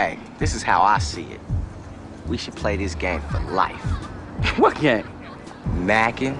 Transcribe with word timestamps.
Hey, 0.00 0.18
this 0.38 0.54
is 0.54 0.62
how 0.62 0.80
I 0.80 0.96
see 0.98 1.24
it. 1.24 1.40
We 2.26 2.38
should 2.38 2.56
play 2.56 2.74
this 2.78 2.94
game 2.94 3.20
for 3.30 3.38
life. 3.52 3.84
What 4.58 4.80
game? 4.80 5.06
Macking. 5.90 6.38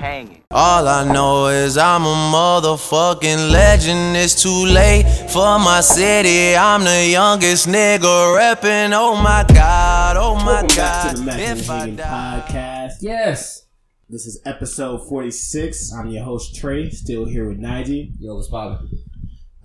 Hanging. 0.00 0.42
All 0.50 0.88
I 0.88 1.04
know 1.04 1.46
is 1.46 1.78
I'm 1.78 2.02
a 2.04 2.16
motherfucking 2.34 3.52
legend. 3.52 4.16
It's 4.16 4.34
too 4.42 4.66
late 4.66 5.04
for 5.30 5.60
my 5.60 5.82
city. 5.82 6.56
I'm 6.56 6.82
the 6.82 7.10
youngest 7.12 7.68
nigga 7.68 8.14
reppin'. 8.36 8.90
Oh 8.92 9.14
my 9.14 9.44
god, 9.54 10.16
oh 10.16 10.34
my 10.34 10.62
Welcome 10.62 10.66
back 10.66 10.76
god. 10.76 11.10
to 11.14 11.16
the 11.20 11.26
Method 11.26 11.58
If 11.60 11.70
I 11.70 11.78
Hanging 11.78 11.96
die. 11.96 12.44
Podcast. 12.48 12.92
Yes. 13.02 13.68
This 14.08 14.26
is 14.26 14.40
episode 14.44 15.06
46. 15.08 15.92
I'm 15.92 16.08
your 16.10 16.24
host, 16.24 16.56
Trey, 16.56 16.90
still 16.90 17.24
here 17.24 17.48
with 17.48 17.60
Nige. 17.60 18.10
Yo, 18.18 18.34
what's 18.34 18.48
poppin'? 18.48 19.05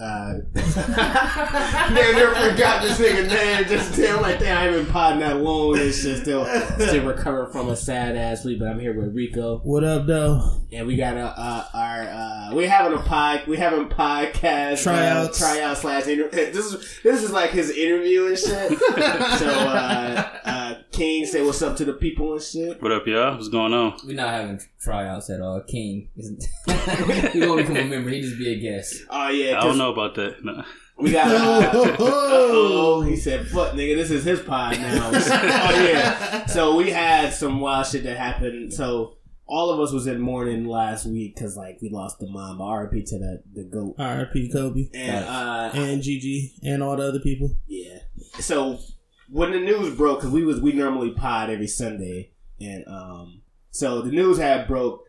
Uh, 0.01 0.33
damn, 0.55 1.93
never 1.93 2.33
forgot 2.51 2.81
this 2.81 2.99
nigga 2.99 3.27
name. 3.27 3.65
Just 3.67 3.95
damn, 3.95 4.21
like 4.21 4.39
damn, 4.39 4.57
I 4.57 4.67
ain't 4.67 4.85
been 4.85 4.91
podding 4.91 5.19
that 5.19 5.37
long. 5.37 5.77
It's 5.77 6.01
just 6.01 6.23
still, 6.23 6.45
still 6.45 7.05
recovering 7.05 7.51
from 7.51 7.69
a 7.69 7.75
sad 7.75 8.15
ass 8.15 8.43
week. 8.43 8.59
But 8.59 8.69
I'm 8.69 8.79
here 8.79 8.99
with 8.99 9.13
Rico, 9.13 9.59
What 9.63 9.83
up, 9.83 10.07
though? 10.07 10.57
and 10.73 10.87
we 10.87 10.95
got 10.95 11.17
a 11.17 11.25
uh, 11.25 11.65
our 11.73 12.01
uh, 12.03 12.55
we 12.55 12.65
having 12.65 12.97
a 12.97 13.01
pod, 13.01 13.45
we 13.47 13.57
having 13.57 13.87
podcast 13.89 14.83
Tryouts. 14.83 15.41
uh, 15.41 15.45
tryout 15.45 15.77
slash 15.77 16.07
interview. 16.07 16.29
This 16.51 16.65
is 16.73 16.99
this 17.03 17.23
is 17.23 17.31
like 17.31 17.51
his 17.51 17.69
interview 17.69 18.27
and 18.27 18.37
shit. 18.37 18.79
so 18.79 19.47
uh, 19.49 20.29
uh, 20.45 20.75
King 20.91 21.25
say 21.25 21.43
what's 21.45 21.61
up 21.61 21.75
to 21.77 21.85
the 21.85 21.93
people 21.93 22.33
and 22.33 22.41
shit. 22.41 22.81
What 22.81 22.91
up, 22.91 23.05
y'all? 23.05 23.35
What's 23.35 23.49
going 23.49 23.73
on? 23.73 23.99
We're 24.05 24.15
not 24.15 24.29
having 24.29 24.59
tryouts 24.81 25.29
at 25.29 25.41
all. 25.41 25.61
King 25.61 26.09
isn't. 26.17 26.43
he 27.33 27.39
won't 27.41 27.57
become 27.67 27.77
a 27.77 27.83
member. 27.85 28.09
He 28.09 28.21
just 28.21 28.37
be 28.37 28.53
a 28.53 28.59
guest. 28.59 28.95
Oh 29.09 29.29
yeah, 29.29 29.59
I 29.59 29.63
don't 29.63 29.77
know 29.77 29.90
about 29.91 30.15
that. 30.15 30.43
No. 30.43 30.63
We 30.97 31.11
got. 31.11 31.73
Oh, 31.99 33.01
he 33.01 33.15
said, 33.15 33.47
"Fuck, 33.47 33.73
nigga, 33.73 33.95
this 33.95 34.11
is 34.11 34.23
his 34.23 34.39
pod 34.41 34.77
now." 34.77 35.11
oh 35.13 35.87
yeah. 35.87 36.45
So 36.45 36.75
we 36.75 36.91
had 36.91 37.33
some 37.33 37.59
wild 37.59 37.87
shit 37.87 38.03
that 38.03 38.17
happened. 38.17 38.73
So 38.73 39.15
all 39.47 39.69
of 39.71 39.79
us 39.79 39.91
was 39.91 40.07
in 40.07 40.19
mourning 40.19 40.65
last 40.65 41.05
week 41.05 41.35
because 41.35 41.55
like 41.57 41.79
we 41.81 41.89
lost 41.89 42.19
the 42.19 42.27
mom. 42.27 42.57
But 42.57 42.65
RP 42.65 43.05
to 43.09 43.17
the 43.19 43.43
the 43.53 43.63
goat. 43.63 43.95
R.I.P. 43.97 44.51
Kobe 44.51 44.89
And 44.93 45.25
uh, 45.25 45.71
and 45.73 46.01
Gigi 46.01 46.53
and 46.63 46.83
all 46.83 46.97
the 46.97 47.07
other 47.07 47.19
people. 47.19 47.55
yeah. 47.67 47.99
So 48.39 48.79
when 49.29 49.51
the 49.51 49.59
news 49.59 49.95
broke, 49.95 50.19
because 50.19 50.31
we 50.31 50.43
was 50.43 50.59
we 50.61 50.73
normally 50.73 51.11
pod 51.11 51.49
every 51.49 51.67
Sunday, 51.67 52.31
and 52.59 52.83
um, 52.87 53.41
so 53.71 54.01
the 54.01 54.11
news 54.11 54.37
had 54.37 54.67
broke, 54.67 55.03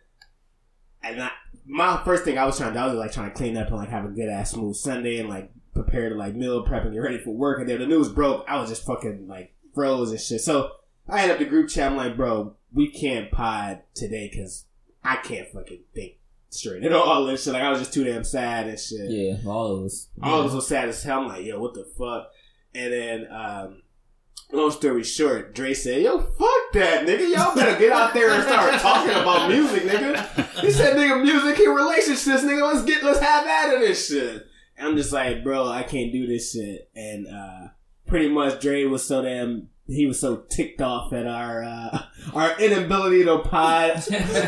and 1.02 1.22
I, 1.22 1.30
my 1.72 2.00
first 2.04 2.24
thing 2.24 2.38
I 2.38 2.44
was 2.44 2.56
trying 2.58 2.72
to, 2.72 2.78
do, 2.78 2.84
I 2.84 2.86
was 2.86 2.96
like 2.96 3.12
trying 3.12 3.30
to 3.30 3.36
clean 3.36 3.56
up 3.56 3.68
and 3.68 3.76
like 3.76 3.88
have 3.88 4.04
a 4.04 4.08
good 4.08 4.28
ass 4.28 4.50
smooth 4.52 4.76
Sunday 4.76 5.18
and 5.18 5.28
like 5.28 5.50
prepare 5.74 6.10
to 6.10 6.14
like 6.14 6.34
meal 6.34 6.62
prep 6.62 6.84
and 6.84 6.92
get 6.92 6.98
ready 6.98 7.18
for 7.18 7.30
work, 7.30 7.60
and 7.60 7.68
then 7.68 7.78
the 7.80 7.86
news 7.86 8.08
broke, 8.08 8.44
I 8.46 8.60
was 8.60 8.68
just 8.68 8.84
fucking 8.86 9.26
like 9.26 9.54
froze 9.74 10.10
and 10.10 10.20
shit. 10.20 10.40
So 10.42 10.72
I 11.08 11.22
hit 11.22 11.30
up 11.30 11.38
the 11.38 11.44
group 11.46 11.68
chat. 11.68 11.90
I'm 11.90 11.96
like, 11.96 12.16
bro, 12.16 12.54
we 12.72 12.88
can't 12.88 13.30
pod 13.30 13.80
today 13.94 14.28
because 14.30 14.66
I 15.02 15.16
can't 15.16 15.48
fucking 15.48 15.80
think 15.94 16.14
straight 16.50 16.84
at 16.84 16.92
all 16.92 17.24
this 17.24 17.44
shit. 17.44 17.54
Like 17.54 17.62
I 17.62 17.70
was 17.70 17.78
just 17.80 17.92
too 17.94 18.04
damn 18.04 18.24
sad 18.24 18.68
and 18.68 18.78
shit 18.78 19.10
Yeah, 19.10 19.36
all 19.46 19.78
of 19.78 19.84
us. 19.86 20.08
all 20.22 20.40
of 20.40 20.46
us 20.46 20.52
was 20.52 20.66
sad 20.68 20.88
as 20.90 21.02
hell. 21.02 21.20
I'm 21.22 21.28
like, 21.28 21.44
yo, 21.46 21.58
what 21.58 21.74
the 21.74 21.84
fuck? 21.84 22.30
And 22.74 22.92
then, 22.92 23.26
um, 23.30 23.82
long 24.53 24.70
story 24.70 25.03
short, 25.03 25.55
Dre 25.55 25.75
said, 25.75 26.03
yo, 26.03 26.19
fuck 26.19 26.72
that, 26.75 27.06
nigga. 27.06 27.34
Y'all 27.34 27.55
better 27.55 27.78
get 27.78 27.92
out 27.92 28.14
there 28.14 28.31
and 28.31 28.42
start 28.45 28.75
talking 28.81 29.12
about 29.12 29.48
music, 29.48 29.84
nigga. 29.84 30.61
He 30.61 30.70
said, 30.70 30.97
nigga, 30.97 31.22
music 31.22 31.58
and 31.58 31.75
relationships, 31.75 32.42
nigga. 32.42 32.73
Let's 32.73 32.84
get, 32.84 33.03
let's 33.03 33.20
have 33.20 33.47
at 33.47 33.75
it 33.75 33.80
this 33.80 34.08
shit. 34.08 34.47
And 34.77 34.89
I'm 34.89 34.97
just 34.97 35.12
like, 35.12 35.42
bro, 35.42 35.69
I 35.69 35.83
can't 35.83 36.12
do 36.12 36.27
this 36.27 36.53
shit. 36.53 36.91
And, 36.95 37.27
uh, 37.27 37.69
pretty 38.06 38.28
much 38.28 38.61
Dre 38.61 38.84
was 38.84 39.05
so 39.05 39.23
damn, 39.23 39.69
he 39.86 40.06
was 40.06 40.20
so 40.20 40.44
ticked 40.48 40.80
off 40.80 41.12
at 41.12 41.27
our, 41.27 41.64
uh, 41.64 42.02
our 42.34 42.58
inability 42.61 43.25
to 43.25 43.38
pod 43.41 43.91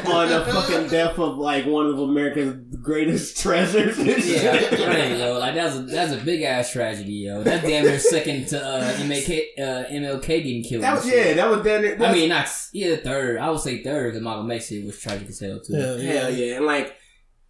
on 0.07 0.29
the 0.29 0.47
fucking 0.49 0.89
death 0.89 1.19
of 1.19 1.37
like 1.39 1.67
one 1.67 1.87
of 1.87 1.99
America's 1.99 2.55
greatest 2.83 3.37
treasures 3.43 3.99
and 3.99 4.07
Yeah, 4.09 4.15
shit. 4.59 4.87
right, 4.87 5.19
yo. 5.19 5.39
Like 5.39 5.55
that's 5.57 5.75
a 5.77 5.83
that's 5.83 6.13
a 6.13 6.19
big 6.25 6.43
ass 6.43 6.73
tragedy, 6.73 7.13
yo. 7.15 7.43
That's 7.43 7.67
damn 7.67 7.85
near 7.85 7.99
second 7.99 8.47
to 8.49 8.65
uh, 8.65 8.93
MLK 8.99 9.41
uh, 9.59 9.63
MLK 9.91 10.27
getting 10.27 10.63
killed. 10.63 10.85
That 10.85 10.95
was 10.95 11.07
yeah. 11.11 11.33
That 11.35 11.51
was 11.51 11.63
then. 11.63 12.01
I 12.03 12.13
mean, 12.13 12.29
not 12.29 12.49
yeah, 12.73 12.97
third. 12.97 13.39
I 13.39 13.51
would 13.51 13.61
say 13.61 13.83
third 13.83 14.13
because 14.13 14.23
Malcolm 14.23 14.51
X 14.51 14.69
shit 14.69 14.85
was 14.87 15.01
tragic 15.01 15.29
as 15.29 15.41
hell 15.41 15.61
too. 15.61 15.75
Hell 15.75 15.99
hell 15.99 16.31
yeah, 16.31 16.57
and 16.57 16.67
like 16.67 16.95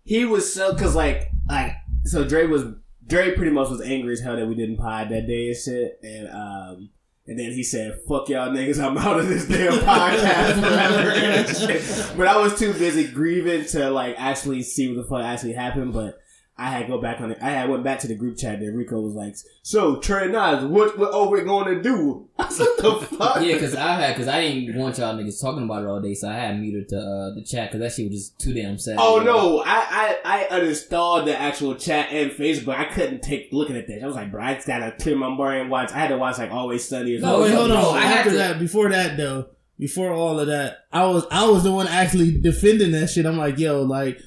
he 0.05 0.25
was 0.25 0.53
so 0.53 0.73
because 0.73 0.95
like 0.95 1.31
like 1.49 1.73
so 2.05 2.27
Dre 2.27 2.47
was 2.47 2.65
Dre 3.07 3.35
pretty 3.37 3.51
much 3.53 3.69
was 3.69 3.83
angry 3.83 4.15
as 4.15 4.21
hell 4.21 4.37
that 4.37 4.47
we 4.47 4.55
didn't 4.55 4.79
pod 4.79 5.11
that 5.11 5.27
day 5.27 5.49
and 5.49 5.57
shit, 5.57 5.99
and 6.03 6.29
um 6.31 6.91
and 7.27 7.39
then 7.39 7.53
he 7.53 7.63
said, 7.63 8.01
"Fuck 8.09 8.29
y'all 8.29 8.51
niggas, 8.51 8.83
I'm 8.83 8.99
out 8.99 9.19
of 9.19 9.29
this 9.29 9.47
damn 9.49 9.73
podcast 9.75 10.61
forever." 10.61 12.15
But 12.17 12.27
I 12.29 12.39
was 12.39 12.59
too 12.59 12.73
busy 12.75 13.09
grieving 13.09 13.65
to 13.67 13.91
like 13.91 14.15
actually 14.19 14.63
see 14.63 14.89
what 14.89 14.97
the 14.97 15.09
fuck 15.09 15.25
actually 15.25 15.55
happened, 15.55 15.93
but. 15.93 16.19
I 16.57 16.71
had 16.71 16.83
to 16.83 16.87
go 16.87 17.01
back 17.01 17.21
on 17.21 17.33
it. 17.33 17.39
I 17.43 17.51
had 17.51 17.69
went 17.69 17.83
back 17.83 17.99
to 18.01 18.07
the 18.07 18.15
group 18.15 18.39
chat. 18.39 18.61
And 18.61 18.77
Rico 18.79 19.01
was 19.01 19.15
like, 19.15 19.35
"So 19.63 19.97
Trey 19.97 20.29
Nas, 20.29 20.65
what 20.65 20.97
what 20.97 21.13
are 21.13 21.29
we 21.29 21.41
going 21.43 21.75
to 21.75 21.83
do?" 21.83 22.29
I 22.39 22.49
said, 22.49 22.69
"The 22.79 22.95
fuck?" 22.95 23.43
Yeah, 23.45 23.59
cause 23.59 23.75
I 23.75 23.95
had, 24.01 24.17
cause 24.17 24.29
I 24.29 24.41
didn't 24.41 24.79
want 24.79 24.97
y'all 24.99 25.17
niggas 25.17 25.41
talking 25.41 25.65
about 25.65 25.83
it 25.83 25.89
all 25.89 26.01
day, 26.01 26.15
so 26.15 26.29
I 26.29 26.35
had 26.35 26.61
muted 26.61 26.89
the 26.91 27.01
uh, 27.01 27.35
the 27.35 27.43
chat, 27.43 27.73
cause 27.73 27.81
that 27.81 27.93
shit 27.93 28.09
was 28.09 28.21
just 28.21 28.39
too 28.39 28.55
damn 28.55 28.79
sad. 28.79 28.99
Oh 29.01 29.21
no, 29.21 29.65
I, 29.67 30.17
I 30.25 30.49
I 30.51 30.61
uninstalled 30.61 31.25
the 31.25 31.37
actual 31.37 31.75
chat 31.75 32.11
and 32.13 32.31
Facebook. 32.31 32.77
I 32.77 32.85
couldn't 32.85 33.23
take 33.23 33.49
looking 33.53 33.77
at 33.77 33.89
that. 33.89 34.03
I 34.03 34.07
was 34.07 34.15
like, 34.15 34.31
bro, 34.31 34.41
I 34.43 34.55
just 34.55 34.69
gotta 34.69 34.93
clear 34.93 35.17
my 35.17 35.35
brain 35.37 35.63
and 35.63 35.71
watch. 35.71 35.91
I 35.91 35.99
had 35.99 36.09
to 36.09 36.19
watch 36.19 36.39
like 36.39 36.53
Always 36.53 36.89
Sunny. 36.89 37.17
Or 37.17 37.21
No, 37.21 37.37
Oh, 37.37 37.43
wait, 37.43 37.53
hold 37.55 37.73
on. 37.73 37.97
I 37.97 38.05
After 38.05 38.31
to- 38.31 38.37
that, 38.37 38.59
before 38.61 38.91
that 38.91 39.17
though, 39.17 39.47
before 39.77 40.13
all 40.13 40.39
of 40.39 40.47
that, 40.47 40.87
I 40.93 41.05
was 41.07 41.27
I 41.33 41.49
was 41.49 41.65
the 41.65 41.73
one 41.73 41.89
actually 41.89 42.39
defending 42.41 42.93
that 42.93 43.11
shit. 43.11 43.27
I'm 43.27 43.37
like, 43.39 43.59
yo, 43.59 43.83
like 43.83 44.21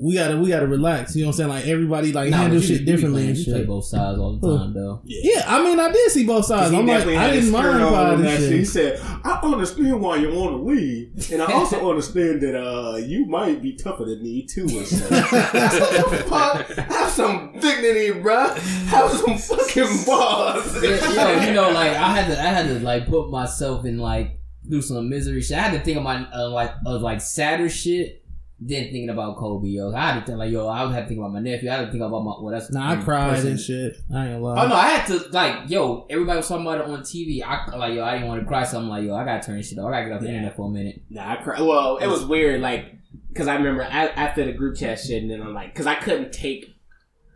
we 0.00 0.14
gotta 0.14 0.36
we 0.36 0.48
gotta 0.48 0.66
relax. 0.68 1.16
You 1.16 1.22
know 1.22 1.28
what 1.28 1.32
I'm 1.34 1.36
saying? 1.38 1.48
Like 1.50 1.66
everybody 1.66 2.12
like 2.12 2.30
Nah, 2.30 2.36
handle 2.36 2.60
shit 2.60 2.84
differently 2.86 3.22
playing- 3.22 3.36
and 3.36 3.46
You 3.46 3.52
play 3.52 3.64
both 3.64 3.84
sides 3.84 4.18
all 4.18 4.36
the 4.38 4.46
Who? 4.46 4.56
time, 4.58 4.72
though. 4.72 5.00
Yeah, 5.04 5.42
I 5.46 5.62
mean, 5.64 5.80
I 5.80 5.90
did 5.90 6.10
see 6.12 6.24
both 6.24 6.44
sides. 6.44 6.72
I'm 6.72 6.86
like, 6.86 7.04
I 7.06 7.30
didn't 7.32 7.50
mind 7.50 7.66
about 7.78 7.90
pod 7.92 8.06
and 8.10 8.20
and 8.20 8.24
that 8.28 8.38
shit. 8.38 8.52
He 8.52 8.64
said, 8.64 9.00
"I 9.02 9.40
understand 9.42 10.00
why 10.00 10.16
you 10.16 10.28
want 10.32 10.50
to 10.52 10.62
leave, 10.62 11.32
and 11.32 11.42
I 11.42 11.52
also 11.52 11.88
understand 11.90 12.40
that 12.42 12.54
uh 12.56 12.96
you 12.98 13.26
might 13.26 13.60
be 13.60 13.74
tougher 13.74 14.04
than 14.04 14.22
me 14.22 14.46
too." 14.46 14.66
Or 14.66 14.84
something. 14.84 15.18
I 15.18 15.68
said, 15.68 16.04
"The 16.10 16.24
fuck? 16.28 16.66
Have 16.76 17.10
some 17.10 17.54
dignity, 17.60 18.10
bruh. 18.20 18.56
Have 18.86 19.10
some 19.10 19.36
fucking 19.36 20.04
balls." 20.06 20.80
Yeah, 20.80 21.40
yo, 21.40 21.46
you 21.48 21.52
know, 21.54 21.70
like 21.70 21.90
I 21.96 22.14
had 22.16 22.26
to, 22.32 22.40
I 22.40 22.46
had 22.46 22.66
to 22.68 22.78
like 22.84 23.08
put 23.08 23.30
myself 23.30 23.84
in 23.84 23.98
like 23.98 24.38
do 24.68 24.80
some 24.80 25.08
misery 25.08 25.40
shit. 25.40 25.56
I 25.58 25.62
had 25.62 25.76
to 25.78 25.84
think 25.84 25.96
of 25.96 26.04
my 26.04 26.24
uh, 26.32 26.48
like 26.50 26.72
of 26.86 27.02
like 27.02 27.20
sadder 27.20 27.68
shit 27.68 28.22
than 28.60 28.84
thinking 28.84 29.08
about 29.08 29.36
Kobe. 29.36 29.68
Yo, 29.68 29.92
I 29.94 30.12
had 30.12 30.20
to 30.20 30.26
think 30.26 30.38
like 30.38 30.50
yo, 30.50 30.66
I 30.66 30.84
would 30.84 30.92
have 30.94 31.04
to 31.04 31.08
think 31.08 31.18
about 31.20 31.32
my 31.32 31.40
nephew. 31.40 31.70
I 31.70 31.74
had 31.76 31.84
to 31.86 31.90
think 31.92 32.02
about 32.02 32.24
my 32.24 32.34
well, 32.40 32.52
that's 32.52 32.70
Nah, 32.72 32.90
I 32.92 32.96
cried 32.96 33.30
person- 33.36 33.50
and 33.52 33.60
shit. 33.60 33.96
I 34.14 34.28
ain't 34.30 34.42
lie. 34.42 34.64
Oh 34.64 34.68
no, 34.68 34.74
I 34.74 34.88
had 34.88 35.06
to 35.06 35.28
like 35.30 35.70
yo. 35.70 36.06
Everybody 36.10 36.38
was 36.38 36.48
talking 36.48 36.66
about 36.66 36.80
it 36.80 36.86
on 36.90 37.00
TV. 37.02 37.42
I 37.42 37.76
like 37.76 37.94
yo. 37.94 38.04
I 38.04 38.14
didn't 38.14 38.28
want 38.28 38.40
to 38.40 38.46
cry, 38.46 38.64
so 38.64 38.78
I'm 38.78 38.88
like 38.88 39.04
yo. 39.04 39.14
I 39.14 39.24
gotta 39.24 39.46
turn 39.46 39.56
this 39.58 39.68
shit 39.68 39.78
off. 39.78 39.86
I 39.86 39.90
gotta 40.00 40.04
get 40.06 40.14
off 40.14 40.20
the 40.22 40.26
Yeah. 40.26 40.32
internet 40.34 40.56
for 40.56 40.66
a 40.68 40.70
minute. 40.70 41.02
Nah, 41.10 41.32
I 41.32 41.36
cried. 41.36 41.60
Well, 41.60 41.98
it 41.98 42.06
was 42.08 42.24
weird, 42.24 42.60
like, 42.60 42.94
because 43.28 43.46
I 43.46 43.54
remember 43.54 43.82
after 43.82 44.44
the 44.44 44.52
group 44.52 44.76
chat 44.76 44.98
shit, 44.98 45.22
and 45.22 45.30
then 45.30 45.40
I'm 45.40 45.54
like, 45.54 45.72
because 45.72 45.86
I 45.86 45.94
couldn't 45.94 46.32
take, 46.32 46.66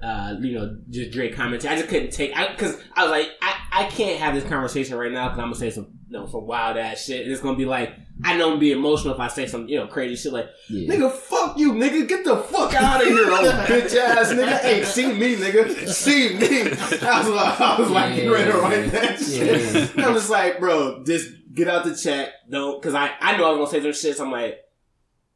uh, 0.03 0.35
you 0.41 0.55
know, 0.59 0.77
just 0.91 1.13
Drake 1.13 1.37
commenting. 1.37 1.71
I 1.71 1.77
just 1.77 1.89
couldn't 1.89 2.11
take, 2.11 2.37
I 2.37 2.49
because 2.51 2.77
I 2.97 3.03
was 3.05 3.11
like, 3.13 3.29
I, 3.41 3.55
I 3.73 3.85
can't 3.85 4.19
have 4.19 4.35
this 4.35 4.45
conversation 4.45 4.97
right 4.97 5.13
now 5.13 5.29
because 5.29 5.39
I'm 5.39 5.47
gonna 5.47 5.55
say 5.55 5.71
some, 5.71 5.87
you 6.13 6.19
know, 6.19 6.27
some 6.27 6.47
wild 6.47 6.77
ass 6.77 7.05
shit, 7.07 7.23
and 7.23 7.33
it's 7.33 7.41
gonna 7.41 7.57
be 7.57 7.65
like, 7.65 7.91
I 8.23 8.37
know 8.37 8.45
I'm 8.45 8.51
gonna 8.51 8.61
be 8.61 8.73
emotional 8.73 9.15
if 9.15 9.21
I 9.21 9.29
say 9.29 9.47
some, 9.47 9.67
you 9.67 9.79
know, 9.79 9.87
crazy 9.87 10.15
shit 10.15 10.33
like, 10.33 10.47
Yeah. 10.69 10.95
nigga, 10.95 11.11
fuck 11.11 11.59
you, 11.59 11.73
nigga, 11.73 12.07
get 12.07 12.25
the 12.25 12.37
fuck 12.37 12.75
out 12.75 13.01
of 13.01 13.09
here, 13.09 13.31
old 13.31 13.47
oh, 13.47 13.51
bitch 13.67 13.97
ass 13.97 14.31
nigga. 14.33 14.59
Hey, 14.59 14.85
see 14.85 15.07
me, 15.13 15.37
nigga, 15.37 15.89
see 15.89 16.35
me. 16.37 16.71
I 17.09 17.19
was 17.21 17.29
like, 17.29 17.61
I 17.61 17.81
was 17.81 17.91
like, 17.91 18.11
Yeah, 18.11 18.17
getting 18.17 18.31
ready 18.31 18.53
to 18.53 18.59
write 18.59 18.85
yeah. 18.85 18.91
that 18.91 19.21
Yeah, 19.23 19.87
shit. 19.87 19.99
I'm 19.99 20.13
just 20.15 20.29
like, 20.29 20.61
bro, 20.61 21.03
just 21.05 21.31
get 21.55 21.69
out 21.69 21.85
the 21.85 21.97
chat. 21.97 22.35
Don't, 22.51 22.81
because 22.81 22.95
I, 22.95 23.13
I 23.19 23.39
know 23.39 23.47
I 23.47 23.51
was 23.59 23.71
gonna 23.71 23.83
say 23.83 23.93
some 23.93 23.99
shit. 24.09 24.17
So 24.19 24.25
I'm 24.27 24.31
like, 24.33 24.59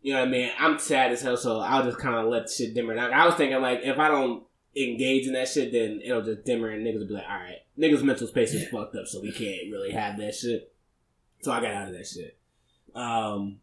you 0.02 0.12
know 0.12 0.20
what 0.20 0.28
I 0.28 0.30
mean? 0.30 0.50
I'm 0.58 0.78
sad 0.78 1.10
as 1.10 1.22
hell, 1.22 1.38
so 1.38 1.58
I'll 1.60 1.84
just 1.84 1.98
kind 1.98 2.14
of 2.16 2.26
let 2.26 2.46
the 2.48 2.52
shit 2.52 2.74
dimmer 2.74 2.94
down. 2.94 3.14
I 3.14 3.24
was 3.24 3.34
thinking 3.34 3.62
like, 3.62 3.80
if 3.82 3.98
I 3.98 4.08
don't 4.08 4.44
engage 4.76 5.26
in 5.26 5.32
that 5.32 5.48
shit, 5.48 5.72
then 5.72 6.00
it'll 6.04 6.22
just 6.22 6.44
dimmer, 6.44 6.68
and 6.70 6.86
niggas 6.86 7.00
will 7.00 7.08
be 7.08 7.14
like, 7.14 7.28
all 7.28 7.36
right, 7.36 7.58
niggas' 7.78 8.02
mental 8.02 8.26
space 8.26 8.52
is 8.54 8.68
fucked 8.68 8.94
up, 8.96 9.06
so 9.06 9.20
we 9.20 9.32
can't 9.32 9.70
really 9.72 9.92
have 9.92 10.18
that 10.18 10.34
shit. 10.34 10.72
So 11.42 11.52
I 11.52 11.60
got 11.60 11.72
out 11.74 11.88
of 11.88 11.94
that 11.94 12.06
shit. 12.06 12.36
Um. 12.94 13.58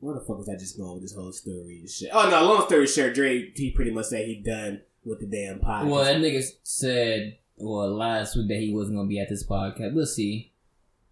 Where 0.00 0.14
the 0.16 0.20
fuck 0.20 0.38
was 0.38 0.48
I 0.48 0.56
just 0.56 0.76
going 0.76 0.94
with 0.94 1.02
this 1.02 1.14
whole 1.14 1.30
story 1.30 1.78
and 1.78 1.88
shit? 1.88 2.10
Oh 2.12 2.28
no, 2.28 2.44
long 2.44 2.66
story 2.66 2.88
short, 2.88 3.14
Dre 3.14 3.52
he 3.54 3.70
pretty 3.70 3.92
much 3.92 4.06
said 4.06 4.26
he 4.26 4.34
done 4.34 4.80
with 5.04 5.20
the 5.20 5.26
damn 5.26 5.60
podcast. 5.60 5.88
Well, 5.88 6.02
that 6.04 6.16
nigga 6.16 6.42
said 6.64 7.38
well 7.56 7.94
last 7.94 8.34
week 8.36 8.48
that 8.48 8.58
he 8.58 8.74
wasn't 8.74 8.96
gonna 8.96 9.08
be 9.08 9.20
at 9.20 9.28
this 9.28 9.46
podcast. 9.46 9.94
We'll 9.94 10.06
see. 10.06 10.50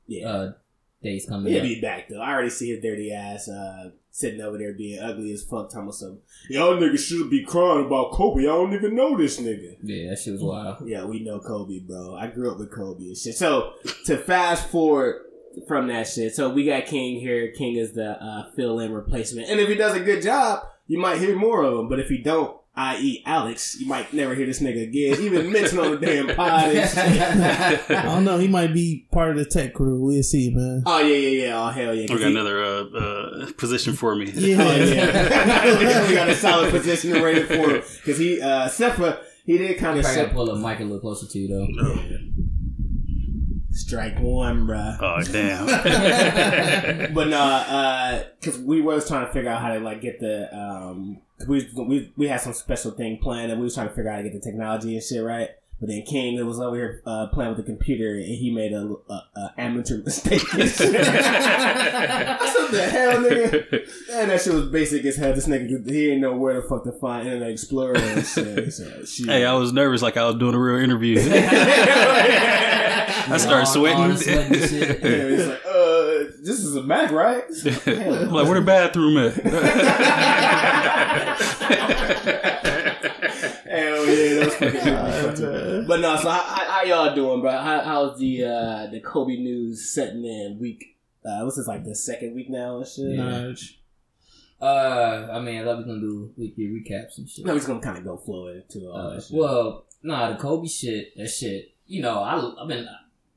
yeah. 0.09 0.29
Uh, 0.29 0.53
days 1.05 1.25
coming 1.29 1.53
He'll 1.53 1.63
up. 1.63 1.69
be 1.69 1.81
back 1.81 2.09
though. 2.09 2.21
I 2.21 2.33
already 2.33 2.51
see 2.51 2.71
his 2.71 2.83
dirty 2.83 3.13
ass. 3.13 3.49
Uh, 3.49 3.91
sitting 4.11 4.41
over 4.41 4.59
there 4.59 4.75
being 4.75 5.01
ugly 5.01 5.33
as 5.33 5.43
fuck, 5.43 5.69
talking 5.69 5.83
about 5.83 5.95
something. 5.95 6.21
Y'all 6.49 6.77
niggas 6.77 6.99
should 6.99 7.31
be 7.31 7.45
crying 7.45 7.87
about 7.87 8.13
Kobe. 8.13 8.43
I 8.43 8.47
don't 8.47 8.75
even 8.75 8.95
know 8.95 9.17
this 9.17 9.41
nigga. 9.41 9.77
Yeah, 9.83 10.11
that 10.11 10.19
shit 10.19 10.33
was 10.35 10.43
wild. 10.43 10.89
Yeah, 10.89 11.05
we 11.05 11.21
know 11.21 11.41
Kobe, 11.41 11.81
bro. 11.81 12.17
I 12.17 12.27
grew 12.27 12.51
up 12.51 12.59
with 12.59 12.73
Kobe 12.73 13.05
and 13.05 13.17
shit. 13.17 13.37
So 13.37 13.75
to 14.07 14.17
fast 14.17 14.69
forward 14.69 15.23
from 15.67 15.89
that 15.89 16.07
shit, 16.09 16.35
so 16.35 16.51
we 16.51 16.65
got 16.65 16.87
King 16.87 17.21
here. 17.21 17.53
King 17.53 17.77
is 17.77 17.93
the 17.93 18.23
uh, 18.23 18.51
fill-in 18.57 18.93
replacement, 18.93 19.49
and 19.49 19.61
if 19.61 19.69
he 19.69 19.75
does 19.75 19.95
a 19.95 20.01
good 20.01 20.23
job, 20.23 20.67
you 20.87 20.99
might 20.99 21.19
hear 21.19 21.37
more 21.37 21.63
of 21.63 21.79
him. 21.79 21.89
But 21.89 22.01
if 22.01 22.09
he 22.09 22.19
don't, 22.19 22.60
i.e., 22.77 23.23
Alex, 23.27 23.79
you 23.81 23.87
might 23.87 24.13
never 24.13 24.35
hear 24.35 24.47
this 24.47 24.61
nigga 24.61 24.83
again, 24.85 25.21
even 25.21 25.53
mentioned 25.53 25.81
on 25.81 25.91
the 25.93 25.97
damn 25.99 26.35
pod. 26.35 26.71
I 27.97 28.03
don't 28.05 28.25
know. 28.25 28.39
He 28.39 28.49
might 28.49 28.73
be 28.73 29.07
part 29.11 29.31
of 29.31 29.37
the 29.37 29.45
tech 29.45 29.75
crew. 29.75 30.01
We'll 30.01 30.23
see, 30.23 30.51
man. 30.55 30.85
Oh 30.87 30.99
yeah, 31.01 31.17
yeah, 31.17 31.47
yeah. 31.47 31.63
Oh 31.63 31.69
hell 31.69 31.95
yeah. 31.95 32.03
We 32.03 32.19
got 32.19 32.21
he- 32.21 32.31
another 32.33 32.63
uh, 32.63 32.85
uh, 32.85 33.53
position 33.59 33.95
for 33.95 34.15
me. 34.15 34.31
Yeah, 34.31 34.57
Oh 34.63 34.77
yeah, 34.77 36.07
we 36.09 36.15
got 36.15 36.29
a 36.29 36.35
solid 36.35 36.71
position 36.71 37.13
ready 37.23 37.43
for 37.43 37.55
him 37.75 37.83
because 37.97 38.19
he, 38.19 38.41
uh, 38.41 38.69
Sepha, 38.69 39.21
he 39.45 39.59
did 39.59 39.79
kind 39.79 39.99
of 39.99 40.07
I 40.07 40.15
gotta 40.15 40.29
pull 40.33 40.51
up 40.51 40.59
mic 40.59 40.79
a 40.81 40.85
little 40.85 41.01
closer 41.01 41.27
to 41.27 41.39
you 41.39 41.49
though. 41.49 41.67
Oh, 41.83 42.05
strike 43.73 44.19
one, 44.21 44.67
bruh. 44.67 44.97
oh, 45.01 45.23
damn. 45.33 45.67
But 47.15 47.29
no, 47.29 47.39
uh, 47.41 48.25
cause 48.43 48.59
we 48.59 48.81
was 48.81 49.09
trying 49.09 49.27
to 49.27 49.33
figure 49.33 49.51
out 49.51 49.61
how 49.61 49.73
to 49.75 49.81
like 49.81 50.01
get 50.01 50.21
the 50.21 50.49
um, 50.57 51.19
we 51.49 51.69
we 51.77 52.13
we 52.17 52.29
had 52.29 52.41
some 52.41 52.53
special 52.53 52.91
thing 52.93 53.19
planned 53.19 53.51
and 53.51 53.61
we 53.61 53.65
was 53.65 53.75
trying 53.75 53.89
to 53.89 53.95
figure 53.95 54.11
out 54.11 54.17
how 54.17 54.23
to 54.23 54.29
get 54.31 54.33
the 54.35 54.41
technology 54.41 54.95
and 54.95 55.03
shit 55.03 55.23
right. 55.25 55.51
But 55.81 55.89
then 55.89 56.03
King 56.03 56.45
was 56.47 56.61
over 56.61 56.77
here 56.77 57.03
uh, 57.07 57.29
playing 57.29 57.57
with 57.57 57.65
the 57.65 57.65
computer 57.73 58.13
and 58.17 58.27
he 58.27 58.51
made 58.55 58.75
a, 58.75 58.97
a, 59.09 59.15
a 59.35 59.55
amateur 59.57 59.97
mistake. 60.05 60.43
and 60.53 60.69
shit. 60.71 60.95
I 60.95 62.53
said, 62.53 62.69
the 62.71 62.83
hell, 62.91 63.17
nigga? 63.23 63.89
And 64.13 64.31
that 64.31 64.43
shit 64.43 64.53
was 64.53 64.67
basic 64.67 65.07
as 65.07 65.17
hell. 65.17 65.33
This 65.33 65.47
nigga, 65.49 65.69
he 65.71 65.77
didn't 66.09 66.21
know 66.21 66.37
where 66.37 66.61
the 66.61 66.69
fuck 66.69 66.85
to 66.85 66.93
find 66.93 67.27
Internet 67.27 67.51
Explorer 67.53 67.97
and 67.97 68.27
shit. 68.27 68.75
So, 68.75 69.05
shit. 69.07 69.27
hey, 69.31 69.47
I 69.47 69.55
was 69.55 69.73
nervous 69.73 70.03
like 70.03 70.19
I 70.19 70.27
was 70.27 70.37
doing 70.37 70.55
a 70.55 70.59
real 70.61 70.85
interview. 70.85 71.19
I 72.13 73.37
started 73.39 73.51
All- 73.53 73.59
all 73.61 73.67
sweating. 73.67 74.17
sweating 74.19 74.55
and 74.61 74.71
shit. 74.71 75.01
Yeah, 75.03 75.29
he's 75.31 75.47
like, 75.47 75.61
this 76.43 76.61
is 76.61 76.77
a 76.77 76.83
Mac, 76.83 77.11
right? 77.11 77.43
I'm 77.87 78.31
like, 78.31 78.47
where 78.47 78.61
the 78.61 78.65
bathroom 78.65 79.19
at? 79.19 79.35
Hell 82.71 84.07
yeah, 84.07 84.45
that's 84.45 84.55
fucking 84.57 84.81
good. 85.37 85.89
But 85.89 86.01
no, 86.01 86.17
so 86.17 86.29
how, 86.31 86.43
how, 86.43 86.65
how 86.71 86.83
y'all 86.85 87.15
doing, 87.15 87.41
bro? 87.41 87.51
How, 87.53 87.81
how's 87.83 88.19
the 88.19 88.45
uh, 88.45 88.87
the 88.91 89.01
Kobe 89.01 89.37
news 89.37 89.91
setting 89.93 90.25
in 90.25 90.59
week? 90.61 90.97
Uh, 91.25 91.41
what's 91.43 91.57
this 91.57 91.67
like 91.67 91.85
the 91.85 91.95
second 91.95 92.35
week 92.35 92.49
now 92.51 92.79
and 92.79 92.87
shit? 92.87 93.17
Nudge. 93.17 93.81
Uh, 94.61 95.29
I 95.33 95.41
mean, 95.41 95.61
I 95.61 95.65
thought 95.65 95.79
we 95.79 95.85
was 95.85 95.87
gonna 95.87 96.01
do 96.01 96.33
weekly 96.37 96.65
recaps 96.69 97.19
and 97.19 97.29
shit. 97.29 97.47
No, 97.47 97.55
we're 97.55 97.67
gonna 97.67 97.81
kind 97.81 97.99
of 97.99 98.05
go 98.05 98.17
flow 98.17 98.49
into 98.49 98.89
all 98.91 98.97
Uh, 98.97 99.15
that 99.15 99.23
shit. 99.23 99.37
well, 99.37 99.87
nah, 100.03 100.31
the 100.33 100.37
Kobe 100.37 100.69
shit, 100.69 101.17
that 101.17 101.29
shit. 101.29 101.73
You 101.87 102.03
know, 102.03 102.19
I 102.21 102.63
I've 102.63 102.69
been 102.69 102.87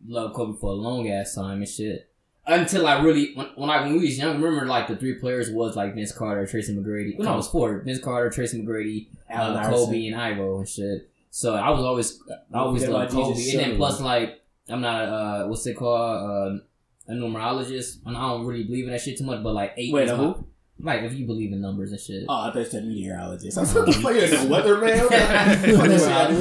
love 0.05 0.33
Kobe 0.33 0.57
for 0.59 0.71
a 0.71 0.75
long 0.75 1.09
ass 1.09 1.35
time 1.35 1.59
and 1.59 1.67
shit. 1.67 2.09
Until 2.45 2.85
I 2.87 3.01
really, 3.01 3.33
when, 3.35 3.47
when 3.55 3.69
I 3.69 3.81
when 3.83 3.93
we 3.93 3.99
was 3.99 4.17
young, 4.17 4.41
remember 4.41 4.65
like 4.65 4.87
the 4.87 4.97
three 4.97 5.13
players 5.13 5.49
was 5.49 5.77
like 5.77 5.95
Vince 5.95 6.11
Carter, 6.11 6.45
Tracy 6.45 6.75
McGrady. 6.75 7.17
Well, 7.17 7.27
no, 7.27 7.33
it 7.35 7.37
was 7.37 7.47
four: 7.47 7.79
Vince 7.79 7.99
Carter, 7.99 8.29
Tracy 8.29 8.61
McGrady, 8.61 9.07
Allen 9.29 9.57
uh, 9.57 9.69
Kobe, 9.69 10.07
and 10.07 10.15
Ivo 10.15 10.59
and 10.59 10.67
shit. 10.67 11.09
So 11.29 11.55
I 11.55 11.69
was 11.69 11.83
always, 11.83 12.19
I 12.53 12.57
always 12.57 12.87
loved 12.87 13.13
Kobe. 13.13 13.49
And 13.51 13.59
then 13.59 13.77
plus, 13.77 14.01
like, 14.01 14.41
I'm 14.69 14.81
not 14.81 15.03
a 15.03 15.11
uh, 15.11 15.47
what's 15.47 15.65
it 15.65 15.75
called, 15.75 16.59
uh, 16.59 17.11
a 17.11 17.15
numerologist, 17.15 18.05
and 18.05 18.17
I 18.17 18.21
don't 18.21 18.45
really 18.45 18.65
believe 18.65 18.85
in 18.85 18.91
that 18.91 19.01
shit 19.01 19.17
too 19.17 19.23
much. 19.23 19.41
But 19.41 19.53
like 19.53 19.73
eight, 19.77 19.93
Wait, 19.93 20.09
a 20.09 20.15
who? 20.17 20.45
like 20.79 21.01
if 21.03 21.13
you 21.13 21.25
believe 21.25 21.53
in 21.53 21.61
numbers 21.61 21.91
and 21.91 21.99
shit. 21.99 22.25
Oh, 22.27 22.41
I 22.41 22.51
thought 22.51 22.59
you 22.59 22.65
said 22.65 22.85
meteorologist. 22.85 23.57
I 23.57 23.61
was 23.61 23.73
like, 23.75 23.87
what 23.87 23.95
the 23.95 24.01
fuck? 24.01 24.13
You're 24.15 24.27
the 24.27 24.35
weatherman? 24.35 24.99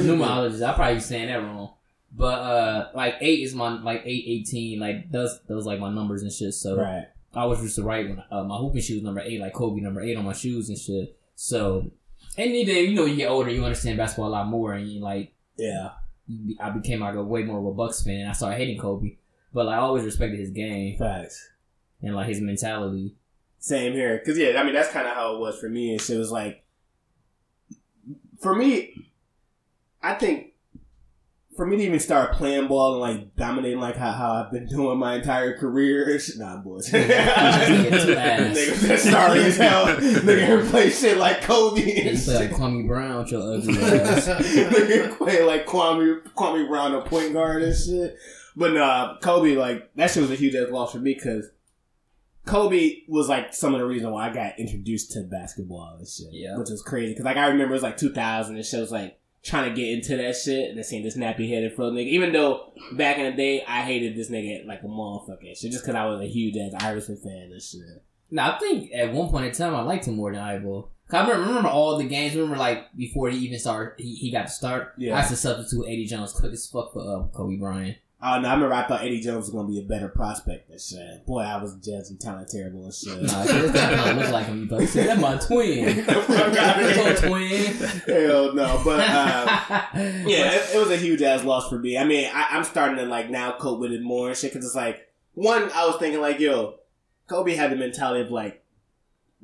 numerologist. 0.03 0.67
I 0.67 0.73
probably 0.73 0.99
saying 0.99 1.27
that 1.27 1.41
wrong. 1.41 1.73
But 2.15 2.39
uh 2.39 2.89
like 2.93 3.15
eight 3.21 3.39
is 3.39 3.55
my 3.55 3.81
like 3.81 4.03
eight 4.05 4.23
eighteen, 4.27 4.79
like 4.79 5.09
those 5.11 5.39
those 5.47 5.65
like 5.65 5.79
my 5.79 5.89
numbers 5.91 6.21
and 6.21 6.31
shit. 6.31 6.53
So 6.53 6.77
Right. 6.77 7.07
I 7.35 7.45
was 7.45 7.61
used 7.63 7.75
to 7.77 7.83
write 7.83 8.07
when 8.07 8.21
uh, 8.31 8.43
my 8.43 8.55
hooping 8.57 8.81
shoes 8.81 9.01
number 9.01 9.21
eight, 9.21 9.39
like 9.41 9.53
Kobe 9.53 9.81
number 9.81 10.01
eight 10.01 10.15
on 10.15 10.23
my 10.25 10.33
shoes 10.33 10.69
and 10.69 10.77
shit. 10.77 11.17
So 11.35 11.91
and 12.37 12.51
then 12.51 12.67
you 12.67 12.93
know 12.93 13.05
you 13.05 13.15
get 13.15 13.29
older, 13.29 13.49
you 13.49 13.63
understand 13.65 13.97
basketball 13.97 14.27
a 14.27 14.29
lot 14.29 14.47
more, 14.47 14.73
and 14.73 14.87
you 14.87 15.01
like 15.01 15.33
Yeah. 15.57 15.89
I 16.59 16.69
became 16.69 16.99
like 17.01 17.15
a 17.15 17.23
way 17.23 17.43
more 17.43 17.59
of 17.59 17.65
a 17.65 17.71
Bucks 17.73 18.03
fan, 18.03 18.21
and 18.21 18.29
I 18.29 18.33
started 18.33 18.57
hating 18.57 18.79
Kobe. 18.79 19.17
But 19.51 19.65
like 19.65 19.75
I 19.77 19.81
always 19.81 20.03
respected 20.05 20.39
his 20.39 20.51
game 20.51 20.97
Facts. 20.97 21.49
and 22.03 22.15
like 22.15 22.27
his 22.27 22.39
mentality. 22.41 23.15
Same 23.59 23.93
here. 23.93 24.21
Cause 24.25 24.37
yeah, 24.37 24.59
I 24.59 24.63
mean 24.63 24.73
that's 24.73 24.89
kind 24.91 25.07
of 25.07 25.13
how 25.15 25.35
it 25.35 25.39
was 25.39 25.57
for 25.59 25.69
me. 25.69 25.91
And 25.93 26.01
shit 26.01 26.17
was 26.19 26.31
like, 26.31 26.63
for 28.39 28.55
me, 28.55 29.09
I 30.01 30.13
think 30.15 30.52
for 31.55 31.65
me 31.65 31.77
to 31.77 31.83
even 31.83 31.99
start 31.99 32.33
playing 32.33 32.67
ball 32.67 32.93
and 32.93 33.01
like 33.01 33.35
dominating 33.35 33.79
like 33.79 33.95
how, 33.95 34.11
how 34.11 34.33
I've 34.33 34.51
been 34.51 34.65
doing 34.67 34.97
my 34.97 35.15
entire 35.15 35.57
career. 35.57 36.19
Nah, 36.37 36.57
boys. 36.57 36.89
Nigga, 36.91 38.97
sorry 38.97 39.43
as 39.43 39.57
hell. 39.57 39.87
Nigga 39.87 40.69
play 40.69 40.89
shit 40.89 41.17
like 41.17 41.41
Kobe. 41.41 42.09
And 42.09 42.19
play 42.19 42.39
like. 42.39 42.51
Kwame 42.51 42.87
Brown 42.87 43.19
with 43.19 43.31
your 43.31 43.41
ugly 43.41 43.81
ass. 43.81 44.27
Nigga 44.27 45.17
play 45.17 45.43
like 45.43 45.65
Kwame 45.65 46.21
Kwame 46.33 46.67
Brown, 46.67 46.95
a 46.95 47.01
point 47.01 47.33
guard 47.33 47.63
and 47.63 47.75
shit. 47.75 48.17
But 48.55 48.73
nah, 48.73 49.17
Kobe 49.19 49.55
like 49.55 49.93
that 49.95 50.11
shit 50.11 50.21
was 50.21 50.31
a 50.31 50.35
huge 50.35 50.55
ass 50.55 50.69
loss 50.69 50.91
for 50.91 50.99
me 50.99 51.13
because 51.13 51.49
Kobe 52.45 52.97
was 53.07 53.29
like 53.29 53.53
some 53.53 53.73
of 53.73 53.79
the 53.79 53.85
reason 53.85 54.11
why 54.11 54.29
I 54.29 54.33
got 54.33 54.59
introduced 54.59 55.11
to 55.13 55.21
basketball 55.21 55.95
and 55.97 56.07
shit. 56.07 56.27
Yeah. 56.31 56.57
which 56.57 56.69
was 56.69 56.81
crazy 56.81 57.13
because 57.13 57.25
like 57.25 57.37
I 57.37 57.47
remember 57.47 57.73
it 57.73 57.77
was 57.77 57.83
like 57.83 57.97
2000 57.97 58.55
and 58.55 58.65
shit 58.65 58.79
was 58.79 58.91
like 58.91 59.19
trying 59.43 59.69
to 59.69 59.75
get 59.75 59.91
into 59.91 60.15
that 60.17 60.35
shit 60.35 60.69
and 60.69 60.77
then 60.77 60.83
seeing 60.83 61.03
this 61.03 61.17
nappy 61.17 61.49
headed 61.49 61.73
fro 61.73 61.91
nigga. 61.91 62.07
Even 62.07 62.31
though 62.31 62.71
back 62.93 63.17
in 63.17 63.25
the 63.25 63.31
day 63.37 63.63
I 63.67 63.81
hated 63.81 64.15
this 64.15 64.29
nigga 64.29 64.65
like 64.65 64.81
a 64.83 64.87
motherfucker 64.87 65.47
and 65.47 65.57
shit 65.57 65.71
just 65.71 65.83
because 65.83 65.95
I 65.95 66.05
was 66.05 66.21
a 66.21 66.25
huge 66.27 66.55
ass 66.57 66.81
Iverson 66.83 67.17
fan 67.17 67.49
and 67.51 67.61
shit. 67.61 67.81
Now 68.31 68.55
I 68.55 68.59
think 68.59 68.91
at 68.93 69.11
one 69.13 69.29
point 69.29 69.45
in 69.47 69.51
time 69.51 69.75
I 69.75 69.81
liked 69.81 70.05
him 70.07 70.15
more 70.15 70.31
than 70.31 70.41
Ivo. 70.41 70.89
'Cause 71.09 71.19
I 71.19 71.21
remember, 71.29 71.47
remember 71.49 71.69
all 71.69 71.97
the 71.97 72.05
games. 72.05 72.33
Remember 72.33 72.57
like 72.57 72.85
before 72.95 73.29
he 73.29 73.37
even 73.39 73.59
started, 73.59 74.01
he, 74.01 74.15
he 74.15 74.31
got 74.31 74.43
to 74.47 74.51
start. 74.51 74.93
Yeah. 74.97 75.15
I 75.15 75.19
used 75.19 75.31
to 75.31 75.35
substitute 75.35 75.85
Eddie 75.87 76.05
Jones 76.05 76.31
quick 76.31 76.53
as 76.53 76.65
fuck 76.65 76.93
for 76.93 77.01
uh, 77.01 77.27
Kobe 77.35 77.57
Bryant. 77.57 77.97
Oh 78.25 78.39
no, 78.39 78.47
I 78.47 78.53
remember 78.53 78.73
I 78.73 78.87
thought 78.87 79.01
Eddie 79.01 79.19
Jones 79.19 79.45
was 79.45 79.49
gonna 79.49 79.67
be 79.67 79.79
a 79.79 79.83
better 79.83 80.07
prospect 80.07 80.69
and 80.69 80.79
shit. 80.79 81.25
Boy, 81.25 81.41
I 81.41 81.61
was 81.61 81.75
judging 81.75 82.17
talent 82.17 82.47
terrible 82.47 82.85
and 82.85 82.93
shit. 82.93 83.21
Nah, 83.21 83.43
this 83.43 83.71
guy 83.71 83.95
kind 83.95 84.11
of 84.11 84.17
looks 84.17 84.31
like 84.31 84.45
him. 84.45 84.61
You 84.61 84.67
thought, 84.67 84.79
"That's 84.93 85.21
my 85.21 85.35
twin. 85.37 86.05
Fuck 86.05 86.57
outta 86.57 86.93
here. 86.93 87.03
That's 87.03 87.21
twin. 87.21 87.73
Hell 88.07 88.53
no, 88.53 88.81
but 88.85 89.01
uh, 89.01 89.59
yeah, 89.93 90.53
it, 90.53 90.75
it 90.75 90.79
was 90.79 90.89
a 90.89 90.95
huge 90.95 91.21
ass 91.21 91.43
loss 91.43 91.67
for 91.67 91.77
me. 91.77 91.97
I 91.97 92.05
mean, 92.05 92.29
I, 92.33 92.47
I'm 92.51 92.63
starting 92.63 92.95
to 92.97 93.05
like 93.05 93.29
now 93.29 93.57
cope 93.57 93.81
with 93.81 93.91
it 93.91 94.01
more 94.01 94.29
and 94.29 94.37
shit 94.37 94.53
because 94.53 94.65
it's 94.65 94.75
like 94.75 95.09
one, 95.33 95.69
I 95.73 95.85
was 95.85 95.97
thinking 95.97 96.21
like, 96.21 96.39
yo, 96.39 96.75
Kobe 97.27 97.55
had 97.55 97.71
the 97.71 97.75
mentality 97.75 98.21
of 98.21 98.31
like 98.31 98.62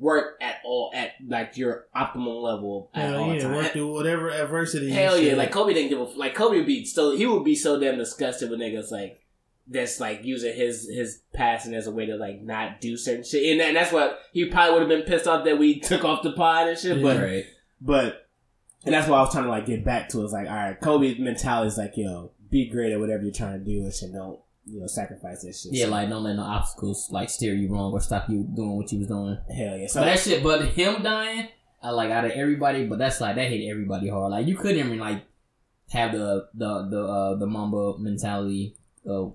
work 0.00 0.38
at 0.40 0.56
all 0.64 0.90
at 0.94 1.12
like 1.26 1.56
your 1.56 1.86
optimal 1.94 2.42
level 2.42 2.90
at 2.94 3.10
Hell 3.10 3.22
all 3.22 3.34
yeah, 3.34 3.42
times. 3.42 3.56
work 3.56 3.72
through 3.72 3.92
whatever 3.92 4.30
adversity. 4.30 4.90
Hell 4.90 5.18
yeah, 5.18 5.34
like 5.34 5.52
Kobe 5.52 5.74
didn't 5.74 5.90
give 5.90 6.00
a 6.00 6.04
like 6.18 6.34
Kobe 6.34 6.56
would 6.56 6.66
be 6.66 6.84
so 6.84 7.16
he 7.16 7.26
would 7.26 7.44
be 7.44 7.54
so 7.54 7.78
damn 7.78 7.98
disgusted 7.98 8.50
with 8.50 8.60
niggas 8.60 8.90
like 8.90 9.20
that's 9.68 10.00
like 10.00 10.24
using 10.24 10.54
his 10.54 10.88
his 10.88 11.22
passing 11.32 11.74
as 11.74 11.86
a 11.86 11.92
way 11.92 12.06
to 12.06 12.16
like 12.16 12.42
not 12.42 12.80
do 12.80 12.96
certain 12.96 13.22
shit, 13.22 13.52
and, 13.52 13.60
that, 13.60 13.68
and 13.68 13.76
that's 13.76 13.92
what 13.92 14.18
he 14.32 14.46
probably 14.46 14.72
would 14.72 14.80
have 14.80 14.88
been 14.88 15.02
pissed 15.02 15.28
off 15.28 15.44
that 15.44 15.58
we 15.58 15.78
took 15.80 16.04
off 16.04 16.22
the 16.22 16.32
pod 16.32 16.68
and 16.68 16.78
shit. 16.78 17.02
But 17.02 17.18
right. 17.18 17.44
but 17.80 18.26
and 18.84 18.94
that's 18.94 19.08
what 19.08 19.18
I 19.18 19.20
was 19.20 19.32
trying 19.32 19.44
to 19.44 19.50
like 19.50 19.66
get 19.66 19.84
back 19.84 20.08
to. 20.10 20.24
Is 20.24 20.32
like, 20.32 20.48
all 20.48 20.54
right, 20.54 20.80
Kobe's 20.80 21.18
mentality 21.18 21.68
is 21.68 21.78
like, 21.78 21.92
yo, 21.96 22.32
be 22.50 22.68
great 22.68 22.92
at 22.92 23.00
whatever 23.00 23.22
you're 23.22 23.32
trying 23.32 23.58
to 23.58 23.64
do 23.64 23.82
and 23.82 23.94
shit. 23.94 24.12
Don't 24.12 24.40
you 24.66 24.80
know 24.80 24.86
sacrifice 24.86 25.42
that 25.42 25.54
shit. 25.54 25.72
Yeah, 25.72 25.86
like 25.86 26.08
don't 26.08 26.22
let 26.22 26.36
no 26.36 26.42
obstacles 26.42 27.08
like 27.10 27.30
steer 27.30 27.54
you 27.54 27.68
wrong 27.68 27.92
or 27.92 28.00
stop 28.00 28.28
you 28.28 28.44
doing 28.54 28.76
what 28.76 28.90
you 28.92 28.98
was 28.98 29.08
doing. 29.08 29.38
hell 29.54 29.76
yeah. 29.76 29.86
So 29.86 30.00
But 30.00 30.06
that 30.06 30.18
shit, 30.20 30.42
but 30.42 30.64
him 30.68 31.02
dying, 31.02 31.48
I 31.82 31.90
like 31.90 32.10
out 32.10 32.24
of 32.24 32.32
everybody, 32.32 32.86
but 32.86 32.98
that's 32.98 33.20
like 33.20 33.36
that 33.36 33.48
hit 33.48 33.68
everybody 33.70 34.08
hard. 34.08 34.30
Like 34.32 34.46
you 34.46 34.56
couldn't 34.56 34.78
even 34.78 34.98
like 34.98 35.24
have 35.90 36.12
the 36.12 36.48
the 36.54 36.88
the 36.88 37.02
uh, 37.04 37.34
the 37.36 37.46
Mamba 37.46 37.98
mentality 37.98 38.76
uh, 39.10 39.26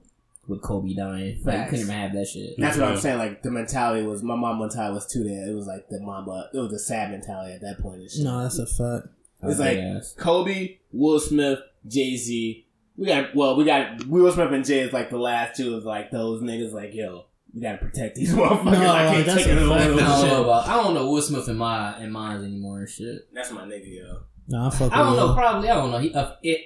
with 0.48 0.62
Kobe 0.62 0.94
dying. 0.94 1.42
Like, 1.44 1.58
you 1.58 1.64
couldn't 1.66 1.80
even 1.86 1.96
have 1.96 2.14
that 2.14 2.28
shit. 2.28 2.56
that's 2.58 2.78
what 2.78 2.88
I'm 2.88 2.98
saying. 2.98 3.18
Like 3.18 3.42
the 3.42 3.52
mentality 3.52 4.06
was 4.06 4.22
Mamba 4.24 4.56
mentality 4.56 4.94
was 4.94 5.08
too 5.12 5.24
there. 5.24 5.50
It 5.50 5.54
was 5.56 5.66
like 5.68 5.90
the 5.90 6.00
Mamba. 6.00 6.50
It 6.54 6.60
was 6.60 6.72
a 6.72 6.80
sad 6.80 7.12
mentality 7.12 7.54
at 7.54 7.62
that 7.62 7.80
point. 7.80 8.10
Shit. 8.12 8.24
no, 8.24 8.44
that's 8.44 8.60
a 8.60 8.66
fact. 8.66 9.08
It's 9.44 9.60
Oh, 9.60 9.64
like 9.64 9.78
yes. 9.78 10.14
Kobe, 10.18 10.78
Will 10.94 11.20
Smith, 11.20 11.60
Jay 11.88 12.16
Z. 12.16 12.65
We 12.98 13.08
got 13.08 13.36
well, 13.36 13.56
we 13.58 13.66
got 13.66 14.06
Will 14.08 14.32
Smith 14.32 14.52
and 14.52 14.66
Jay 14.66 14.80
is 14.80 14.94
like 14.94 15.10
the 15.10 15.18
last 15.18 15.58
two 15.58 15.76
of 15.76 15.84
like 15.86 16.12
those 16.12 16.42
niggas. 16.42 16.72
Like 16.72 16.94
yo, 16.94 17.26
we 17.54 17.62
gotta 17.62 17.78
protect 17.78 18.16
these 18.16 18.34
motherfuckers. 18.36 18.64
No, 18.72 18.92
I 18.94 19.06
can't 19.24 19.38
take 19.38 19.48
it 19.48 19.58
a 19.58 19.62
over 19.62 19.76
fact. 19.76 19.90
those 19.90 20.02
I 20.02 20.22
don't 20.22 20.28
know 20.30 20.44
about 20.44 20.68
I 20.68 20.74
don't 20.84 20.94
know 20.94 21.10
Will 21.12 21.22
Smith 21.22 21.48
in 21.50 21.58
my 21.58 22.00
in 22.02 22.12
mines 22.12 22.44
anymore 22.44 22.80
and 22.80 22.90
shit. 22.90 23.28
That's 23.34 23.52
my 23.52 23.64
nigga, 23.64 23.98
yo. 23.98 24.20
Nah, 24.48 24.68
I 24.68 24.70
fuck 24.70 24.94
I 24.94 24.98
don't 25.00 25.16
know. 25.18 25.28
Will. 25.28 25.34
Probably. 25.36 25.70
I 25.70 25.74
don't 25.74 25.90
know. 25.92 25.98
He, 25.98 26.14
uh, 26.14 26.34
it. 26.44 26.60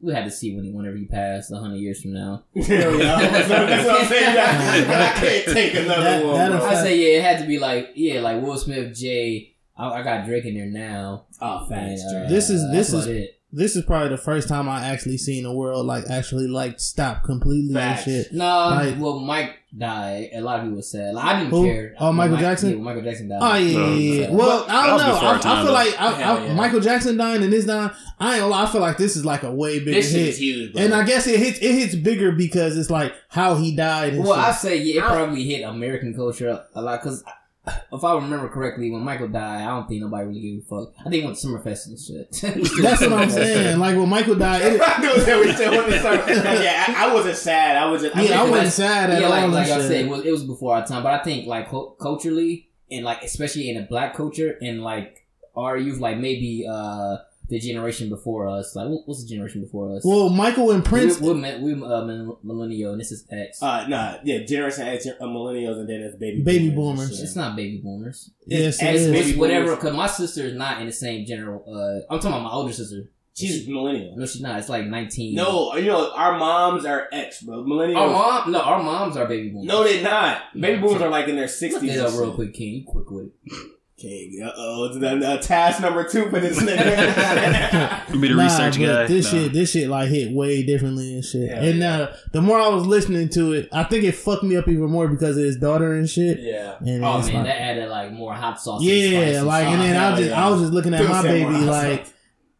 We 0.00 0.12
had 0.14 0.24
to 0.24 0.30
see 0.30 0.54
when 0.54 0.64
he, 0.64 0.70
whenever 0.70 0.96
he 0.96 1.04
passed, 1.06 1.50
a 1.50 1.56
hundred 1.58 1.78
years 1.78 2.00
from 2.00 2.12
now. 2.14 2.44
Yeah, 2.54 2.62
yeah. 2.90 3.18
That's, 3.28 3.48
what, 3.48 4.00
I'm 4.00 4.06
saying. 4.06 4.38
I, 4.38 5.10
I 5.10 5.12
can't 5.18 5.44
take 5.46 5.74
another 5.74 6.02
That- 6.02 6.24
one. 6.24 6.62
I 6.62 6.74
say 6.76 6.96
yeah, 6.96 7.18
it 7.18 7.22
had 7.24 7.40
to 7.40 7.46
be 7.46 7.58
like 7.58 7.90
yeah, 7.96 8.20
like 8.20 8.40
Will 8.40 8.56
Smith, 8.56 8.94
Jay. 8.96 9.56
I, 9.76 9.88
I 9.88 10.02
got 10.04 10.24
Drake 10.26 10.44
in 10.44 10.54
there 10.54 10.66
now. 10.66 11.24
Oh, 11.40 11.66
And, 11.68 11.68
facts, 11.68 12.04
uh, 12.04 12.26
This 12.28 12.48
is- 12.50 12.70
this 12.70 12.92
is- 12.92 13.06
it. 13.08 13.33
This 13.56 13.76
is 13.76 13.84
probably 13.84 14.08
the 14.08 14.16
first 14.16 14.48
time 14.48 14.68
I 14.68 14.86
actually 14.86 15.16
seen 15.18 15.44
the 15.44 15.52
world 15.52 15.86
like 15.86 16.04
actually 16.10 16.48
like 16.48 16.80
stop 16.80 17.22
completely 17.24 17.72
Facts. 17.74 18.06
and 18.06 18.24
shit. 18.24 18.32
No, 18.32 18.44
Like- 18.70 18.98
well, 19.00 19.20
Mike 19.20 19.58
died. 19.76 20.30
A 20.34 20.40
lot 20.40 20.60
of 20.60 20.66
people 20.66 20.82
said 20.82 21.14
like, 21.14 21.24
I 21.24 21.38
didn't 21.38 21.50
Who? 21.50 21.64
care. 21.64 21.94
Oh, 21.98 22.12
Michael 22.12 22.36
Mike- 22.36 22.40
Jackson? 22.44 22.68
Yeah, 22.70 22.74
when 22.76 22.84
Michael 22.84 23.02
Jackson 23.02 23.28
died. 23.28 23.40
Oh 23.42 23.54
yeah, 23.56 23.78
No, 23.78 23.86
yeah, 23.94 23.94
yeah. 24.20 24.26
so- 24.26 24.32
Well, 24.34 24.66
I 24.68 24.86
don't 24.86 24.98
know. 24.98 25.04
I, 25.04 25.26
our 25.26 25.34
I 25.34 25.40
feel 25.40 25.64
though. 25.66 25.72
like 25.72 26.00
I, 26.00 26.10
Hell 26.12 26.36
I, 26.38 26.44
yeah. 26.46 26.54
Michael 26.54 26.80
Jackson 26.80 27.16
dying 27.16 27.42
and 27.44 27.52
this 27.52 27.64
dying. 27.64 27.90
I 28.18 28.38
ain't. 28.40 28.52
I 28.52 28.66
feel 28.66 28.80
like 28.80 28.98
this 28.98 29.16
is 29.16 29.24
like 29.24 29.42
a 29.42 29.52
way 29.52 29.78
bigger 29.78 29.92
This 29.92 30.12
hit. 30.12 30.28
is 30.28 30.38
huge, 30.38 30.72
bro. 30.72 30.82
And 30.82 30.94
I 30.94 31.04
guess 31.04 31.26
it 31.26 31.38
hits 31.38 31.58
it 31.60 31.74
hits 31.74 31.94
bigger 31.94 32.32
because 32.32 32.76
it's 32.76 32.90
like 32.90 33.12
how 33.28 33.54
he 33.56 33.74
died. 33.74 34.14
And 34.14 34.24
Well, 34.24 34.32
I 34.32 34.52
say 34.52 34.78
yeah, 34.78 35.02
it 35.02 35.04
probably 35.06 35.44
hit 35.44 35.62
American 35.62 36.14
culture 36.14 36.60
a 36.74 36.82
lot 36.82 37.02
because 37.02 37.22
if 37.66 38.04
I 38.04 38.14
remember 38.14 38.48
correctly, 38.48 38.90
when 38.90 39.02
Michael 39.02 39.28
died, 39.28 39.62
I 39.62 39.68
don't 39.68 39.88
think 39.88 40.02
nobody 40.02 40.26
really 40.26 40.40
gave 40.40 40.58
a 40.58 40.62
fuck. 40.62 40.94
I 41.00 41.04
think 41.04 41.14
he 41.14 41.24
went 41.24 41.38
to 41.38 41.46
Summerfest 41.46 41.86
and 41.86 41.98
shit. 41.98 42.30
that's 42.82 43.00
what 43.00 43.12
I'm 43.12 43.30
saying. 43.30 43.78
Like 43.78 43.96
when 43.96 44.08
Michael 44.08 44.34
died, 44.34 44.62
it, 44.62 44.80
I 44.84 45.00
knew 45.00 45.24
that 45.24 45.40
we 45.40 45.52
still 45.52 45.74
want 45.74 45.88
to 45.90 45.98
start. 45.98 46.28
Yeah, 46.64 46.84
I, 46.88 47.08
I 47.08 47.14
wasn't 47.14 47.36
sad. 47.36 47.76
I 47.76 47.86
was 47.86 48.02
just. 48.02 48.16
yeah, 48.16 48.40
I 48.40 48.42
mean, 48.42 48.50
wasn't 48.50 48.72
sad 48.72 49.10
at 49.10 49.20
yeah, 49.20 49.26
all. 49.26 49.30
like, 49.30 49.44
and 49.44 49.52
like 49.52 49.68
I 49.68 49.80
said, 49.80 50.04
it 50.04 50.08
was, 50.08 50.24
it 50.24 50.30
was 50.30 50.44
before 50.44 50.76
our 50.76 50.86
time. 50.86 51.02
But 51.02 51.20
I 51.20 51.22
think 51.22 51.46
like 51.46 51.70
culturally 51.70 52.68
and 52.90 53.04
like 53.04 53.22
especially 53.22 53.70
in 53.70 53.76
a 53.76 53.86
black 53.86 54.14
culture 54.14 54.58
and 54.60 54.82
like 54.82 55.26
our 55.56 55.76
youth, 55.76 55.98
like 56.00 56.18
maybe 56.18 56.66
uh 56.68 57.18
the 57.48 57.58
generation 57.58 58.08
before 58.08 58.48
us. 58.48 58.74
Like 58.74 58.88
what, 58.88 59.02
what's 59.06 59.22
the 59.22 59.28
generation 59.28 59.62
before 59.62 59.94
us? 59.96 60.02
well, 60.04 60.28
Michael 60.30 60.70
and 60.70 60.84
Prince. 60.84 61.20
we're, 61.20 61.34
we're, 61.34 61.58
we 61.60 61.72
uh, 61.74 62.04
millennial, 62.42 62.92
and 62.92 63.00
this 63.00 63.12
is 63.12 63.26
X. 63.30 63.62
Uh, 63.62 63.86
nah, 63.88 64.16
yeah, 64.24 64.44
Generation 64.44 64.86
X, 64.88 65.06
uh, 65.06 65.12
millennials, 65.24 65.78
and 65.80 65.88
then 65.88 66.00
it's 66.00 66.16
baby 66.16 66.42
Baby 66.42 66.70
boomers. 66.70 67.00
and 67.00 67.10
boomers. 67.10 67.22
it's 67.22 67.36
not 67.36 67.56
baby 67.56 67.80
boomers. 67.82 68.30
yes, 68.46 68.80
it 68.82 68.86
X 68.86 69.00
is. 69.00 69.12
baby 69.12 69.30
It's 69.30 69.38
whatever, 69.38 69.74
because 69.76 69.94
my 69.94 70.06
sister 70.06 70.44
is 70.44 70.54
not 70.54 70.80
in 70.80 70.86
the 70.86 70.92
same 70.92 71.26
general. 71.26 71.64
Uh, 71.68 72.12
I'm 72.12 72.18
talking 72.20 72.30
about 72.32 72.44
my 72.44 72.50
older 72.52 72.72
sister. 72.72 73.10
She's 73.36 73.66
millennial. 73.66 74.16
No, 74.16 74.26
she's 74.26 74.40
not. 74.42 74.60
It's 74.60 74.68
like 74.68 74.86
19. 74.86 75.34
No, 75.34 75.74
you 75.74 75.86
know 75.88 76.12
our 76.14 76.38
moms 76.38 76.84
are 76.86 77.08
X, 77.10 77.42
bro. 77.42 77.64
Millennials. 77.64 77.96
Our 77.96 78.08
mom, 78.10 78.52
no, 78.52 78.60
our 78.60 78.80
moms 78.80 79.16
are 79.16 79.26
baby 79.26 79.48
boomers. 79.48 79.66
No, 79.66 79.82
they're 79.82 80.04
not. 80.04 80.52
Baby 80.54 80.76
No, 80.80 80.86
boomers 80.86 81.02
are 81.02 81.08
like 81.08 81.26
in 81.26 81.34
their 81.34 81.46
Look 81.46 81.50
sixties. 81.50 81.96
it 81.96 81.98
up 82.00 82.12
real 82.12 82.32
quick, 82.32 82.54
King. 82.54 82.74
You 82.74 82.84
quick 82.86 83.10
with 83.10 83.26
it. 83.26 83.72
Okay, 84.04 84.30
uh 84.44 84.50
oh, 84.56 84.84
it's 84.86 85.02
uh, 85.24 85.38
task 85.38 85.80
number 85.80 86.04
two 86.06 86.28
for 86.30 86.38
this 86.40 86.58
nigga. 86.60 88.12
Be 88.20 88.28
the 88.28 88.34
Nah, 88.34 88.44
research 88.44 88.78
but 88.78 88.86
guy. 88.86 89.06
This 89.06 89.32
No. 89.32 89.38
shit, 89.42 89.52
this 89.52 89.70
shit, 89.72 89.88
like 89.88 90.08
hit 90.08 90.32
way 90.32 90.62
differently 90.62 91.14
and 91.14 91.24
shit. 91.24 91.50
Hell 91.50 91.64
and 91.64 91.78
yeah. 91.78 91.96
uh, 91.98 92.16
the 92.32 92.42
more 92.42 92.60
I 92.60 92.68
was 92.68 92.86
listening 92.86 93.28
to 93.30 93.52
it, 93.52 93.68
I 93.72 93.84
think 93.84 94.04
it 94.04 94.12
fucked 94.12 94.42
me 94.42 94.56
up 94.56 94.68
even 94.68 94.90
more 94.90 95.08
because 95.08 95.36
of 95.36 95.44
his 95.44 95.56
daughter 95.56 95.94
and 95.94 96.08
shit. 96.08 96.38
yeah. 96.40 96.76
And 96.80 97.04
Oh 97.04 97.18
man, 97.22 97.34
like, 97.34 97.44
that 97.44 97.60
added 97.60 97.88
like 97.88 98.12
more 98.12 98.34
hot 98.34 98.60
sauce. 98.60 98.80
and 98.82 98.88
yeah, 98.90 99.40
spicy 99.40 99.44
like, 99.46 99.66
and 99.66 99.80
then. 99.82 99.96
I 99.96 100.10
was 100.10 100.18
just, 100.20 100.30
yeah. 100.30 100.46
I 100.46 100.50
was 100.50 100.60
just 100.60 100.72
looking 100.72 100.94
at 100.94 101.00
Still 101.00 101.10
my 101.10 101.22
baby, 101.22 101.50
like, 101.64 102.04
sauce. 102.06 102.14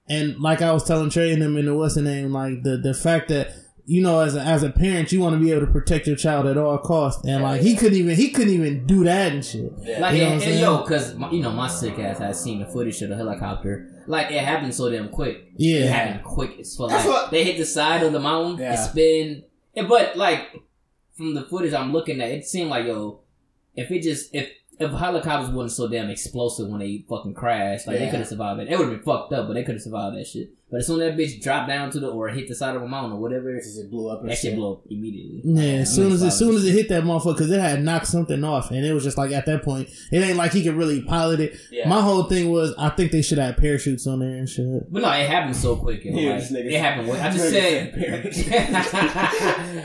and 0.08 0.40
like 0.40 0.62
I 0.62 0.72
was 0.72 0.84
telling 0.84 1.10
Trey 1.10 1.32
and 1.32 1.42
them 1.42 1.56
in 1.56 1.66
the 1.66 1.74
what's 1.74 1.94
the 1.94 2.02
name, 2.02 2.32
like 2.32 2.62
the 2.62 2.76
the 2.78 2.94
fact 2.94 3.28
that 3.28 3.52
you 3.86 4.00
know 4.02 4.20
as 4.20 4.34
a, 4.34 4.40
as 4.40 4.62
a 4.62 4.70
parent 4.70 5.12
you 5.12 5.20
want 5.20 5.34
to 5.34 5.40
be 5.40 5.50
able 5.52 5.66
to 5.66 5.72
protect 5.72 6.06
your 6.06 6.16
child 6.16 6.46
at 6.46 6.56
all 6.56 6.78
costs, 6.78 7.24
and 7.26 7.42
like 7.42 7.60
he 7.60 7.76
couldn't 7.76 7.98
even 7.98 8.16
he 8.16 8.30
couldn't 8.30 8.52
even 8.54 8.86
do 8.86 9.04
that 9.04 9.32
and 9.32 9.44
shit. 9.44 9.72
Like, 10.00 10.16
You 10.16 10.24
know 10.24 10.30
and, 10.32 10.42
and 10.42 10.60
yo, 10.60 10.82
because 10.82 11.14
you 11.32 11.40
know 11.42 11.52
my 11.52 11.68
sick 11.68 11.98
ass 11.98 12.18
had 12.18 12.34
seen 12.36 12.60
the 12.60 12.66
footage 12.66 13.00
of 13.02 13.10
the 13.10 13.16
helicopter. 13.16 13.90
Like 14.06 14.30
it 14.30 14.42
happened 14.42 14.74
so 14.74 14.90
damn 14.90 15.08
quick. 15.08 15.52
Yeah. 15.56 15.84
it 15.84 15.90
happened 15.90 16.24
quick 16.24 16.58
as 16.60 16.76
fuck. 16.76 16.90
Like, 16.90 17.06
what- 17.06 17.30
they 17.30 17.44
hit 17.44 17.56
the 17.58 17.64
side 17.66 18.02
of 18.02 18.12
the 18.12 18.20
mountain. 18.20 18.58
Yeah. 18.60 18.72
It's 18.74 18.88
been, 18.92 19.44
yeah, 19.74 19.86
but 19.86 20.16
like 20.16 20.62
from 21.16 21.34
the 21.34 21.42
footage 21.44 21.72
I'm 21.74 21.92
looking 21.92 22.20
at, 22.20 22.30
it 22.30 22.44
seemed 22.46 22.70
like 22.70 22.86
yo, 22.86 23.20
if 23.74 23.90
it 23.90 24.02
just 24.02 24.34
if 24.34 24.50
if 24.78 24.90
helicopters 24.90 25.50
wasn't 25.50 25.72
so 25.72 25.88
damn 25.88 26.10
explosive 26.10 26.68
when 26.68 26.80
they 26.80 27.04
fucking 27.08 27.32
crashed, 27.34 27.86
like 27.86 27.98
they 27.98 28.04
Yeah. 28.06 28.10
could 28.10 28.18
have 28.20 28.28
survived 28.28 28.60
it. 28.60 28.68
It 28.68 28.76
would 28.78 28.88
have 28.88 28.96
been 28.96 29.04
fucked 29.04 29.32
up, 29.32 29.46
but 29.46 29.54
they 29.54 29.62
could 29.62 29.76
have 29.76 29.82
survived 29.82 30.16
that 30.16 30.26
shit. 30.26 30.50
But 30.70 30.78
as 30.80 30.86
soon 30.88 31.00
as 31.02 31.14
that 31.14 31.22
bitch 31.22 31.40
dropped 31.40 31.68
down 31.68 31.90
to 31.90 32.00
the 32.00 32.08
or 32.08 32.28
hit 32.30 32.48
the 32.48 32.54
side 32.54 32.74
of 32.74 32.82
a 32.82 32.88
mountain 32.88 33.12
or 33.12 33.20
whatever, 33.20 33.52
This 33.52 33.66
is 33.66 33.86
blew 33.86 34.08
up 34.10 34.22
and 34.22 34.30
that 34.30 34.34
shit 34.34 34.50
shit. 34.50 34.56
blew 34.56 34.72
up 34.72 34.82
immediately. 34.90 35.40
Yeah, 35.44 35.80
as 35.82 35.94
soon 35.94 36.10
as 36.10 36.22
as 36.22 36.36
soon 36.36 36.56
as 36.56 36.64
it 36.64 36.72
hit 36.72 36.88
that 36.88 37.04
motherfucker, 37.04 37.34
because 37.36 37.50
it 37.52 37.60
had 37.60 37.82
knocked 37.84 38.08
something 38.08 38.42
off, 38.42 38.70
and 38.72 38.84
it 38.84 38.92
was 38.92 39.04
just 39.04 39.16
like 39.16 39.30
at 39.30 39.46
that 39.46 39.62
point, 39.62 39.88
it 40.10 40.18
ain't 40.18 40.36
like 40.36 40.52
he 40.52 40.64
could 40.64 40.74
really 40.74 41.02
pilot 41.02 41.38
it. 41.38 41.56
Yeah. 41.70 41.88
My 41.88 42.00
whole 42.00 42.24
thing 42.24 42.50
was, 42.50 42.74
I 42.76 42.88
think 42.88 43.12
they 43.12 43.22
should 43.22 43.38
have 43.38 43.56
parachutes 43.56 44.06
on 44.08 44.18
there 44.18 44.30
and 44.36 44.48
shit. 44.48 44.92
But 44.92 45.02
no, 45.02 45.10
it 45.12 45.28
happened 45.28 45.54
so 45.54 45.76
quick. 45.76 46.04
yo, 46.04 46.12
Yeah, 46.16 46.30
like, 46.32 46.40
this 46.40 46.50
nigga- 46.52 46.72
it 46.72 46.80
happened. 46.80 47.10
I 47.12 47.30
just 47.30 47.50
said. 47.50 47.94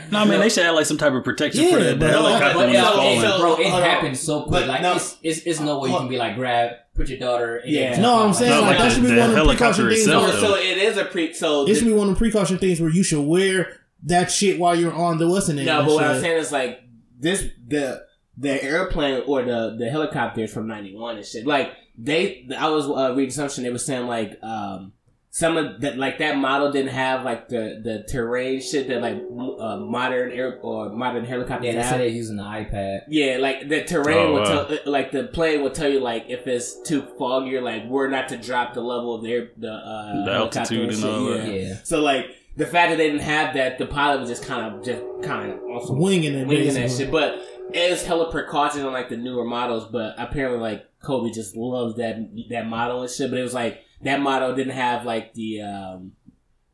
No, 0.10 0.24
man, 0.24 0.40
they 0.40 0.48
should 0.48 0.64
have 0.64 0.74
like 0.74 0.86
some 0.86 0.96
type 0.98 1.12
of 1.12 1.22
protection 1.22 1.64
for 1.70 1.78
Yeah, 1.78 1.90
the, 1.90 1.94
the 1.94 2.08
helicopter 2.08 2.46
but 2.54 2.56
when 2.56 2.68
it's 2.70 2.78
it, 2.78 2.82
falling. 2.92 3.18
it, 3.18 3.38
bro, 3.38 3.56
it 3.56 3.66
Hold 3.68 3.82
on. 3.84 3.88
happened 3.88 4.16
so 4.18 4.42
quick. 4.42 4.66
Like 4.66 4.82
no- 4.82 4.96
it's, 4.96 5.16
it's 5.22 5.40
it's 5.46 5.60
no 5.60 5.78
way 5.78 5.90
you 5.90 5.96
can 5.96 6.08
be 6.08 6.18
like 6.18 6.34
grab, 6.34 6.72
put 7.00 7.08
your 7.08 7.18
daughter. 7.18 7.56
And 7.58 7.70
Yeah. 7.72 7.80
then 7.80 7.90
jump 7.92 8.02
No, 8.02 8.22
I'm 8.26 8.32
saying 8.34 8.50
No, 8.50 8.60
like 8.60 8.68
like 8.70 8.78
that 8.78 8.84
the- 8.88 8.94
should 8.94 9.02
be 9.02 9.08
one 9.10 9.18
of 9.18 9.30
the 9.30 9.36
helicopter 9.36 9.82
precaution 9.82 9.88
things. 9.88 10.00
itself, 10.00 10.22
where- 10.24 10.32
though. 10.40 10.54
so 10.54 10.56
it 10.56 10.78
is 10.78 10.96
a 10.96 11.04
pre. 11.04 11.32
So 11.32 11.66
It 11.68 11.74
should 11.76 11.86
be 11.86 11.92
one 11.92 12.08
of 12.08 12.14
the 12.14 12.18
precaution 12.18 12.58
things 12.58 12.80
where 12.80 12.90
you 12.90 13.02
should 13.02 13.20
wear 13.24 13.76
that 14.04 14.30
shit 14.30 14.58
while 14.58 14.74
you're 14.78 14.92
on 14.94 15.18
the 15.18 15.28
what's 15.28 15.46
the 15.48 15.54
name? 15.54 15.66
no, 15.66 15.78
and 15.80 15.86
but 15.88 15.94
what. 15.94 16.04
I'm 16.04 16.20
saying 16.20 16.38
is 16.38 16.52
like 16.52 16.80
this 17.18 17.44
the 17.66 18.02
the 18.38 18.62
airplane 18.64 19.22
or 19.26 19.42
the 19.42 19.76
the 19.78 19.90
helicopter 19.90 20.46
from 20.48 20.66
'91 20.66 21.16
and 21.16 21.26
shit. 21.26 21.46
Like 21.46 21.72
they, 21.98 22.46
I 22.56 22.68
was 22.70 22.86
uh, 22.88 23.14
reading 23.14 23.30
something. 23.30 23.62
They 23.62 23.70
were 23.70 23.76
saying 23.78 24.06
like 24.06 24.38
um 24.42 24.92
some 25.32 25.56
of 25.56 25.80
that 25.82 25.96
like 25.96 26.18
that 26.18 26.36
model 26.38 26.72
didn't 26.72 26.90
have 26.92 27.24
like 27.24 27.48
the 27.48 27.80
the 27.84 28.04
terrain 28.10 28.60
shit 28.60 28.88
that 28.88 29.00
like 29.00 29.16
uh, 29.60 29.76
modern 29.76 30.32
air 30.32 30.58
or 30.60 30.88
modern 30.90 31.24
helicopters 31.24 31.66
Yeah, 31.66 31.72
they 31.72 31.78
have. 31.78 31.86
said 31.88 32.00
they're 32.00 32.08
using 32.08 32.36
the 32.36 32.42
iPad. 32.42 33.02
Yeah, 33.08 33.36
like 33.38 33.68
the 33.68 33.84
terrain 33.84 34.18
Oh, 34.18 34.32
would 34.32 34.42
wow. 34.42 34.64
tell, 34.66 34.72
uh, 34.74 34.90
like 34.90 35.12
the 35.12 35.24
plane 35.24 35.62
would 35.62 35.74
tell 35.74 35.88
you, 35.88 36.00
like 36.00 36.24
if 36.28 36.46
it's 36.48 36.82
too 36.82 37.02
foggy, 37.16 37.54
or 37.56 37.60
like 37.62 37.84
we're 37.86 38.08
not 38.08 38.28
to 38.30 38.36
drop 38.38 38.74
the 38.74 38.80
level 38.80 39.14
of 39.14 39.22
the 39.22 39.32
air, 39.32 39.48
the, 39.56 39.70
uh, 39.72 40.24
The 40.24 40.32
helicopter 40.32 40.58
altitude 40.74 40.88
and 40.88 40.98
shit, 40.98 41.04
all 41.08 41.30
yeah. 41.30 41.36
that. 41.42 41.54
Yeah. 41.54 41.74
So 41.84 42.00
like 42.00 42.26
the 42.56 42.66
fact 42.66 42.90
that 42.90 42.96
they 42.96 43.06
didn't 43.06 43.22
have 43.22 43.54
that, 43.54 43.78
the 43.78 43.86
pilot 43.86 44.20
was 44.20 44.28
just 44.28 44.44
kind 44.44 44.74
of 44.74 44.84
just 44.84 45.00
kind 45.22 45.52
of 45.52 45.60
also 45.70 45.94
winging 45.94 46.34
it, 46.34 46.46
winging 46.48 46.74
basically. 46.74 46.88
that 46.88 46.96
shit. 46.96 47.10
But 47.12 47.40
it's 47.72 48.02
hella 48.04 48.32
precaution 48.32 48.82
on 48.84 48.92
like 48.92 49.08
the 49.08 49.16
newer 49.16 49.44
models. 49.44 49.84
But 49.92 50.16
apparently, 50.18 50.58
like 50.58 50.86
Kobe 51.02 51.30
just 51.30 51.54
loves 51.56 51.94
that 51.98 52.16
that 52.50 52.66
model 52.66 53.02
and 53.02 53.10
shit. 53.10 53.30
But 53.30 53.38
it 53.38 53.42
was 53.44 53.54
like 53.54 53.84
that 54.02 54.20
model 54.20 54.54
didn't 54.54 54.74
have 54.74 55.04
like 55.04 55.34
the 55.34 55.62
um, 55.62 56.12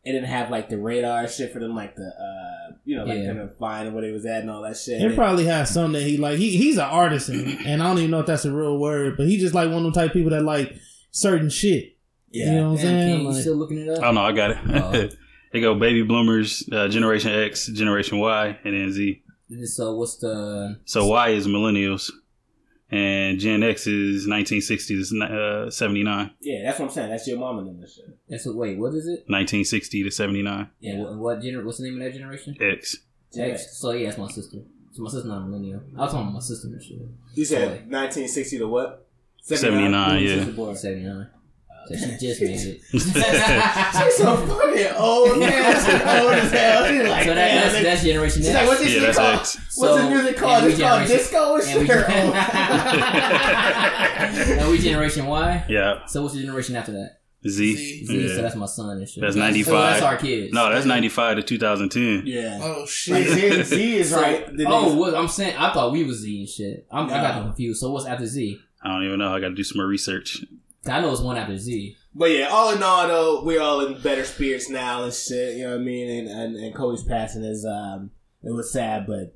it 0.04 0.12
didn't 0.12 0.28
have 0.28 0.50
like 0.50 0.68
the 0.68 0.78
radar 0.78 1.26
shit 1.28 1.52
for 1.52 1.59
them, 1.61 1.75
like 1.75 1.97
the 1.97 2.06
uh, 2.06 2.73
you 2.85 2.97
know, 2.97 3.04
like 3.04 3.18
Yeah. 3.18 3.25
them 3.35 3.49
to 3.49 3.54
find 3.59 3.92
where 3.92 4.02
they 4.02 4.12
was 4.12 4.25
at 4.26 4.40
and 4.42 4.50
all 4.50 4.62
that 4.62 4.76
shit. 4.76 5.00
It 5.00 5.06
And- 5.06 5.14
probably 5.16 5.47
has 5.47 5.71
something 5.71 5.95
that 6.00 6.02
he 6.09 6.16
like. 6.16 6.38
He 6.38 6.56
he's 6.56 6.76
an 6.78 6.85
artisan, 6.85 7.59
and 7.66 7.83
I 7.83 7.88
don't 7.88 7.99
even 7.99 8.11
know 8.12 8.21
if 8.21 8.26
that's 8.26 8.45
a 8.45 8.52
real 8.52 8.78
word, 8.78 9.16
but 9.16 9.26
he 9.26 9.38
just 9.38 9.54
like 9.54 9.68
one 9.68 9.78
of 9.78 9.83
them 9.85 9.92
type 9.92 10.11
of 10.11 10.12
people 10.12 10.30
that 10.30 10.45
like 10.45 10.75
certain 11.11 11.50
shit. 11.50 11.97
yeah. 12.30 12.47
You 12.47 12.52
know 12.56 12.64
what 12.71 12.71
I'm 12.73 12.78
saying? 12.87 13.09
King, 13.16 13.21
you 13.26 13.33
Like- 13.33 13.40
still 13.42 13.56
looking 13.56 13.78
it 13.78 13.88
up? 13.88 14.02
Oh 14.04 14.12
no, 14.12 14.21
I 14.23 14.33
got 14.33 14.50
it. 14.52 14.59
Oh. 14.68 15.09
they 15.52 15.61
go 15.61 15.75
baby 15.75 16.02
bloomers, 16.02 16.68
uh, 16.71 16.87
Generation 16.88 17.30
X, 17.33 17.66
Generation 17.68 18.18
Y, 18.18 18.59
and 18.64 18.75
then 18.75 18.92
Z. 18.92 19.23
So 19.64 19.95
what's 19.97 20.16
the? 20.18 20.78
So 20.85 21.06
Y 21.06 21.28
is 21.30 21.47
millennials, 21.49 22.11
and 22.90 23.38
Gen 23.38 23.62
X 23.62 23.87
is 23.87 24.28
1960 24.28 25.02
to 25.02 25.25
uh, 25.66 25.71
79. 25.71 26.31
Yeah, 26.40 26.62
that's 26.64 26.78
what 26.78 26.87
I'm 26.87 26.93
saying. 26.93 27.11
That's 27.11 27.26
your 27.26 27.38
mama 27.38 27.62
number. 27.62 27.87
Shit. 27.87 28.05
That's 28.28 28.47
what. 28.47 28.57
Wait, 28.57 28.78
what 28.78 28.95
is 28.95 29.07
it? 29.07 29.25
1960 29.28 30.05
to 30.05 30.11
79. 30.11 30.71
Yeah. 30.81 30.99
What, 30.99 31.16
what 31.16 31.40
gener- 31.40 31.64
What's 31.64 31.78
the 31.78 31.85
name 31.85 32.00
of 32.00 32.05
that 32.05 32.14
generation? 32.16 32.57
X. 32.61 32.99
X. 33.37 33.78
So 33.78 33.90
yeah, 33.93 34.09
it's 34.09 34.19
my 34.19 34.28
sister. 34.28 34.59
So 34.93 35.02
my 35.02 35.11
sister's 35.11 35.28
not 35.28 35.38
a 35.38 35.40
millennial. 35.47 35.83
I 35.97 36.02
was 36.02 36.12
talking 36.12 36.28
about 36.28 36.35
my 36.35 36.40
sister 36.40 36.69
and 36.69 36.83
shit. 36.83 36.99
You 37.35 37.45
said 37.45 37.59
so, 37.59 37.66
like, 37.66 37.81
1960 37.90 38.59
to 38.59 38.69
what? 38.69 39.07
79, 39.43 39.93
79 39.93 40.23
yeah. 40.23 40.75
79. 40.75 41.31
She 41.88 42.16
just 42.19 42.40
made 42.40 42.61
it. 42.61 42.81
She's 42.90 44.16
so 44.16 44.37
fucking 44.37 44.97
old 44.97 45.38
now. 45.38 45.75
She's 45.75 45.88
old 45.88 46.33
as 46.33 46.52
hell. 46.52 46.87
She's 46.87 47.09
like, 47.09 47.25
so 47.25 47.35
that, 47.35 47.73
that's, 47.73 47.83
that's 47.83 48.02
Generation 48.02 48.43
X. 48.43 48.47
She's 48.47 48.55
like, 48.55 48.66
what's 48.66 48.81
this 48.81 48.95
yeah, 48.95 49.00
music 49.00 49.16
called? 49.16 49.40
X. 49.40 49.57
What's 49.57 49.76
so, 49.76 49.97
the 49.97 50.11
music 50.11 50.37
called? 50.37 50.64
It's 50.64 50.81
called 50.81 51.07
disco. 51.07 51.57
It's 51.57 51.69
and, 51.69 51.87
sure. 51.87 52.05
and 54.59 54.71
we 54.71 54.78
Generation 54.78 55.26
Y. 55.26 55.64
Yeah. 55.69 56.07
So 56.07 56.23
what's 56.23 56.35
the 56.35 56.40
generation 56.40 56.76
after 56.76 56.93
that? 56.93 57.21
Z. 57.49 57.76
Z. 57.76 58.07
Z. 58.07 58.21
Yeah. 58.21 58.35
So 58.35 58.43
that's 58.43 58.57
my 58.57 58.66
son 58.66 58.99
and 58.99 59.09
shit. 59.09 59.21
That's 59.21 59.37
95. 59.37 59.66
So 59.66 59.81
that's 59.81 60.02
our 60.02 60.16
kids. 60.16 60.52
No, 60.52 60.71
that's 60.71 60.87
95 60.87 61.37
to 61.37 61.43
2010. 61.43 62.23
Yeah. 62.26 62.59
Oh, 62.61 62.87
shit. 62.87 63.28
Z, 63.28 63.62
Z 63.62 63.97
is 63.97 64.12
right. 64.12 64.57
The 64.57 64.64
oh, 64.66 64.97
what 64.97 65.14
I'm 65.14 65.28
saying, 65.28 65.57
I 65.57 65.73
thought 65.73 65.93
we 65.93 66.05
was 66.05 66.19
Z 66.19 66.40
and 66.40 66.49
shit. 66.49 66.87
I'm, 66.90 67.07
no. 67.07 67.14
I 67.14 67.21
got 67.21 67.43
confused. 67.43 67.81
So 67.81 67.93
what's 67.93 68.07
after 68.07 68.26
Z? 68.26 68.59
I 68.83 68.88
don't 68.88 69.05
even 69.05 69.19
know. 69.19 69.35
I 69.35 69.40
got 69.40 69.49
to 69.49 69.55
do 69.55 69.64
some 69.64 69.78
more 69.78 69.87
research. 69.87 70.45
I 70.88 71.00
know 71.00 71.12
it's 71.12 71.21
one 71.21 71.37
after 71.37 71.57
Z. 71.57 71.97
But 72.14 72.31
yeah, 72.31 72.47
all 72.50 72.73
in 72.73 72.83
all, 72.83 73.07
though, 73.09 73.45
we're 73.45 73.61
all 73.61 73.85
in 73.87 74.00
better 74.00 74.25
spirits 74.25 74.71
now 74.71 75.05
and 75.05 75.12
shit. 75.12 75.57
You 75.57 75.64
know 75.64 75.73
what 75.76 75.81
I 75.83 75.85
mean? 75.85 76.09
And 76.09 76.28
and, 76.28 76.57
and 76.57 76.75
Kobe's 76.75 77.02
passing 77.02 77.45
is 77.45 77.64
um, 77.66 78.11
it 78.43 78.52
was 78.52 78.73
sad, 78.73 79.07
but 79.07 79.35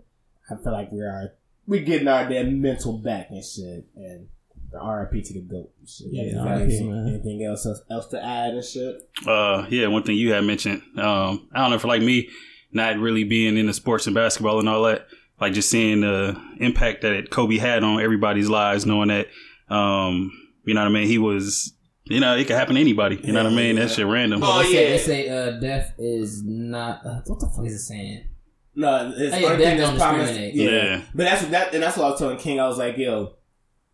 I 0.50 0.62
feel 0.62 0.72
like 0.72 0.90
we 0.90 1.00
are 1.00 1.32
we 1.66 1.80
getting 1.80 2.08
our 2.08 2.28
damn 2.28 2.60
mental 2.60 2.98
back 2.98 3.28
and 3.30 3.44
shit. 3.44 3.86
And 3.96 4.28
the 4.72 4.78
RIP 4.78 5.24
to 5.24 5.34
the 5.34 5.40
goat. 5.40 5.70
and 5.78 5.88
Shit. 5.88 6.06
Yeah, 6.10 6.22
You 6.22 6.34
got 6.34 6.44
RIP, 6.50 6.60
anything, 6.62 6.90
man. 6.90 7.08
anything 7.14 7.44
else 7.44 7.66
else 7.90 8.06
to 8.08 8.24
add 8.24 8.54
and 8.54 8.64
shit? 8.64 8.96
Uh, 9.26 9.66
yeah, 9.68 9.88
one 9.88 10.02
thing 10.04 10.16
you 10.16 10.32
had 10.32 10.44
mentioned. 10.44 10.82
Um, 10.96 11.48
I 11.52 11.60
don't 11.60 11.70
know 11.70 11.78
for 11.78 11.88
like 11.88 12.02
me, 12.02 12.28
not 12.72 12.96
really 12.98 13.24
being 13.24 13.56
into 13.58 13.74
sports 13.74 14.06
and 14.06 14.14
basketball 14.14 14.58
and 14.60 14.68
all 14.68 14.84
that, 14.84 15.06
like 15.40 15.52
just 15.52 15.70
seeing 15.70 16.00
the 16.02 16.40
impact 16.58 17.02
that 17.02 17.30
Kobe 17.30 17.58
had 17.58 17.82
on 17.84 18.00
everybody's 18.00 18.48
lives, 18.48 18.86
knowing 18.86 19.08
that, 19.08 19.26
um, 19.74 20.32
you 20.70 20.74
know 20.74 20.82
what 20.82 20.88
I 20.88 20.92
mean. 20.92 21.08
He 21.08 21.18
was, 21.18 21.74
you 22.04 22.20
know, 22.20 22.36
it 22.36 22.46
could 22.46 22.56
happen 22.56 22.76
to 22.76 22.80
anybody. 22.80 23.16
You 23.22 23.32
know 23.32 23.42
what 23.42 23.52
I 23.52 23.56
mean? 23.56 23.74
That 23.76 23.90
shit 23.90 24.06
random. 24.06 24.40
Oh, 24.44 24.62
they 24.62 24.68
say, 24.70 24.84
yeah. 24.84 24.90
they 24.90 24.98
say 24.98 25.28
uh, 25.28 25.50
death 25.60 25.94
is 25.98 26.42
not. 26.44 27.04
Uh, 27.04 27.20
what 27.26 27.40
the 27.40 27.46
fuck 27.54 27.66
is 27.66 27.74
it 27.74 27.78
saying? 27.80 28.28
No, 28.76 29.12
it's 29.16 29.34
Oh, 29.34 29.38
yeah, 29.38 29.46
only 29.48 29.64
thing 29.64 29.76
that's 29.78 29.90
don't 29.90 29.98
promised. 29.98 30.34
Yeah. 30.40 30.70
Yeah. 30.70 31.02
but 31.14 31.24
that's 31.24 31.44
that, 31.48 31.74
and 31.74 31.82
that's 31.82 31.96
what 31.96 32.06
I 32.06 32.10
was 32.10 32.18
telling 32.20 32.38
King. 32.38 32.60
I 32.60 32.68
was 32.68 32.78
like, 32.78 32.96
yo, 32.96 33.34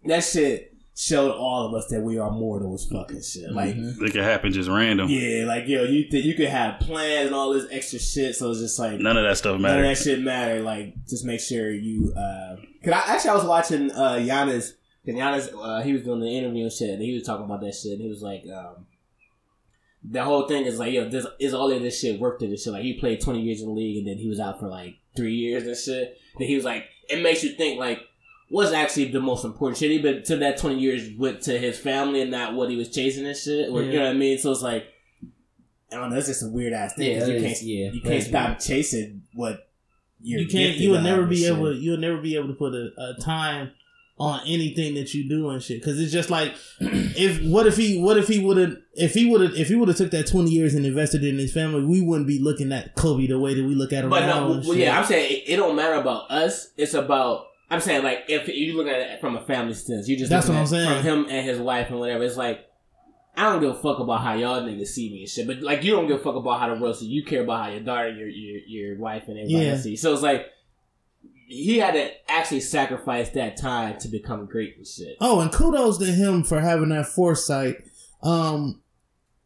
that 0.04 0.20
shit 0.22 0.74
showed 0.98 1.30
all 1.30 1.66
of 1.66 1.74
us 1.74 1.88
that 1.88 2.00
we 2.00 2.18
are 2.18 2.30
mortal 2.30 2.74
as 2.74 2.86
fucking 2.90 3.20
shit. 3.22 3.50
Like, 3.52 3.74
Mhm. 3.74 4.00
It 4.02 4.12
could 4.12 4.22
happen 4.22 4.52
just 4.52 4.68
random. 4.70 5.08
yeah, 5.10 5.44
like 5.46 5.66
yo, 5.66 5.84
you 5.84 6.08
th- 6.10 6.24
you 6.24 6.34
could 6.34 6.48
have 6.48 6.80
plans 6.80 7.26
and 7.26 7.34
all 7.34 7.52
this 7.52 7.66
extra 7.70 7.98
shit. 7.98 8.34
So 8.36 8.50
it's 8.50 8.60
just 8.60 8.78
like 8.78 8.98
None 9.00 9.16
of 9.16 9.24
that 9.24 9.36
stuff 9.36 9.58
matters. 9.60 9.76
None 9.82 9.90
of 9.90 9.96
that 9.98 10.02
shit 10.04 10.20
matter. 10.22 10.60
Like, 10.62 10.94
just 11.06 11.24
make 11.24 11.40
sure 11.40 11.70
you. 11.70 12.12
uh 12.16 12.56
Cause 12.84 12.92
I 12.94 13.14
actually 13.14 13.30
I 13.30 13.34
was 13.34 13.44
watching 13.44 13.90
uh 13.90 14.16
Giannis. 14.20 14.70
Cause 15.06 15.14
Giannis, 15.14 15.54
uh, 15.54 15.82
he 15.82 15.92
was 15.92 16.02
doing 16.02 16.20
the 16.20 16.28
interview 16.28 16.64
and 16.64 16.72
shit. 16.72 16.90
And 16.90 17.00
he 17.02 17.14
was 17.14 17.22
talking 17.22 17.44
about 17.44 17.60
that 17.60 17.74
shit. 17.74 17.92
And 17.92 18.00
he 18.02 18.08
was 18.08 18.22
like, 18.22 18.44
um, 18.52 18.86
the 20.02 20.22
whole 20.24 20.46
thing 20.48 20.64
is 20.66 20.78
like, 20.78 20.92
yo, 20.92 21.08
this 21.08 21.26
is 21.38 21.54
all 21.54 21.70
of 21.72 21.80
this 21.82 22.00
shit 22.00 22.18
worth 22.20 22.42
it 22.42 22.46
and 22.50 22.58
shit. 22.58 22.72
Like, 22.72 22.82
he 22.82 22.94
played 22.94 23.20
twenty 23.20 23.42
years 23.42 23.60
in 23.60 23.68
the 23.68 23.72
league, 23.74 23.98
and 23.98 24.06
then 24.06 24.18
he 24.18 24.28
was 24.28 24.40
out 24.40 24.58
for 24.60 24.68
like 24.68 24.96
three 25.16 25.34
years 25.34 25.66
and 25.66 25.76
shit. 25.76 26.18
Then 26.38 26.48
he 26.48 26.54
was 26.56 26.64
like, 26.64 26.84
it 27.08 27.22
makes 27.22 27.42
you 27.44 27.50
think 27.54 27.78
like. 27.78 28.00
What's 28.48 28.70
actually 28.70 29.06
the 29.10 29.18
most 29.18 29.44
important 29.44 29.76
shit? 29.76 29.90
He 29.90 29.98
been 29.98 30.22
to 30.22 30.36
that 30.36 30.56
twenty 30.58 30.78
years 30.78 31.10
with 31.18 31.40
to 31.46 31.58
his 31.58 31.76
family 31.80 32.22
and 32.22 32.30
not 32.30 32.54
what 32.54 32.70
he 32.70 32.76
was 32.76 32.94
chasing 32.94 33.26
and 33.26 33.36
shit. 33.36 33.68
Or, 33.68 33.82
You 33.82 33.94
know 33.94 34.04
what 34.04 34.10
I 34.10 34.12
mean? 34.12 34.38
So 34.38 34.52
it's 34.52 34.62
like, 34.62 34.86
I 35.90 35.96
don't 35.96 36.10
know. 36.10 36.16
It's 36.16 36.28
just 36.28 36.44
a 36.44 36.48
weird 36.48 36.72
ass 36.72 36.94
thing. 36.94 37.10
Yeah, 37.10 37.18
'cause 37.18 37.28
it 37.28 37.32
you 37.32 37.36
is, 37.38 37.42
can't, 37.58 37.62
yeah. 37.62 37.90
you 37.90 38.00
can't 38.02 38.22
stop 38.22 38.48
weird. 38.50 38.60
chasing 38.60 39.22
what 39.34 39.68
you're 40.20 40.42
you 40.42 40.46
can't. 40.46 40.76
You 40.76 40.90
will 40.92 41.00
never 41.02 41.26
be 41.26 41.44
and 41.44 41.56
able. 41.56 41.72
shit. 41.72 41.82
You'll 41.82 41.96
never 41.98 42.18
be 42.18 42.36
able 42.36 42.46
to 42.46 42.54
put 42.54 42.72
a, 42.72 42.90
a 42.96 43.20
time 43.20 43.72
on 44.18 44.40
anything 44.46 44.94
that 44.94 45.12
you 45.12 45.28
do 45.28 45.50
and 45.50 45.62
shit. 45.62 45.80
Because 45.80 46.00
it's 46.00 46.12
just 46.12 46.30
like, 46.30 46.54
if 46.80 47.42
what 47.44 47.66
if 47.66 47.76
he 47.76 48.00
what 48.00 48.16
if 48.16 48.28
he 48.28 48.38
would 48.44 48.56
have 48.56 48.76
if 48.94 49.12
he 49.14 49.28
would 49.30 49.40
have 49.42 49.54
if 49.54 49.68
he 49.68 49.74
would 49.74 49.88
have 49.88 49.96
took 49.96 50.10
that 50.12 50.26
twenty 50.26 50.50
years 50.50 50.74
and 50.74 50.86
invested 50.86 51.22
in 51.24 51.38
his 51.38 51.52
family, 51.52 51.84
we 51.84 52.00
wouldn't 52.00 52.26
be 52.26 52.38
looking 52.38 52.72
at 52.72 52.94
Kobe 52.94 53.26
the 53.26 53.38
way 53.38 53.54
that 53.54 53.64
we 53.64 53.74
look 53.74 53.92
at 53.92 54.04
him 54.04 54.10
But 54.10 54.20
now. 54.20 54.40
no, 54.40 54.50
well, 54.52 54.62
shit. 54.62 54.76
yeah, 54.78 54.98
I'm 54.98 55.04
saying 55.04 55.30
it, 55.46 55.52
it 55.52 55.56
don't 55.56 55.76
matter 55.76 55.94
about 56.00 56.30
us. 56.30 56.70
It's 56.76 56.94
about 56.94 57.46
I'm 57.70 57.80
saying 57.80 58.04
like 58.04 58.24
if 58.28 58.48
you 58.48 58.76
look 58.76 58.86
at 58.86 58.98
it 58.98 59.20
from 59.20 59.36
a 59.36 59.40
family 59.44 59.74
stance, 59.74 60.08
you 60.08 60.16
just 60.16 60.30
That's 60.30 60.48
what 60.48 60.56
I'm 60.56 60.66
saying. 60.66 60.88
from 60.88 61.02
him 61.02 61.26
and 61.28 61.46
his 61.46 61.58
wife 61.58 61.90
and 61.90 61.98
whatever. 61.98 62.24
It's 62.24 62.36
like 62.36 62.60
I 63.38 63.42
don't 63.50 63.60
give 63.60 63.70
a 63.70 63.74
fuck 63.74 63.98
about 63.98 64.22
how 64.22 64.32
y'all 64.32 64.62
niggas 64.62 64.86
see 64.86 65.10
me 65.10 65.20
and 65.20 65.28
shit, 65.28 65.46
but 65.46 65.60
like 65.60 65.82
you 65.84 65.92
don't 65.92 66.06
give 66.06 66.20
a 66.20 66.22
fuck 66.22 66.36
about 66.36 66.58
how 66.58 66.74
the 66.74 66.80
world 66.80 66.96
see 66.96 67.04
you. 67.04 67.22
care 67.22 67.42
about 67.42 67.64
how 67.66 67.70
your 67.70 67.80
daughter, 67.80 68.08
your 68.08 68.28
your 68.28 68.60
your 68.66 68.98
wife, 68.98 69.24
and 69.28 69.36
everybody 69.38 69.66
Yeah. 69.66 69.76
see. 69.76 69.94
So 69.96 70.14
it's 70.14 70.22
like 70.22 70.46
he 71.46 71.78
had 71.78 71.94
to 71.94 72.10
actually 72.28 72.60
sacrifice 72.60 73.30
that 73.30 73.56
time 73.56 73.98
to 73.98 74.08
become 74.08 74.46
great 74.46 74.76
and 74.76 74.86
shit. 74.86 75.16
Oh, 75.20 75.40
and 75.40 75.52
kudos 75.52 75.98
to 75.98 76.06
him 76.06 76.42
for 76.42 76.60
having 76.60 76.88
that 76.90 77.06
foresight. 77.06 77.84
Um, 78.22 78.82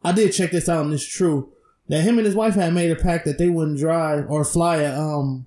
I 0.03 0.11
did 0.11 0.33
check 0.33 0.51
this 0.51 0.67
out, 0.67 0.83
and 0.85 0.93
it's 0.93 1.05
true 1.05 1.53
that 1.87 2.01
him 2.01 2.17
and 2.17 2.25
his 2.25 2.35
wife 2.35 2.55
had 2.55 2.73
made 2.73 2.89
a 2.89 2.95
pact 2.95 3.25
that 3.25 3.37
they 3.37 3.49
wouldn't 3.49 3.77
drive 3.77 4.29
or 4.29 4.43
fly 4.43 4.77
a 4.77 4.97
um 4.99 5.45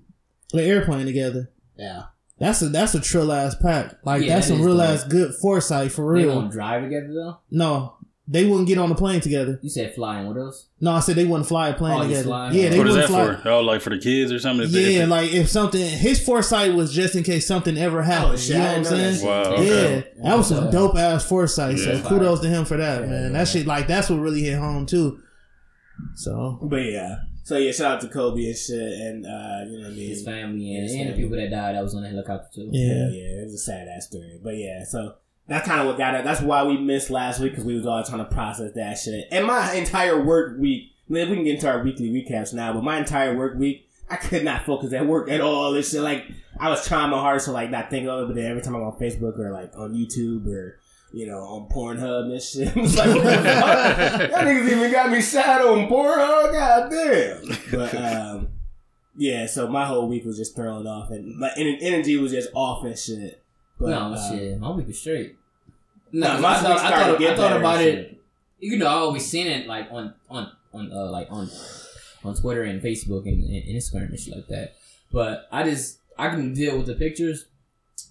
an 0.53 0.59
airplane 0.59 1.05
together. 1.05 1.51
Yeah. 1.75 2.03
That's 2.37 2.61
a 2.61 2.69
that's 2.69 2.93
a 2.93 2.99
trill 2.99 3.31
ass 3.31 3.55
pact. 3.55 3.95
Like 4.05 4.21
Yeah, 4.23 4.35
that's 4.35 4.47
that 4.49 4.55
some 4.55 4.63
real 4.65 4.81
ass 4.81 5.03
good 5.03 5.33
foresight 5.35 5.91
for 5.91 6.05
real. 6.05 6.29
They 6.29 6.35
won't 6.35 6.51
drive 6.51 6.83
together 6.83 7.13
though. 7.13 7.39
No, 7.49 7.95
they 8.27 8.43
wouldn't 8.45 8.67
get 8.67 8.77
on 8.79 8.89
the 8.89 8.95
plane 8.95 9.21
together. 9.21 9.59
You 9.61 9.69
said 9.69 9.93
flying. 9.93 10.25
What 10.27 10.37
else? 10.37 10.67
No, 10.81 10.91
I 10.93 10.99
said 10.99 11.15
they 11.15 11.25
wouldn't 11.25 11.47
fly 11.47 11.69
a 11.69 11.73
plane 11.75 11.93
Oh, 11.93 11.99
he's 12.01 12.07
together. 12.09 12.23
flying. 12.27 12.53
Yeah, 12.55 12.69
they 12.69 12.77
What 12.79 12.87
is 12.87 12.95
wouldn't 12.95 13.11
that 13.11 13.35
fly. 13.35 13.41
for? 13.43 13.49
Oh, 13.49 13.61
like 13.61 13.81
for 13.81 13.91
the 13.91 13.99
kids 13.99 14.31
or 14.31 14.39
something? 14.39 14.65
If 14.65 14.71
they- 14.71 14.95
Yeah, 14.95 15.03
if 15.03 15.09
like 15.09 15.31
if 15.33 15.49
something, 15.49 15.81
his 15.87 16.19
foresight 16.25 16.73
was 16.73 16.91
just 16.93 17.15
in 17.15 17.23
case 17.23 17.45
something 17.45 17.77
ever 17.77 18.01
happened. 18.01 18.33
Oh, 18.33 18.37
shit, 18.37 18.55
you 18.55 18.61
know 18.61 18.63
I 18.63 18.67
what 18.67 18.77
I'm 18.77 18.83
didn't 18.83 18.97
know 18.97 19.03
that 19.03 19.15
saying? 19.15 19.27
Wow, 19.27 19.61
Yeah, 19.61 20.01
that 20.23 20.37
was 20.37 20.47
some 20.47 20.71
dope 20.71 20.95
ass 20.97 21.23
foresight. 21.29 21.77
Yeah. 21.77 22.01
So 22.01 22.09
kudos 22.09 22.39
to 22.41 22.47
him 22.47 22.65
for 22.65 22.77
that, 22.77 23.01
Yeah, 23.01 23.07
man. 23.07 23.23
yeah. 23.31 23.37
That 23.37 23.47
shit, 23.47 23.67
like 23.67 23.87
that's 23.87 24.09
what 24.09 24.17
really 24.19 24.41
hit 24.41 24.57
home 24.57 24.85
too. 24.85 25.19
So 26.15 26.59
But 26.61 26.77
yeah. 26.77 27.15
So 27.43 27.57
yeah, 27.57 27.71
shout 27.71 27.91
out 27.97 28.01
to 28.01 28.07
Kobe 28.07 28.43
and 28.43 28.57
shit, 28.57 28.79
and 28.79 29.23
uh, 29.23 29.69
you 29.69 29.77
know 29.77 29.83
what 29.83 29.91
I 29.93 29.95
mean. 29.95 30.09
His 30.09 30.23
family 30.23 30.73
and, 30.75 30.83
His 30.83 30.95
and 30.95 31.09
the 31.11 31.13
people 31.13 31.37
that 31.37 31.51
died 31.51 31.75
that 31.75 31.83
was 31.83 31.93
on 31.93 32.01
the 32.01 32.09
helicopter 32.09 32.47
too. 32.55 32.69
yeah, 32.71 32.87
Yeah, 32.87 33.09
yeah, 33.11 33.41
it 33.41 33.43
was 33.45 33.53
a 33.53 33.57
sad 33.59 33.87
ass 33.87 34.07
story. 34.07 34.39
But 34.43 34.57
yeah, 34.57 34.83
so 34.83 35.13
that's 35.47 35.67
kind 35.67 35.81
of 35.81 35.87
what 35.87 35.97
got 35.97 36.15
it. 36.15 36.23
That's 36.23 36.41
why 36.41 36.63
we 36.63 36.77
missed 36.77 37.09
last 37.09 37.39
week 37.39 37.51
because 37.51 37.65
we 37.65 37.75
was 37.75 37.85
all 37.85 38.03
trying 38.03 38.19
to 38.19 38.25
process 38.25 38.71
that 38.73 38.97
shit. 38.97 39.27
And 39.31 39.45
my 39.45 39.73
entire 39.73 40.23
work 40.23 40.57
week, 40.57 40.91
we 41.07 41.23
can 41.23 41.43
get 41.43 41.55
into 41.55 41.69
our 41.69 41.83
weekly 41.83 42.09
recaps 42.09 42.53
now, 42.53 42.73
but 42.73 42.83
my 42.83 42.97
entire 42.97 43.35
work 43.37 43.55
week, 43.57 43.87
I 44.09 44.15
could 44.15 44.43
not 44.43 44.65
focus 44.65 44.93
at 44.93 45.05
work 45.05 45.29
at 45.29 45.41
all. 45.41 45.71
This 45.71 45.91
shit, 45.91 46.01
like, 46.01 46.25
I 46.59 46.69
was 46.69 46.87
trying 46.87 47.11
my 47.11 47.19
hardest 47.19 47.45
to 47.45 47.51
like 47.51 47.69
not 47.69 47.89
think 47.89 48.07
of 48.07 48.23
it, 48.23 48.27
but 48.27 48.35
then 48.35 48.49
every 48.49 48.61
time 48.61 48.75
I'm 48.75 48.83
on 48.83 48.99
Facebook 48.99 49.37
or 49.39 49.51
like 49.51 49.71
on 49.75 49.93
YouTube 49.93 50.47
or 50.47 50.79
you 51.11 51.27
know 51.27 51.39
on 51.39 51.69
Pornhub 51.69 52.31
and 52.31 52.41
shit, 52.41 52.71
it's 52.75 52.97
like, 52.97 53.07
what 53.07 53.23
the 53.23 53.31
fuck? 53.31 54.31
That 54.31 54.45
niggas 54.45 54.71
even 54.71 54.91
got 54.91 55.11
me 55.11 55.21
sad 55.21 55.61
on 55.61 55.87
Pornhub. 55.87 56.51
God 56.53 56.89
damn. 56.89 57.57
But 57.71 57.95
um. 57.95 58.47
Yeah, 59.17 59.45
so 59.45 59.69
my 59.69 59.85
whole 59.85 60.09
week 60.09 60.25
was 60.25 60.35
just 60.37 60.57
thrown 60.57 60.85
off, 60.85 61.09
and 61.09 61.37
my 61.37 61.49
energy 61.55 62.17
was 62.17 62.33
just 62.33 62.49
off 62.53 62.83
and 62.83 62.99
shit. 62.99 63.41
But, 63.79 63.89
no, 63.89 64.13
uh, 64.13 64.29
shit. 64.29 64.59
My 64.59 64.71
week 64.71 64.87
was 64.87 64.99
straight. 64.99 65.35
No, 66.11 66.35
No, 66.35 66.41
my 66.41 66.55
I 66.55 66.61
thought, 66.61 66.79
I 66.79 66.89
thought, 66.89 67.21
I 67.21 67.35
thought 67.35 67.57
about 67.57 67.77
and 67.81 67.87
it. 67.87 68.21
You 68.59 68.77
know, 68.77 68.87
I 68.87 68.93
always 68.93 69.25
seen 69.25 69.47
it 69.47 69.67
like 69.67 69.89
on 69.91 70.13
on 70.29 70.51
on 70.73 70.91
uh, 70.91 71.11
like 71.11 71.27
on 71.29 71.49
on 72.23 72.35
Twitter 72.35 72.63
and 72.63 72.81
Facebook 72.81 73.25
and, 73.25 73.43
and 73.43 73.63
Instagram 73.65 74.09
and 74.09 74.19
shit 74.19 74.35
like 74.35 74.47
that. 74.47 74.75
But 75.11 75.47
I 75.51 75.63
just 75.63 75.99
I 76.17 76.29
couldn't 76.29 76.53
deal 76.53 76.77
with 76.77 76.87
the 76.87 76.95
pictures. 76.95 77.45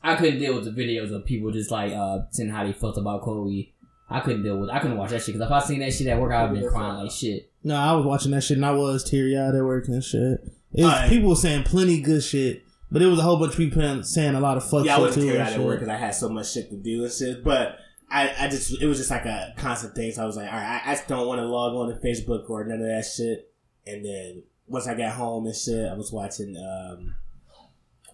I 0.03 0.17
couldn't 0.17 0.39
deal 0.39 0.55
with 0.55 0.65
the 0.65 0.71
videos 0.71 1.13
of 1.15 1.25
people 1.25 1.51
just 1.51 1.71
like 1.71 1.93
uh 1.93 2.21
saying 2.31 2.51
how 2.51 2.65
they 2.65 2.73
felt 2.73 2.99
about 2.99 3.23
Kobe. 3.23 3.69
I 4.11 4.21
couldn't 4.21 4.43
deal 4.43 4.59
with. 4.59 4.71
I 4.71 4.81
couldn't 4.81 4.99
watch 4.99 5.11
that 5.11 5.23
shit 5.23 5.35
because 5.35 5.47
if 5.47 5.53
I 5.53 5.61
seen 5.61 5.81
that 5.81 5.93
shit 5.95 6.07
at 6.07 6.21
work, 6.21 6.31
I'd 6.33 6.41
have 6.41 6.55
been 6.55 6.69
crying 6.69 7.03
like 7.03 7.11
shit. 7.11 7.51
no, 7.65 7.75
I 7.75 7.93
was 7.93 8.05
watching 8.05 8.33
that 8.33 8.43
shit 8.43 8.59
and 8.59 8.67
I 8.67 8.73
was 8.73 9.03
teary 9.03 9.37
eyed 9.37 9.55
at 9.55 9.65
work 9.65 9.89
and 9.89 10.05
shit. 10.05 10.41
It 10.75 10.85
was, 10.85 11.09
people 11.09 11.35
saying 11.37 11.65
plenty 11.65 12.01
good 12.01 12.23
shit, 12.23 12.64
but 12.95 13.03
it 13.03 13.07
was 13.07 13.19
a 13.19 13.23
whole 13.23 13.39
bunch 13.39 13.53
of 13.55 13.59
people 13.59 14.03
saying 14.05 14.37
a 14.37 14.41
lot 14.41 14.57
of 14.57 14.63
fuck 14.71 14.85
Yeah, 14.87 14.93
I 14.95 14.97
shit 14.99 15.07
was 15.07 15.15
too. 15.17 15.21
carried 15.23 15.41
and 15.41 15.49
out 15.49 15.53
at 15.55 15.61
work 15.61 15.81
because 15.81 15.93
I 15.93 15.97
had 15.97 16.15
so 16.15 16.29
much 16.29 16.53
shit 16.53 16.71
to 16.71 16.77
do 16.77 17.03
and 17.03 17.13
shit. 17.13 17.43
But 17.43 17.77
I, 18.09 18.33
I 18.39 18.47
just, 18.49 18.81
it 18.81 18.87
was 18.87 18.99
just 18.99 19.11
like 19.11 19.25
a 19.25 19.53
constant 19.57 19.97
thing. 19.97 20.13
So 20.13 20.23
I 20.23 20.27
was 20.27 20.37
like, 20.37 20.47
all 20.47 20.57
right, 20.57 20.81
I, 20.87 20.93
I 20.93 20.95
just 20.95 21.09
don't 21.09 21.27
want 21.27 21.41
to 21.41 21.45
log 21.47 21.75
on 21.75 21.89
to 21.89 21.97
Facebook 22.01 22.49
or 22.49 22.65
none 22.65 22.81
of 22.81 22.87
that 22.87 23.05
shit. 23.05 23.53
And 23.85 24.05
then 24.05 24.45
once 24.69 24.87
I 24.87 24.95
got 24.95 25.13
home 25.15 25.45
and 25.47 25.57
shit, 25.57 25.91
I 25.91 25.95
was 25.95 26.13
watching, 26.13 26.57
um, 26.57 27.17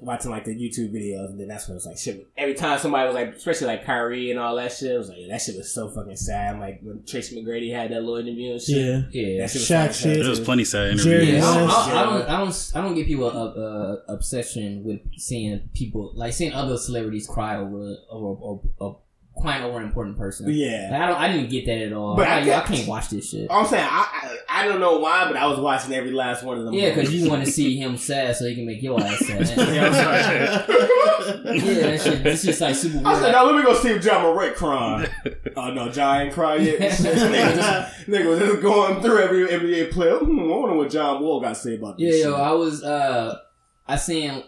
watching 0.00 0.30
like 0.30 0.44
the 0.44 0.54
YouTube 0.54 0.92
videos, 0.92 1.26
and 1.26 1.40
then 1.40 1.48
that's 1.48 1.68
when 1.68 1.74
it 1.74 1.76
was 1.76 1.86
like 1.86 1.98
shit. 1.98 2.28
Every 2.36 2.54
time 2.54 2.78
somebody 2.78 3.06
was 3.06 3.14
like, 3.14 3.34
especially 3.34 3.66
like 3.68 3.84
Kyrie 3.84 4.30
and 4.30 4.40
all 4.40 4.56
that 4.56 4.72
shit, 4.72 4.92
it 4.92 4.98
was 4.98 5.08
like 5.08 5.18
that 5.28 5.40
shit 5.40 5.56
was 5.56 5.72
so 5.72 5.88
fucking 5.88 6.16
sad. 6.16 6.58
Like 6.58 6.80
when 6.82 7.04
Tracy 7.06 7.36
McGrady 7.36 7.72
had 7.74 7.90
that 7.90 8.00
little 8.00 8.16
interview 8.16 8.52
and 8.52 8.60
shit. 8.60 8.76
Yeah, 8.76 9.02
Yeah. 9.10 9.42
That 9.42 9.50
shit 9.50 9.60
was 9.60 9.68
Shaq 9.68 9.80
fucking 9.80 9.92
sad, 9.92 9.94
shit. 9.94 10.20
There 10.20 10.30
was 10.30 10.40
plenty 10.40 10.64
sad 10.64 10.92
interviews. 10.92 11.28
Yeah, 11.28 11.44
I, 11.44 11.54
don't, 11.54 11.68
Yes. 11.68 11.74
I, 11.74 11.90
I 11.90 12.02
don't, 12.04 12.22
I 12.22 12.38
don't, 12.38 12.72
I 12.74 12.80
don't 12.80 12.94
get 12.94 13.06
people 13.06 13.26
uh, 13.26 13.60
uh, 13.60 13.96
obsession 14.08 14.82
with 14.84 15.00
seeing 15.16 15.68
people 15.74 16.12
like 16.14 16.32
seeing 16.32 16.52
other 16.52 16.76
celebrities 16.76 17.26
cry 17.26 17.56
over 17.56 17.96
over, 18.10 18.42
over, 18.42 18.68
over 18.80 18.98
crying 19.40 19.64
over 19.64 19.78
an 19.78 19.84
important 19.84 20.16
person. 20.16 20.46
Yeah. 20.50 20.88
Like, 20.90 21.00
I 21.00 21.06
don't, 21.06 21.20
I 21.20 21.32
didn't 21.32 21.50
get 21.50 21.66
that 21.66 21.78
at 21.78 21.92
all. 21.92 22.16
But 22.16 22.28
I, 22.28 22.50
I 22.50 22.58
I, 22.58 22.60
can't 22.62 22.86
watch 22.86 23.10
this 23.10 23.30
shit. 23.30 23.48
I'm 23.50 23.66
saying 23.66 23.86
I, 23.88 24.36
I 24.48 24.60
I 24.60 24.66
don't 24.66 24.80
know 24.80 24.98
why, 24.98 25.26
but 25.26 25.36
I 25.36 25.46
was 25.46 25.58
watching 25.58 25.92
every 25.94 26.10
last 26.10 26.42
one 26.42 26.58
of 26.58 26.64
them. 26.64 26.74
Yeah, 26.74 26.94
because 26.94 27.14
you 27.14 27.30
want 27.30 27.44
to 27.44 27.50
see 27.52 27.76
him 27.76 27.96
sad 27.96 28.36
so 28.36 28.46
he 28.46 28.54
can 28.54 28.66
make 28.66 28.82
your 28.82 29.00
ass 29.00 29.18
sad. 29.26 29.40
Yeah, 29.70 31.54
yeah, 31.54 31.86
that 31.86 32.00
shit, 32.00 32.26
it's 32.26 32.42
just 32.42 32.60
like 32.60 32.74
super 32.74 33.06
I 33.06 33.20
said, 33.20 33.32
now 33.32 33.44
let 33.44 33.54
me 33.54 33.62
go 33.62 33.74
see 33.74 33.90
if 33.90 34.04
Ja 34.04 34.22
Morant 34.22 34.56
crying. 34.56 35.08
oh 35.56 35.72
no, 35.72 35.90
John 35.90 36.22
ain't 36.22 36.34
cried 36.34 36.62
yet. 36.62 36.80
nigga, 36.80 37.54
just, 37.54 38.08
nigga 38.08 38.38
just 38.38 38.62
going 38.62 39.00
through 39.00 39.18
every 39.18 39.46
NBA 39.46 39.92
player. 39.92 40.18
Hmm, 40.18 40.40
I 40.40 40.56
wonder 40.56 40.76
what 40.76 40.90
John 40.90 41.22
Wall 41.22 41.40
got 41.40 41.50
to 41.50 41.54
say 41.54 41.76
about 41.76 41.98
this. 41.98 42.04
Yeah, 42.04 42.10
this. 42.12 42.24
yo. 42.24 42.34
I 42.34 42.52
was, 42.52 42.82
uh, 42.82 43.38
I 43.86 43.96
seen 43.96 44.42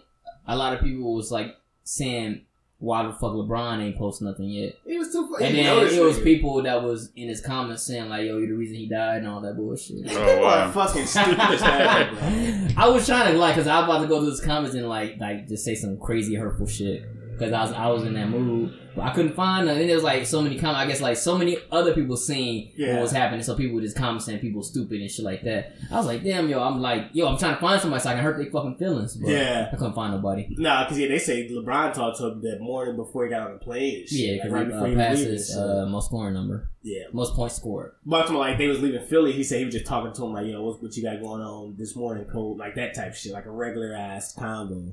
a 0.46 0.56
lot 0.56 0.74
of 0.74 0.80
people 0.80 1.14
was 1.14 1.30
like 1.30 1.56
saying, 1.84 2.42
why 2.82 3.04
the 3.06 3.12
fuck 3.12 3.30
LeBron 3.32 3.80
ain't 3.80 3.96
post 3.96 4.22
nothing 4.22 4.48
yet? 4.50 4.74
he 4.84 4.98
was 4.98 5.12
too. 5.12 5.32
He 5.38 5.44
And 5.46 5.54
then 5.56 5.78
it 5.94 6.02
was 6.02 6.18
nigga. 6.18 6.24
people 6.24 6.60
that 6.64 6.82
was 6.82 7.10
in 7.14 7.28
his 7.28 7.40
comments 7.40 7.84
saying 7.84 8.08
like, 8.08 8.26
"Yo, 8.26 8.38
you 8.38 8.48
the 8.48 8.54
reason 8.54 8.76
he 8.76 8.88
died" 8.88 9.18
and 9.18 9.28
all 9.28 9.40
that 9.40 9.56
bullshit. 9.56 9.98
Oh, 10.04 10.08
People 10.08 10.42
wow. 10.42 10.66
are 10.66 10.72
fucking 10.72 11.06
stupid 11.06 11.38
as 11.38 11.60
hell, 11.60 12.14
bro. 12.14 12.68
I 12.82 12.88
was 12.88 13.06
trying 13.06 13.32
to 13.32 13.38
like, 13.38 13.54
cause 13.54 13.68
I 13.68 13.78
was 13.78 13.84
about 13.88 14.02
to 14.02 14.08
go 14.08 14.20
to 14.20 14.26
his 14.26 14.40
comments 14.40 14.74
and 14.74 14.88
like, 14.88 15.18
like 15.20 15.46
just 15.46 15.64
say 15.64 15.76
some 15.76 15.96
crazy 15.98 16.34
hurtful 16.34 16.66
shit. 16.66 17.04
Cause 17.38 17.48
because 17.48 17.52
I 17.52 17.62
was 17.62 17.72
I 17.72 17.86
was 17.88 18.02
in 18.04 18.14
that 18.14 18.28
mood. 18.28 18.76
But 18.94 19.02
I 19.02 19.14
couldn't 19.14 19.34
find 19.34 19.66
none. 19.66 19.78
And 19.78 19.88
there 19.88 19.94
was 19.94 20.04
like 20.04 20.26
so 20.26 20.42
many 20.42 20.58
comments. 20.58 20.78
I 20.80 20.86
guess 20.86 21.00
like 21.00 21.16
so 21.16 21.38
many 21.38 21.56
other 21.70 21.94
people 21.94 22.16
seen 22.16 22.72
Yeah. 22.76 22.94
what 22.94 23.02
was 23.02 23.12
happening. 23.12 23.42
So 23.42 23.54
people 23.56 23.76
were 23.76 23.80
just 23.82 23.96
commenting 23.96 24.24
saying 24.26 24.40
people 24.40 24.62
stupid 24.62 25.00
and 25.00 25.10
shit 25.10 25.24
like 25.24 25.42
that. 25.44 25.72
I 25.90 25.96
was 25.96 26.06
like, 26.06 26.22
damn, 26.22 26.48
yo, 26.48 26.62
I'm 26.62 26.80
like, 26.80 27.06
yo, 27.12 27.26
I'm 27.28 27.38
trying 27.38 27.54
to 27.54 27.60
find 27.60 27.80
somebody 27.80 28.02
so 28.02 28.10
I 28.10 28.14
can 28.14 28.22
hurt 28.22 28.36
their 28.36 28.50
fucking 28.50 28.76
feelings. 28.76 29.16
But 29.16 29.30
Yeah. 29.30 29.70
I 29.72 29.76
couldn't 29.76 29.94
find 29.94 30.12
nobody. 30.12 30.46
Nah, 30.58 30.84
because 30.84 30.98
yeah, 30.98 31.08
they 31.08 31.18
say 31.18 31.48
LeBron 31.48 31.94
talked 31.94 32.18
to 32.18 32.28
him 32.28 32.42
that 32.42 32.60
morning 32.60 32.96
before 32.96 33.24
he 33.24 33.30
got 33.30 33.46
on 33.48 33.52
the 33.54 33.58
plane. 33.58 34.04
Yeah, 34.10 34.32
Like, 34.32 34.42
because 34.42 34.52
right 34.52 34.66
he 34.66 34.72
before 34.72 34.88
uh, 34.88 34.94
passed 34.94 35.22
his 35.24 35.56
uh, 35.56 35.86
most 35.88 36.06
scoring 36.06 36.34
number, 36.34 36.68
yeah, 36.82 37.04
most 37.12 37.34
points 37.34 37.56
scored. 37.56 37.92
But 38.04 38.28
I'm 38.28 38.36
like 38.36 38.58
they 38.58 38.68
was 38.68 38.80
leaving 38.80 39.04
Philly. 39.06 39.32
He 39.32 39.44
said 39.44 39.58
he 39.58 39.64
was 39.64 39.74
just 39.74 39.86
talking 39.86 40.12
to 40.12 40.24
him 40.24 40.32
like, 40.32 40.46
"Yo, 40.46 40.62
what's 40.62 40.82
what 40.82 40.96
you 40.96 41.02
got 41.02 41.20
going 41.22 41.40
on 41.42 41.76
this 41.78 41.94
morning, 41.96 42.24
Cole?" 42.26 42.56
Like 42.56 42.74
that 42.74 42.94
type 42.94 43.14
shit, 43.14 43.32
like 43.32 43.46
a 43.46 43.50
regular 43.50 43.94
ass 43.94 44.34
convo. 44.36 44.92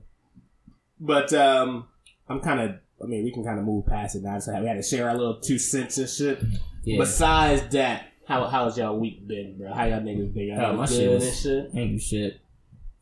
But 1.00 1.34
um, 1.34 1.88
I'm 2.28 2.40
kind 2.42 2.60
of. 2.62 2.76
I 3.02 3.06
mean, 3.06 3.24
we 3.24 3.32
can 3.32 3.44
kind 3.44 3.60
of 3.60 3.66
move 3.66 3.86
past 3.86 4.16
it 4.16 4.24
now. 4.24 4.40
So 4.40 4.60
we 4.60 4.68
had 4.68 4.76
to 4.76 4.84
share 4.84 5.10
our 5.10 5.16
little 5.18 5.40
two 5.40 5.58
cents 5.60 5.98
and 5.98 6.10
shit. 6.10 6.42
Yeah, 6.84 6.98
Besides 7.00 7.72
that, 7.74 8.08
how 8.28 8.46
how's 8.48 8.78
y'all 8.78 8.98
week 9.00 9.28
been, 9.28 9.58
bro? 9.58 9.74
How 9.74 9.86
y'all 9.86 10.02
niggas 10.02 10.34
been? 10.34 10.48
Y'all 10.50 10.66
Oh, 10.66 10.74
my 10.78 10.86
shit 10.86 11.10
was- 11.10 11.26
and 11.26 11.36
shit. 11.36 11.70
ain't 11.76 11.92
do 11.94 12.00
shit. 12.00 12.40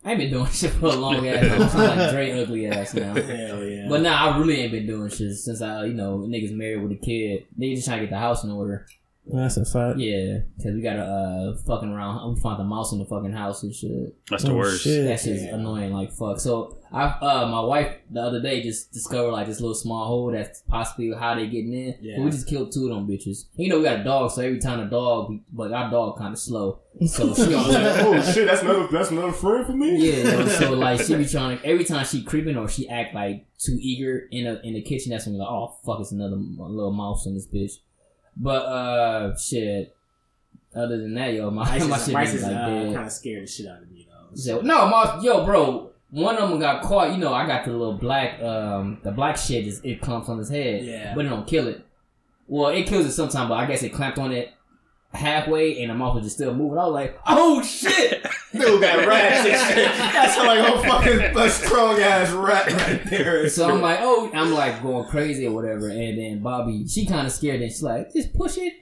I 0.05 0.11
ain't 0.11 0.19
been 0.19 0.31
doing 0.31 0.45
shit 0.51 0.71
for 0.71 0.85
a 0.87 0.95
long 0.95 1.27
ass 1.27 1.47
time. 1.47 1.61
I'm 1.61 1.69
sound 1.69 1.99
like 1.99 2.11
Dre 2.11 2.31
ugly 2.41 2.67
ass 2.67 2.93
now. 2.93 3.13
Hell 3.15 3.63
yeah. 3.63 3.87
But 3.89 4.01
nah, 4.01 4.29
I 4.33 4.37
really 4.37 4.61
ain't 4.61 4.71
been 4.71 4.87
doing 4.87 5.09
shit 5.09 5.33
since 5.35 5.61
I, 5.61 5.85
you 5.85 5.93
know, 5.93 6.19
niggas 6.19 6.55
married 6.55 6.81
with 6.83 6.91
a 6.93 6.95
kid. 6.95 7.45
They 7.57 7.73
just 7.75 7.87
trying 7.87 7.99
to 7.99 8.05
get 8.05 8.11
the 8.11 8.19
house 8.19 8.43
in 8.43 8.51
order. 8.51 8.85
That's 9.33 9.57
a 9.57 9.65
fact. 9.65 9.99
Yeah, 9.99 10.39
cause 10.63 10.73
we 10.73 10.81
got 10.81 10.97
a 10.97 11.03
uh, 11.03 11.57
fucking 11.65 11.89
around. 11.91 12.33
We 12.35 12.39
found 12.39 12.59
the 12.59 12.63
mouse 12.63 12.91
in 12.93 12.99
the 12.99 13.05
fucking 13.05 13.33
house 13.33 13.63
and 13.63 13.73
shit. 13.73 14.15
That's 14.29 14.43
the 14.43 14.51
Oh, 14.51 14.55
worst. 14.55 14.83
shit. 14.83 15.05
That 15.05 15.19
shit's 15.19 15.43
Yeah. 15.43 15.55
annoying 15.55 15.91
like 15.91 16.11
fuck. 16.11 16.39
So 16.39 16.77
I, 16.93 17.03
uh, 17.21 17.47
my 17.51 17.59
wife 17.61 17.93
the 18.09 18.21
other 18.21 18.41
day 18.41 18.61
just 18.63 18.93
discovered 18.93 19.31
like 19.31 19.47
this 19.47 19.59
little 19.59 19.75
small 19.75 20.05
hole 20.07 20.31
that's 20.31 20.61
possibly 20.69 21.11
how 21.13 21.35
they 21.35 21.47
getting 21.47 21.73
in. 21.73 21.95
Yeah. 22.01 22.15
But 22.17 22.25
we 22.25 22.31
just 22.31 22.47
killed 22.47 22.71
two 22.71 22.89
of 22.89 22.95
them 22.95 23.07
bitches. 23.07 23.45
You 23.57 23.69
know 23.69 23.79
we 23.79 23.83
got 23.83 23.99
a 23.99 24.03
dog, 24.03 24.31
so 24.31 24.41
every 24.41 24.59
time 24.59 24.79
a 24.79 24.89
dog, 24.89 25.37
but 25.51 25.73
our 25.73 25.91
dog 25.91 26.17
kind 26.17 26.33
of 26.33 26.39
slow. 26.39 26.79
So 27.05 27.33
she 27.35 27.53
always 27.53 27.75
oh 27.75 28.21
shit, 28.33 28.47
that's 28.47 28.61
another 28.61 28.87
that's 28.91 29.11
another 29.11 29.33
friend 29.33 29.65
for 29.65 29.73
me. 29.73 29.97
Yeah, 30.09 30.23
yo, 30.39 30.47
so 30.47 30.71
like 30.73 31.01
she 31.01 31.15
be 31.15 31.25
trying 31.25 31.59
every 31.65 31.83
time 31.83 32.05
she 32.05 32.23
creeping 32.23 32.55
or 32.55 32.67
she 32.69 32.87
act 32.87 33.13
like 33.13 33.45
too 33.59 33.77
eager 33.81 34.27
in 34.31 34.47
a 34.47 34.61
in 34.63 34.73
the 34.73 34.81
kitchen. 34.81 35.11
That's 35.11 35.25
when 35.25 35.35
you're 35.35 35.43
like, 35.43 35.51
oh 35.51 35.75
fuck, 35.85 35.99
it's 35.99 36.11
another 36.13 36.37
little 36.37 36.93
mouse 36.93 37.25
in 37.25 37.33
this 37.33 37.45
bitch. 37.47 37.73
But 38.39 38.65
uh, 38.65 39.37
shit. 39.37 39.95
Other 40.75 40.97
than 40.97 41.15
that, 41.15 41.33
yo, 41.33 41.49
my 41.49 41.65
Bryce 41.65 41.87
my 42.09 42.25
shit 42.25 42.35
is 42.35 42.43
like 42.43 42.51
uh, 42.55 42.93
kind 42.93 42.97
of 42.97 43.11
scared 43.11 43.43
the 43.43 43.47
shit 43.47 43.67
out 43.67 43.81
of 43.81 43.89
me 43.89 44.07
though. 44.09 44.35
Said, 44.35 44.63
no, 44.63 44.87
mouse, 44.87 45.23
yo, 45.23 45.45
bro. 45.45 45.91
One 46.09 46.37
of 46.37 46.49
them 46.49 46.59
got 46.59 46.83
caught. 46.83 47.11
You 47.11 47.17
know, 47.17 47.33
I 47.33 47.45
got 47.47 47.65
the 47.65 47.71
little 47.71 47.93
black, 47.97 48.41
um, 48.41 48.99
the 49.03 49.11
black 49.11 49.37
shit. 49.37 49.67
Is 49.67 49.81
it 49.83 50.01
clumps 50.01 50.29
on 50.29 50.37
his 50.37 50.49
head? 50.49 50.85
Yeah. 50.85 51.13
but 51.15 51.25
it 51.25 51.29
don't 51.29 51.47
kill 51.47 51.67
it. 51.67 51.83
Well, 52.47 52.69
it 52.69 52.87
kills 52.87 53.05
it 53.05 53.11
sometime, 53.11 53.49
but 53.49 53.55
I 53.55 53.65
guess 53.65 53.83
it 53.83 53.89
clamped 53.89 54.17
on 54.17 54.31
it 54.31 54.53
halfway, 55.13 55.81
and 55.81 55.89
the 55.89 55.95
mouse 55.95 56.15
was 56.15 56.23
just 56.25 56.35
still 56.37 56.53
moving. 56.53 56.77
I 56.77 56.85
was 56.85 56.93
like, 56.93 57.19
oh 57.27 57.61
shit. 57.63 58.25
Dude 58.53 58.81
got 58.81 59.05
rats 59.07 59.47
and 59.47 59.75
shit. 59.75 59.85
That's 59.97 60.37
like 60.37 60.59
a 60.59 60.81
fucking 60.87 61.19
a 61.37 61.49
strong 61.49 61.99
ass 61.99 62.31
rat 62.31 62.71
right 62.71 63.03
there. 63.09 63.49
So 63.49 63.69
I'm 63.69 63.81
like, 63.81 63.99
oh, 64.01 64.31
I'm 64.33 64.51
like 64.53 64.81
going 64.81 65.07
crazy 65.09 65.47
or 65.47 65.51
whatever. 65.51 65.89
And 65.89 66.17
then 66.17 66.39
Bobby, 66.41 66.87
she 66.87 67.05
kind 67.05 67.27
of 67.27 67.33
scared 67.33 67.61
and 67.61 67.71
she's 67.71 67.83
like, 67.83 68.13
just 68.13 68.33
push 68.33 68.57
it 68.57 68.73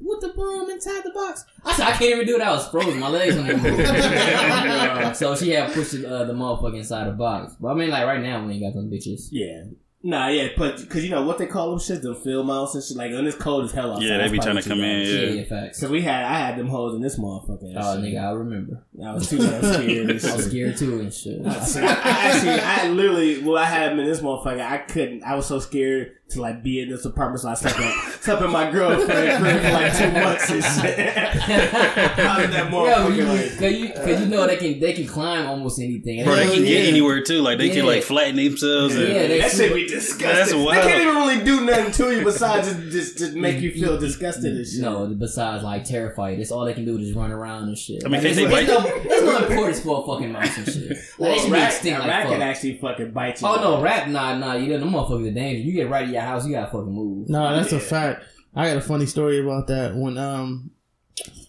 with 0.00 0.20
the 0.20 0.28
broom 0.28 0.70
inside 0.70 1.02
the 1.04 1.10
box. 1.10 1.44
I 1.64 1.72
said, 1.72 1.86
I 1.86 1.92
can't 1.92 2.12
even 2.12 2.26
do 2.26 2.36
it. 2.36 2.42
I 2.42 2.50
was 2.50 2.68
frozen. 2.68 2.98
My 3.00 3.08
legs 3.08 3.34
don't 3.34 3.48
even 3.48 3.62
move. 3.62 5.16
so 5.16 5.34
she 5.34 5.50
had 5.50 5.72
pushed 5.72 5.92
the, 5.92 6.08
uh, 6.08 6.24
the 6.24 6.34
motherfucker 6.34 6.76
inside 6.76 7.06
the 7.08 7.12
box. 7.12 7.56
But 7.58 7.68
I 7.68 7.74
mean, 7.74 7.90
like 7.90 8.04
right 8.04 8.20
now, 8.20 8.44
we 8.44 8.54
ain't 8.54 8.62
got 8.62 8.74
them 8.74 8.90
bitches. 8.90 9.28
yeah. 9.30 9.64
Nah, 10.06 10.28
yeah, 10.28 10.48
but 10.58 10.78
because 10.80 11.02
you 11.02 11.08
know 11.10 11.22
what 11.22 11.38
they 11.38 11.46
call 11.46 11.70
them 11.70 11.78
shit, 11.80 12.02
the 12.02 12.14
field 12.14 12.46
mouse 12.46 12.74
and 12.74 12.84
shit. 12.84 12.94
Like 12.94 13.10
and 13.12 13.26
it's 13.26 13.38
cold 13.38 13.64
as 13.64 13.72
hell 13.72 13.92
outside. 13.92 14.04
Yeah, 14.04 14.18
they 14.18 14.24
that's 14.24 14.32
be 14.32 14.36
probably 14.38 14.52
trying 14.60 14.62
to 14.62 14.68
come 14.68 14.80
in, 14.84 15.00
bad. 15.00 15.08
Yeah, 15.08 15.18
Yeah. 15.20 15.30
yeah, 15.30 15.44
facts. 15.44 15.80
Cause 15.80 15.88
we 15.88 16.02
had, 16.02 16.24
I 16.24 16.38
had 16.38 16.58
them 16.58 16.68
hoes 16.68 16.94
in 16.94 17.00
this 17.00 17.18
motherfucker. 17.18 17.72
Oh, 17.74 17.94
shit. 18.02 18.04
nigga, 18.14 18.22
I 18.22 18.32
remember. 18.32 18.82
I 19.02 19.12
was 19.12 19.28
too 19.28 19.38
damn 19.38 19.60
scared. 19.62 20.10
I 20.10 20.36
was 20.36 20.46
scared 20.46 20.76
too 20.76 21.00
and 21.00 21.12
shit. 21.12 21.44
I, 21.44 21.50
I 21.50 22.28
actually, 22.28 22.50
I 22.60 22.88
literally, 22.88 23.42
well, 23.42 23.56
I 23.58 23.64
had 23.64 23.90
them 23.90 23.98
in 24.00 24.06
this 24.06 24.20
motherfucker. 24.20 24.60
I 24.60 24.78
couldn't. 24.78 25.24
I 25.24 25.34
was 25.34 25.46
so 25.46 25.58
scared 25.58 26.12
to 26.30 26.40
like 26.40 26.62
be 26.62 26.80
in 26.80 26.88
this 26.90 27.04
apartment, 27.04 27.40
so 27.40 27.48
I 27.48 27.54
slept 27.54 27.78
in, 27.78 27.90
slept 28.20 28.42
in 28.42 28.50
my 28.50 28.70
girlfriend 28.70 29.42
crib 29.42 29.62
for 29.62 29.70
like 29.72 29.98
two 29.98 30.12
months 30.12 30.50
and 30.50 30.62
shit. 30.64 30.98
I 31.16 32.40
was 32.40 32.50
that 32.50 32.52
Yeah, 32.52 32.70
motherfucker 32.70 33.16
you, 33.16 33.24
like. 33.24 33.58
cause 33.58 33.72
you, 33.72 33.92
cause 33.92 34.20
you 34.20 34.26
know 34.26 34.46
they 34.46 34.56
can, 34.56 34.80
they 34.80 34.92
can 34.92 35.06
climb 35.06 35.46
almost 35.46 35.80
anything. 35.80 36.24
Bro, 36.24 36.36
they 36.36 36.44
Hell 36.44 36.54
can 36.54 36.64
get 36.64 36.82
yeah. 36.84 36.88
anywhere 36.88 37.22
too. 37.22 37.40
Like 37.42 37.58
they 37.58 37.70
can 37.70 37.86
like 37.86 38.02
flatten 38.04 38.36
themselves. 38.36 38.94
and- 38.94 39.08
Yeah, 39.08 39.26
that 39.26 39.50
super- 39.50 39.64
shit 39.68 39.74
be 39.74 39.86
disgusting. 39.88 40.28
That's 40.28 40.54
wild. 40.54 40.68
They 40.76 40.80
can't 40.88 41.02
even 41.02 41.16
really 41.16 41.44
do 41.44 41.64
nothing 41.64 41.92
to 41.92 42.16
you 42.16 42.24
besides 42.24 42.68
just, 42.68 42.90
just, 42.92 43.18
just 43.18 43.34
make 43.34 43.60
you 43.60 43.72
feel 43.72 43.98
disgusted 43.98 44.56
and 44.56 44.66
shit. 44.66 44.80
No, 44.80 45.06
besides 45.08 45.62
like 45.64 45.84
terrify 45.84 46.30
you. 46.30 46.36
That's 46.38 46.50
all 46.52 46.64
they 46.64 46.74
can 46.74 46.84
do 46.84 46.96
is 46.98 47.06
just 47.08 47.16
run 47.18 47.32
around 47.32 47.64
and 47.64 47.76
shit. 47.76 48.02
I 48.04 48.08
mean, 48.08 48.22
like, 48.22 48.34
can't 48.34 48.36
there's, 48.36 48.66
they 48.66 48.83
no, 48.84 48.90
bite 48.98 49.02
there's, 49.08 49.22
no, 49.24 49.32
there's 49.32 49.40
no 49.40 49.46
importance 49.48 49.80
for 49.80 50.02
a 50.02 50.06
fucking 50.06 50.32
mouse 50.32 50.56
and 50.58 50.66
shit. 50.66 50.98
Like, 51.18 51.18
Well, 51.18 51.30
they 51.42 51.48
a 51.48 51.50
rat, 51.52 51.72
extinct 51.72 51.96
a 51.96 52.00
like 52.00 52.08
rat 52.08 52.22
fuck. 52.24 52.32
can 52.32 52.42
actually 52.42 52.78
fucking 52.78 53.10
bite 53.12 53.40
you. 53.40 53.48
Oh 53.48 53.56
no, 53.56 53.80
rat, 53.82 54.08
nah, 54.10 54.36
nah. 54.36 54.54
You 54.54 54.68
know, 54.68 54.78
them 54.80 54.90
motherfuckers 54.92 55.28
are 55.30 55.34
dangerous. 55.34 55.64
You 55.66 55.72
get 55.72 55.88
right 55.90 56.04
in 56.06 56.12
your 56.12 56.22
house, 56.22 56.46
you 56.46 56.52
gotta 56.52 56.66
fucking 56.70 56.92
move. 56.92 57.28
No, 57.28 57.54
that's 57.56 57.72
Yeah. 57.72 57.78
a 57.78 57.80
fact. 57.80 58.24
I 58.54 58.68
got 58.68 58.76
a 58.76 58.80
funny 58.80 59.06
story 59.06 59.40
about 59.40 59.66
that. 59.68 59.96
When 59.96 60.16
um 60.18 60.70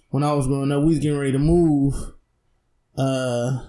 when 0.09 0.23
I 0.23 0.33
was 0.33 0.47
growing 0.47 0.71
up, 0.71 0.81
we 0.81 0.89
was 0.89 0.99
getting 0.99 1.17
ready 1.19 1.31
to 1.33 1.39
move. 1.39 1.93
Uh 2.97 3.59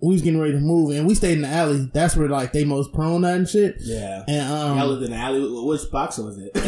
we 0.00 0.12
was 0.12 0.22
getting 0.22 0.40
ready 0.40 0.52
to 0.52 0.60
move 0.60 0.96
and 0.96 1.08
we 1.08 1.14
stayed 1.14 1.32
in 1.32 1.42
the 1.42 1.48
alley. 1.48 1.90
That's 1.92 2.16
where 2.16 2.28
like 2.28 2.52
they 2.52 2.64
most 2.64 2.92
prone 2.92 3.24
at 3.24 3.34
and 3.36 3.48
shit. 3.48 3.76
Yeah. 3.80 4.22
And 4.28 4.48
Y'all 4.48 4.80
um 4.82 4.88
lived 4.90 5.02
in 5.02 5.10
the 5.10 5.16
alley. 5.16 5.40
Which 5.66 5.90
box 5.90 6.18
was 6.18 6.38
it? 6.38 6.52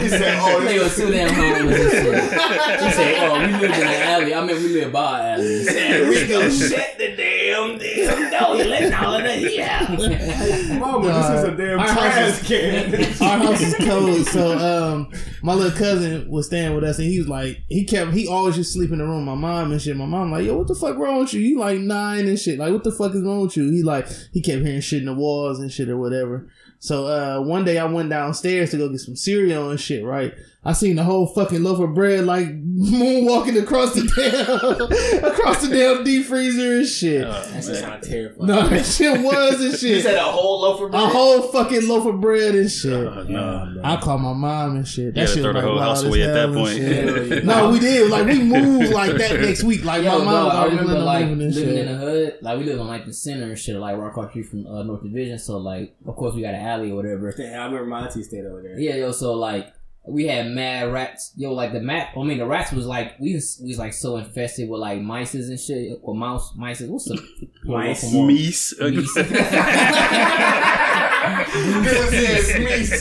he 0.00 0.08
said, 0.08 0.38
"Oh, 0.42 0.60
They 0.64 0.78
this 0.78 0.82
was 0.82 0.96
too 0.96 1.10
damn 1.10 1.32
homeless 1.32 1.80
and 1.80 1.90
shit. 1.90 2.32
He 2.86 2.90
said, 2.92 3.14
"Oh, 3.28 3.38
we 3.40 3.46
lived 3.46 3.62
in 3.64 3.70
the 3.70 4.04
alley. 4.04 4.34
I 4.34 4.44
mean, 4.44 4.56
we 4.56 4.68
lived 4.68 4.92
by 4.92 5.20
an 5.20 5.40
alley." 5.40 6.08
we 6.10 6.26
go 6.28 6.48
shut 6.50 6.98
the 6.98 7.16
damn 7.16 7.35
damn 7.78 8.30
door. 8.30 8.54
Let 8.64 8.92
all 9.02 9.14
of 9.14 9.22
that 9.22 9.40
yeah. 9.52 10.78
Mama, 10.78 11.06
this 11.06 11.38
is 11.38 11.44
a 11.44 11.56
damn 11.56 11.78
Our 11.80 11.86
house 11.86 12.46
trash 12.46 12.48
can. 12.48 12.94
our 13.22 13.38
house 13.38 13.60
is 13.60 13.74
closed. 13.76 14.28
So 14.28 14.58
um 14.58 15.12
my 15.42 15.54
little 15.54 15.76
cousin 15.76 16.28
was 16.28 16.46
staying 16.46 16.74
with 16.74 16.84
us 16.84 16.98
and 16.98 17.08
he 17.08 17.18
was 17.18 17.28
like 17.28 17.62
he 17.68 17.84
kept 17.84 18.12
he 18.12 18.26
always 18.28 18.56
just 18.56 18.72
sleep 18.72 18.90
in 18.92 18.98
the 18.98 19.04
room. 19.04 19.26
with 19.26 19.26
My 19.26 19.34
mom 19.34 19.72
and 19.72 19.80
shit. 19.80 19.96
My 19.96 20.06
mom 20.06 20.32
like, 20.32 20.44
yo, 20.44 20.56
what 20.58 20.68
the 20.68 20.74
fuck 20.74 20.96
wrong 20.96 21.20
with 21.20 21.34
you? 21.34 21.40
You 21.40 21.58
like 21.58 21.78
nine 21.78 22.26
and 22.26 22.38
shit. 22.38 22.58
Like 22.58 22.72
what 22.72 22.84
the 22.84 22.92
fuck 22.92 23.14
is 23.14 23.22
wrong 23.22 23.42
with 23.42 23.56
you? 23.56 23.70
He 23.70 23.82
like 23.82 24.08
he 24.32 24.42
kept 24.42 24.62
hearing 24.62 24.80
shit 24.80 25.00
in 25.00 25.06
the 25.06 25.14
walls 25.14 25.58
and 25.58 25.72
shit 25.72 25.88
or 25.88 25.96
whatever. 25.96 26.48
So 26.78 27.06
uh 27.06 27.40
one 27.40 27.64
day 27.64 27.78
I 27.78 27.84
went 27.84 28.10
downstairs 28.10 28.70
to 28.70 28.76
go 28.78 28.88
get 28.88 29.00
some 29.00 29.16
cereal 29.16 29.70
and 29.70 29.80
shit, 29.80 30.04
right? 30.04 30.34
I 30.68 30.72
seen 30.72 30.96
the 30.96 31.04
whole 31.04 31.28
fucking 31.28 31.62
loaf 31.62 31.78
of 31.78 31.94
bread 31.94 32.24
like 32.24 32.48
moonwalking 32.76 33.62
across 33.62 33.94
the 33.94 34.02
damn 34.16 35.24
across 35.32 35.62
the 35.66 35.68
damn 35.74 36.02
deep 36.02 36.26
freezer 36.26 36.78
and 36.78 36.86
shit. 36.86 37.22
That 37.22 37.64
shit 37.64 37.76
sound 37.76 38.02
terrifying. 38.02 38.46
no, 38.48 38.68
that 38.68 38.84
shit 38.84 39.20
was 39.22 39.54
and 39.60 39.70
You 39.72 39.76
shit. 39.76 40.02
said 40.02 40.16
a 40.16 40.22
whole 40.22 40.60
loaf 40.62 40.80
of 40.80 40.90
bread. 40.90 41.02
a 41.02 41.06
whole 41.06 41.42
fucking 41.42 41.86
loaf 41.86 42.06
of 42.06 42.20
bread 42.20 42.54
and 42.56 42.70
shit. 42.70 43.06
Uh, 43.06 43.22
no. 43.24 43.80
I 43.84 43.96
called 43.96 44.20
my 44.22 44.32
mom 44.32 44.76
and 44.76 44.88
shit. 44.88 45.14
That 45.14 45.20
You 45.22 45.26
shit 45.28 45.42
throw 45.44 45.52
was 45.52 45.62
the 45.62 45.68
like 45.68 45.68
whole 45.68 45.78
house 45.78 46.02
wild 46.02 46.06
away 46.08 46.22
as 46.22 46.28
at 46.28 46.32
that 46.34 46.44
and 46.46 46.54
point. 46.56 46.76
shit. 46.76 47.44
Yeah. 47.44 47.54
No, 47.54 47.70
we 47.70 47.78
did. 47.78 48.10
Like 48.10 48.26
we 48.26 48.42
moved 48.42 48.92
like 48.92 49.16
that 49.18 49.40
next 49.40 49.62
week. 49.62 49.84
Like 49.84 50.02
Yo, 50.02 50.18
my 50.18 50.24
mom 50.24 50.48
dog, 50.48 50.52
I 50.52 50.64
remember 50.66 50.92
planned 50.92 51.04
like 51.06 51.26
moving 51.28 51.46
and 51.46 51.54
living 51.54 51.76
in 51.78 51.86
the 51.86 51.94
hood. 51.98 52.38
Like 52.42 52.58
we 52.58 52.64
live 52.64 52.80
on 52.80 52.88
like 52.88 53.06
the 53.06 53.12
center 53.12 53.44
and 53.44 53.58
shit, 53.58 53.76
like 53.76 53.96
right 53.96 54.08
across 54.08 54.26
the 54.26 54.42
street 54.42 54.46
from 54.50 54.66
uh, 54.66 54.82
North 54.82 55.02
Division. 55.04 55.38
So 55.38 55.58
like, 55.58 55.94
of 56.06 56.16
course, 56.16 56.34
we 56.34 56.42
got 56.42 56.54
an 56.54 56.60
alley 56.66 56.90
or 56.90 56.96
whatever. 56.96 57.32
Damn, 57.32 57.60
I 57.60 57.64
remember 57.66 57.86
my 57.86 58.06
auntie 58.06 58.22
stayed 58.24 58.44
over 58.44 58.62
there. 58.62 58.78
Yeah, 58.78 58.96
yo. 58.96 59.12
So 59.12 59.34
like, 59.34 59.72
we 60.08 60.26
had 60.26 60.46
mad 60.48 60.92
rats. 60.92 61.32
Yo, 61.36 61.52
like 61.52 61.72
the 61.72 61.80
mat. 61.80 62.10
I 62.16 62.22
mean, 62.22 62.38
the 62.38 62.46
rats 62.46 62.72
was 62.72 62.86
like 62.86 63.18
we 63.18 63.34
was, 63.34 63.58
we 63.62 63.68
was 63.68 63.78
like 63.78 63.92
so 63.92 64.16
infested 64.16 64.68
with 64.68 64.80
like 64.80 65.00
mices 65.00 65.48
and 65.48 65.58
shit 65.58 65.98
or 66.02 66.14
mouse 66.14 66.54
mice. 66.56 66.80
What's 66.80 67.06
the 67.06 67.20
Mice. 67.64 68.04
Meese. 68.14 68.72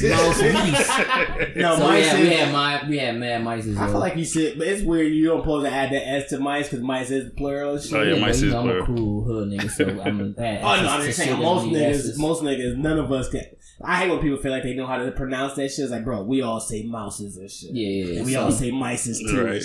Mouse 0.09 0.41
mice. 0.41 1.55
No, 1.55 1.75
so 1.77 1.83
mice. 1.83 2.05
yeah, 2.05 2.19
we 2.19 2.29
had 2.29 2.51
my 2.51 2.89
we 2.89 2.97
had 2.97 3.15
mad 3.17 3.43
mice. 3.43 3.67
I 3.77 3.87
feel 3.87 3.99
like 3.99 4.15
you 4.15 4.25
should, 4.25 4.57
but 4.57 4.67
it's 4.67 4.81
weird. 4.83 5.13
You 5.13 5.27
don't 5.27 5.41
supposed 5.41 5.65
to 5.65 5.71
add 5.71 5.91
the 5.91 6.07
s 6.07 6.29
to 6.29 6.39
mice 6.39 6.69
because 6.69 6.83
mice 6.83 7.11
is 7.11 7.25
the 7.25 7.31
plural. 7.35 7.73
Oh, 7.73 7.79
shit. 7.79 7.93
Oh, 7.93 8.01
yeah, 8.01 8.19
mice 8.19 8.41
you 8.41 8.47
is 8.47 8.53
know, 8.53 8.61
I'm 8.61 8.69
a 8.69 8.85
cool 8.85 9.23
hood 9.23 9.49
nigga, 9.49 9.69
so 9.69 9.85
I'm 10.01 10.21
a, 10.21 10.59
Oh 10.61 10.81
no, 10.81 10.89
I'm 10.89 11.05
just 11.05 11.17
saying 11.19 11.39
most 11.39 11.65
niggas, 11.65 12.17
most 12.17 12.41
niggas, 12.41 12.77
none 12.77 12.97
of 12.97 13.11
us 13.11 13.29
can. 13.29 13.43
I 13.81 13.97
hate 13.97 14.09
when 14.09 14.19
people 14.19 14.37
feel 14.37 14.51
like 14.51 14.63
they 14.63 14.73
know 14.73 14.87
how 14.87 14.97
to 14.97 15.11
pronounce 15.11 15.53
that 15.55 15.69
shit. 15.69 15.79
It's 15.83 15.91
like, 15.91 16.05
bro, 16.05 16.23
we 16.23 16.41
all 16.41 16.59
say 16.61 16.83
mouses 16.83 17.35
and 17.37 17.51
shit. 17.51 17.71
Yeah, 17.71 17.87
yeah, 17.89 18.05
yeah. 18.05 18.17
And 18.19 18.25
we 18.25 18.33
so, 18.33 18.43
all 18.45 18.51
say 18.51 18.71
mices 18.71 19.19
too. 19.19 19.43
Right. 19.43 19.55
And 19.55 19.63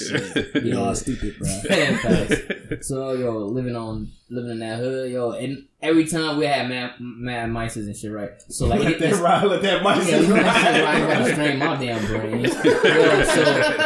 shit. 0.54 0.64
We 0.64 0.70
Yeah. 0.72 0.76
all 0.80 0.94
stupid, 0.94 1.38
bro. 1.38 2.76
So 2.82 3.12
yo, 3.12 3.38
living 3.46 3.76
on 3.76 4.10
living 4.28 4.52
in 4.52 4.58
that 4.60 4.78
hood, 4.78 5.10
yo. 5.12 5.32
And 5.32 5.64
every 5.82 6.06
time 6.06 6.36
we 6.36 6.46
had 6.46 6.68
mad, 6.68 6.92
mad 7.00 7.50
mice 7.50 7.76
and 7.76 7.96
shit, 7.96 8.12
right? 8.12 8.30
So 8.48 8.66
like, 8.66 8.80
let 8.80 8.98
that 8.98 9.14
ride, 9.20 9.44
let 9.44 9.62
that 9.62 9.82
mice 9.82 10.08
yeah, 10.08 10.20
you 10.20 10.28
know, 10.28 10.34
ride. 10.36 11.08
gotta 11.08 11.32
strain 11.32 11.58
my 11.58 11.76
damn 11.76 12.06
brain. 12.06 12.42
Yo, 12.44 12.50
so 12.50 13.42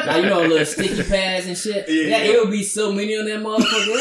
like 0.07 0.23
you 0.23 0.29
know, 0.29 0.43
little 0.43 0.67
sticky 0.67 1.03
pads 1.05 1.47
and 1.47 1.57
shit. 1.57 1.89
Yeah. 1.89 2.19
Yeah, 2.19 2.25
it 2.25 2.41
would 2.41 2.51
be 2.51 2.63
so 2.63 2.93
many 2.93 3.17
on 3.17 3.25
that 3.27 3.41
motherfucker. 3.41 3.95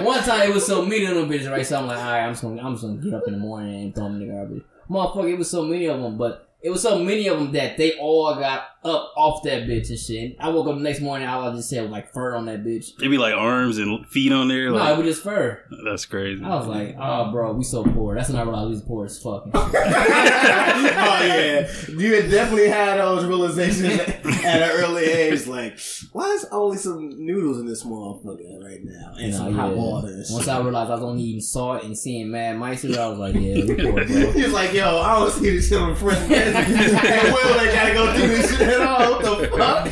One 0.04 0.22
time 0.22 0.50
it 0.50 0.54
was 0.54 0.66
so 0.66 0.84
many 0.84 1.04
of 1.06 1.14
them 1.14 1.28
bitches, 1.28 1.50
right? 1.50 1.66
So 1.66 1.78
I'm 1.78 1.86
like, 1.86 1.98
all 1.98 2.04
right, 2.04 2.22
I'm 2.24 2.32
just 2.32 2.42
gonna, 2.42 2.62
I'm 2.62 2.74
just 2.74 2.84
gonna 2.84 2.96
get 2.98 3.14
up 3.14 3.26
in 3.26 3.32
the 3.34 3.40
morning 3.40 3.84
and 3.84 3.94
throw 3.94 4.04
them 4.04 4.20
in 4.20 4.28
the 4.28 4.34
garbage. 4.34 4.62
Motherfucker, 4.88 5.32
it 5.32 5.38
was 5.38 5.50
so 5.50 5.64
many 5.64 5.86
of 5.86 6.00
them, 6.00 6.16
but 6.16 6.48
it 6.62 6.70
was 6.70 6.82
so 6.82 6.98
many 6.98 7.26
of 7.28 7.38
them 7.38 7.52
that 7.52 7.76
they 7.76 7.98
all 7.98 8.34
got 8.34 8.75
up 8.88 9.12
off 9.16 9.42
that 9.44 9.62
bitch 9.64 9.88
and 9.90 9.98
shit. 9.98 10.22
And 10.22 10.36
I 10.40 10.48
woke 10.48 10.66
up 10.68 10.76
the 10.76 10.80
next 10.82 11.00
morning, 11.00 11.28
all 11.28 11.42
I 11.42 11.48
was 11.48 11.58
just 11.58 11.70
said 11.70 11.82
was 11.82 11.90
like 11.90 12.12
fur 12.12 12.34
on 12.34 12.46
that 12.46 12.64
bitch. 12.64 12.92
It'd 12.98 13.10
be 13.10 13.18
like 13.18 13.34
arms 13.34 13.78
and 13.78 14.06
feet 14.06 14.32
on 14.32 14.48
there. 14.48 14.70
No, 14.70 14.92
it 14.92 14.96
was 14.98 15.06
just 15.06 15.22
fur. 15.22 15.62
that's 15.84 16.04
crazy. 16.06 16.42
I 16.44 16.54
was 16.56 16.66
like, 16.66 16.96
oh, 16.98 17.30
bro, 17.32 17.52
we 17.52 17.64
so 17.64 17.84
poor. 17.84 18.14
That's 18.14 18.28
when 18.28 18.38
I 18.38 18.42
realized 18.42 18.68
we 18.68 18.74
was 18.74 18.82
poor 18.82 19.04
as 19.06 19.18
fuck. 19.18 19.46
oh 19.54 21.20
yeah, 21.22 21.70
you 21.88 22.14
had 22.14 22.30
definitely 22.30 22.68
had 22.68 22.98
those 22.98 23.24
realizations 23.24 24.00
at 24.44 24.62
an 24.62 24.70
early 24.70 25.04
age. 25.04 25.46
Like, 25.46 25.78
why 26.12 26.28
is 26.30 26.46
only 26.52 26.76
some 26.76 27.24
noodles 27.24 27.58
in 27.58 27.66
this 27.66 27.84
motherfucker 27.84 28.62
right 28.62 28.82
now 28.82 29.14
and 29.18 29.32
Nah, 29.32 29.38
some 29.38 29.54
hot 29.54 29.70
yeah. 29.70 29.76
water? 29.76 30.22
Once. 30.30 30.48
I 30.48 30.60
realized 30.60 30.90
I 30.90 30.94
was 30.94 31.02
only 31.02 31.22
eating 31.22 31.40
salt 31.40 31.84
and 31.84 31.96
seeing 31.96 32.30
mad 32.30 32.58
mice, 32.58 32.84
I 32.84 33.06
was 33.08 33.18
like, 33.18 33.34
yeah, 33.34 33.64
we 33.64 33.74
poor, 33.74 34.04
bro. 34.04 34.32
He 34.36 34.42
was 34.42 34.52
like, 34.52 34.72
"Yo, 34.72 34.98
I 35.00 35.18
don't 35.18 35.30
see 35.30 35.50
this 35.50 35.68
shit 35.68 35.78
on 35.78 35.94
front. 35.94 36.26
Prince. 36.26 36.56
and 36.56 37.34
Will 37.34 37.60
ain't 37.60 37.72
gotta 37.72 37.94
go 37.94 38.12
through 38.14 38.28
this 38.28 38.56
shit 38.56 38.75
at 38.80 38.86
all. 38.86 39.12
What 39.12 39.40
the 39.40 39.48
fuck? 39.56 39.86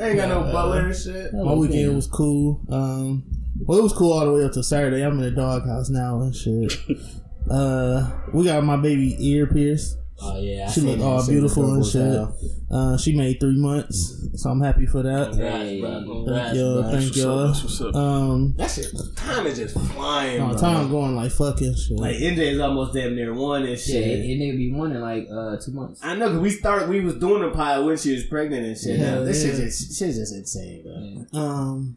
Ain't 0.00 0.16
got 0.16 0.28
no 0.28 0.42
butler 0.52 0.86
and 0.86 0.96
shit." 0.96 1.32
My 1.32 1.54
weekend 1.54 1.94
was 1.94 2.06
cool. 2.06 2.60
Um, 2.70 3.24
well, 3.66 3.78
it 3.78 3.82
was 3.82 3.92
cool 3.92 4.12
all 4.12 4.24
the 4.26 4.32
way 4.32 4.44
up 4.44 4.52
to 4.52 4.62
Saturday. 4.62 5.02
I'm 5.02 5.14
in 5.14 5.20
the 5.20 5.30
doghouse 5.30 5.90
now 5.90 6.20
and 6.22 6.34
shit. 6.34 6.72
uh, 7.50 8.10
we 8.32 8.44
got 8.44 8.64
my 8.64 8.76
baby 8.76 9.16
ear 9.18 9.46
pierced. 9.46 9.96
Oh 10.22 10.38
yeah, 10.40 10.66
I 10.68 10.70
She 10.70 10.80
seen 10.80 10.88
looked 10.90 11.02
all 11.02 11.22
shit. 11.22 11.30
beautiful 11.30 11.74
and 11.74 11.84
shit. 11.86 12.28
Uh, 12.70 12.96
she 12.98 13.16
made 13.16 13.40
three 13.40 13.56
months, 13.56 14.26
so 14.40 14.50
I'm 14.50 14.60
happy 14.60 14.86
for 14.86 15.02
that. 15.02 15.34
Hey. 15.34 15.80
Thank 15.80 16.54
y'all. 16.56 16.82
bro. 16.82 16.90
Thank 16.92 17.16
y'all. 17.16 17.46
That's 17.48 17.62
what's 17.64 17.80
up. 17.80 17.94
Um, 17.96 18.54
That 18.56 18.70
shit, 18.70 18.86
time 19.16 19.46
is 19.46 19.58
just 19.58 19.78
flying. 19.92 20.38
no, 20.38 20.48
bro. 20.50 20.58
time 20.58 20.90
going 20.90 21.16
like 21.16 21.32
fucking 21.32 21.74
shit. 21.74 21.98
Like 21.98 22.16
NJ 22.16 22.38
is 22.38 22.60
almost 22.60 22.92
damn 22.94 23.14
near 23.16 23.32
one 23.34 23.62
and 23.62 23.70
Yeah, 23.70 23.76
shit. 23.76 23.96
it, 24.06 24.20
it 24.30 24.38
nigga 24.38 24.56
be 24.56 24.72
one 24.72 24.92
in 24.92 25.00
like 25.00 25.26
uh 25.32 25.56
two 25.56 25.72
months. 25.72 26.00
I 26.04 26.14
know 26.14 26.26
because 26.28 26.40
we 26.42 26.50
started, 26.50 26.88
we 26.88 27.00
was 27.00 27.14
doing 27.16 27.42
the 27.42 27.50
pilot 27.50 27.84
when 27.86 27.96
she 27.96 28.12
was 28.12 28.24
pregnant 28.24 28.66
and 28.66 28.76
shit. 28.78 28.98
Yeah, 29.00 29.14
Now, 29.16 29.24
this 29.24 29.42
shit 29.42 29.56
just, 29.56 29.98
shit's 29.98 30.16
just 30.18 30.34
insane, 30.34 30.82
bro. 30.82 30.92
Yeah. 31.40 31.40
Um. 31.40 31.96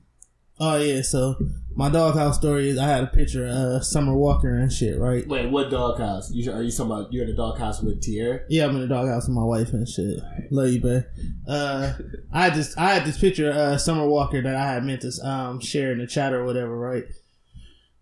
Oh 0.60 0.78
yeah. 0.78 1.02
So 1.02 1.36
my 1.76 1.90
doghouse 1.90 2.38
story 2.38 2.70
is 2.70 2.78
I 2.78 2.88
had 2.88 3.04
a 3.04 3.08
picture 3.08 3.48
of 3.48 3.84
Summer 3.84 4.16
Walker 4.16 4.56
and 4.56 4.72
shit. 4.72 5.00
Right. 5.00 5.28
Wait, 5.28 5.50
what 5.50 5.72
doghouse? 5.72 6.32
You 6.32 6.52
are 6.52 6.62
you 6.62 6.72
talking 6.72 6.92
about? 6.92 7.12
You're 7.12 7.24
in 7.24 7.32
the 7.32 7.36
doghouse 7.36 7.82
with 7.82 8.02
Tierra? 8.02 8.42
Yeah, 8.50 8.66
I'm 8.66 8.76
in 8.76 8.82
the 8.82 8.88
doghouse 8.88 9.28
with 9.28 9.36
my 9.36 9.44
wife 9.44 9.74
and 9.74 9.88
shit. 9.88 10.20
Love 10.52 10.70
you, 10.70 10.82
babe. 10.82 11.04
Uh, 11.48 11.94
I 12.32 12.50
just 12.52 12.78
I 12.78 12.94
had 12.94 13.06
this 13.06 13.18
picture 13.18 13.50
of 13.50 13.56
uh, 13.56 13.78
Summer 13.78 14.08
Walker 14.08 14.42
that 14.42 14.56
I 14.56 14.74
had 14.74 14.86
meant 14.86 15.02
to 15.02 15.12
um 15.28 15.60
share 15.60 15.92
in 15.92 15.98
the 15.98 16.08
chat 16.08 16.34
or 16.34 16.46
whatever, 16.46 16.78
right? 16.78 17.06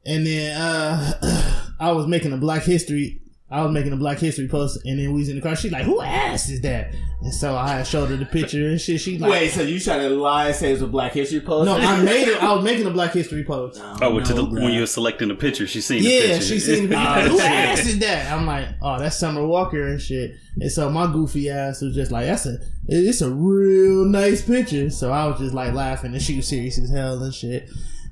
And 0.06 0.26
then 0.26 0.60
uh, 0.60 1.72
I 1.80 1.92
was 1.92 2.08
making 2.08 2.34
a 2.34 2.38
Black 2.38 2.64
History. 2.64 3.20
I 3.52 3.62
was 3.64 3.74
making 3.74 3.92
a 3.92 3.98
Black 3.98 4.18
History 4.20 4.48
post, 4.48 4.80
and 4.86 4.98
then 4.98 5.12
we 5.12 5.20
was 5.20 5.30
in 5.30 5.36
the 5.36 5.42
car. 5.42 5.56
She's 5.56 5.72
like, 5.72 5.84
"Who 5.84 6.02
ass 6.02 6.50
is 6.50 6.62
that?" 6.62 6.94
And 7.22 7.34
so 7.34 7.56
I 7.56 7.84
showed 7.84 8.10
her 8.10 8.16
the 8.16 8.26
picture 8.26 8.70
and 8.70 8.80
shit. 8.80 9.02
She 9.02 9.20
like, 9.20 9.30
Wait, 9.30 9.52
so 9.52 9.62
you 9.62 9.80
trying 9.80 10.08
to 10.08 10.10
lie 10.10 10.48
and 10.48 10.56
say 10.56 10.70
it 10.70 10.74
was 10.74 10.82
a 10.84 10.88
Black 10.88 11.12
History 11.12 11.42
post? 11.42 11.66
"No, 11.66 11.76
I 11.76 12.02
made 12.02 12.28
it. 12.30 12.42
I 12.44 12.54
was 12.54 12.64
making 12.64 12.86
a 12.88 12.92
Black 12.92 13.12
History 13.12 13.44
post." 13.44 13.80
Oh, 13.84 13.98
oh 14.02 14.20
to 14.22 14.34
the, 14.34 14.44
bro. 14.44 14.64
when 14.64 14.72
you 14.74 14.80
were 14.80 14.86
selecting 14.86 15.28
the 15.28 15.36
picture, 15.36 15.68
she 15.68 15.82
seen 15.82 16.02
the 16.02 16.10
Yeah, 16.10 16.22
picture. 16.28 16.42
she 16.46 16.60
seen 16.60 16.84
the 16.90 16.96
picture. 16.96 17.04
Oh, 17.08 17.12
Like, 17.14 17.26
Who 17.32 17.40
ass 17.42 17.86
is 17.86 18.00
that? 18.00 18.32
I'm 18.32 18.46
like, 18.46 18.68
oh, 18.82 18.98
that's 19.00 19.18
Summer 19.18 19.46
Walker 19.46 19.86
and 19.86 20.02
shit. 20.02 20.36
And 20.60 20.72
so 20.72 20.90
my 20.90 21.12
goofy 21.12 21.50
ass 21.50 21.82
was 21.82 21.94
just 21.94 22.12
like, 22.12 22.26
that's 22.28 22.46
a, 22.46 22.58
it's 22.88 23.22
a 23.22 23.30
real 23.30 24.06
nice 24.06 24.42
picture. 24.42 24.90
So 24.90 25.12
I 25.12 25.28
was 25.28 25.40
just 25.40 25.54
like 25.54 25.74
laughing, 25.74 26.14
and 26.14 26.22
she 26.22 26.38
was 26.38 26.48
serious 26.48 26.78
as 26.80 26.90
hell 26.90 27.22
and 27.22 27.34
shit. 27.34 27.70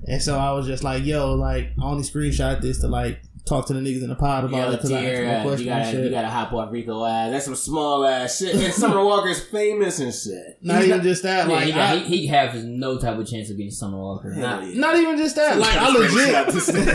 And 0.08 0.22
so 0.22 0.38
I 0.38 0.52
was 0.54 0.66
just 0.68 0.84
like, 0.84 1.04
yo, 1.06 1.34
like, 1.36 1.72
I 1.82 1.86
only 1.86 2.04
screenshot 2.04 2.62
this 2.62 2.80
to 2.82 2.88
like 2.88 3.22
talk 3.50 3.66
to 3.68 3.74
the 3.74 3.80
niggas 3.80 4.04
in 4.04 4.10
the 4.10 4.16
pod 4.16 4.46
about 4.46 4.58
Yo, 4.58 4.68
it 4.70 4.72
because 4.78 4.92
I 4.92 5.04
asked 5.06 5.42
you 5.42 5.48
question 5.48 5.70
and 5.72 5.86
gotta, 5.86 6.04
you 6.04 6.10
gotta 6.12 6.30
hop 6.30 6.54
off 6.54 6.72
Rico 6.72 7.04
ass. 7.06 7.32
That's 7.32 7.46
some 7.46 7.56
small 7.56 8.06
ass 8.06 8.38
shit. 8.38 8.56
And 8.56 8.74
Summer 8.74 9.04
Walker's 9.04 9.44
famous 9.44 10.00
and 10.00 10.14
shit. 10.14 10.60
not 10.62 10.84
even 10.84 11.02
just 11.02 11.24
that, 11.24 11.48
Yeah, 11.50 11.54
like, 11.56 11.66
he, 11.66 11.72
got, 11.72 11.80
I- 11.80 11.98
he, 12.00 12.18
he 12.20 12.28
have 12.28 12.56
no 12.64 12.98
type 12.98 13.18
of 13.18 13.28
chance 13.28 13.50
of 13.50 13.58
getting 13.58 13.72
Summer 13.72 13.98
Walker. 13.98 14.34
Not, 14.36 14.66
yeah. 14.68 14.80
not 14.80 14.96
even 14.96 15.18
just 15.18 15.36
that. 15.36 15.58
Like, 15.58 15.76
I 15.76 15.90
legit, 15.98 16.16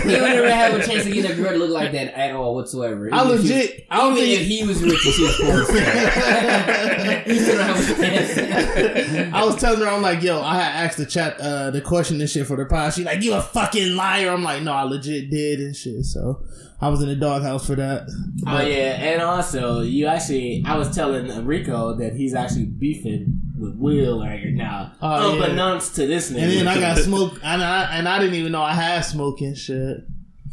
he 0.05 0.17
don't 0.17 0.33
even 0.38 0.49
have 0.51 0.75
a 0.75 0.87
chance 0.87 1.05
to 1.05 1.11
get 1.11 1.31
a 1.31 1.35
girl 1.35 1.51
to 1.51 1.59
look 1.59 1.71
like 1.71 1.93
that 1.93 2.17
at 2.19 2.35
all 2.35 2.55
whatsoever. 2.55 3.09
I 3.12 3.25
Even 3.25 3.43
he- 3.43 3.49
legit, 3.49 3.87
I 3.90 3.97
don't 3.99 4.17
even 4.17 4.25
think 4.25 4.40
if 4.40 4.47
he 4.47 4.64
was 4.67 4.83
rich 4.83 4.99
she 5.01 5.23
was 5.23 5.37
poor, 5.37 5.61
as 5.62 7.27
he 7.27 7.38
still 7.38 7.62
have 7.62 7.77
a 7.90 7.95
chance. 7.97 9.35
I 9.35 9.45
was 9.45 9.57
telling 9.57 9.81
her, 9.81 9.88
I'm 9.88 10.03
like, 10.03 10.23
yo, 10.23 10.40
I 10.40 10.55
had 10.61 10.85
asked 10.87 10.99
the 10.99 11.07
chat 11.07 11.38
uh, 11.40 11.71
the 11.71 11.81
question 11.81 12.21
and 12.21 12.29
shit 12.31 12.47
for 12.47 12.57
the 12.57 12.64
pod. 12.64 12.93
She 12.95 13.05
like, 13.05 13.23
you 13.23 13.35
a 13.35 13.43
fucking 13.43 13.95
liar. 13.97 14.31
I'm 14.31 14.43
like, 14.43 14.62
no, 14.62 14.73
I 14.73 14.83
legit 14.85 15.31
did 15.31 15.61
and 15.61 15.75
shit. 15.75 16.05
So 16.05 16.44
I 16.81 16.89
was 16.89 17.01
in 17.03 17.09
the 17.09 17.17
doghouse 17.17 17.67
for 17.67 17.77
that. 17.77 18.09
Oh 18.47 18.61
yeah, 18.61 18.93
and 19.01 19.23
also 19.23 19.81
you 19.81 20.07
actually, 20.07 20.63
I 20.67 20.77
was 20.77 20.95
telling 20.95 21.47
Rico 21.47 21.95
that 21.95 22.15
he's 22.15 22.35
actually 22.35 22.67
beefing 22.67 23.41
with 23.59 23.75
Will 23.77 24.21
right 24.21 24.45
now, 24.53 24.93
Oh, 25.01 25.37
yeah. 25.37 25.43
unbeknownst 25.45 25.95
to 25.97 26.07
this 26.07 26.31
nigga. 26.31 26.43
And 26.43 26.53
then 26.53 26.69
I 26.69 26.81
got 26.81 26.99
smoke, 27.05 27.39
and 27.43 27.63
I 27.63 27.97
and 27.97 28.09
I 28.09 28.19
didn't 28.19 28.35
even 28.35 28.53
know 28.53 28.63
I 28.63 28.73
had 28.75 29.01
smoke 29.03 29.41
and 29.41 29.57
shit. 29.57 29.99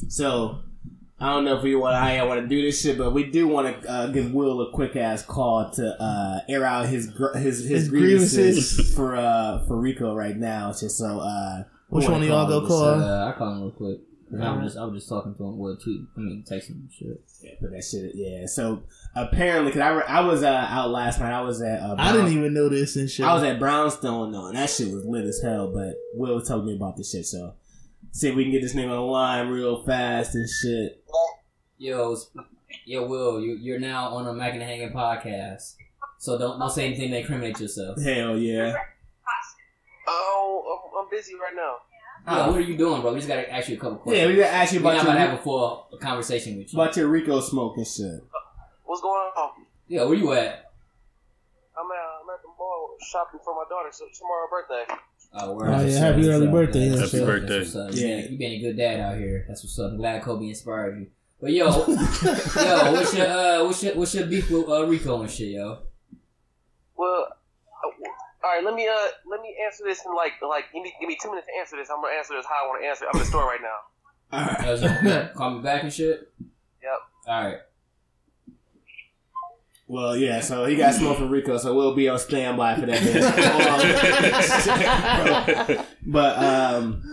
So 0.07 0.59
I 1.19 1.29
don't 1.33 1.43
know 1.45 1.57
if 1.57 1.63
we 1.63 1.75
want 1.75 1.95
I 1.95 2.23
want 2.23 2.41
to 2.41 2.47
do 2.47 2.61
this 2.61 2.81
shit, 2.81 2.97
but 2.97 3.11
we 3.13 3.25
do 3.25 3.47
want 3.47 3.81
to 3.83 3.89
uh, 3.91 4.07
give 4.07 4.31
Will 4.33 4.61
a 4.61 4.71
quick 4.71 4.95
ass 4.95 5.23
call 5.25 5.69
to 5.71 6.01
uh, 6.01 6.39
air 6.47 6.63
out 6.65 6.87
his 6.87 7.07
gr- 7.07 7.33
his 7.37 7.59
his, 7.59 7.69
His 7.69 7.89
grievances, 7.89 8.35
grievances. 8.35 8.95
for 8.95 9.15
uh 9.15 9.65
for 9.67 9.75
Rico 9.77 10.15
right 10.15 10.37
now. 10.37 10.69
Just 10.71 10.97
so 10.97 11.19
uh, 11.19 11.63
Which 11.89 12.07
one 12.07 12.21
of 12.21 12.27
y'all 12.27 12.47
go 12.47 12.61
this, 12.61 12.69
call? 12.69 12.83
Uh, 13.03 13.29
I 13.29 13.37
call 13.37 13.53
him 13.53 13.61
real 13.63 13.71
quick. 13.71 13.99
'Cause 14.31 14.39
I 14.41 14.53
was 14.55 14.63
just 14.65 14.77
I 14.77 14.85
was 14.85 14.93
just 14.95 15.09
talking 15.09 15.35
to 15.35 15.43
him. 15.43 15.57
Well, 15.57 15.75
tweet. 15.75 16.01
I 16.15 16.19
mean, 16.21 16.43
texting 16.49 16.69
him 16.69 16.89
shit. 16.91 17.21
Yeah, 17.41 17.51
but 17.61 17.71
that 17.71 17.83
shit. 17.83 18.11
Yeah. 18.15 18.45
So 18.45 18.83
apparently, 19.15 19.71
cause 19.73 19.81
I 19.81 19.89
re- 19.89 20.03
I 20.07 20.21
was 20.21 20.41
uh, 20.43 20.47
out 20.69 20.89
last 20.89 21.19
night. 21.19 21.33
I 21.33 21.41
was 21.41 21.61
at 21.61 21.81
uh, 21.81 21.95
I 21.97 22.13
didn't 22.13 22.31
even 22.31 22.53
know 22.53 22.69
this 22.69 22.95
and 22.95 23.09
shit. 23.09 23.25
I 23.25 23.33
was 23.33 23.43
at 23.43 23.59
Brownstone 23.59 24.31
though, 24.31 24.47
and 24.47 24.55
that 24.57 24.69
shit 24.69 24.93
was 24.93 25.03
lit 25.05 25.25
as 25.25 25.41
hell. 25.43 25.71
But 25.73 25.95
Will 26.15 26.35
was 26.35 26.47
telling 26.47 26.65
me 26.65 26.75
about 26.75 26.95
this 26.97 27.11
shit, 27.11 27.25
so 27.25 27.55
see 28.11 28.29
if 28.29 28.35
we 28.35 28.43
can 28.43 28.51
get 28.53 28.61
this 28.61 28.73
nigga 28.73 28.85
on 28.85 28.95
the 28.95 29.01
line 29.01 29.47
real 29.49 29.83
fast 29.83 30.33
and 30.35 30.47
shit. 30.49 31.03
Yo, 31.77 32.15
yo, 32.85 33.05
Will, 33.07 33.41
you, 33.41 33.57
you're 33.59 33.79
now 33.79 34.09
on 34.15 34.27
a 34.27 34.33
Mac 34.33 34.53
and 34.53 34.61
Hanging 34.63 34.91
podcast. 34.93 35.75
So 36.19 36.37
don't 36.37 36.59
don't 36.59 36.69
say 36.69 36.85
anything 36.85 37.09
to 37.11 37.17
incriminate 37.19 37.59
yourself. 37.59 37.99
Hell 38.01 38.37
yeah. 38.37 38.75
Oh, 40.07 40.79
I'm, 40.95 41.03
I'm 41.03 41.09
busy 41.09 41.33
right 41.35 41.53
now. 41.55 41.75
Yo, 42.27 42.47
what 42.47 42.55
are 42.57 42.61
you 42.61 42.77
doing, 42.77 43.01
bro? 43.01 43.11
We 43.13 43.19
just 43.19 43.27
gotta 43.27 43.51
ask 43.51 43.67
you 43.69 43.77
a 43.77 43.79
couple 43.79 43.97
questions. 43.97 44.21
Yeah, 44.21 44.27
we 44.27 44.35
gotta 44.39 44.53
ask 44.53 44.73
you 44.73 44.79
about 44.79 44.95
We're 44.95 45.01
about 45.01 45.07
not 45.07 45.15
about 45.15 45.23
to 45.25 45.29
have 45.31 45.39
a 45.39 45.43
full 45.43 45.87
conversation 45.99 46.57
with 46.57 46.71
you. 46.73 46.79
about 46.79 46.95
your 46.95 47.07
Rico 47.07 47.39
smoke 47.41 47.77
and 47.77 47.87
shit. 47.87 48.23
What's 48.85 49.01
going 49.01 49.31
on? 49.37 49.49
Yeah, 49.87 50.03
where 50.05 50.15
you 50.15 50.31
at? 50.33 50.71
I'm 51.77 51.89
at, 51.89 51.97
I'm 52.21 52.29
at 52.29 52.41
the 52.43 52.49
mall 52.59 52.95
shopping 53.11 53.39
for 53.43 53.55
my 53.55 53.63
daughter. 53.69 53.89
So 53.91 54.05
tomorrow 54.17 54.47
her 54.49 54.61
birthday. 54.61 54.93
Oh, 55.33 55.53
word. 55.55 55.69
Oh, 55.69 55.85
yeah, 55.85 55.97
happy 55.97 56.29
early 56.29 56.47
up, 56.47 56.53
birthday 56.53 56.79
man. 56.79 56.91
and 56.91 56.97
That's 57.01 57.11
shit. 57.11 57.21
what's 57.21 57.29
up. 57.33 57.41
Happy 57.41 57.59
That's 57.59 57.75
what's 57.75 57.95
up. 57.97 58.01
Yeah. 58.01 58.17
You 58.29 58.37
been, 58.37 58.51
a 58.51 58.59
good 58.59 58.77
dad 58.77 58.99
out 58.99 59.17
here. 59.17 59.45
That's 59.47 59.63
what's 59.63 59.79
up. 59.79 59.91
I'm 59.91 59.97
glad 59.97 60.21
Kobe 60.23 60.47
inspired 60.47 60.99
you. 60.99 61.07
But 61.41 61.53
yo, 61.53 61.65
yo, 61.87 62.91
what's 62.93 63.15
your 63.15 63.27
uh, 63.27 63.63
what's 63.63 63.81
your 63.83 63.95
what's 63.95 64.13
your 64.13 64.27
beef 64.27 64.51
with 64.51 64.69
uh, 64.69 64.85
Rico 64.85 65.21
and 65.21 65.31
shit, 65.31 65.47
yo? 65.53 65.79
Well, 66.95 67.27
uh, 67.31 67.33
all 68.43 68.49
right. 68.55 68.63
Let 68.63 68.73
me 68.73 68.87
uh, 68.87 69.07
let 69.29 69.41
me 69.41 69.55
answer 69.65 69.83
this 69.85 70.01
in 70.05 70.13
like 70.15 70.33
like 70.41 70.65
give 70.73 70.83
me 70.83 70.93
give 70.99 71.07
me 71.07 71.17
two 71.21 71.29
minutes 71.29 71.47
to 71.47 71.59
answer 71.59 71.77
this. 71.77 71.89
I'm 71.89 72.01
gonna 72.01 72.15
answer 72.15 72.35
this 72.35 72.45
how 72.45 72.65
I 72.65 72.67
want 72.67 72.81
to 72.81 72.87
answer. 72.87 73.05
it. 73.05 73.09
I'm 73.13 73.19
in 73.19 73.25
the 73.25 73.29
store 73.29 73.45
right 73.45 73.61
now. 73.61 73.77
All 74.33 74.45
right. 74.45 74.65
Yo, 74.65 74.75
so, 74.77 75.29
call 75.35 75.51
me 75.55 75.61
back 75.61 75.83
and 75.83 75.93
shit. 75.93 76.31
Yep. 76.81 76.99
All 77.27 77.43
right. 77.43 77.57
Well, 79.91 80.15
yeah, 80.15 80.39
so 80.39 80.63
he 80.63 80.77
got 80.77 80.93
smoke 80.93 81.17
from 81.17 81.29
Rico, 81.29 81.57
so 81.57 81.75
we'll 81.75 81.93
be 81.93 82.07
on 82.07 82.17
standby 82.17 82.79
for 82.79 82.85
that. 82.85 83.17
but 86.07 86.37
um, 86.37 87.03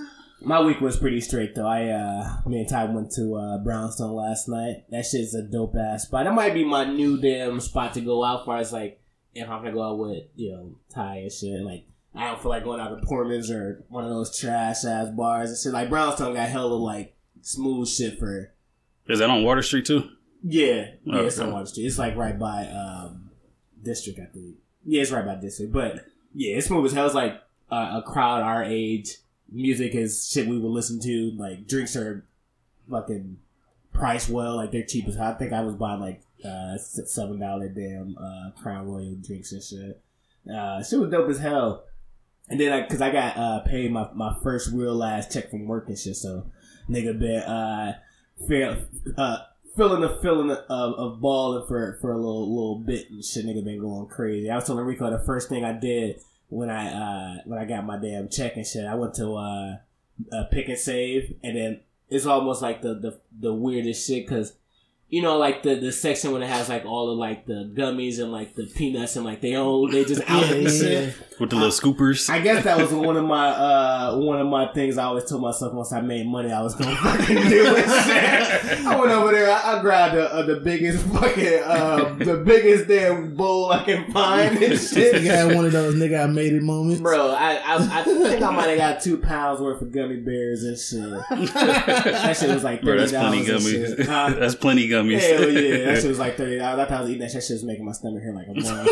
my 0.41 0.61
week 0.61 0.81
was 0.81 0.97
pretty 0.97 1.21
straight 1.21 1.57
though. 1.57 1.67
I 1.67 1.89
uh, 1.89 2.37
me 2.47 2.61
and 2.61 2.69
Ty 2.69 2.85
went 2.85 3.11
to 3.17 3.35
uh, 3.35 3.59
Brownstone 3.59 4.15
last 4.15 4.49
night. 4.49 4.85
That 4.91 5.05
shit's 5.05 5.35
a 5.35 5.43
dope 5.43 5.75
ass 5.75 6.05
spot. 6.05 6.27
That 6.27 6.35
might 6.35 6.55
be 6.55 6.65
my 6.65 6.85
new 6.85 7.21
damn 7.21 7.59
spot 7.59 7.95
to 7.95 8.01
go 8.01 8.25
out 8.25 8.45
for. 8.45 8.57
As 8.57 8.73
like 8.73 8.98
if 9.35 9.49
I'm 9.49 9.63
gonna 9.63 9.73
go 9.73 9.83
out 9.83 9.99
with 9.99 10.25
you 10.37 10.53
know 10.53 10.75
Ty 10.93 11.17
and 11.19 11.33
shit. 11.33 11.61
Like 11.63 11.85
I 12.15 12.27
don't 12.27 12.41
feel 12.41 12.51
like 12.51 12.65
going 12.65 12.81
out 12.81 12.99
to 12.99 13.07
Portman's 13.07 13.51
or 13.51 13.85
one 13.89 14.05
of 14.05 14.11
those 14.11 14.37
trash 14.39 14.85
ass 14.85 15.09
bars 15.11 15.51
and 15.51 15.59
shit. 15.59 15.73
Like 15.73 15.91
Brownstone 15.91 16.35
got 16.35 16.49
hella 16.49 16.75
like 16.75 17.15
smooth 17.43 17.89
shit 17.89 18.19
for 18.19 18.53
Is 19.09 19.19
that 19.21 19.31
on 19.31 19.45
Water 19.45 19.63
Street 19.63 19.85
too? 19.87 20.09
yeah, 20.43 20.91
yeah, 21.05 21.21
it's 21.21 21.39
on 21.39 21.53
Water 21.53 21.67
Street. 21.67 21.87
It's 21.87 21.99
like 21.99 22.17
right 22.17 22.39
by 22.39 22.67
um, 22.67 23.31
District, 23.83 24.19
I 24.19 24.27
think. 24.27 24.57
Yeah, 24.85 25.03
it's 25.03 25.11
right 25.11 25.25
by 25.27 25.35
District. 25.37 25.73
But 25.73 26.05
yeah, 26.35 26.57
it's 26.57 26.67
smooth 26.67 26.87
as 26.87 26.93
hell. 26.93 27.07
It's 27.07 27.15
like 27.15 27.41
uh, 27.71 28.01
a 28.03 28.03
crowd 28.03 28.43
our 28.43 28.65
age 28.65 29.17
music 29.51 29.95
is 29.95 30.29
shit 30.31 30.47
we 30.47 30.59
would 30.59 30.71
listen 30.71 31.01
to. 31.01 31.33
Like 31.37 31.67
drinks 31.67 31.97
are 31.97 32.25
fucking 32.91 33.39
priced 33.93 34.29
well, 34.29 34.57
like 34.57 34.73
they're 34.73 34.83
cheap 34.85 35.07
as 35.09 35.17
hell. 35.17 35.33
I 35.33 35.35
think 35.35 35.53
I 35.53 35.61
was 35.63 35.75
buying 35.75 36.01
like 36.01 36.23
uh 36.45 36.77
seven 36.79 37.41
dollar 37.41 37.69
damn 37.69 38.17
uh 38.19 38.51
Crown 38.61 38.87
Royal 38.87 39.17
drinks 39.17 39.53
and 39.53 39.63
shit. 39.63 40.03
Uh, 40.53 40.83
shit 40.83 40.99
was 40.99 41.11
dope 41.11 41.29
as 41.29 41.39
hell. 41.39 41.85
And 42.49 42.59
then 42.59 42.73
I, 42.73 42.87
cause 42.87 43.03
I 43.03 43.11
got 43.11 43.37
uh 43.37 43.61
paid 43.61 43.93
my 43.93 44.09
my 44.15 44.37
first 44.43 44.73
real 44.73 45.03
ass 45.03 45.33
check 45.33 45.51
from 45.51 45.67
work 45.67 45.89
and 45.89 45.99
shit, 45.99 46.17
so 46.17 46.51
nigga 46.89 47.19
been 47.19 47.43
uh 47.43 47.99
feel 48.47 48.77
uh 49.17 49.39
feeling 49.77 50.01
the 50.01 50.19
feeling 50.23 50.51
of, 50.51 50.95
of 50.95 51.21
balling 51.21 51.67
for 51.67 51.99
for 52.01 52.13
a 52.13 52.17
little 52.17 52.49
little 52.49 52.79
bit 52.79 53.11
and 53.11 53.25
shit. 53.25 53.45
Nigga 53.45 53.65
been 53.65 53.81
going 53.81 54.07
crazy. 54.09 54.51
I 54.51 54.57
was 54.57 54.65
telling 54.65 54.85
Rico 54.85 55.11
the 55.11 55.25
first 55.25 55.49
thing 55.49 55.65
I 55.65 55.73
did 55.73 56.21
when 56.49 56.71
I 56.71 56.89
uh 56.89 57.43
when 57.45 57.59
I 57.59 57.65
got 57.65 57.85
my 57.85 57.99
damn 57.99 58.29
check 58.29 58.57
and 58.57 58.67
shit. 58.67 58.87
I 58.87 58.95
went 58.95 59.15
to 59.15 59.35
uh, 59.35 59.77
uh 60.33 60.45
Pick 60.51 60.69
'n 60.69 60.77
Save, 60.77 61.35
and 61.43 61.57
then 61.57 61.81
it's 62.09 62.27
almost 62.27 62.63
like 62.63 62.81
the 62.81 62.95
the, 62.95 63.21
the 63.39 63.53
weirdest 63.53 64.07
shit 64.07 64.27
because 64.27 64.55
you 65.11 65.23
know, 65.23 65.39
like 65.39 65.63
the 65.63 65.75
the 65.77 65.91
section 65.91 66.33
when 66.33 66.43
it 66.43 66.49
has 66.49 66.69
like 66.69 66.85
all 66.85 67.11
of 67.11 67.17
like 67.19 67.47
the 67.47 67.71
gummies 67.75 68.19
and 68.21 68.31
like 68.31 68.55
the 68.55 68.67
peanuts 68.67 69.17
and 69.17 69.25
like 69.25 69.41
they 69.41 69.55
all 69.57 69.89
they 69.91 70.05
just 70.05 70.21
out 70.29 70.47
Yeah, 70.47 70.53
and 70.53 70.63
yeah, 70.65 70.69
shit. 70.69 71.15
with 71.41 71.49
the 71.51 71.57
little 71.57 71.71
scoopers. 71.71 72.29
I 72.29 72.41
guess 72.41 72.65
that 72.65 72.77
was 72.79 72.93
one 72.93 73.17
of 73.17 73.25
my 73.25 73.49
uh 73.49 74.17
one 74.19 74.39
of 74.39 74.47
my 74.49 74.71
things 74.75 74.99
I 74.99 75.05
always 75.05 75.25
told 75.25 75.41
myself 75.41 75.73
once 75.73 75.93
I 75.95 76.03
made 76.03 76.27
money 76.27 76.53
I 76.53 76.61
was 76.61 76.75
gonna 76.75 76.95
fucking 76.97 77.37
do 77.37 77.75
it. 77.75 77.85
shit. 77.87 78.87
I 78.87 78.97
went 79.01 79.11
over 79.13 79.33
there. 79.33 79.51
I, 79.51 79.79
I 79.79 79.81
grabbed 79.81 80.15
the, 80.15 80.31
uh, 80.31 80.43
the 80.45 80.57
biggest 80.57 81.03
fucking 81.07 81.63
uh 81.65 82.15
the 82.19 82.43
biggest 82.45 82.87
damn 82.89 83.35
bowl 83.35 83.73
I 83.73 83.85
can 83.85 84.13
find 84.13 84.59
and 84.59 84.59
Nigga 84.75 84.95
shit. 84.95 85.23
had 85.23 85.55
one 85.55 85.65
of 85.65 85.73
those 85.73 85.95
nigga 85.95 86.23
I 86.23 86.27
made 86.27 86.53
it 86.53 86.63
moments. 86.63 87.01
Bro, 87.01 87.31
I, 87.31 87.55
I 87.55 88.01
I 88.01 88.03
think 88.03 88.43
I 88.43 88.51
might 88.51 88.69
have 88.69 88.77
got 88.79 89.01
two 89.01 89.17
pounds 89.17 89.61
worth 89.61 89.81
of 89.81 89.91
gummy 89.91 90.17
bears 90.17 90.65
and 90.65 90.79
shit. 90.79 91.55
That 91.55 92.37
shit 92.39 92.51
was 92.51 92.63
like 92.63 92.83
Bro, 92.83 92.99
thirty 92.99 93.11
that's 93.11 93.13
plenty 93.13 93.47
dollars. 93.47 93.65
gummies. 93.65 94.07
Huh? 94.07 94.31
that's 94.39 94.55
plenty 94.55 94.87
gummies. 94.89 94.98
Hell 95.05 95.51
yeah, 95.51 95.85
that 95.87 96.01
shit 96.01 96.09
was 96.09 96.19
like 96.19 96.37
thirty 96.39 96.59
dollars. 96.59 96.81
I 96.81 96.85
thought 96.89 96.99
I 96.99 97.01
was 97.03 97.11
eating 97.11 97.21
that 97.21 97.31
shit. 97.31 97.41
That 97.41 97.47
shit 97.47 97.55
was 97.55 97.65
making 97.65 97.85
my 97.85 97.93
stomach 97.93 98.23
hurt 98.23 98.35
like 98.35 98.47
a 98.49 98.55
month. 98.61 98.89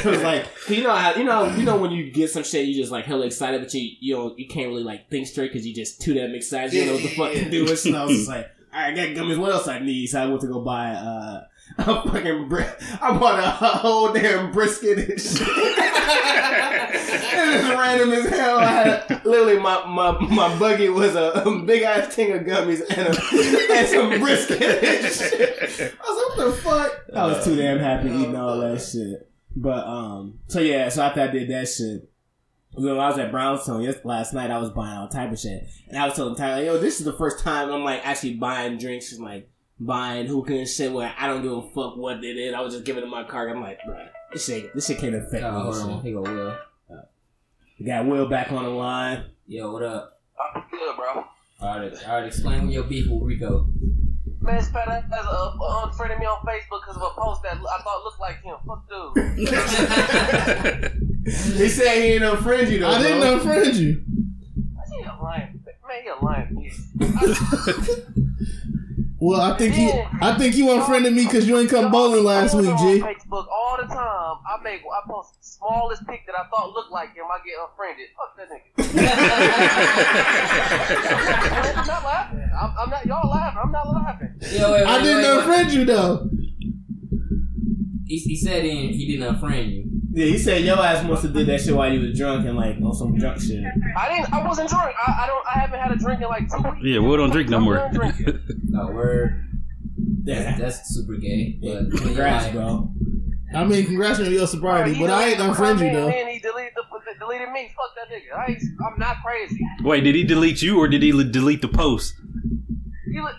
it 0.00 0.04
was 0.04 0.22
like 0.22 0.46
you 0.68 0.82
know 0.82 0.94
how 0.94 1.14
you 1.14 1.24
know 1.24 1.46
you 1.56 1.64
know 1.64 1.76
when 1.76 1.90
you 1.90 2.10
get 2.10 2.30
some 2.30 2.42
shit 2.44 2.66
you 2.66 2.74
just 2.74 2.92
like 2.92 3.04
hella 3.04 3.26
excited 3.26 3.60
but 3.60 3.72
you 3.74 3.90
you 4.00 4.14
know 4.16 4.34
you 4.36 4.46
can't 4.48 4.68
really 4.68 4.82
like 4.84 5.08
think 5.10 5.26
straight 5.26 5.52
because 5.52 5.66
you 5.66 5.74
just 5.74 6.00
too 6.00 6.14
damn 6.14 6.34
excited. 6.34 6.72
You 6.72 6.84
don't 6.84 6.88
know 6.88 6.94
what 6.94 7.02
the 7.02 7.16
fuck 7.16 7.32
to 7.32 7.50
do. 7.50 7.68
And 7.68 7.78
so 7.78 7.94
I 7.94 8.04
was 8.04 8.16
just 8.16 8.28
like, 8.28 8.50
all 8.72 8.80
right, 8.80 8.92
I 8.92 8.94
got 8.94 9.08
gummies. 9.16 9.38
What 9.38 9.52
else 9.52 9.68
I 9.68 9.78
need? 9.80 10.06
So 10.06 10.22
I 10.22 10.26
went 10.26 10.40
to 10.42 10.46
go 10.48 10.60
buy 10.60 10.90
uh. 10.90 11.44
A 11.78 12.02
fucking 12.02 12.48
bri- 12.48 12.66
I 13.00 13.16
bought 13.16 13.38
a, 13.38 13.50
whole 13.50 14.12
damn 14.12 14.52
brisket 14.52 14.98
and 14.98 15.20
shit. 15.20 15.40
it 17.40 17.64
was 17.64 17.78
random 17.78 18.12
as 18.12 18.28
hell. 18.28 18.58
I 18.58 18.66
had 18.66 19.24
literally 19.24 19.58
my, 19.58 19.86
my, 19.86 20.18
my 20.28 20.58
buggy 20.58 20.88
was 20.88 21.14
a, 21.14 21.42
a 21.46 21.62
big 21.62 21.82
ass 21.82 22.14
thing 22.14 22.32
of 22.32 22.42
gummies 22.42 22.82
and, 22.90 23.08
a, 23.08 23.72
and 23.72 23.88
some 23.88 24.20
brisket 24.20 24.60
and 24.62 25.12
shit. 25.12 25.94
I 25.98 26.10
was 26.10 26.16
like, 26.16 26.28
what 26.28 26.36
the 26.36 26.52
fuck? 26.60 26.92
I 27.16 27.26
was 27.26 27.44
too 27.44 27.56
damn 27.56 27.78
happy 27.78 28.10
eating 28.10 28.36
all 28.36 28.58
that 28.60 28.80
shit. 28.82 29.30
But 29.56 29.86
um, 29.86 30.40
so 30.48 30.60
yeah, 30.60 30.88
so 30.88 31.02
after 31.02 31.22
I 31.22 31.26
did 31.28 31.50
that 31.50 31.68
shit, 31.68 32.10
when 32.72 32.98
I 32.98 33.08
was 33.08 33.18
at 33.18 33.32
Brownstone 33.32 33.82
yes, 33.82 33.96
last 34.04 34.32
night, 34.32 34.50
I 34.50 34.58
was 34.58 34.70
buying 34.70 34.96
all 34.96 35.08
type 35.08 35.32
of 35.32 35.38
shit, 35.38 35.64
and 35.88 35.98
I 35.98 36.06
was 36.06 36.14
telling 36.14 36.36
Tyler, 36.36 36.56
like, 36.56 36.66
"Yo, 36.66 36.78
this 36.78 37.00
is 37.00 37.04
the 37.04 37.12
first 37.12 37.42
time 37.42 37.70
I'm 37.72 37.82
like 37.82 38.06
actually 38.06 38.34
buying 38.34 38.78
drinks 38.78 39.12
and 39.12 39.24
like 39.24 39.49
buying 39.80 40.26
hookah 40.26 40.52
and 40.58 40.68
shit 40.68 40.92
where 40.92 41.12
I 41.18 41.26
don't 41.26 41.42
give 41.42 41.52
a 41.52 41.62
fuck 41.70 41.96
what 41.96 42.20
they 42.20 42.34
did. 42.34 42.54
I 42.54 42.60
was 42.60 42.74
just 42.74 42.84
giving 42.84 43.00
them 43.00 43.10
my 43.10 43.24
card. 43.24 43.50
I'm 43.50 43.60
like, 43.62 43.78
bro, 43.84 43.96
this 44.32 44.44
shit, 44.44 44.74
this 44.74 44.86
shit 44.86 44.98
can't 44.98 45.14
affect 45.14 45.42
Oh, 45.44 45.52
me. 45.52 45.60
hold 45.62 45.74
and 45.76 45.84
on. 45.90 45.96
shit." 45.98 46.04
Here 46.04 46.14
go 46.14 46.22
Will. 46.22 46.56
We 47.78 47.86
got 47.86 48.06
Will 48.06 48.28
back 48.28 48.52
on 48.52 48.62
the 48.64 48.70
line. 48.70 49.24
Yo, 49.46 49.72
what 49.72 49.82
up? 49.82 50.20
I'm 50.54 50.62
good, 50.70 50.96
bro. 50.96 51.24
Alright, 51.62 51.94
alright, 52.06 52.26
explain 52.26 52.68
your 52.70 52.84
beef 52.84 53.06
with 53.10 53.22
Rico. 53.22 53.66
Man, 54.42 54.56
this 54.56 54.70
fat 54.70 54.88
ass 54.88 55.04
uh, 55.12 55.52
unfriended 55.84 56.18
me 56.18 56.24
on 56.26 56.38
Facebook 56.46 56.80
because 56.80 56.96
of 56.96 57.02
a 57.02 57.10
post 57.20 57.42
that 57.42 57.56
I 57.56 57.82
thought 57.82 58.04
looked 58.04 58.20
like 58.20 58.42
him. 58.42 58.56
Fuck 58.66 58.88
dude. 58.88 59.14
He 61.30 61.68
said 61.68 61.96
he 61.98 62.02
ain't 62.14 62.22
unfriend 62.22 62.70
you 62.70 62.78
though. 62.80 62.88
I 62.88 63.02
didn't 63.02 63.20
bro. 63.20 63.38
unfriend 63.38 63.74
you. 63.74 64.02
He 64.90 65.02
a 65.04 65.14
lying. 65.22 65.60
Man, 65.86 66.02
he 66.02 66.08
a 66.08 66.16
lying 66.24 66.48
bitch. 66.56 66.76
Well, 69.20 69.40
I 69.42 69.54
think 69.58 69.74
he, 69.74 69.92
I 70.22 70.34
think 70.38 70.56
you 70.56 70.70
unfriended 70.72 71.12
me 71.12 71.24
because 71.26 71.46
you 71.46 71.58
ain't 71.58 71.68
come 71.68 71.90
bowling 71.92 72.24
last 72.24 72.54
week, 72.54 72.68
On 72.70 72.78
G. 72.78 73.00
Facebook 73.00 73.46
all 73.48 73.76
the 73.78 73.86
time. 73.86 74.38
I 74.48 74.56
make 74.64 74.80
I 74.80 75.00
post 75.06 75.34
the 75.38 75.44
smallest 75.46 76.06
pic 76.06 76.24
that 76.26 76.34
I 76.34 76.46
thought 76.48 76.72
looked 76.72 76.90
like 76.90 77.14
him. 77.14 77.24
I 77.30 77.38
get 77.44 77.58
unfriended. 77.60 78.08
Fuck 78.16 78.34
that 78.38 78.48
nigga. 78.48 78.80
I'm 81.80 81.86
not 81.86 82.02
laughing. 82.02 82.50
I'm, 82.58 82.74
I'm 82.78 82.88
not. 82.90 83.04
Y'all 83.04 83.28
laughing. 83.30 83.60
I'm 83.62 83.70
not 83.72 83.90
laughing. 83.92 84.34
Yo, 84.52 84.72
wait, 84.72 84.80
wait, 84.80 84.86
I 84.86 85.02
didn't 85.02 85.22
wait, 85.22 85.36
wait. 85.36 85.44
unfriend 85.44 85.72
you 85.72 85.84
though. 85.84 86.30
He, 88.06 88.16
he 88.16 88.36
said 88.36 88.64
he, 88.64 88.88
he 88.88 89.06
didn't 89.18 89.36
unfriend 89.36 89.70
you. 89.70 89.84
Yeah, 90.12 90.26
he 90.26 90.38
said 90.38 90.64
your 90.64 90.78
ass 90.78 91.04
must 91.06 91.22
have 91.22 91.32
did 91.32 91.46
that 91.46 91.60
shit 91.60 91.74
while 91.74 91.92
you 91.92 92.00
was 92.00 92.18
drunk 92.18 92.44
and 92.46 92.56
like 92.56 92.76
on 92.82 92.94
some 92.94 93.16
drunk 93.16 93.40
shit. 93.40 93.62
I 93.96 94.08
didn't. 94.08 94.32
I 94.32 94.46
wasn't 94.46 94.68
drunk. 94.68 94.94
I, 95.06 95.20
I 95.22 95.26
don't. 95.26 95.46
I 95.46 95.58
haven't 95.60 95.78
had 95.78 95.92
a 95.92 95.96
drink 95.96 96.20
in 96.20 96.28
like 96.28 96.50
two 96.50 96.68
weeks. 96.68 96.78
Yeah, 96.82 96.98
we 96.98 97.16
don't 97.16 97.30
drink 97.30 97.48
no 97.48 97.60
more. 97.60 97.76
done 97.76 97.94
drinking. 97.94 98.40
No, 98.70 98.86
word. 98.88 99.46
Yeah. 100.24 100.56
That's 100.56 100.94
super 100.94 101.16
gay. 101.16 101.58
But 101.62 101.90
Congrats, 101.96 102.46
like, 102.46 102.54
bro. 102.54 102.90
I 103.54 103.64
mean, 103.64 103.84
congrats 103.84 104.20
on 104.20 104.30
your 104.30 104.46
sobriety, 104.46 104.94
He 104.94 105.00
but 105.00 105.10
I 105.10 105.28
ain't 105.28 105.38
deleted 105.38 105.56
the 105.56 105.62
unfriend 105.62 105.86
you 105.86 105.92
though. 105.92 106.08
And 106.08 106.28
he 106.28 106.38
deleted 106.38 106.72
the, 106.76 106.82
deleted 107.18 107.50
me. 107.50 107.70
Fuck 107.76 107.94
that 107.96 108.14
nigga. 108.14 108.36
I, 108.36 108.86
I'm 108.86 108.98
not 108.98 109.16
crazy. 109.24 109.60
Wait, 109.82 110.02
did 110.02 110.14
he 110.14 110.24
delete 110.24 110.62
you 110.62 110.78
or 110.78 110.88
did 110.88 111.02
he 111.02 111.10
delete 111.10 111.62
the 111.62 111.68
post? 111.68 112.14
He 113.12 113.20
li- 113.20 113.32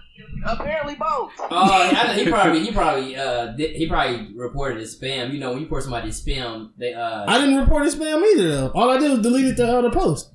apparently 0.46 0.96
both. 0.96 1.32
Oh, 1.40 1.48
I, 1.52 2.14
he 2.18 2.30
probably 2.30 2.60
he 2.66 2.72
probably 2.72 3.16
uh 3.16 3.48
did, 3.48 3.76
he 3.76 3.88
probably 3.88 4.34
reported 4.36 4.80
it 4.80 4.88
spam. 4.90 5.32
You 5.34 5.40
know, 5.40 5.50
when 5.50 5.60
you 5.60 5.66
report 5.66 5.84
somebody 5.84 6.10
spam, 6.10 6.72
they 6.78 6.94
uh 6.94 7.26
I 7.28 7.38
didn't 7.40 7.58
report 7.58 7.86
it 7.88 7.94
spam 7.94 8.24
either 8.34 8.48
though. 8.50 8.72
All 8.76 8.90
I 8.90 8.98
did 8.98 9.12
was 9.12 9.22
deleted 9.22 9.58
the 9.58 9.68
other 9.68 9.92
post. 9.92 10.32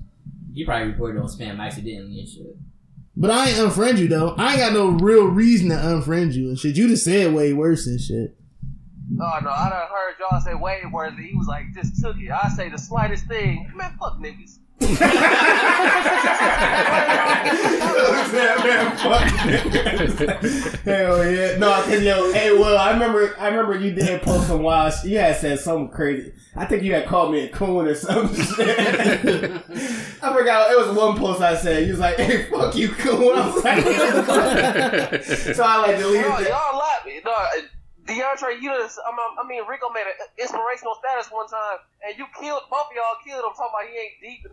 he 0.55 0.65
probably 0.65 0.89
reported 0.93 1.21
on 1.21 1.29
spam 1.29 1.61
accidentally 1.61 2.21
and 2.21 2.29
shit. 2.29 2.57
But 3.19 3.31
I 3.31 3.49
ain't 3.49 3.59
unfriend 3.59 3.99
you 3.99 4.09
though. 4.09 4.35
I 4.37 4.53
ain't 4.53 4.61
got 4.61 4.73
no 4.75 4.89
real 4.91 5.27
reason 5.27 5.71
to 5.71 5.75
unfriend 5.77 6.35
you 6.35 6.49
and 6.49 6.59
shit. 6.59 6.77
You 6.77 6.89
just 6.89 7.05
said 7.05 7.33
way 7.33 7.53
worse 7.55 7.87
and 7.87 7.99
shit. 8.01 8.37
Oh 9.19 9.39
no, 9.43 9.51
I 9.51 9.71
done 9.71 9.89
heard 9.89 10.15
y'all 10.19 10.41
say 10.41 10.55
way 10.55 10.83
worse. 10.93 11.13
He 11.19 11.33
was 11.35 11.47
like, 11.47 11.65
just 11.75 12.03
took 12.03 12.17
it. 12.19 12.31
I 12.31 12.49
say 12.49 12.69
the 12.69 12.77
slightest 12.79 13.27
thing. 13.27 13.71
Man, 13.75 13.97
fuck 14.01 14.19
niggas. 14.19 14.59
Hell 20.85 21.31
yeah. 21.31 21.57
No, 21.59 21.71
cause 21.85 22.03
yo, 22.03 22.33
hey, 22.33 22.53
well, 22.53 22.77
I 22.77 22.91
remember, 22.93 23.35
I 23.39 23.49
remember 23.49 23.79
you 23.79 23.93
did 23.93 24.23
post 24.23 24.49
some 24.49 24.63
wild. 24.63 24.93
You 25.05 25.19
had 25.19 25.37
said 25.37 25.61
something 25.61 25.89
crazy. 25.89 26.33
I 26.55 26.65
think 26.65 26.83
you 26.83 26.95
had 26.95 27.07
called 27.07 27.33
me 27.33 27.45
a 27.45 27.49
coon 27.49 27.87
or 27.87 27.95
something. 27.95 28.41
I 28.59 30.33
forgot. 30.33 30.71
It 30.71 30.79
was 30.79 30.97
one 30.97 31.17
post 31.19 31.41
I 31.41 31.57
said. 31.57 31.85
You 31.85 31.93
was 31.93 32.01
like, 32.01 32.17
"Hey, 32.17 32.45
fuck 32.51 32.75
you, 32.75 32.89
coon." 32.89 33.39
I 33.39 33.47
was 33.47 33.65
like, 33.65 33.85
so 35.55 35.63
I 35.63 35.77
like 35.79 35.99
deleted 35.99 36.25
Y'all, 36.25 36.43
y'all 36.43 36.79
laugh. 36.79 37.07
No, 37.25 37.31
uh, 37.31 37.47
DeAndre, 38.07 38.63
you 38.63 38.71
just, 38.71 38.99
I 39.05 39.11
mean, 39.11 39.37
I 39.39 39.47
mean, 39.47 39.67
Rico 39.69 39.91
made 39.91 40.07
an 40.07 40.15
inspirational 40.39 40.95
status 40.95 41.31
one 41.31 41.49
time, 41.49 41.79
and 42.07 42.17
you 42.19 42.25
killed 42.41 42.63
both 42.71 42.87
of 42.91 42.97
y'all. 42.97 43.19
Killed 43.25 43.45
him 43.45 43.53
talking 43.57 43.75
about 43.75 43.91
he 43.91 43.99
ain't 43.99 44.17
deep. 44.23 44.47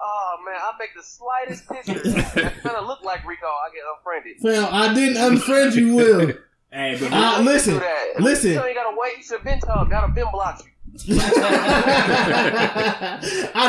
Oh 0.00 0.36
man, 0.46 0.54
I 0.56 0.72
make 0.78 0.94
the 0.94 1.02
slightest 1.02 1.68
picture 1.68 1.94
that 2.40 2.62
kind 2.62 2.76
of 2.76 2.86
look 2.86 3.02
like 3.02 3.26
Rico. 3.26 3.46
I 3.46 3.68
get 3.74 3.82
unfriended. 3.96 4.40
Fam, 4.40 4.68
I 4.72 4.94
didn't 4.94 5.16
unfriend 5.38 5.74
you, 5.74 5.94
Will. 5.94 6.32
Hey, 6.70 6.98
but 7.00 7.10
Uh, 7.10 7.40
listen, 7.42 7.74
Do 7.74 7.80
that. 7.80 8.20
listen. 8.20 8.52
You 8.52 8.62
ain't 8.62 8.74
gotta 8.76 8.94
wait. 8.94 9.16
You 9.16 9.22
should 9.22 9.38
have 9.38 9.44
been 9.44 9.58
told. 9.58 9.88
Gotta 9.88 10.08
been 10.12 10.26
blocked 10.30 10.64
you. 10.66 10.70
I 11.18 11.20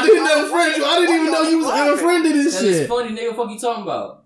didn't 0.05 0.27
unfriend 0.27 0.77
you. 0.77 0.83
I 0.85 0.99
didn't 0.99 1.15
even 1.15 1.31
know 1.31 1.41
you 1.43 1.59
was 1.59 1.69
unfriended 1.69 2.31
and 2.33 2.45
That's 2.45 2.59
shit. 2.59 2.89
funny, 2.89 3.15
nigga. 3.15 3.35
Fuck 3.37 3.51
you 3.51 3.57
talking 3.59 3.83
about? 3.83 4.25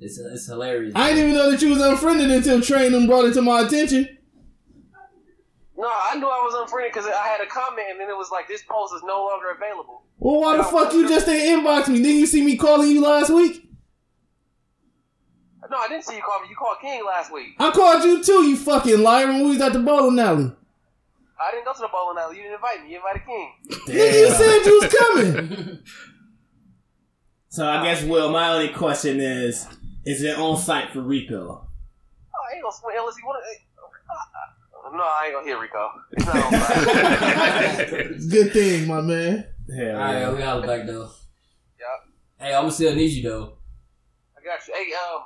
It's 0.00 0.18
it's 0.18 0.46
hilarious. 0.46 0.94
I 0.96 1.10
didn't 1.10 1.24
even 1.30 1.34
know 1.36 1.50
that 1.52 1.62
you 1.62 1.68
was 1.70 1.80
unfriended 1.80 2.28
until 2.30 2.60
Train 2.60 2.90
them 2.92 3.06
brought 3.06 3.26
it 3.26 3.34
to 3.34 3.42
my 3.42 3.60
attention. 3.60 4.17
No, 5.78 5.88
I 5.88 6.16
knew 6.18 6.26
I 6.26 6.42
was 6.42 6.54
unfriended 6.60 6.92
because 6.92 7.06
I 7.06 7.28
had 7.28 7.40
a 7.40 7.46
comment, 7.46 7.86
and 7.88 8.00
then 8.00 8.10
it 8.10 8.16
was 8.16 8.30
like, 8.32 8.48
"This 8.48 8.62
post 8.68 8.92
is 8.94 9.02
no 9.04 9.24
longer 9.26 9.52
available." 9.52 10.02
Well, 10.18 10.40
why 10.40 10.56
the 10.56 10.64
fuck 10.64 10.92
you 10.92 11.08
just 11.08 11.28
ain't 11.28 11.64
inbox 11.64 11.86
me? 11.86 12.02
Didn't 12.02 12.18
you 12.18 12.26
see 12.26 12.44
me 12.44 12.56
calling 12.56 12.90
you 12.90 13.00
last 13.00 13.30
week? 13.30 13.64
No, 15.70 15.76
I 15.76 15.86
didn't 15.88 16.04
see 16.04 16.16
you 16.16 16.22
call 16.22 16.40
me. 16.40 16.48
You 16.48 16.56
called 16.56 16.78
King 16.80 17.04
last 17.06 17.32
week. 17.32 17.54
I 17.60 17.70
called 17.70 18.02
you 18.02 18.24
too, 18.24 18.44
you 18.44 18.56
fucking 18.56 19.00
liar, 19.02 19.28
when 19.28 19.44
we 19.44 19.50
was 19.50 19.60
at 19.60 19.72
the 19.72 19.78
bowling 19.78 20.18
alley. 20.18 20.50
I 21.40 21.50
didn't 21.52 21.66
go 21.66 21.72
to 21.74 21.80
the 21.80 21.88
bowling 21.92 22.18
alley. 22.18 22.36
You 22.38 22.42
didn't 22.42 22.54
invite 22.56 22.82
me. 22.82 22.90
You 22.90 22.96
invited 22.96 23.24
King. 23.24 23.52
Nigga, 23.86 24.20
you 24.20 24.30
said 24.30 24.66
you 24.66 24.80
was 24.80 24.94
coming. 24.94 25.78
So 27.50 27.66
I 27.66 27.82
guess, 27.82 28.04
Will, 28.04 28.30
my 28.30 28.52
only 28.52 28.68
question 28.68 29.20
is: 29.20 29.66
Is 30.04 30.22
it 30.22 30.38
on 30.38 30.58
site 30.58 30.90
for 30.92 31.00
Rico? 31.00 31.66
Oh, 31.66 32.42
I 32.46 32.54
ain't 32.54 32.62
gonna 32.62 32.74
swing 32.78 32.94
unless 32.98 33.16
you 33.16 33.24
want 33.24 33.42
to. 33.42 34.57
No, 34.92 35.02
I 35.02 35.24
ain't 35.26 35.34
gonna 35.34 35.46
hit 35.46 35.58
Rico. 35.58 35.90
It's 36.12 36.26
not 36.26 36.36
on 36.36 36.52
fire. 36.60 38.14
Good 38.30 38.52
thing, 38.52 38.86
my 38.88 39.00
man. 39.00 39.46
Hell 39.76 39.90
All 39.96 40.00
right, 40.02 40.18
yeah. 40.20 40.32
we 40.32 40.38
got 40.38 40.64
it 40.64 40.66
back 40.66 40.86
though. 40.86 41.10
Yup. 41.78 42.08
Hey, 42.38 42.54
I'm 42.54 42.62
gonna 42.62 42.72
still 42.72 42.94
need 42.94 43.10
you 43.12 43.22
though. 43.22 43.52
I 44.36 44.44
got 44.44 44.66
you. 44.66 44.74
Hey, 44.74 44.92
um, 44.94 45.22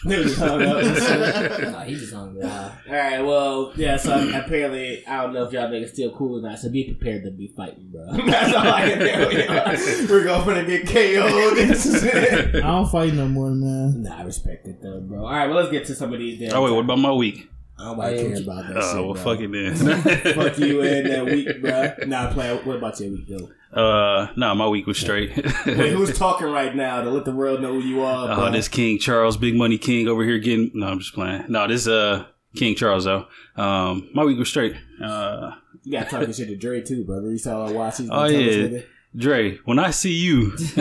Nigga 0.04 0.22
just 0.22 0.38
hung 0.38 0.62
up. 0.62 0.78
Nah, 1.72 1.82
he 1.82 1.94
just 1.96 2.14
hungry. 2.14 2.40
Nah. 2.42 2.70
All 2.88 2.94
right, 2.94 3.20
well, 3.20 3.72
yeah. 3.76 3.96
So 3.96 4.14
apparently, 4.32 5.04
I 5.06 5.22
don't 5.22 5.34
know 5.34 5.44
if 5.44 5.52
y'all 5.52 5.68
niggas 5.68 5.90
still 5.90 6.12
cool 6.12 6.38
or 6.38 6.48
not. 6.48 6.58
So 6.60 6.70
be 6.70 6.84
prepared 6.84 7.24
to 7.24 7.32
be 7.32 7.48
fighting, 7.48 7.90
bro. 7.90 8.06
That's 8.26 8.54
all 8.54 8.66
I 8.66 8.88
can 8.88 8.98
tell 9.00 9.32
you. 9.32 10.08
We're 10.08 10.24
going 10.24 10.64
to 10.64 10.70
get 10.70 10.86
KO'd. 10.86 12.56
I 12.56 12.60
don't 12.60 12.88
fight 12.88 13.12
no 13.14 13.26
more, 13.26 13.50
man. 13.50 14.04
Nah, 14.04 14.18
I 14.18 14.22
respect 14.22 14.68
it 14.68 14.80
though, 14.80 15.00
bro. 15.00 15.26
All 15.26 15.32
right, 15.32 15.48
well, 15.48 15.56
let's 15.56 15.72
get 15.72 15.84
to 15.86 15.94
some 15.96 16.12
of 16.14 16.20
these. 16.20 16.38
Damn 16.38 16.54
Oh 16.56 16.62
wait, 16.62 16.70
what 16.70 16.84
about 16.84 17.00
my 17.00 17.12
week? 17.12 17.48
I 17.78 17.84
don't 17.84 17.98
really 17.98 18.34
care 18.34 18.42
about 18.42 18.66
that 18.68 18.76
Oh 18.76 18.80
shit, 18.80 19.04
well, 19.04 19.14
bro. 19.14 19.22
fuck 19.22 19.40
it 19.40 19.52
then. 19.52 20.34
Fuck 20.34 20.58
you 20.58 20.82
and 20.82 21.06
that 21.10 21.24
week, 21.26 21.60
bro. 21.62 21.92
Nah, 22.06 22.32
play. 22.32 22.54
What 22.56 22.76
about 22.76 22.98
your 23.00 23.10
week, 23.12 23.28
though? 23.28 23.48
Uh, 23.72 24.32
nah, 24.36 24.54
my 24.54 24.66
week 24.66 24.86
was 24.86 24.98
straight. 24.98 25.36
Wait, 25.66 25.92
who's 25.92 26.16
talking 26.18 26.48
right 26.48 26.74
now 26.74 27.02
to 27.02 27.10
let 27.10 27.24
the 27.24 27.30
world 27.32 27.60
know 27.62 27.74
who 27.74 27.86
you 27.86 28.02
are? 28.02 28.34
Bro? 28.34 28.46
Oh, 28.46 28.50
this 28.50 28.66
King 28.66 28.98
Charles, 28.98 29.36
Big 29.36 29.54
Money 29.54 29.78
King 29.78 30.08
over 30.08 30.24
here 30.24 30.38
getting. 30.38 30.70
No, 30.74 30.88
I'm 30.88 30.98
just 30.98 31.12
playing. 31.14 31.44
No, 31.48 31.68
this 31.68 31.86
uh 31.86 32.24
King 32.56 32.74
Charles 32.74 33.04
though. 33.04 33.26
Um, 33.56 34.08
my 34.14 34.24
week 34.24 34.38
was 34.38 34.48
straight. 34.48 34.74
Uh, 35.02 35.52
You 35.84 35.92
got 35.92 36.08
talking 36.10 36.32
shit 36.32 36.48
to 36.48 36.56
Dre 36.56 36.80
too, 36.80 37.04
brother. 37.04 37.30
You 37.30 37.38
saw 37.38 37.68
her 37.68 37.74
watch. 37.74 38.00
Oh, 38.10 38.24
yeah. 38.26 38.80
Dre, 39.16 39.56
when 39.64 39.78
I 39.78 39.90
see 39.90 40.12
you, 40.12 40.52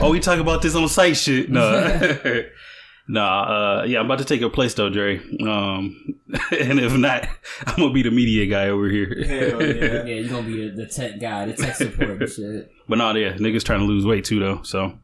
oh, 0.00 0.08
we 0.10 0.20
talk 0.20 0.38
about 0.38 0.62
this 0.62 0.74
on 0.74 0.88
site 0.88 1.16
shit. 1.16 1.50
No, 1.50 1.70
nah. 3.08 3.80
Uh, 3.80 3.84
yeah, 3.84 3.98
I'm 4.00 4.06
about 4.06 4.18
to 4.18 4.24
take 4.24 4.40
your 4.40 4.50
place 4.50 4.74
though, 4.74 4.88
Dre. 4.90 5.18
Um, 5.42 6.14
and 6.58 6.78
if 6.78 6.96
not, 6.96 7.26
I'm 7.66 7.76
gonna 7.76 7.92
be 7.92 8.02
the 8.02 8.10
media 8.10 8.46
guy 8.46 8.68
over 8.68 8.88
here. 8.88 9.06
Hell 9.26 9.62
yeah. 9.62 9.74
Yeah, 10.04 10.04
you 10.04 10.28
gonna 10.28 10.46
be 10.46 10.68
the, 10.70 10.76
the 10.84 10.86
tech 10.86 11.18
guy, 11.20 11.46
the 11.46 11.54
tech 11.54 11.74
support 11.76 12.22
and 12.22 12.30
shit. 12.30 12.70
But 12.88 12.98
nah, 12.98 13.12
yeah, 13.14 13.32
niggas 13.34 13.64
trying 13.64 13.80
to 13.80 13.86
lose 13.86 14.04
weight 14.06 14.24
too 14.24 14.38
though. 14.40 14.62
So 14.62 14.98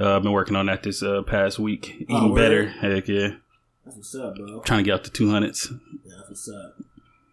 uh, 0.00 0.16
I've 0.16 0.22
been 0.22 0.32
working 0.32 0.56
on 0.56 0.66
that 0.66 0.82
this 0.82 1.02
uh, 1.02 1.22
past 1.22 1.58
week, 1.58 1.94
eating 2.00 2.16
Oh, 2.16 2.34
better. 2.34 2.66
Heck 2.68 3.06
yeah, 3.08 3.36
That's 3.84 3.96
what's 3.96 4.14
up, 4.14 4.36
bro. 4.36 4.60
trying 4.62 4.84
to 4.84 4.84
get 4.84 4.94
out 4.94 5.04
to 5.04 5.10
200s. 5.10 5.68
That's 6.06 6.28
what's 6.28 6.48
up. 6.48 6.76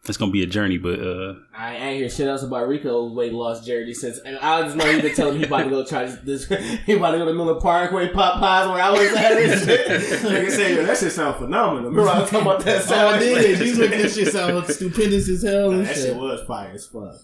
It's 0.10 0.18
gonna 0.18 0.32
be 0.32 0.43
a 0.43 0.47
journey, 0.47 0.78
but 0.78 0.99
uh, 0.99 1.36
I 1.55 1.76
ain't 1.76 1.99
hear 1.99 2.10
shit 2.10 2.28
else 2.28 2.43
about 2.43 2.68
Rico's 2.68 3.12
weight 3.14 3.34
loss 3.34 3.66
journey 3.66 3.93
since, 3.93 4.20
and 4.20 4.38
I 4.39 4.62
just 4.64 4.76
know 4.76 4.86
he 4.86 5.01
been 5.01 5.14
telling 5.16 5.34
me 5.34 5.39
he 5.41 5.45
about 5.45 5.64
to 5.64 5.70
go 5.70 5.86
try 5.86 6.05
this. 6.05 6.45
He 6.86 6.93
about 6.93 7.12
to 7.12 7.18
go 7.18 7.26
to 7.26 7.34
Miller 7.34 7.60
Parkway 7.60 8.10
Pop 8.10 8.39
Pies 8.39 8.68
where 8.70 8.82
I 8.82 8.89
was 8.91 9.12
at. 9.14 9.32
And 9.34 9.62
shit. 9.62 9.88
Nigga 9.88 10.51
said, 10.51 10.76
"Yo, 10.76 10.86
that 10.86 10.97
shit 10.97 11.12
sound 11.12 11.36
phenomenal." 11.38 11.89
Remember 11.89 12.10
I 12.10 12.20
was 12.22 12.30
talking 12.30 12.47
about 12.47 12.64
that? 12.66 12.78
Oh, 12.78 12.86
sound 12.86 13.16
I 13.16 13.20
did. 13.20 13.60
You 13.60 13.76
look 13.76 13.91
that 13.91 14.12
shit 14.12 14.28
sound 14.32 14.66
stupendous 14.68 15.28
as 15.30 15.43
hell 15.43 15.72
Nah, 15.72 15.78
and 15.78 15.86
that 15.88 15.95
shit 15.95 16.05
shit. 16.05 16.16
was 16.16 16.41
fire 16.47 16.72
as 16.74 16.86
fuck. 16.86 17.16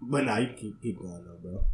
But 0.00 0.24
nah, 0.24 0.38
you 0.38 0.48
can 0.48 0.56
keep, 0.56 0.82
keep 0.82 0.98
going 0.98 1.24
though, 1.24 1.38
bro. 1.50 1.64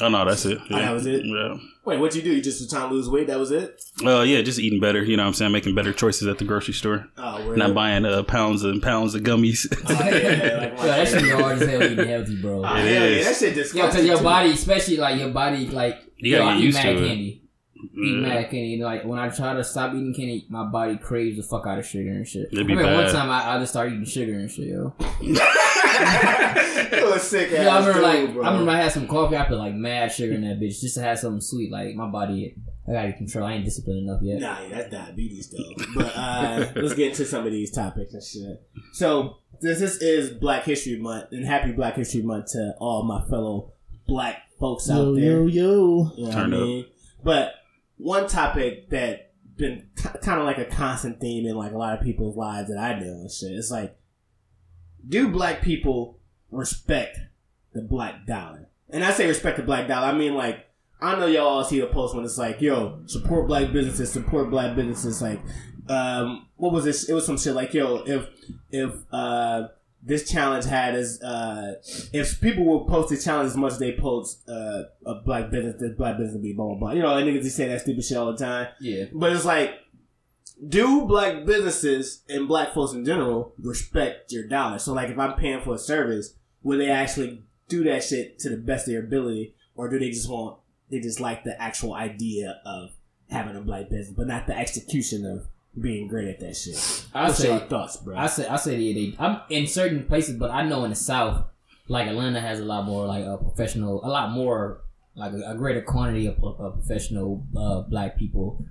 Oh 0.00 0.08
no, 0.08 0.24
that's 0.24 0.44
it. 0.46 0.58
Oh, 0.70 0.76
that 0.78 0.92
was 0.92 1.06
it? 1.06 1.24
Yeah. 1.24 1.56
Wait, 1.84 1.98
what 1.98 2.14
you 2.14 2.22
do? 2.22 2.32
You 2.32 2.40
just 2.40 2.60
was 2.60 2.70
trying 2.70 2.88
to 2.88 2.94
lose 2.94 3.08
weight? 3.10 3.26
That 3.26 3.38
was 3.40 3.50
it? 3.50 3.82
Uh, 4.04 4.20
yeah, 4.22 4.40
just 4.42 4.60
eating 4.60 4.78
better. 4.80 5.02
You 5.02 5.16
know 5.16 5.24
what 5.24 5.28
I'm 5.28 5.34
saying? 5.34 5.50
Making 5.52 5.74
better 5.74 5.92
choices 5.92 6.28
at 6.28 6.38
the 6.38 6.44
grocery 6.44 6.74
store. 6.74 7.06
Oh, 7.18 7.44
word. 7.46 7.58
Not 7.58 7.74
buying 7.74 8.04
uh, 8.04 8.22
pounds 8.22 8.62
and 8.62 8.80
pounds 8.80 9.14
of 9.16 9.22
gummies. 9.22 9.66
Oh, 9.88 9.92
yeah, 9.92 10.58
like 10.58 10.78
Yo, 10.78 10.86
that 10.86 11.08
shit 11.08 11.32
hard 11.32 11.60
as 11.60 11.68
hell 11.68 11.82
eating 11.82 12.06
healthy, 12.06 12.40
bro. 12.40 12.64
Oh, 12.64 12.76
It 12.76 12.84
yeah, 12.84 13.02
is. 13.04 13.26
that 13.26 13.36
shit 13.36 13.56
Yo, 13.56 13.62
disgusting. 13.62 14.00
cause 14.00 14.06
your 14.06 14.18
too. 14.18 14.24
body, 14.24 14.50
especially 14.52 14.96
like 14.98 15.18
your 15.18 15.30
body, 15.30 15.66
like 15.66 15.98
You 16.18 16.32
yo, 16.32 16.38
gotta 16.38 16.50
I 16.50 16.54
get 16.54 16.60
eat 16.60 16.64
used 16.66 16.76
mad 16.78 16.82
to 16.84 16.90
it. 17.04 17.08
candy. 17.08 17.42
Eat 17.84 17.88
Yeah. 17.96 18.28
mad 18.28 18.44
candy. 18.50 18.80
Like 18.80 19.04
when 19.04 19.18
I 19.18 19.28
try 19.30 19.54
to 19.54 19.64
stop 19.64 19.92
eating 19.92 20.14
candy, 20.14 20.46
my 20.48 20.64
body 20.64 20.96
craves 20.98 21.36
the 21.36 21.42
fuck 21.42 21.66
out 21.66 21.80
of 21.80 21.84
sugar 21.86 22.10
and 22.10 22.26
shit. 22.28 22.46
It'd 22.52 22.64
be 22.64 22.74
I 22.74 22.76
mean, 22.76 22.92
one 22.94 23.10
time 23.12 23.28
I, 23.28 23.56
I 23.56 23.58
just 23.58 23.72
started 23.72 23.94
eating 23.94 24.04
sugar 24.04 24.34
and 24.34 24.48
shit, 24.48 24.68
yo. 24.68 24.94
it 26.92 27.04
was 27.10 27.22
sick 27.22 27.52
ass. 27.52 27.64
Yeah, 27.64 27.68
I 27.76 27.78
remember 27.78 27.92
dude, 27.94 28.02
like 28.26 28.34
bro. 28.34 28.44
I 28.44 28.50
remember 28.50 28.70
I 28.72 28.76
had 28.82 28.92
some 28.92 29.06
coffee. 29.06 29.36
I 29.36 29.44
put 29.44 29.58
like 29.58 29.74
mad 29.74 30.12
sugar 30.12 30.34
in 30.34 30.42
that 30.42 30.60
bitch 30.60 30.80
just 30.80 30.94
to 30.96 31.02
have 31.02 31.18
something 31.18 31.40
sweet. 31.40 31.70
Like 31.70 31.94
my 31.94 32.08
body, 32.08 32.54
I 32.88 32.92
gotta 32.92 33.12
control. 33.12 33.46
I 33.46 33.54
ain't 33.54 33.64
disciplined 33.64 34.08
enough 34.08 34.20
yet. 34.22 34.40
Nah, 34.40 34.60
yeah, 34.62 34.68
that's 34.76 34.90
diabetes 34.90 35.50
though. 35.50 35.84
But 35.94 36.12
uh, 36.16 36.66
let's 36.76 36.94
get 36.94 37.10
into 37.10 37.24
some 37.24 37.46
of 37.46 37.52
these 37.52 37.70
topics 37.70 38.14
and 38.14 38.22
shit. 38.22 38.62
So 38.92 39.38
this, 39.60 39.78
this 39.80 39.96
is 39.96 40.30
Black 40.30 40.64
History 40.64 40.98
Month, 40.98 41.32
and 41.32 41.46
happy 41.46 41.72
Black 41.72 41.94
History 41.96 42.22
Month 42.22 42.52
to 42.52 42.74
all 42.80 43.04
my 43.04 43.22
fellow 43.28 43.72
Black 44.06 44.42
folks 44.58 44.90
out 44.90 44.96
Yo, 44.98 45.14
there. 45.14 45.24
yo, 45.24 45.46
yo. 45.46 46.12
You 46.16 46.22
know 46.24 46.28
what 46.28 46.30
I 46.30 46.32
Turn 46.40 46.54
up. 46.54 46.60
mean? 46.60 46.86
But 47.24 47.54
one 47.98 48.26
topic 48.26 48.90
that 48.90 49.32
been 49.56 49.86
kind 50.22 50.40
of 50.40 50.46
like 50.46 50.58
a 50.58 50.64
constant 50.64 51.20
theme 51.20 51.46
in 51.46 51.56
like 51.56 51.72
a 51.72 51.78
lot 51.78 51.96
of 51.96 52.04
people's 52.04 52.36
lives 52.36 52.68
that 52.68 52.78
I 52.78 52.98
know 52.98 53.06
and 53.12 53.30
shit. 53.30 53.52
It's 53.52 53.70
like, 53.70 53.96
do 55.08 55.28
black 55.28 55.62
people 55.62 56.18
respect 56.50 57.18
the 57.72 57.82
black 57.82 58.26
dollar? 58.26 58.68
And 58.90 59.04
I 59.04 59.10
say 59.12 59.26
respect 59.26 59.56
the 59.56 59.62
black 59.62 59.88
dollar. 59.88 60.06
I 60.06 60.12
mean 60.12 60.34
like, 60.34 60.66
I 61.00 61.18
know 61.18 61.26
y'all 61.26 61.48
all 61.48 61.64
see 61.64 61.80
the 61.80 61.86
post 61.86 62.14
when 62.14 62.24
it's 62.24 62.38
like, 62.38 62.60
yo, 62.60 63.00
support 63.06 63.48
black 63.48 63.72
businesses, 63.72 64.12
support 64.12 64.50
black 64.50 64.76
businesses. 64.76 65.20
Like, 65.20 65.40
um, 65.88 66.46
what 66.56 66.72
was 66.72 66.84
this? 66.84 67.08
It 67.08 67.12
was 67.12 67.26
some 67.26 67.38
shit 67.38 67.54
like, 67.54 67.74
yo, 67.74 68.04
if 68.06 68.26
if 68.70 68.94
uh 69.10 69.68
this 70.04 70.30
challenge 70.30 70.64
had 70.64 70.94
as 70.94 71.20
uh 71.22 71.74
if 72.12 72.40
people 72.40 72.64
will 72.64 72.84
post 72.84 73.08
the 73.08 73.16
challenge 73.16 73.48
as 73.48 73.56
much 73.56 73.72
as 73.72 73.78
they 73.78 73.92
post 73.92 74.48
uh 74.48 74.82
a 75.04 75.14
black 75.24 75.50
business, 75.50 75.80
this 75.80 75.92
black 75.96 76.18
business 76.18 76.34
will 76.34 76.42
be 76.42 76.52
blah 76.52 76.66
blah 76.66 76.76
blah. 76.76 76.92
You 76.92 77.02
know, 77.02 77.08
niggas 77.08 77.42
just 77.42 77.56
say 77.56 77.66
that 77.68 77.80
stupid 77.80 78.04
shit 78.04 78.16
all 78.16 78.32
the 78.32 78.38
time. 78.38 78.68
Yeah. 78.80 79.06
But 79.12 79.32
it's 79.32 79.44
like, 79.44 79.72
do 80.66 81.06
black 81.06 81.44
businesses 81.44 82.22
and 82.28 82.46
black 82.46 82.72
folks 82.72 82.92
in 82.92 83.04
general 83.04 83.54
respect 83.58 84.32
your 84.32 84.46
dollar? 84.46 84.78
So 84.78 84.92
like, 84.92 85.10
if 85.10 85.18
I'm 85.18 85.34
paying 85.34 85.60
for 85.60 85.74
a 85.74 85.78
service, 85.78 86.34
will 86.62 86.78
they 86.78 86.90
actually 86.90 87.42
do 87.68 87.84
that 87.84 88.04
shit 88.04 88.38
to 88.40 88.50
the 88.50 88.56
best 88.56 88.86
of 88.86 88.92
their 88.92 89.02
ability, 89.02 89.54
or 89.74 89.88
do 89.88 89.98
they 89.98 90.10
just 90.10 90.28
want 90.28 90.58
they 90.90 91.00
just 91.00 91.20
like 91.20 91.42
the 91.44 91.60
actual 91.60 91.94
idea 91.94 92.60
of 92.66 92.90
having 93.30 93.56
a 93.56 93.60
black 93.60 93.88
business, 93.88 94.14
but 94.14 94.26
not 94.26 94.46
the 94.46 94.56
execution 94.56 95.24
of 95.24 95.46
being 95.80 96.06
great 96.06 96.28
at 96.28 96.40
that 96.40 96.56
shit? 96.56 97.06
I 97.14 97.24
What's 97.24 97.38
say 97.38 97.48
your 97.48 97.60
thoughts, 97.60 97.96
bro? 97.96 98.16
I 98.16 98.26
say 98.26 98.46
I 98.46 98.56
say 98.56 98.76
they, 98.76 98.92
they 98.92 99.16
I'm 99.18 99.40
in 99.48 99.66
certain 99.66 100.04
places, 100.04 100.36
but 100.36 100.50
I 100.50 100.62
know 100.62 100.84
in 100.84 100.90
the 100.90 100.96
South, 100.96 101.44
like 101.88 102.08
Atlanta 102.08 102.40
has 102.40 102.60
a 102.60 102.64
lot 102.64 102.84
more 102.84 103.06
like 103.06 103.24
a 103.24 103.38
professional, 103.38 104.04
a 104.04 104.08
lot 104.08 104.30
more 104.30 104.82
like 105.14 105.32
a, 105.32 105.52
a 105.52 105.54
greater 105.56 105.82
quantity 105.82 106.26
of, 106.26 106.42
of 106.42 106.74
professional 106.74 107.46
uh, 107.56 107.80
black 107.82 108.16
people 108.16 108.64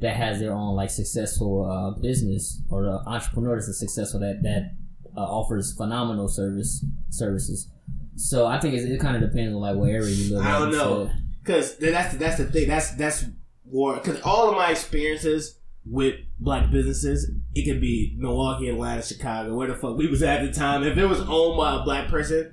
that 0.00 0.16
has 0.16 0.38
their 0.38 0.52
own 0.52 0.76
like 0.76 0.90
successful 0.90 1.64
uh, 1.70 2.00
business 2.00 2.62
or 2.70 2.84
the 2.84 3.02
entrepreneur 3.06 3.56
that's 3.56 3.78
successful 3.78 4.20
that 4.20 4.42
that 4.42 4.72
uh, 5.16 5.20
offers 5.20 5.74
phenomenal 5.76 6.28
service 6.28 6.84
services. 7.10 7.70
So 8.16 8.46
I 8.46 8.58
think 8.58 8.74
it's, 8.74 8.84
it 8.84 9.00
kind 9.00 9.16
of 9.16 9.22
depends 9.22 9.54
on 9.54 9.60
like 9.60 9.76
what 9.76 9.90
area 9.90 10.10
you 10.10 10.36
live. 10.36 10.44
I 10.44 10.58
don't 10.58 10.72
know. 10.72 11.10
Because 11.42 11.76
that's 11.78 12.16
that's 12.16 12.38
the 12.38 12.44
thing. 12.44 12.68
That's 12.68 12.92
that's 12.92 13.24
war. 13.64 13.94
Because 13.94 14.20
all 14.22 14.50
of 14.50 14.56
my 14.56 14.70
experiences 14.70 15.58
with 15.86 16.16
black 16.38 16.70
businesses, 16.70 17.30
it 17.54 17.64
could 17.64 17.80
be 17.80 18.14
Milwaukee, 18.18 18.68
Atlanta, 18.68 19.02
Chicago, 19.02 19.56
where 19.56 19.68
the 19.68 19.74
fuck 19.74 19.96
we 19.96 20.06
was 20.06 20.22
at 20.22 20.42
the 20.42 20.52
time. 20.52 20.82
If 20.82 20.98
it 20.98 21.06
was 21.06 21.20
owned 21.20 21.56
by 21.56 21.76
a 21.76 21.82
black 21.84 22.08
person, 22.08 22.52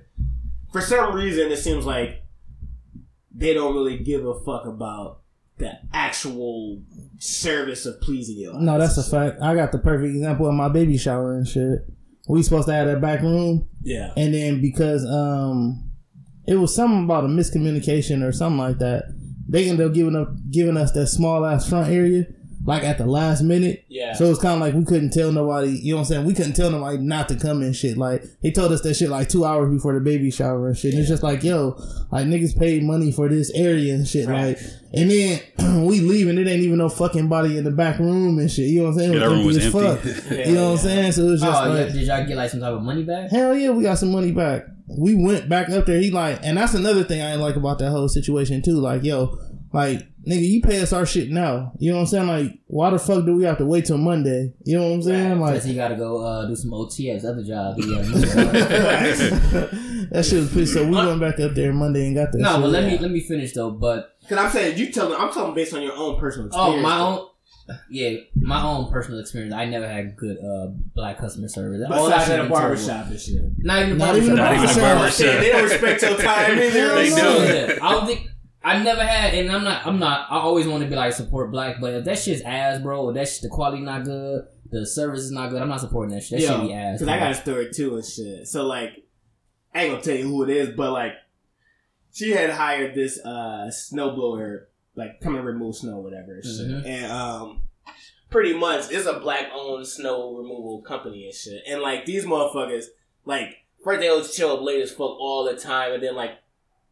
for 0.72 0.82
some 0.82 1.14
reason, 1.14 1.52
it 1.52 1.58
seems 1.58 1.86
like 1.86 2.24
they 3.34 3.54
don't 3.54 3.74
really 3.74 3.98
give 3.98 4.26
a 4.26 4.40
fuck 4.42 4.66
about 4.66 5.22
the 5.58 5.72
actual 5.94 6.82
service 7.20 7.86
of 7.86 8.00
pleasing 8.02 8.38
you. 8.38 8.54
No, 8.60 8.78
that's 8.78 8.98
a 8.98 9.04
fact. 9.04 9.42
I 9.42 9.56
got 9.56 9.72
the 9.72 9.78
perfect 9.80 10.16
example 10.16 10.50
in 10.50 10.56
my 10.56 10.70
baby 10.70 10.98
shower 10.98 11.36
and 11.36 11.48
shit. 11.48 11.80
We 12.28 12.42
supposed 12.44 12.68
to 12.68 12.74
have 12.74 12.88
that 12.88 13.02
back 13.02 13.22
room, 13.22 13.70
Yeah. 13.84 14.12
and 14.18 14.34
then 14.34 14.60
because 14.62 15.06
um, 15.06 15.92
it 16.48 16.56
was 16.56 16.74
something 16.76 17.04
about 17.06 17.24
a 17.24 17.28
miscommunication 17.28 18.24
or 18.28 18.32
something 18.32 18.58
like 18.58 18.80
that, 18.80 19.04
they 19.48 19.70
ended 19.70 19.86
up 19.88 19.94
giving 19.94 20.16
up 20.16 20.30
giving 20.52 20.76
us 20.76 20.92
that 20.94 21.08
small 21.08 21.46
ass 21.46 21.70
front 21.70 21.90
area, 21.92 22.26
like 22.66 22.84
at 22.84 22.98
the 22.98 23.06
last 23.06 23.42
minute. 23.42 23.86
Yeah. 23.88 24.14
So 24.14 24.26
it's 24.26 24.42
kind 24.42 24.56
of 24.56 24.60
like 24.60 24.74
we 24.74 24.84
couldn't 24.84 25.12
tell 25.12 25.32
nobody. 25.32 25.70
You 25.70 25.92
know 25.94 25.98
what 25.98 26.02
I'm 26.02 26.06
saying? 26.08 26.26
We 26.26 26.34
couldn't 26.34 26.54
tell 26.54 26.72
nobody 26.72 26.98
not 26.98 27.30
to 27.30 27.36
come 27.36 27.62
and 27.62 27.76
shit. 27.76 27.98
Like 27.98 28.24
he 28.42 28.52
told 28.52 28.72
us 28.72 28.82
that 28.82 28.96
shit 28.96 29.10
like 29.10 29.30
two 29.30 29.46
hours 29.46 29.72
before 29.72 29.94
the 29.94 30.00
baby 30.00 30.32
shower 30.32 30.68
and 30.68 30.78
shit. 30.78 30.94
And 30.94 31.00
it's 31.02 31.10
just 31.10 31.24
like, 31.24 31.44
yo, 31.44 31.78
like 32.12 32.26
niggas 32.26 32.58
paid 32.58 32.84
money 32.84 33.12
for 33.12 33.30
this 33.30 33.52
area 33.52 33.94
and 33.94 34.08
shit. 34.08 34.28
Right. 34.28 34.58
Like, 34.58 34.60
and 34.94 35.12
then 35.12 35.42
we 35.86 36.00
leave 36.00 36.28
and 36.28 36.40
it 36.40 36.48
ain't 36.48 36.64
even 36.64 36.80
no 36.80 36.90
fucking 36.90 37.28
body 37.28 37.58
in 37.58 37.64
the 37.64 37.72
back 37.72 38.00
room 38.00 38.40
and 38.40 38.50
shit. 38.50 38.70
You 38.70 38.80
know 38.80 38.86
what 38.90 38.94
I'm 38.94 39.00
saying? 39.00 39.14
Yeah, 39.14 39.20
that 39.20 39.30
room 39.30 39.46
was 39.46 39.58
as 39.58 39.76
empty. 39.76 40.12
fuck. 40.12 40.32
You 40.48 40.56
know 40.56 40.66
what 40.72 40.72
I'm 40.72 40.78
saying? 40.86 41.12
So 41.12 41.22
it 41.28 41.32
was 41.32 41.44
oh, 41.44 41.46
just 41.46 41.62
Oh, 41.64 41.66
yeah. 41.66 41.84
like, 41.84 41.94
did 41.94 42.02
y'all 42.08 42.26
get 42.26 42.38
like 42.38 42.50
some 42.50 42.62
type 42.62 42.74
of 42.74 42.82
money 42.82 43.04
back? 43.04 43.30
hell 43.30 43.56
yeah, 43.56 43.70
we 43.70 43.84
got 43.84 43.98
some 44.00 44.12
money 44.12 44.32
back. 44.32 44.66
We 44.88 45.16
went 45.16 45.50
back 45.50 45.70
up 45.70 45.86
there. 45.88 46.00
He 46.00 46.12
like, 46.12 46.40
and 46.44 46.58
that's 46.58 46.74
another 46.76 47.04
thing 47.04 47.22
I 47.22 47.32
ain't 47.32 47.42
like 47.42 47.56
about 47.56 47.80
that 47.80 47.90
whole 47.90 48.08
situation 48.08 48.62
too. 48.62 48.80
Like, 48.80 49.04
yo, 49.04 49.38
like 49.76 50.00
nigga, 50.28 50.42
you 50.50 50.62
pay 50.62 50.82
us 50.82 50.92
our 50.94 51.06
shit 51.06 51.30
now. 51.30 51.72
You 51.78 51.92
know 51.92 51.98
what 51.98 52.02
I'm 52.04 52.08
saying? 52.08 52.28
Like, 52.28 52.60
why 52.68 52.90
the 52.90 52.98
fuck 53.00 53.26
do 53.26 53.36
we 53.36 53.44
have 53.44 53.58
to 53.60 53.66
wait 53.66 53.86
till 53.86 53.98
Monday? 53.98 54.54
You 54.64 54.78
know 54.80 54.88
what 54.90 54.94
I'm 54.96 55.02
saying? 55.04 55.40
Like, 55.40 55.54
Because 55.54 55.66
he 55.66 55.76
got 55.76 55.90
to 55.90 55.96
go 55.96 56.18
uh, 56.26 56.48
do 56.48 56.56
some 56.56 56.74
OT 56.74 57.10
at 57.12 57.16
his 57.16 57.26
other 57.26 57.44
job. 57.44 57.76
He 57.78 57.84
got 57.94 58.06
to 58.06 58.12
that 60.12 60.26
shit 60.26 60.40
was 60.40 60.54
pissed. 60.54 60.74
So 60.74 60.86
we 60.86 60.96
went 60.96 61.20
back 61.20 61.40
up 61.40 61.54
there 61.54 61.74
Monday 61.74 62.08
and 62.08 62.16
got 62.16 62.32
that. 62.32 62.38
No, 62.40 62.54
shit. 62.54 62.62
but 62.62 62.70
let 62.70 62.84
me 62.92 62.98
let 62.98 63.12
me 63.12 63.20
finish 63.20 63.54
though. 63.54 63.72
But 63.72 64.16
Because 64.22 64.38
I'm 64.38 64.50
saying 64.52 64.78
you 64.78 64.92
tell 64.92 65.10
them. 65.10 65.20
I'm 65.22 65.32
talking 65.32 65.54
based 65.54 65.74
on 65.74 65.82
your 65.82 65.94
own 65.96 66.20
personal 66.20 66.48
experience. 66.48 66.56
oh, 66.56 66.80
experience. 66.80 66.84
my 66.84 66.98
though. 66.98 67.20
own. 67.22 67.28
yeah, 67.90 68.18
my 68.36 68.64
own 68.64 68.92
personal 68.92 69.20
experience. 69.20 69.54
I 69.54 69.66
never 69.66 69.88
had 69.88 70.16
good 70.16 70.38
uh, 70.38 70.68
black 70.94 71.18
customer 71.18 71.48
service. 71.48 71.82
But 71.88 71.98
All 71.98 72.10
such 72.10 72.18
that 72.20 72.26
shit 72.28 72.34
at 72.34 72.40
a 72.40 72.44
been 72.44 72.52
terrible. 72.52 72.56
barbershop 72.56 73.08
and 73.08 73.20
shit. 73.20 73.42
Not 73.60 73.80
even 73.84 73.92
a 73.94 73.96
Not 73.98 74.16
even 74.18 74.32
a 74.34 74.36
barbershop. 74.36 74.38
Not 74.38 74.54
even 74.54 74.64
a 74.64 74.82
barbershop. 74.82 74.82
barbershop. 74.82 75.14
Shit, 75.14 75.40
they 75.42 75.52
don't 75.52 75.64
respect 75.64 76.02
your 76.02 76.18
time 76.18 76.52
either. 76.60 76.96
They 76.96 77.10
do. 77.10 77.16
Yeah, 77.76 77.80
I 77.88 77.92
don't 77.94 78.06
think 78.08 78.30
I 78.66 78.82
never 78.82 79.04
had, 79.06 79.36
and 79.36 79.52
I'm 79.52 79.64
not. 79.64 79.86
I'm 79.86 80.00
not. 80.00 80.28
I 80.32 80.38
always 80.40 80.68
want 80.68 80.84
to 80.84 80.90
be 80.90 80.96
like 80.96 81.14
support 81.14 81.52
black, 81.52 81.80
but 81.80 81.94
if 81.94 82.06
that 82.06 82.18
shit's 82.18 82.42
ass, 82.42 82.82
bro, 82.82 83.04
or 83.06 83.14
that 83.14 83.28
shit, 83.30 83.44
the 83.44 83.50
quality 83.50 83.82
not 83.82 84.04
good, 84.06 84.44
the 84.72 84.86
service 84.88 85.22
is 85.22 85.32
not 85.32 85.52
good, 85.52 85.62
I'm 85.62 85.70
not 85.70 85.82
supporting 85.82 86.16
that 86.16 86.24
shit. 86.24 86.40
That 86.42 86.48
shit 86.48 86.62
be 86.62 86.74
ass. 86.74 87.00
Cause 87.00 87.08
I 87.08 87.20
got 87.20 87.32
a 87.32 87.36
story 87.36 87.70
too 87.72 87.96
and 87.96 88.04
shit. 88.04 88.48
So 88.48 88.66
like, 88.66 89.06
I 89.74 89.84
ain't 89.84 89.92
gonna 89.92 90.04
tell 90.04 90.16
you 90.16 90.28
who 90.28 90.44
it 90.44 90.50
is, 90.50 90.70
but 90.76 90.92
like, 90.92 91.14
she 92.12 92.32
had 92.32 92.50
hired 92.50 92.96
this 92.96 93.20
uh 93.24 93.70
snowblower, 93.70 94.66
like 94.96 95.22
come 95.22 95.36
and 95.36 95.46
remove 95.46 95.76
snow, 95.76 96.00
whatever. 96.00 96.42
Mhm. 96.44 96.86
and 96.86 97.12
um. 97.12 97.62
Pretty 98.32 98.58
much, 98.58 98.92
it's 98.92 99.06
a 99.06 99.20
black 99.20 99.50
owned 99.54 99.86
snow 99.88 100.36
removal 100.36 100.82
company 100.82 101.26
and 101.26 101.34
shit. 101.34 101.62
And 101.68 101.82
like 101.82 102.06
these 102.06 102.26
motherfuckers, 102.26 102.86
like 103.24 103.50
first 103.84 104.02
they'll 104.02 104.24
show 104.24 104.56
up 104.58 104.64
late 104.64 104.82
as 104.82 104.90
fuck 104.92 105.02
all 105.20 105.46
the 105.46 105.56
time, 105.56 105.94
and 105.94 106.04
then 106.04 106.16
like 106.16 106.32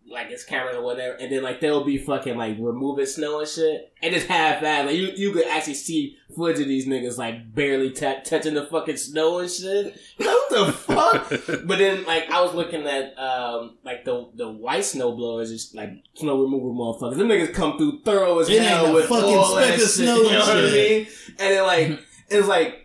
like 0.10 0.30
it's 0.30 0.44
camera 0.44 0.76
or 0.76 0.84
whatever, 0.84 1.16
and 1.16 1.32
then 1.32 1.42
like 1.44 1.60
they'll 1.60 1.84
be 1.84 1.98
fucking 1.98 2.38
like 2.38 2.58
removing 2.60 3.06
snow 3.06 3.40
and 3.40 3.48
shit, 3.48 3.92
and 4.02 4.14
it's 4.16 4.26
half 4.26 4.62
ass. 4.64 4.86
Like 4.86 4.96
you, 4.96 5.12
you 5.16 5.32
could 5.32 5.48
actually 5.48 5.74
see 5.76 6.18
footage 6.36 6.62
of 6.62 6.68
these 6.68 6.88
niggas 6.88 7.18
like 7.18 7.54
barely 7.54 7.92
ta- 7.92 8.22
touching 8.24 8.54
the 8.56 8.66
fucking 8.66 8.98
snow 8.98 9.40
and 9.40 9.50
shit. 9.50 10.00
What 10.18 10.50
the 10.68 10.72
fuck? 10.74 11.30
But 11.66 11.78
then 11.80 12.04
like 12.06 12.30
I 12.30 12.42
was 12.42 12.54
looking 12.54 12.86
at 12.86 13.18
um 13.18 13.78
like 13.84 14.06
the 14.06 14.30
the 14.36 14.50
white 14.52 14.86
snow 14.86 15.14
blowers, 15.14 15.50
just 15.52 15.74
like 15.74 15.90
snow 16.16 16.42
removal 16.42 16.74
motherfuckers. 16.74 17.18
Them 17.18 17.28
niggas 17.30 17.54
come 17.54 17.78
through 17.78 18.02
thorough 18.04 18.38
as 18.40 18.50
It 18.50 18.62
hell 18.62 18.94
with 18.94 19.06
fucking 19.08 19.36
all 19.36 19.56
that 19.56 19.80
shit. 19.80 19.88
snow 19.90 20.16
You 20.18 20.24
and 20.28 20.32
know 20.34 20.40
what 20.40 20.58
I 20.58 20.70
shit. 20.70 21.08
mean? 21.08 21.08
And 21.40 21.52
then 21.54 21.64
like 21.64 22.00
it's 22.30 22.48
like 22.48 22.83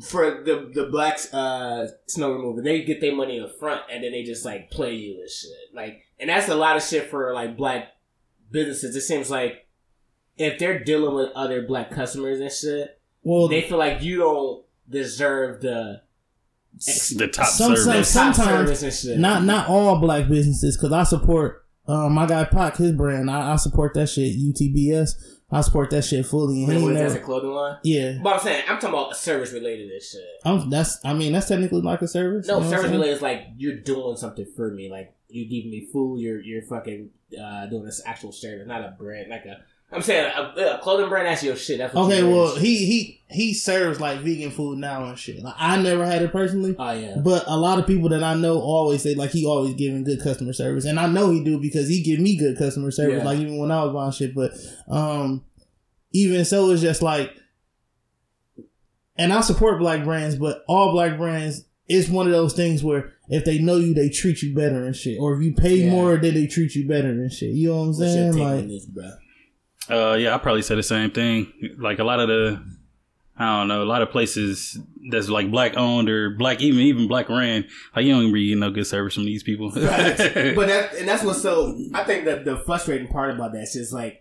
for 0.00 0.42
the 0.44 0.70
the 0.72 0.86
black 0.86 1.18
uh, 1.32 1.86
snow 2.06 2.32
remover, 2.32 2.62
they 2.62 2.82
get 2.82 3.00
their 3.00 3.14
money 3.14 3.38
up 3.40 3.58
front 3.58 3.82
and 3.90 4.02
then 4.02 4.12
they 4.12 4.22
just 4.22 4.44
like 4.44 4.70
play 4.70 4.94
you 4.94 5.20
and 5.20 5.30
shit. 5.30 5.50
Like, 5.74 6.02
and 6.18 6.30
that's 6.30 6.48
a 6.48 6.54
lot 6.54 6.76
of 6.76 6.82
shit 6.82 7.10
for 7.10 7.32
like 7.34 7.56
black 7.56 7.88
businesses. 8.50 8.96
It 8.96 9.02
seems 9.02 9.30
like 9.30 9.66
if 10.38 10.58
they're 10.58 10.82
dealing 10.82 11.14
with 11.14 11.30
other 11.34 11.62
black 11.66 11.90
customers 11.90 12.40
and 12.40 12.50
shit, 12.50 12.98
Well, 13.22 13.48
they 13.48 13.62
feel 13.62 13.78
like 13.78 14.02
you 14.02 14.16
don't 14.18 14.64
deserve 14.88 15.60
the 15.60 16.02
the 17.16 17.28
top 17.28 17.46
Some- 17.48 17.76
service. 17.76 18.08
some- 18.08 18.32
top 18.32 18.34
Sometimes 18.36 18.58
service 18.78 18.82
and 18.82 18.92
shit. 18.94 19.18
not 19.18 19.44
not 19.44 19.68
all 19.68 19.98
black 20.00 20.26
businesses 20.28 20.76
because 20.76 20.92
I 20.92 21.02
support 21.04 21.66
um, 21.86 22.12
my 22.14 22.26
guy 22.26 22.44
Pac, 22.44 22.76
his 22.76 22.92
brand. 22.92 23.30
I, 23.30 23.52
I 23.52 23.56
support 23.56 23.92
that 23.94 24.08
shit. 24.08 24.36
UTBS. 24.38 25.10
I 25.52 25.60
support 25.60 25.90
that 25.90 26.02
shit 26.02 26.24
fully. 26.24 26.64
Wait, 26.64 26.82
what 26.82 26.96
is 26.96 27.12
that, 27.12 27.20
a 27.20 27.24
clothing 27.24 27.50
line? 27.50 27.76
yeah, 27.82 28.18
But 28.22 28.34
I'm 28.34 28.40
saying, 28.40 28.64
I'm 28.68 28.78
talking 28.78 28.88
about 28.88 29.16
service 29.16 29.52
related 29.52 30.02
shit. 30.02 30.22
I'm, 30.44 30.70
that's. 30.70 31.04
I 31.04 31.12
mean, 31.12 31.32
that's 31.32 31.48
technically 31.48 31.82
like 31.82 32.00
a 32.00 32.08
service. 32.08 32.48
No, 32.48 32.58
you 32.58 32.64
know 32.64 32.70
service 32.70 32.90
related 32.90 33.12
is 33.16 33.22
like 33.22 33.48
you're 33.58 33.76
doing 33.76 34.16
something 34.16 34.46
for 34.56 34.70
me. 34.70 34.90
Like 34.90 35.14
you 35.28 35.44
giving 35.44 35.70
me 35.70 35.86
food. 35.92 36.20
You're 36.20 36.40
you're 36.40 36.62
fucking 36.62 37.10
uh, 37.38 37.66
doing 37.66 37.84
this 37.84 38.00
actual 38.06 38.32
service, 38.32 38.66
not 38.66 38.80
a 38.80 38.94
brand. 38.98 39.28
Like 39.28 39.44
a, 39.44 39.62
I'm 39.92 40.00
saying 40.02 40.32
a, 40.34 40.76
a 40.76 40.78
clothing 40.78 41.08
brand. 41.08 41.26
That's 41.26 41.42
your 41.42 41.54
shit. 41.56 41.78
That's 41.78 41.92
what 41.94 42.06
Okay, 42.06 42.22
well, 42.22 42.56
he 42.56 42.86
he 42.86 43.20
he 43.28 43.52
serves 43.54 44.00
like 44.00 44.20
vegan 44.20 44.50
food 44.50 44.78
now 44.78 45.04
and 45.04 45.18
shit. 45.18 45.42
Like 45.42 45.54
I 45.58 45.80
never 45.82 46.06
had 46.06 46.22
it 46.22 46.32
personally, 46.32 46.74
Oh 46.78 46.92
yeah. 46.92 47.16
but 47.22 47.44
a 47.46 47.56
lot 47.56 47.78
of 47.78 47.86
people 47.86 48.08
that 48.10 48.22
I 48.22 48.34
know 48.34 48.58
always 48.60 49.02
say 49.02 49.14
like 49.14 49.30
he 49.30 49.44
always 49.44 49.74
giving 49.74 50.02
good 50.04 50.22
customer 50.22 50.52
service, 50.54 50.84
and 50.86 50.98
I 50.98 51.06
know 51.08 51.30
he 51.30 51.44
do 51.44 51.60
because 51.60 51.88
he 51.88 52.02
give 52.02 52.20
me 52.20 52.36
good 52.38 52.56
customer 52.56 52.90
service. 52.90 53.18
Yeah. 53.18 53.24
Like 53.24 53.38
even 53.38 53.58
when 53.58 53.70
I 53.70 53.84
was 53.84 53.92
buying 53.92 54.12
shit, 54.12 54.34
but 54.34 54.52
um, 54.88 55.44
even 56.12 56.44
so, 56.46 56.70
it's 56.70 56.80
just 56.82 57.02
like, 57.02 57.34
and 59.16 59.32
I 59.32 59.40
support 59.42 59.78
black 59.78 60.04
brands, 60.04 60.36
but 60.36 60.64
all 60.68 60.92
black 60.92 61.16
brands. 61.18 61.64
It's 61.88 62.08
one 62.08 62.26
of 62.26 62.32
those 62.32 62.54
things 62.54 62.82
where 62.82 63.12
if 63.28 63.44
they 63.44 63.58
know 63.58 63.76
you, 63.76 63.92
they 63.92 64.08
treat 64.08 64.40
you 64.40 64.54
better 64.54 64.86
and 64.86 64.94
shit. 64.96 65.18
Or 65.20 65.34
if 65.36 65.42
you 65.42 65.52
pay 65.52 65.74
Yeah. 65.76 65.90
more, 65.90 66.16
then 66.16 66.32
they 66.34 66.46
treat 66.46 66.74
you 66.74 66.86
better 66.88 67.08
and 67.10 67.30
shit. 67.30 67.50
You 67.50 67.68
know 67.68 67.74
what 67.74 67.80
I'm 67.82 67.86
What's 67.88 67.98
your 68.00 68.08
saying? 68.08 68.32
take 68.32 68.40
Like, 68.42 68.58
on 68.60 68.68
this, 68.68 68.86
bro? 68.86 69.10
Uh, 69.90 70.14
yeah, 70.14 70.34
I 70.34 70.38
probably 70.38 70.62
say 70.62 70.74
the 70.74 70.82
same 70.82 71.10
thing. 71.10 71.52
Like 71.78 71.98
a 71.98 72.04
lot 72.04 72.20
of 72.20 72.28
the, 72.28 72.62
I 73.36 73.58
don't 73.58 73.68
know, 73.68 73.82
a 73.82 73.84
lot 73.84 74.02
of 74.02 74.10
places 74.10 74.78
that's 75.10 75.28
like 75.28 75.50
black 75.50 75.76
owned 75.76 76.08
or 76.08 76.30
black, 76.30 76.60
even 76.60 76.80
even 76.80 77.08
black 77.08 77.28
ran. 77.28 77.66
Like 77.94 78.04
you 78.04 78.12
don't 78.12 78.32
really 78.32 78.48
get 78.48 78.58
no 78.58 78.70
good 78.70 78.86
service 78.86 79.14
from 79.14 79.24
these 79.24 79.42
people. 79.42 79.70
Right. 79.70 80.16
but 80.54 80.68
that 80.68 80.94
and 80.94 81.08
that's 81.08 81.24
what's 81.24 81.42
so. 81.42 81.76
I 81.94 82.04
think 82.04 82.24
that 82.26 82.44
the 82.44 82.56
frustrating 82.58 83.08
part 83.08 83.30
about 83.34 83.52
that 83.52 83.62
is 83.62 83.72
just 83.74 83.92
like. 83.92 84.20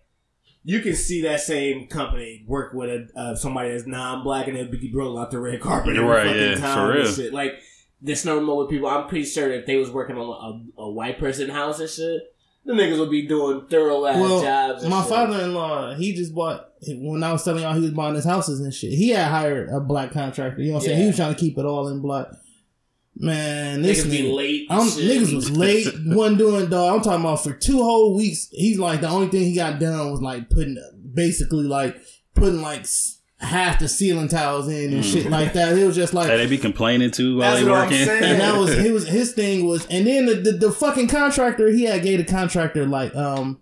You 0.63 0.79
can 0.81 0.93
see 0.93 1.23
that 1.23 1.39
same 1.39 1.87
company 1.87 2.45
work 2.47 2.73
with 2.75 2.87
a 2.91 3.07
uh, 3.19 3.35
somebody 3.35 3.71
that's 3.71 3.87
non-black 3.87 4.47
and 4.47 4.55
they'll 4.55 4.69
be 4.69 4.91
rolling 4.93 5.19
out 5.19 5.31
the 5.31 5.39
red 5.39 5.59
carpet 5.59 5.95
every 5.95 6.07
Right, 6.07 6.27
fucking 6.27 6.39
yeah, 6.39 6.55
time 6.55 6.75
for 6.91 6.93
real. 6.99 7.11
shit. 7.11 7.33
Like 7.33 7.53
the 7.99 8.13
snow 8.15 8.35
removal 8.35 8.67
people, 8.67 8.87
I'm 8.87 9.07
pretty 9.07 9.25
sure 9.25 9.49
that 9.49 9.61
if 9.61 9.65
they 9.65 9.77
was 9.77 9.89
working 9.89 10.17
on 10.17 10.69
a, 10.77 10.81
a 10.83 10.91
white 10.91 11.17
person 11.17 11.49
house 11.49 11.79
and 11.79 11.89
shit, 11.89 12.21
the 12.65 12.73
niggas 12.73 12.99
would 12.99 13.09
be 13.09 13.27
doing 13.27 13.65
thorough 13.67 14.05
ass 14.05 14.19
well, 14.19 14.41
jobs. 14.41 14.85
My 14.85 15.03
father-in-law, 15.03 15.95
he 15.95 16.13
just 16.13 16.33
bought 16.33 16.69
when 16.87 17.23
I 17.23 17.31
was 17.31 17.43
telling 17.43 17.63
y'all 17.63 17.73
he 17.73 17.81
was 17.81 17.91
buying 17.91 18.15
his 18.15 18.25
houses 18.25 18.59
and 18.59 18.73
shit. 18.73 18.93
He 18.93 19.09
had 19.09 19.29
hired 19.29 19.69
a 19.69 19.79
black 19.79 20.11
contractor. 20.11 20.61
You 20.61 20.69
know 20.69 20.75
what 20.75 20.83
I'm 20.83 20.89
saying? 20.89 21.01
He 21.01 21.07
was 21.07 21.15
trying 21.15 21.33
to 21.33 21.39
keep 21.39 21.57
it 21.57 21.65
all 21.65 21.87
in 21.87 22.01
black. 22.01 22.27
Man, 23.15 23.81
this 23.81 24.05
niggas 24.05 24.11
be 24.11 24.23
nigga, 24.23 24.35
late. 24.35 24.67
I'm, 24.69 24.87
niggas 24.87 25.35
was 25.35 25.51
late. 25.51 25.87
wasn't 26.05 26.37
doing 26.37 26.69
dog. 26.69 26.95
I'm 26.95 27.01
talking 27.01 27.21
about 27.21 27.43
for 27.43 27.53
two 27.53 27.83
whole 27.83 28.15
weeks. 28.15 28.47
He's 28.51 28.79
like 28.79 29.01
the 29.01 29.09
only 29.09 29.27
thing 29.27 29.43
he 29.43 29.55
got 29.55 29.79
done 29.79 30.11
was 30.11 30.21
like 30.21 30.49
putting 30.49 30.77
basically 31.13 31.65
like 31.65 31.97
putting 32.33 32.61
like 32.61 32.85
half 33.41 33.79
the 33.79 33.87
ceiling 33.87 34.27
tiles 34.27 34.67
in 34.69 34.93
and 34.93 35.03
shit 35.03 35.29
like 35.29 35.53
that. 35.53 35.77
It 35.77 35.85
was 35.85 35.95
just 35.95 36.13
like 36.13 36.29
Hey, 36.29 36.37
they 36.37 36.45
be 36.47 36.57
complaining 36.57 37.11
too 37.11 37.37
while 37.37 37.55
they 37.55 37.63
working. 37.63 37.97
and 37.97 38.39
that 38.39 38.55
was 38.57 38.77
he 38.77 38.91
was 38.91 39.07
his 39.07 39.33
thing 39.33 39.65
was 39.65 39.85
and 39.87 40.05
then 40.07 40.27
the, 40.27 40.35
the, 40.35 40.51
the 40.53 40.71
fucking 40.71 41.07
contractor 41.07 41.69
he 41.69 41.83
had 41.85 42.03
gave 42.03 42.19
the 42.19 42.31
contractor 42.31 42.85
like 42.85 43.15
um 43.15 43.59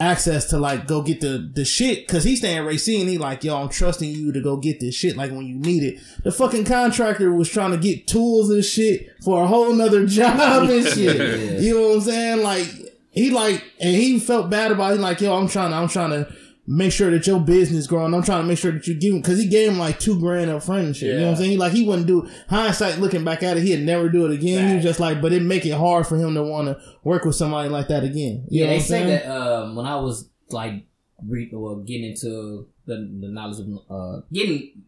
access 0.00 0.44
to 0.50 0.58
like 0.58 0.86
go 0.86 1.02
get 1.02 1.20
the 1.20 1.50
the 1.54 1.64
shit 1.64 2.06
because 2.06 2.22
he's 2.22 2.38
staying 2.38 2.64
Racine 2.64 3.08
he 3.08 3.18
like 3.18 3.42
yo 3.42 3.56
I'm 3.60 3.68
trusting 3.68 4.08
you 4.08 4.30
to 4.32 4.40
go 4.40 4.56
get 4.56 4.78
this 4.78 4.94
shit 4.94 5.16
like 5.16 5.32
when 5.32 5.44
you 5.46 5.56
need 5.56 5.82
it. 5.82 6.00
The 6.22 6.30
fucking 6.30 6.64
contractor 6.66 7.32
was 7.32 7.48
trying 7.48 7.72
to 7.72 7.78
get 7.78 8.06
tools 8.06 8.48
and 8.50 8.64
shit 8.64 9.10
for 9.24 9.42
a 9.42 9.46
whole 9.48 9.72
nother 9.72 10.06
job 10.06 10.70
and 10.70 10.86
shit. 10.94 11.60
You 11.60 11.74
know 11.74 11.88
what 11.88 11.94
I'm 11.96 12.00
saying? 12.02 12.42
Like 12.44 12.68
he 13.10 13.30
like 13.30 13.64
and 13.80 13.96
he 13.96 14.20
felt 14.20 14.48
bad 14.50 14.70
about 14.70 14.92
it 14.92 14.96
He 14.96 15.00
like 15.02 15.20
yo 15.20 15.34
I'm 15.36 15.48
trying 15.48 15.70
to 15.70 15.76
I'm 15.76 15.88
trying 15.88 16.10
to 16.10 16.32
make 16.70 16.92
sure 16.92 17.10
that 17.10 17.26
your 17.26 17.40
business 17.40 17.86
growing. 17.86 18.12
I'm 18.12 18.22
trying 18.22 18.42
to 18.42 18.46
make 18.46 18.58
sure 18.58 18.70
that 18.72 18.86
you 18.86 18.94
give 18.94 19.14
him 19.14 19.22
because 19.22 19.38
he 19.38 19.48
gave 19.48 19.70
him 19.72 19.78
like 19.78 19.98
two 19.98 20.20
grand 20.20 20.50
up 20.50 20.62
front 20.62 20.84
and 20.84 20.94
shit. 20.96 21.14
You 21.14 21.20
know 21.20 21.24
what 21.28 21.30
I'm 21.32 21.36
saying? 21.36 21.58
Like 21.58 21.72
he 21.72 21.86
wouldn't 21.86 22.06
do 22.06 22.28
hindsight 22.50 22.98
looking 22.98 23.24
back 23.24 23.42
at 23.42 23.56
it, 23.56 23.62
he'd 23.62 23.80
never 23.80 24.10
do 24.10 24.26
it 24.26 24.32
again. 24.32 24.68
He 24.68 24.74
was 24.74 24.84
just 24.84 25.00
like, 25.00 25.22
but 25.22 25.32
it 25.32 25.42
make 25.42 25.64
it 25.64 25.70
hard 25.72 26.06
for 26.06 26.16
him 26.18 26.34
to 26.34 26.42
want 26.42 26.68
to 26.68 26.78
work 27.04 27.24
with 27.24 27.36
somebody 27.36 27.70
like 27.70 27.88
that 27.88 28.04
again. 28.04 28.44
You 28.50 28.60
yeah, 28.60 28.64
know 28.66 28.70
they 28.70 28.76
what 28.76 28.82
I'm 28.82 28.86
say 28.86 28.98
saying? 28.98 29.08
that 29.08 29.26
um, 29.30 29.76
when 29.76 29.86
I 29.86 29.96
was 29.96 30.28
like 30.50 30.84
re- 31.26 31.50
well, 31.52 31.76
getting 31.76 32.10
into 32.10 32.68
the, 32.86 32.96
the 32.96 33.28
knowledge 33.28 33.60
of 33.60 33.68
uh, 33.90 34.20
getting 34.30 34.82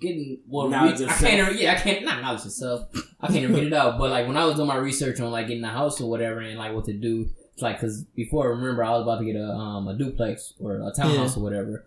getting 0.00 0.40
well, 0.48 0.68
Knowledge 0.68 0.98
re- 0.98 1.04
of 1.06 1.10
I 1.12 1.14
can't 1.14 1.20
self. 1.38 1.48
even, 1.50 1.62
yeah, 1.62 1.72
I 1.72 1.76
can't 1.76 2.04
not 2.04 2.20
knowledge 2.20 2.44
of 2.44 2.52
self. 2.52 2.88
I 3.20 3.28
can't 3.28 3.38
even 3.38 3.54
get 3.54 3.64
it 3.64 3.72
out. 3.72 3.98
But 3.98 4.10
like 4.10 4.26
when 4.26 4.36
I 4.36 4.44
was 4.44 4.56
doing 4.56 4.68
my 4.68 4.76
research 4.76 5.18
on 5.20 5.30
like 5.30 5.48
getting 5.48 5.64
a 5.64 5.68
house 5.70 5.98
or 6.00 6.10
whatever 6.10 6.40
and 6.40 6.58
like 6.58 6.74
what 6.74 6.84
to 6.86 6.92
do, 6.92 7.22
it's 7.22 7.32
like 7.60 7.76
because 7.80 8.02
before 8.16 8.46
I 8.46 8.56
remember 8.56 8.82
I 8.84 8.90
was 8.90 9.02
about 9.02 9.18
to 9.18 9.24
get 9.24 9.36
a 9.36 9.46
um 9.48 9.88
a 9.88 9.94
duplex 9.94 10.54
or 10.58 10.76
a 10.76 10.92
townhouse 10.94 11.36
or 11.36 11.40
whatever, 11.42 11.84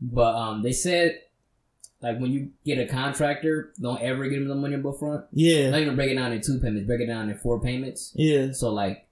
but 0.00 0.34
um 0.34 0.62
they 0.62 0.72
said. 0.72 1.20
Like 2.02 2.20
when 2.20 2.30
you 2.30 2.50
get 2.64 2.78
a 2.78 2.86
contractor, 2.86 3.72
don't 3.80 4.00
ever 4.02 4.28
give 4.28 4.40
them 4.40 4.48
the 4.48 4.54
money 4.54 4.76
up 4.76 4.98
front. 4.98 5.24
Yeah, 5.32 5.70
Not 5.70 5.80
even 5.80 5.96
break 5.96 6.10
it 6.10 6.14
down 6.16 6.30
in 6.30 6.42
two 6.42 6.58
payments. 6.60 6.86
Break 6.86 7.00
it 7.00 7.06
down 7.06 7.30
in 7.30 7.38
four 7.38 7.58
payments. 7.58 8.12
yeah, 8.14 8.52
So 8.52 8.70
like 8.70 9.08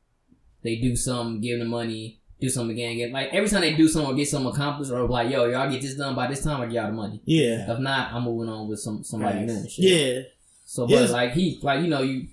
they 0.62 0.76
do 0.76 0.94
some, 0.94 1.40
give 1.40 1.58
them 1.58 1.66
the 1.66 1.70
money, 1.70 2.20
do 2.40 2.50
something 2.50 2.72
again, 2.76 2.96
get 2.98 3.10
like 3.10 3.30
every 3.32 3.48
time 3.48 3.62
they 3.62 3.74
do 3.74 3.88
something 3.88 4.12
or 4.12 4.14
get 4.14 4.28
something 4.28 4.52
accomplished 4.52 4.92
or 4.92 5.08
like, 5.08 5.30
yo, 5.30 5.46
y'all 5.46 5.68
get 5.70 5.80
this 5.80 5.94
done 5.94 6.14
by 6.14 6.26
this 6.26 6.44
time, 6.44 6.60
I 6.60 6.66
get 6.66 6.74
y'all 6.74 6.86
the 6.88 6.92
money. 6.92 7.20
yeah, 7.24 7.72
If 7.72 7.78
not, 7.78 8.12
I'm 8.12 8.24
moving 8.24 8.50
on 8.50 8.68
with 8.68 8.80
some 8.80 9.02
somebody 9.02 9.38
Right. 9.38 9.46
new 9.46 9.54
and 9.54 9.70
shit. 9.70 9.84
yeah, 9.84 10.20
So 10.66 10.86
Yes. 10.86 11.08
but 11.08 11.14
like 11.14 11.32
he 11.32 11.58
like 11.62 11.80
you 11.82 11.88
know, 11.88 12.02
you 12.02 12.28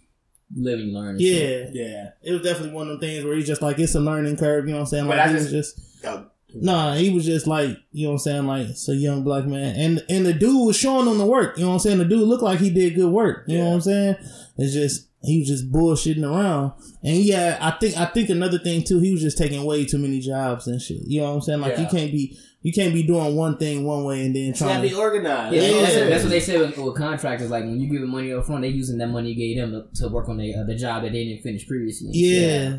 live 0.55 0.79
and 0.79 0.93
learn 0.93 1.09
and 1.15 1.21
shit. 1.21 1.69
yeah. 1.73 1.83
Yeah. 1.83 2.09
It 2.23 2.33
was 2.33 2.41
definitely 2.41 2.73
one 2.73 2.87
of 2.89 2.99
them 2.99 2.99
things 2.99 3.23
where 3.25 3.35
he's 3.35 3.47
just 3.47 3.61
like 3.61 3.79
it's 3.79 3.95
a 3.95 3.99
learning 3.99 4.37
curve. 4.37 4.65
You 4.65 4.71
know 4.71 4.79
what 4.79 4.83
I'm 4.83 4.87
saying? 4.87 5.07
Like 5.07 5.19
I 5.19 5.27
he 5.29 5.33
was 5.35 5.51
just- 5.51 5.75
just. 5.77 6.05
Oh. 6.05 6.25
Nah, 6.53 6.95
he 6.95 7.09
was 7.11 7.25
just 7.25 7.47
like, 7.47 7.77
you 7.93 8.03
know 8.07 8.09
what 8.09 8.13
I'm 8.15 8.19
saying, 8.19 8.45
like 8.47 8.67
it's 8.67 8.89
a 8.89 8.93
young 8.95 9.23
black 9.23 9.45
man. 9.45 9.73
And 9.79 10.03
and 10.09 10.25
the 10.25 10.33
dude 10.33 10.67
was 10.67 10.75
showing 10.75 11.07
him 11.07 11.17
the 11.17 11.25
work. 11.25 11.57
You 11.57 11.63
know 11.63 11.69
what 11.69 11.73
I'm 11.75 11.79
saying? 11.79 11.99
The 11.99 12.03
dude 12.05 12.27
looked 12.27 12.43
like 12.43 12.59
he 12.59 12.69
did 12.69 12.95
good 12.95 13.09
work. 13.09 13.45
You 13.47 13.57
know 13.59 13.69
what 13.69 13.75
I'm 13.75 13.81
saying? 13.81 14.15
It's 14.57 14.73
just 14.73 15.07
he 15.23 15.39
was 15.39 15.47
just 15.47 15.71
bullshitting 15.71 16.29
around. 16.29 16.73
And 17.05 17.17
yeah, 17.17 17.57
I 17.61 17.71
think 17.79 17.95
I 17.97 18.03
think 18.05 18.27
another 18.29 18.59
thing 18.59 18.83
too, 18.83 18.99
he 18.99 19.13
was 19.13 19.21
just 19.21 19.37
taking 19.37 19.63
way 19.63 19.85
too 19.85 19.97
many 19.97 20.19
jobs 20.19 20.67
and 20.67 20.81
shit. 20.81 21.03
You 21.07 21.21
know 21.21 21.29
what 21.29 21.35
I'm 21.35 21.41
saying? 21.41 21.61
Like 21.61 21.77
you 21.77 21.83
Yeah. 21.85 21.89
can't 21.89 22.11
be 22.11 22.37
you 22.61 22.71
can't 22.71 22.93
be 22.93 23.03
doing 23.03 23.35
one 23.35 23.57
thing 23.57 23.85
one 23.85 24.03
way 24.03 24.25
and 24.25 24.35
then 24.35 24.49
It's 24.51 24.61
gotta 24.61 24.81
be 24.81 24.93
organized. 24.93 25.55
Yeah, 25.55 25.61
Yeah. 25.63 25.81
That's, 25.81 25.95
that's 25.95 26.23
what 26.23 26.29
they 26.29 26.39
say 26.39 26.57
with, 26.59 26.77
with 26.77 26.95
contractors. 26.95 27.49
Like 27.49 27.63
when 27.63 27.79
you 27.79 27.89
give 27.89 28.01
them 28.01 28.11
money 28.11 28.31
up 28.33 28.45
front, 28.45 28.61
they 28.61 28.69
using 28.69 28.97
that 28.99 29.07
money 29.07 29.31
you 29.31 29.35
gave 29.35 29.57
them 29.57 29.89
to, 29.93 30.01
to 30.01 30.07
work 30.09 30.29
on 30.29 30.37
the 30.37 30.53
uh, 30.53 30.63
the 30.63 30.75
job 30.75 31.03
that 31.03 31.11
they 31.11 31.25
didn't 31.25 31.41
finish 31.43 31.67
previously. 31.67 32.09
Yeah. 32.13 32.77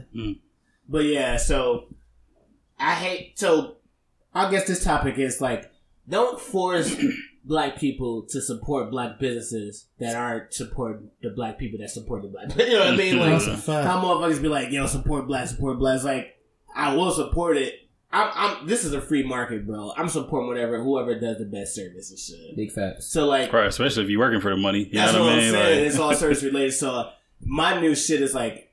But 0.88 1.04
yeah, 1.04 1.36
so 1.36 1.86
I 2.78 2.94
hate 2.94 3.38
so 3.38 3.76
I 4.34 4.50
guess 4.50 4.66
this 4.66 4.84
topic 4.84 5.18
is 5.18 5.40
like 5.40 5.70
don't 6.08 6.40
force 6.40 6.94
black 7.44 7.76
people 7.76 8.22
to 8.30 8.40
support 8.40 8.90
black 8.90 9.18
businesses 9.18 9.86
that 9.98 10.14
aren't 10.14 10.52
supporting 10.54 11.10
the 11.22 11.30
black 11.30 11.58
people 11.58 11.78
that 11.80 11.90
support 11.90 12.22
the 12.22 12.28
black. 12.28 12.56
You 12.56 12.72
know 12.74 12.78
what 12.80 12.94
I 12.94 12.96
mean? 12.96 13.18
Like 13.18 13.30
That's 13.38 13.46
a 13.46 13.56
fact. 13.56 13.86
how 13.86 14.02
motherfuckers 14.02 14.40
be 14.42 14.48
like, 14.48 14.70
yo, 14.70 14.86
support 14.86 15.26
black, 15.26 15.48
support 15.48 15.78
black. 15.78 15.96
It's 15.96 16.04
like 16.04 16.36
I 16.74 16.94
will 16.94 17.10
support 17.10 17.56
it. 17.56 17.74
I'm, 18.12 18.30
I'm. 18.34 18.66
This 18.66 18.84
is 18.84 18.92
a 18.92 19.00
free 19.00 19.22
market, 19.22 19.66
bro. 19.66 19.92
I'm 19.96 20.08
supporting 20.08 20.48
whatever, 20.48 20.82
whoever 20.82 21.18
does 21.18 21.38
the 21.38 21.44
best 21.46 21.74
service 21.74 22.10
and 22.10 22.18
shit. 22.18 22.56
Big 22.56 22.70
facts. 22.70 23.06
So 23.06 23.26
like, 23.26 23.52
Right, 23.52 23.66
especially 23.66 24.04
if 24.04 24.10
you're 24.10 24.20
working 24.20 24.40
for 24.40 24.50
the 24.50 24.56
money. 24.56 24.80
You 24.84 24.90
that's 24.92 25.12
know 25.14 25.20
what, 25.20 25.30
what 25.30 25.32
I 25.32 25.36
I'm 25.36 25.42
mean? 25.42 25.52
saying. 25.52 25.78
Like, 25.80 25.88
it's 25.88 25.98
all 25.98 26.14
service 26.16 26.42
related. 26.42 26.72
So 26.74 27.10
my 27.40 27.80
new 27.80 27.94
shit 27.94 28.20
is 28.20 28.34
like, 28.34 28.70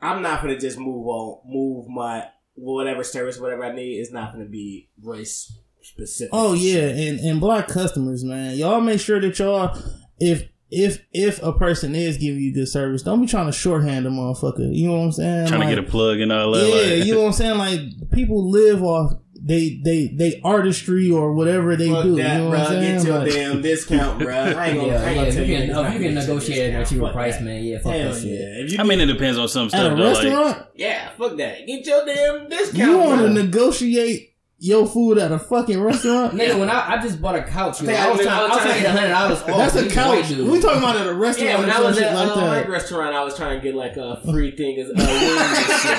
I'm 0.00 0.22
not 0.22 0.42
gonna 0.42 0.58
just 0.58 0.78
move 0.78 1.06
on, 1.06 1.40
move 1.46 1.88
my 1.88 2.26
whatever 2.54 3.02
service, 3.02 3.38
whatever 3.40 3.64
I 3.64 3.74
need. 3.74 3.98
is 3.98 4.12
not 4.12 4.32
gonna 4.32 4.44
be 4.44 4.88
race 5.02 5.58
specific. 5.80 6.30
Oh 6.32 6.52
yeah, 6.52 6.88
and 6.88 7.18
and 7.20 7.40
black 7.40 7.68
customers, 7.68 8.24
man, 8.24 8.56
y'all 8.56 8.80
make 8.80 9.00
sure 9.00 9.20
that 9.20 9.38
y'all 9.38 9.76
if 10.20 10.44
if 10.70 11.04
if 11.12 11.42
a 11.42 11.52
person 11.52 11.94
is 11.94 12.16
giving 12.18 12.40
you 12.40 12.52
good 12.52 12.68
service, 12.68 13.02
don't 13.02 13.20
be 13.20 13.26
trying 13.26 13.46
to 13.46 13.52
shorthand 13.52 14.06
a 14.06 14.10
motherfucker. 14.10 14.74
You 14.74 14.88
know 14.88 14.98
what 14.98 15.04
I'm 15.04 15.12
saying? 15.12 15.46
trying 15.48 15.60
Like, 15.60 15.70
to 15.70 15.74
get 15.76 15.84
a 15.84 15.90
plug 15.90 16.20
and 16.20 16.30
all 16.32 16.52
that. 16.52 16.66
yeah, 16.68 16.96
like, 16.96 17.06
you 17.06 17.14
know 17.14 17.20
what 17.22 17.26
I'm 17.28 17.32
saying? 17.32 17.58
Like 17.58 18.10
people 18.12 18.50
live 18.50 18.82
off 18.82 19.12
they 19.40 19.80
they 19.84 20.08
they 20.08 20.40
artistry 20.44 21.10
or 21.10 21.32
whatever 21.32 21.76
they 21.76 21.88
Fuck 21.88 22.02
do. 22.02 22.16
that, 22.16 22.36
you 22.36 22.42
know 22.42 22.50
bro. 22.50 22.58
what 22.58 22.68
I'm 22.68 22.72
saying? 22.82 22.96
Get 22.98 23.06
your 23.06 23.18
Like, 23.20 23.32
damn 23.32 23.62
discount, 23.62 24.18
bro. 24.18 24.34
I 24.34 24.42
ain't 24.46 24.56
Yeah, 24.58 24.58
gonna, 24.58 24.76
I 24.76 24.84
ain't 24.84 24.90
yeah. 24.92 25.14
gonna 25.14 25.26
If 25.28 25.34
tell 25.34 25.44
you 25.44 25.52
you. 25.54 25.58
can, 25.58 25.68
niggas 25.68 25.72
not 25.72 25.78
you 25.78 25.84
to 25.86 25.92
can 25.92 26.02
get 26.02 26.14
negotiate 26.14 26.74
at 26.74 26.82
a 26.82 26.90
cheaper 26.94 27.12
price, 27.12 27.36
that. 27.36 27.44
man, 27.44 27.64
yeah, 27.64 27.78
fuck 27.78 27.92
Hell 27.92 28.12
that 28.12 28.20
shit. 28.20 28.30
yeah. 28.30 28.64
If 28.64 28.72
you 28.72 28.78
I 28.80 28.82
mean, 28.82 29.00
it 29.00 29.06
depends 29.06 29.38
on 29.38 29.48
some 29.48 29.68
stuff. 29.68 29.80
at 29.80 29.92
a 29.92 29.96
though, 29.96 30.02
like, 30.12 30.24
restaurant, 30.24 30.66
yeah, 30.74 31.10
fuck 31.16 31.36
that. 31.36 31.66
Get 31.66 31.86
your 31.86 32.04
damn 32.04 32.48
discount. 32.48 32.76
you 32.76 32.98
want 32.98 33.20
to 33.22 33.28
negotiate 33.30 34.27
your 34.60 34.86
food 34.88 35.18
at 35.18 35.30
a 35.30 35.38
fucking 35.38 35.80
restaurant? 35.80 36.34
Nigga, 36.34 36.58
when 36.58 36.68
I, 36.68 36.94
I 36.96 37.02
just 37.02 37.20
bought 37.22 37.36
a 37.36 37.42
couch, 37.44 37.80
yo, 37.80 37.86
think 37.86 37.98
I 38.00 38.06
I 38.06 38.08
was 38.10 38.18
was- 38.18 38.26
trying, 38.26 38.38
I 38.38 38.42
I 38.42 38.48
was 38.48 38.50
was 38.50 38.62
trying 38.64 38.74
to 38.74 38.80
get 38.80 38.90
trying- 38.92 38.96
hundred 38.96 39.12
dollars 39.14 39.40
off. 39.42 39.72
That's 39.72 39.76
a 39.76 39.88
couch. 39.94 40.28
dude. 40.28 40.50
We 40.50 40.60
talking 40.60 40.78
about 40.78 40.96
at 40.96 41.06
a 41.06 41.14
restaurant 41.14 41.50
Yeah, 41.50 41.60
when 41.60 41.70
or 41.70 41.72
I 41.74 41.80
was 41.80 41.98
at 41.98 42.14
like 42.14 42.28
uh, 42.28 42.34
that. 42.34 42.66
my 42.66 42.72
restaurant, 42.72 43.14
I 43.14 43.22
was 43.24 43.36
trying 43.36 43.56
to 43.58 43.62
get 43.62 43.74
like 43.76 43.96
a 43.96 44.20
free 44.30 44.50
thing 44.50 44.78
as 44.80 44.88
uh, 44.88 44.92
wings 44.96 45.06
and 45.06 45.80
shit. 45.80 45.98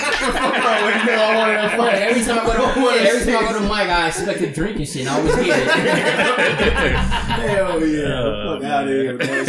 Right, 1.79 1.95
every 2.01 2.23
time 2.23 2.39
I 2.39 2.45
go 2.45 2.53
to 2.53 2.79
yeah, 2.81 3.09
every 3.09 3.31
time 3.33 3.45
I 3.45 3.51
go 3.53 3.59
to 3.59 3.65
Mike, 3.67 3.89
I 3.89 4.07
expect 4.07 4.41
a 4.41 4.51
drink 4.51 4.77
and 4.77 4.87
shit. 4.87 5.07
and 5.07 5.09
I 5.09 5.17
always 5.19 5.35
get 5.35 5.59
it. 5.59 5.67
Hell 7.39 7.85
yeah, 7.85 8.03
Oh, 8.23 8.55
fuck 8.59 8.63
out 8.69 8.83
of 8.83 8.89
here 8.89 9.17
with 9.17 9.27
that 9.27 9.45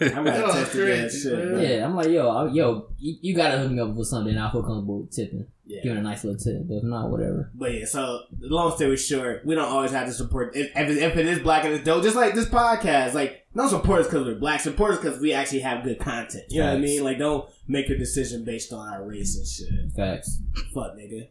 shit. 0.00 0.16
I'm 0.16 0.24
gonna 0.24 0.52
test 0.52 0.72
that 0.72 1.10
shit. 1.10 1.32
man. 1.52 1.60
yeah, 1.60 1.84
I'm 1.84 1.96
like, 1.96 2.08
yo, 2.08 2.28
I, 2.28 2.48
yo, 2.52 2.88
you, 3.02 3.16
you 3.20 3.34
gotta 3.36 3.58
hook 3.58 3.72
me 3.72 3.80
up 3.80 3.90
with 3.94 4.06
something. 4.06 4.36
I 4.38 4.50
feel 4.52 4.62
comfortable 4.62 5.06
tipping, 5.10 5.46
Yeah. 5.66 5.82
giving 5.82 5.98
a 5.98 6.02
nice 6.02 6.22
little 6.24 6.38
tip. 6.38 6.68
But 6.68 6.74
if 6.76 6.82
not, 6.84 7.10
whatever. 7.10 7.50
But 7.54 7.74
yeah, 7.74 7.84
so 7.84 8.20
the 8.38 8.46
long 8.48 8.74
story 8.76 8.96
short, 8.96 9.44
we 9.44 9.54
don't 9.54 9.68
always 9.68 9.90
have 9.90 10.06
to 10.06 10.12
support 10.12 10.54
if, 10.56 10.70
if, 10.76 10.88
if 10.96 11.16
it 11.16 11.26
is 11.26 11.40
black 11.40 11.64
and 11.64 11.74
it's 11.74 11.84
dope. 11.84 12.02
Just 12.04 12.16
like 12.16 12.34
this 12.34 12.48
podcast, 12.48 13.14
like 13.14 13.41
don't 13.54 13.68
support 13.68 14.00
us 14.00 14.06
because 14.06 14.26
we're 14.26 14.34
black. 14.34 14.60
Support 14.60 14.92
us 14.92 14.98
because 15.00 15.20
we 15.20 15.32
actually 15.32 15.60
have 15.60 15.84
good 15.84 15.98
content. 15.98 16.44
You 16.48 16.60
know 16.60 16.68
what 16.68 16.76
I 16.76 16.80
mean? 16.80 17.04
Like 17.04 17.18
don't 17.18 17.48
make 17.68 17.90
a 17.90 17.96
decision 17.96 18.44
based 18.44 18.72
on 18.72 18.88
our 18.88 19.04
race 19.04 19.36
and 19.36 19.46
shit. 19.46 19.92
Facts. 19.92 20.38
Fuck 20.74 20.96
nigga. 20.96 21.28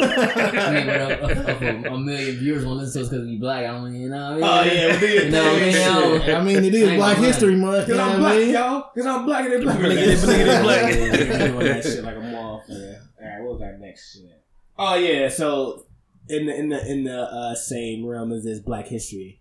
I 0.00 0.72
mean, 0.72 0.86
but 0.86 1.30
if, 1.30 1.48
if 1.48 1.62
a, 1.62 1.92
a 1.92 1.98
million 1.98 2.36
viewers 2.36 2.64
want 2.64 2.80
to 2.80 2.84
listen 2.84 3.02
to 3.02 3.06
us 3.06 3.10
because 3.10 3.26
we 3.26 3.36
black, 3.36 3.64
I 3.64 3.68
don't, 3.68 3.94
you 3.94 4.08
know. 4.08 4.38
What 4.38 4.42
Oh 4.42 4.46
I 4.46 4.64
mean? 4.64 4.72
Oh, 4.72 4.74
yeah, 4.74 4.94
we 4.94 5.00
do 5.00 5.06
You 5.06 5.30
know 5.30 5.44
what 5.44 5.52
I 5.52 5.64
mean? 5.64 5.74
and 5.76 5.84
I 5.84 6.24
shit. 6.24 6.34
I 6.34 6.42
mean, 6.42 6.64
it 6.64 6.88
I 6.88 6.96
Black. 6.96 7.16
History 7.18 7.56
Month. 7.56 7.86
Cause 7.86 7.98
I'm 7.98 8.18
black, 8.18 8.36
mean? 8.36 8.50
y'all. 8.50 8.90
Cause 8.94 9.06
I'm 9.06 9.24
black 9.26 9.44
and 9.44 9.52
they 9.52 9.60
black. 9.62 9.78
Blickety, 9.78 10.16
blickety, 10.16 10.62
black. 10.62 10.92
Doing 10.92 11.58
that 11.60 11.84
shit 11.84 12.04
like 12.04 12.16
a 12.16 12.18
motherfucker. 12.18 13.00
All 13.20 13.28
right, 13.28 13.42
what 13.42 13.52
was 13.52 13.62
our 13.62 13.78
next 13.78 14.14
shit? 14.14 14.42
Oh 14.76 14.94
yeah, 14.96 15.28
so 15.28 15.86
in 16.28 16.46
the 16.46 16.56
in 16.56 16.68
the 16.70 16.90
in 16.90 17.04
the 17.04 17.20
uh, 17.20 17.54
same 17.54 18.04
realm 18.04 18.32
as 18.32 18.44
this 18.44 18.58
Black 18.58 18.88
History. 18.88 19.40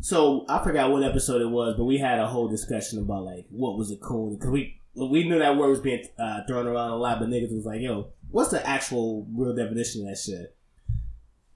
So 0.00 0.46
I 0.48 0.62
forgot 0.62 0.90
what 0.90 1.02
episode 1.02 1.42
it 1.42 1.50
was, 1.50 1.74
but 1.76 1.84
we 1.84 1.98
had 1.98 2.18
a 2.18 2.26
whole 2.26 2.48
discussion 2.48 2.98
about 2.98 3.24
like 3.24 3.46
what 3.50 3.76
was 3.76 3.90
a 3.90 3.96
coon 3.96 4.34
because 4.34 4.50
we 4.50 4.80
we 4.94 5.28
knew 5.28 5.38
that 5.38 5.56
word 5.56 5.68
was 5.68 5.80
being 5.80 6.04
uh, 6.18 6.40
thrown 6.46 6.66
around 6.66 6.90
a 6.90 6.96
lot, 6.96 7.18
but 7.20 7.28
niggas 7.28 7.54
was 7.54 7.66
like, 7.66 7.80
"Yo, 7.80 8.08
what's 8.30 8.50
the 8.50 8.66
actual 8.66 9.26
real 9.34 9.54
definition 9.54 10.02
of 10.02 10.08
that 10.08 10.18
shit?" 10.18 10.56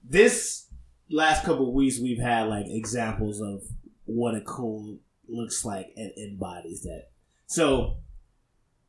This 0.03 0.67
last 1.09 1.43
couple 1.43 1.73
weeks, 1.73 1.99
we've 1.99 2.19
had 2.19 2.47
like 2.47 2.67
examples 2.67 3.41
of 3.41 3.63
what 4.05 4.35
a 4.35 4.41
coon 4.41 4.99
looks 5.27 5.65
like 5.65 5.91
and 5.97 6.11
embodies 6.17 6.83
that. 6.83 7.07
So 7.47 7.97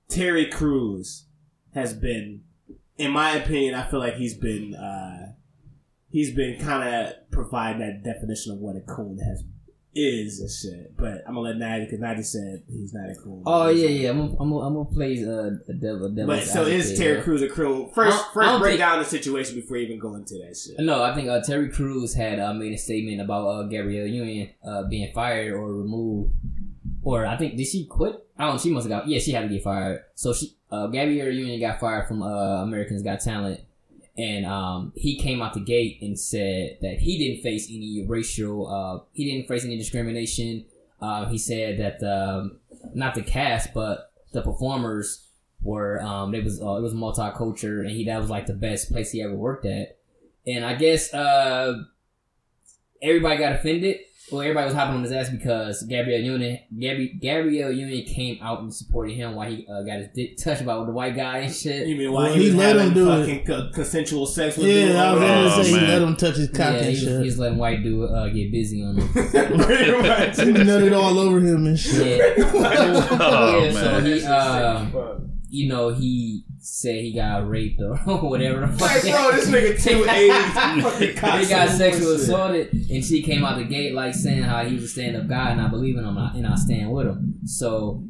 Terry 0.08 0.46
Crews 0.46 1.24
has 1.74 1.94
been, 1.94 2.42
in 2.98 3.10
my 3.10 3.32
opinion, 3.32 3.74
I 3.74 3.86
feel 3.88 4.00
like 4.00 4.14
he's 4.14 4.34
been 4.34 4.74
uh, 4.74 5.25
he's 6.10 6.34
been 6.34 6.58
kind 6.60 6.88
of 7.06 7.30
providing 7.30 7.80
that 7.80 8.02
definition 8.04 8.52
of 8.52 8.58
what 8.58 8.76
a 8.76 8.80
coon 8.80 9.18
has 9.18 9.42
is 9.98 10.40
and 10.40 10.50
shit. 10.50 10.94
But 10.96 11.22
I'm 11.26 11.34
gonna 11.36 11.40
let 11.48 11.56
Natty 11.56 11.84
because 11.86 12.00
Natty 12.00 12.22
said 12.22 12.62
he's 12.68 12.92
not 12.92 13.08
a 13.08 13.14
coon. 13.14 13.42
Oh 13.46 13.68
yeah, 13.70 13.88
yeah. 13.88 14.10
I'm, 14.10 14.18
gonna- 14.18 14.36
I'm, 14.40 14.50
gonna- 14.50 14.66
I'm 14.66 14.74
gonna 14.74 14.84
play 14.94 15.24
uh, 15.24 15.50
a 15.70 15.72
devil. 15.72 16.10
devil 16.10 16.26
But 16.26 16.44
so 16.44 16.64
is 16.66 16.98
Terry 16.98 17.22
Crews 17.22 17.40
a 17.40 17.48
coon? 17.48 17.88
First, 17.94 18.14
I 18.16 18.20
don't- 18.20 18.28
I 18.28 18.32
first 18.50 18.60
break 18.60 18.70
think- 18.72 18.80
down 18.80 18.98
the 18.98 19.04
situation 19.06 19.54
before 19.54 19.78
you 19.78 19.86
even 19.86 19.98
go 19.98 20.14
into 20.14 20.34
that 20.46 20.54
shit. 20.54 20.78
No, 20.84 21.02
I 21.02 21.14
think 21.14 21.28
uh, 21.30 21.40
Terry 21.42 21.70
Crews 21.70 22.12
had 22.14 22.38
uh, 22.38 22.52
made 22.52 22.74
a 22.74 22.78
statement 22.78 23.22
about 23.22 23.46
uh, 23.48 23.62
Gabrielle 23.68 24.06
Union 24.06 24.50
uh, 24.62 24.82
being 24.82 25.10
fired 25.14 25.54
or 25.54 25.72
removed, 25.72 26.34
or 27.02 27.24
I 27.24 27.38
think 27.38 27.56
did 27.56 27.66
she 27.66 27.86
quit? 27.86 28.16
I 28.38 28.44
don't. 28.44 28.56
know, 28.56 28.58
She 28.58 28.70
must 28.70 28.86
have 28.88 29.00
got. 29.00 29.08
Yeah, 29.08 29.18
she 29.18 29.32
had 29.32 29.42
to 29.42 29.48
get 29.48 29.62
fired. 29.64 30.02
So 30.14 30.34
she, 30.34 30.54
uh, 30.70 30.88
Gabrielle 30.88 31.30
Union 31.32 31.58
got 31.58 31.80
fired 31.80 32.06
from 32.06 32.22
uh, 32.22 32.62
Americans 32.62 33.02
Got 33.02 33.20
Talent, 33.20 33.60
and 34.18 34.46
um, 34.46 34.92
he 34.96 35.18
came 35.18 35.42
out 35.42 35.54
the 35.54 35.60
gate 35.60 35.98
and 36.00 36.18
said 36.18 36.78
that 36.80 36.98
he 36.98 37.18
didn't 37.18 37.42
face 37.42 37.68
any 37.68 38.04
racial. 38.06 38.66
Uh, 38.66 39.04
he 39.12 39.30
didn't 39.30 39.48
face 39.48 39.64
any 39.64 39.76
discrimination. 39.76 40.64
Uh, 41.00 41.26
he 41.26 41.36
said 41.36 41.78
that 41.78 42.02
um, 42.02 42.58
not 42.94 43.14
the 43.14 43.22
cast, 43.22 43.74
but 43.74 44.10
the 44.32 44.42
performers 44.42 45.26
were. 45.62 46.00
Um, 46.00 46.34
it 46.34 46.44
was 46.44 46.60
uh, 46.60 46.74
it 46.74 46.82
was 46.82 46.94
multicultural, 46.94 47.80
and 47.80 47.90
he 47.90 48.04
that 48.06 48.18
was 48.18 48.30
like 48.30 48.46
the 48.46 48.54
best 48.54 48.90
place 48.90 49.10
he 49.10 49.22
ever 49.22 49.34
worked 49.34 49.66
at. 49.66 49.98
And 50.46 50.64
I 50.64 50.74
guess 50.74 51.12
uh, 51.12 51.82
everybody 53.02 53.38
got 53.38 53.52
offended. 53.52 53.98
Well, 54.32 54.40
everybody 54.40 54.64
was 54.66 54.74
hopping 54.74 54.96
on 54.96 55.02
his 55.04 55.12
ass 55.12 55.28
because 55.30 55.84
Gabrielle 55.84 56.20
Union, 56.20 56.58
Gabri- 56.76 57.20
Gabrielle 57.20 57.70
Union 57.70 58.04
came 58.06 58.38
out 58.42 58.58
and 58.58 58.74
supported 58.74 59.12
him 59.14 59.36
while 59.36 59.48
he 59.48 59.64
uh, 59.70 59.82
got 59.82 59.98
his 60.00 60.08
dick 60.16 60.36
touched 60.36 60.66
by 60.66 60.74
the 60.84 60.90
white 60.90 61.14
guy 61.14 61.38
and 61.38 61.54
shit. 61.54 61.86
You 61.86 61.94
mean 61.94 62.10
why 62.10 62.24
Well, 62.24 62.34
he, 62.34 62.40
he 62.40 62.46
was 62.48 62.56
let 62.56 62.70
him 62.74 62.78
having 62.88 62.94
do 62.94 63.08
it. 63.12 63.20
fucking 63.20 63.44
co- 63.44 63.70
consensual 63.72 64.26
sex 64.26 64.56
with 64.56 64.66
dudes? 64.66 64.94
Yeah, 64.94 65.10
I 65.10 65.12
was 65.14 65.22
Oh, 65.22 65.26
gonna 65.28 65.64
say 65.64 65.70
he 65.70 65.86
let 65.86 66.02
him 66.02 66.16
touch 66.16 66.34
his 66.38 66.48
cock 66.48 66.58
Yeah, 66.58 66.72
and 66.72 66.84
he 66.86 66.90
was, 66.90 67.00
he 67.02 67.06
shit. 67.06 67.20
was 67.20 67.38
letting 67.38 67.58
white 67.58 67.82
dude 67.84 68.10
uh, 68.10 68.28
get 68.30 68.50
busy 68.50 68.82
on 68.82 68.96
him. 68.96 69.08
Pretty 69.12 69.92
much. 69.92 70.36
He 70.38 70.52
nutted 70.52 71.00
all 71.00 71.18
over 71.20 71.38
him 71.38 71.66
and 71.66 71.78
shit. 71.78 72.36
Yeah, 72.36 72.50
Oh, 72.52 73.60
yeah 73.64 73.70
so 73.70 74.00
man. 74.00 74.06
he, 74.06 74.24
um, 74.24 75.35
you 75.56 75.68
know, 75.68 75.88
he 75.88 76.44
said 76.58 76.96
he 76.96 77.14
got 77.14 77.48
raped 77.48 77.80
or 77.80 77.96
whatever 78.20 78.60
the 78.60 78.68
fuck. 78.68 79.02
Like, 79.02 79.02
bro, 79.02 79.32
this 79.32 79.48
nigga 79.48 79.82
280 79.82 81.06
he 81.44 81.48
got 81.48 81.70
sexually 81.70 82.16
assaulted, 82.16 82.72
and 82.72 83.04
she 83.04 83.22
came 83.22 83.44
out 83.44 83.56
the 83.56 83.64
gate 83.64 83.94
like 83.94 84.14
saying 84.14 84.42
how 84.42 84.64
he 84.64 84.74
was 84.74 84.84
a 84.84 84.88
stand 84.88 85.16
up 85.16 85.26
guy, 85.26 85.50
and 85.50 85.60
I 85.60 85.68
believe 85.68 85.96
in 85.96 86.04
him, 86.04 86.18
and 86.18 86.46
I 86.46 86.54
stand 86.56 86.92
with 86.92 87.06
him. 87.06 87.40
So 87.46 88.04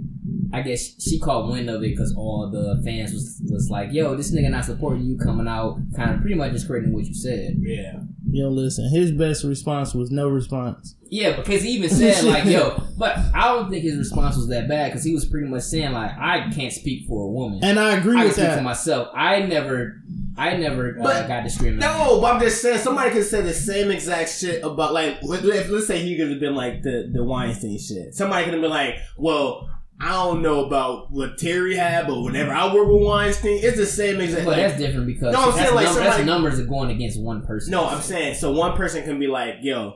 I 0.52 0.62
guess 0.62 1.00
she 1.02 1.18
caught 1.18 1.48
wind 1.50 1.68
of 1.70 1.82
it 1.82 1.90
because 1.90 2.14
all 2.16 2.50
the 2.50 2.80
fans 2.84 3.12
was 3.12 3.40
was 3.50 3.68
like, 3.70 3.92
"Yo, 3.92 4.14
this 4.16 4.32
nigga 4.34 4.50
not 4.50 4.64
supporting 4.64 5.04
you 5.04 5.18
coming 5.18 5.48
out, 5.48 5.78
kind 5.96 6.14
of 6.14 6.20
pretty 6.20 6.36
much 6.36 6.52
just 6.52 6.66
creating 6.66 6.92
what 6.92 7.04
you 7.04 7.14
said." 7.14 7.56
Yeah. 7.60 8.00
Yo, 8.28 8.48
listen, 8.48 8.88
his 8.92 9.12
best 9.12 9.44
response 9.44 9.94
was 9.94 10.10
no 10.10 10.28
response. 10.28 10.94
Yeah, 11.08 11.36
because 11.36 11.62
he 11.62 11.70
even 11.70 11.88
said 11.90 12.24
like, 12.24 12.44
"Yo," 12.44 12.82
but 12.98 13.16
I 13.34 13.48
don't 13.54 13.70
think 13.70 13.82
his 13.84 13.96
response 13.96 14.36
was 14.36 14.48
that 14.48 14.68
bad 14.68 14.90
because 14.90 15.04
he 15.04 15.14
was 15.14 15.24
pretty 15.24 15.46
much 15.48 15.62
saying 15.62 15.92
like, 15.92 16.10
"I 16.18 16.50
can't 16.50 16.72
speak 16.72 17.06
for 17.06 17.24
a 17.24 17.30
woman. 17.30 17.60
And 17.62 17.78
I 17.78 17.96
agree 17.96 18.18
I 18.20 18.24
with 18.24 18.34
speak 18.34 18.50
for 18.50 18.62
myself. 18.62 19.08
I 19.14 19.40
never, 19.40 20.02
I 20.36 20.56
never 20.56 20.98
uh, 20.98 21.02
But- 21.02 21.28
got 21.28 21.44
discriminated." 21.44 21.80
No, 21.80 22.20
but 22.20 22.34
I'm 22.34 22.40
just 22.40 22.60
saying 22.60 22.78
somebody 22.78 23.10
could 23.10 23.24
say 23.24 23.40
the 23.42 23.54
same 23.54 23.90
exact 23.90 24.30
shit 24.36 24.62
about 24.64 24.92
like 24.92 25.22
let- 25.22 25.44
let- 25.44 25.70
let's 25.70 25.86
say 25.86 26.02
he 26.02 26.16
could 26.16 26.30
have 26.30 26.40
been 26.40 26.54
like 26.56 26.82
the 26.82 27.08
the 27.12 27.22
Weinstein 27.24 27.78
shit. 27.78 28.14
Somebody 28.14 28.44
could 28.44 28.54
have 28.54 28.62
been 28.62 28.70
like, 28.70 28.96
well. 29.16 29.70
I 30.00 30.12
don't 30.12 30.42
know 30.42 30.64
about 30.66 31.10
what 31.10 31.38
Terry 31.38 31.74
had, 31.74 32.06
but 32.06 32.20
whenever 32.20 32.52
I 32.52 32.72
work 32.74 32.86
with 32.88 33.02
Weinstein, 33.02 33.60
it's 33.62 33.78
the 33.78 33.86
same 33.86 34.20
exact. 34.20 34.44
But 34.44 34.50
like- 34.58 34.66
that's 34.68 34.78
different 34.78 35.06
because 35.06 35.32
No, 35.32 35.40
I'm 35.40 35.46
that's, 35.56 35.62
saying, 35.62 35.74
like, 35.74 35.84
num- 35.86 35.94
that's 35.94 36.06
somebody- 36.06 36.24
numbers 36.24 36.60
are 36.60 36.66
going 36.66 36.90
against 36.90 37.18
one 37.20 37.42
person. 37.46 37.70
No, 37.70 37.86
I'm 37.86 38.02
saying 38.02 38.34
so 38.34 38.52
one 38.52 38.76
person 38.76 39.04
can 39.04 39.18
be 39.18 39.26
like, 39.26 39.56
"Yo, 39.62 39.94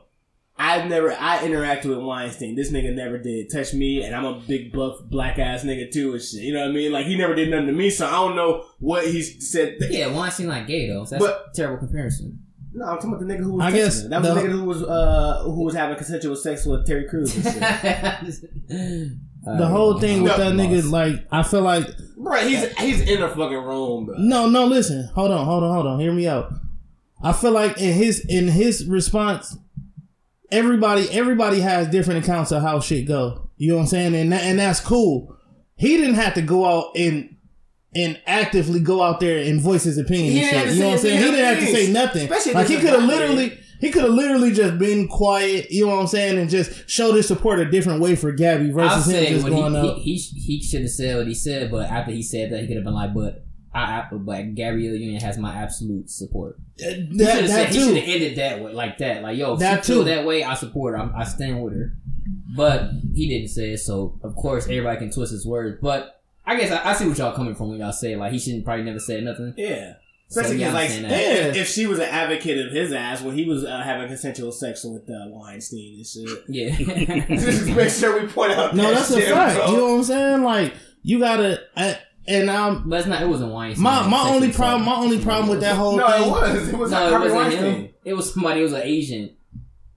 I've 0.59 0.88
never 0.88 1.12
I 1.12 1.38
interacted 1.38 1.86
with 1.86 1.98
Weinstein. 1.98 2.55
This 2.55 2.70
nigga 2.72 2.94
never 2.94 3.18
did 3.18 3.51
touch 3.53 3.74
me, 3.74 4.03
and 4.03 4.14
I'm 4.14 4.24
a 4.24 4.40
big 4.40 4.72
buff 4.72 4.96
black 5.11 5.38
ass 5.38 5.64
nigga 5.64 5.90
too 5.92 6.12
and 6.14 6.22
shit. 6.22 6.42
You 6.42 6.55
know 6.55 6.61
what 6.61 6.70
I 6.70 6.72
mean? 6.72 6.92
Like 6.92 7.05
he 7.07 7.16
never 7.16 7.34
did 7.34 7.51
nothing 7.51 7.66
to 7.66 7.72
me, 7.72 7.90
so 7.90 8.07
I 8.07 8.12
don't 8.12 8.36
know 8.36 8.64
what 8.78 9.07
he 9.07 9.20
said. 9.22 9.76
Yeah, 9.90 10.07
Weinstein 10.14 10.48
like 10.48 10.66
gay 10.66 10.88
though. 10.88 11.05
So 11.05 11.16
that's 11.16 11.24
But- 11.26 11.46
a 11.53 11.55
terrible 11.57 11.78
comparison. 11.86 12.38
No, 12.72 12.84
I'm 12.86 12.96
talking 12.98 13.14
about 13.14 13.26
the 13.26 13.34
nigga 13.34 13.40
who 13.42 13.55
was. 13.55 13.64
I 13.64 13.70
guess 13.72 14.03
that 14.09 14.20
was 14.22 14.28
the- 14.28 14.34
the 14.34 14.40
nigga 14.40 14.51
who 14.53 14.64
was 14.64 14.82
uh 14.82 15.42
who 15.44 15.64
was 15.64 15.74
having 15.74 15.96
consensual 15.96 16.36
sex 16.36 16.64
with 16.64 16.86
Terry 16.86 17.07
Crews. 17.09 17.34
The 19.45 19.66
whole 19.66 19.99
thing 19.99 20.22
with 20.22 20.36
that 20.36 20.53
nigga, 20.53 20.91
like, 20.91 21.26
I 21.32 21.43
feel 21.43 21.62
like 21.62 21.86
bro, 22.16 22.36
he's 22.47 22.66
he's 22.78 23.01
in 23.01 23.20
the 23.20 23.28
fucking 23.28 23.57
room, 23.57 24.07
bro. 24.07 24.16
no, 24.18 24.49
no. 24.49 24.66
Listen, 24.66 25.09
hold 25.14 25.30
on, 25.30 25.47
hold 25.47 25.62
on, 25.64 25.74
hold 25.74 25.86
on. 25.86 26.01
Hear 26.01 26.12
me 26.12 26.28
out. 26.28 26.53
I 27.22 27.32
feel 27.32 27.53
like 27.53 27.78
in 27.78 27.95
his 27.95 28.20
in 28.20 28.49
his 28.49 28.86
response, 28.86 29.57
everybody 30.51 31.09
everybody 31.11 31.61
has 31.61 31.88
different 31.88 32.24
accounts 32.24 32.53
of 32.53 32.62
how 32.62 32.80
shit 32.80 33.07
go. 33.07 33.51
You 33.57 33.70
know 33.70 33.76
what 33.76 33.82
I'm 33.82 33.86
saying? 33.88 34.14
And 34.14 34.32
that, 34.32 34.43
and 34.43 34.59
that's 34.59 34.80
cool. 34.80 35.36
He 35.76 35.97
didn't 35.97 36.14
have 36.14 36.34
to 36.34 36.43
go 36.43 36.66
out 36.66 36.97
and 36.97 37.36
and 37.95 38.20
actively 38.26 38.80
go 38.80 39.03
out 39.03 39.20
there 39.20 39.38
and 39.38 39.61
voice 39.61 39.84
his 39.84 39.99
opinion. 39.99 40.32
He 40.32 40.41
and 40.43 40.51
shit. 40.51 40.74
You 40.74 40.80
know 40.80 40.86
what 40.88 40.93
I'm 40.95 40.99
saying? 41.01 41.18
He 41.18 41.24
didn't 41.24 41.45
have 41.45 41.59
to 41.59 41.66
say 41.66 41.93
nothing. 41.93 42.22
Especially 42.24 42.53
Like 42.53 42.68
he 42.68 42.76
could 42.76 42.91
have 42.91 43.05
literally 43.05 43.59
he 43.80 43.90
could 43.90 44.02
have 44.02 44.12
literally 44.12 44.52
just 44.52 44.78
been 44.78 45.08
quiet. 45.08 45.70
You 45.70 45.86
know 45.86 45.94
what 45.94 46.00
I'm 46.02 46.06
saying? 46.06 46.38
And 46.38 46.50
just 46.50 46.88
showed 46.88 47.14
his 47.14 47.26
support 47.26 47.58
a 47.60 47.70
different 47.70 48.00
way 48.00 48.14
for 48.14 48.30
Gabby 48.32 48.68
I'll 48.68 48.74
versus 48.74 49.12
him 49.12 49.24
just 49.26 49.46
going 49.46 49.72
he, 49.74 49.78
up. 49.78 49.96
he, 49.98 50.16
he 50.16 50.38
he 50.40 50.62
should 50.62 50.82
have 50.82 50.90
said 50.90 51.16
what 51.16 51.26
he 51.26 51.34
said, 51.34 51.70
but 51.70 51.88
after 51.90 52.12
he 52.12 52.22
said 52.22 52.50
that, 52.52 52.60
he 52.60 52.66
could 52.66 52.76
have 52.76 52.84
been 52.84 52.94
like, 52.94 53.14
"But 53.14 53.44
I, 53.72 53.80
I 53.80 54.08
but 54.12 54.54
Gabrielle 54.54 54.96
Union 54.96 55.20
has 55.20 55.38
my 55.38 55.54
absolute 55.54 56.10
support." 56.10 56.58
He 56.76 56.84
that, 56.84 56.96
should 56.96 57.18
have 57.18 57.48
that 57.48 57.68
he 57.68 57.78
should 57.80 57.96
have 57.96 58.08
ended 58.08 58.36
that 58.36 58.62
way, 58.62 58.72
like 58.72 58.98
that, 58.98 59.22
like 59.22 59.38
yo, 59.38 59.54
if 59.54 59.60
That 59.60 59.84
she 59.84 59.94
too. 59.94 60.04
that 60.04 60.26
way, 60.26 60.44
I 60.44 60.54
support 60.54 60.94
her. 60.94 61.00
I'm, 61.00 61.14
I 61.14 61.24
stand 61.24 61.62
with 61.62 61.74
her. 61.74 61.92
But 62.56 62.90
he 63.14 63.28
didn't 63.28 63.48
say 63.48 63.70
it, 63.72 63.78
so 63.78 64.18
of 64.22 64.36
course 64.36 64.64
everybody 64.64 64.98
can 64.98 65.10
twist 65.10 65.32
his 65.32 65.46
words. 65.46 65.78
But 65.80 66.20
I 66.44 66.56
guess 66.56 66.70
I, 66.70 66.90
I 66.90 66.92
see 66.94 67.08
what 67.08 67.16
y'all 67.16 67.34
coming 67.34 67.54
from 67.54 67.70
when 67.70 67.78
y'all 67.78 67.92
say 67.92 68.16
like 68.16 68.32
he 68.32 68.38
shouldn't 68.38 68.64
probably 68.64 68.84
never 68.84 68.98
say 68.98 69.20
nothing. 69.20 69.54
Yeah. 69.56 69.94
So, 70.32 70.40
Especially 70.42 70.60
yeah, 70.60 70.70
because, 70.70 71.02
like, 71.02 71.10
saying 71.12 71.46
if, 71.50 71.56
if 71.56 71.68
she 71.68 71.86
was 71.88 71.98
an 71.98 72.04
advocate 72.08 72.64
of 72.64 72.72
his 72.72 72.92
ass 72.92 73.20
when 73.20 73.34
he 73.36 73.46
was 73.46 73.64
uh, 73.64 73.82
having 73.82 74.06
consensual 74.06 74.52
sex 74.52 74.84
with 74.84 75.10
uh, 75.10 75.26
Weinstein 75.28 75.96
and 75.96 76.06
shit. 76.06 76.44
Yeah, 76.48 77.26
Just 77.36 77.66
make 77.66 77.90
sure 77.90 78.20
we 78.22 78.28
point 78.28 78.52
out. 78.52 78.76
No, 78.76 78.84
that 78.84 78.94
that's 78.94 79.10
a 79.10 79.20
fact. 79.22 79.56
bro. 79.56 79.70
You 79.72 79.76
know 79.76 79.84
what 79.90 79.96
I'm 79.98 80.04
saying? 80.04 80.42
Like 80.44 80.74
you 81.02 81.18
gotta, 81.18 81.60
I, 81.76 81.98
and 82.28 82.48
um, 82.48 82.88
but 82.88 83.00
it's 83.00 83.08
not. 83.08 83.22
It 83.22 83.28
wasn't 83.28 83.52
Weinstein. 83.52 83.82
my 83.82 84.06
my 84.06 84.28
only 84.30 84.52
problem, 84.52 84.84
my 84.84 84.94
only 84.94 85.18
problem 85.20 85.48
with 85.48 85.62
that 85.62 85.74
whole 85.74 85.96
No, 85.96 86.06
thing. 86.08 86.22
it 86.22 86.30
was. 86.30 86.68
It 86.68 86.78
was 86.78 86.90
No, 86.92 87.06
it 87.06 87.10
Harvey 87.10 87.24
wasn't 87.24 87.34
Weinstein. 87.42 87.64
him. 87.86 87.88
It 88.04 88.14
was 88.14 88.32
somebody. 88.32 88.60
It 88.60 88.62
was 88.62 88.72
an 88.72 88.82
Asian. 88.82 89.30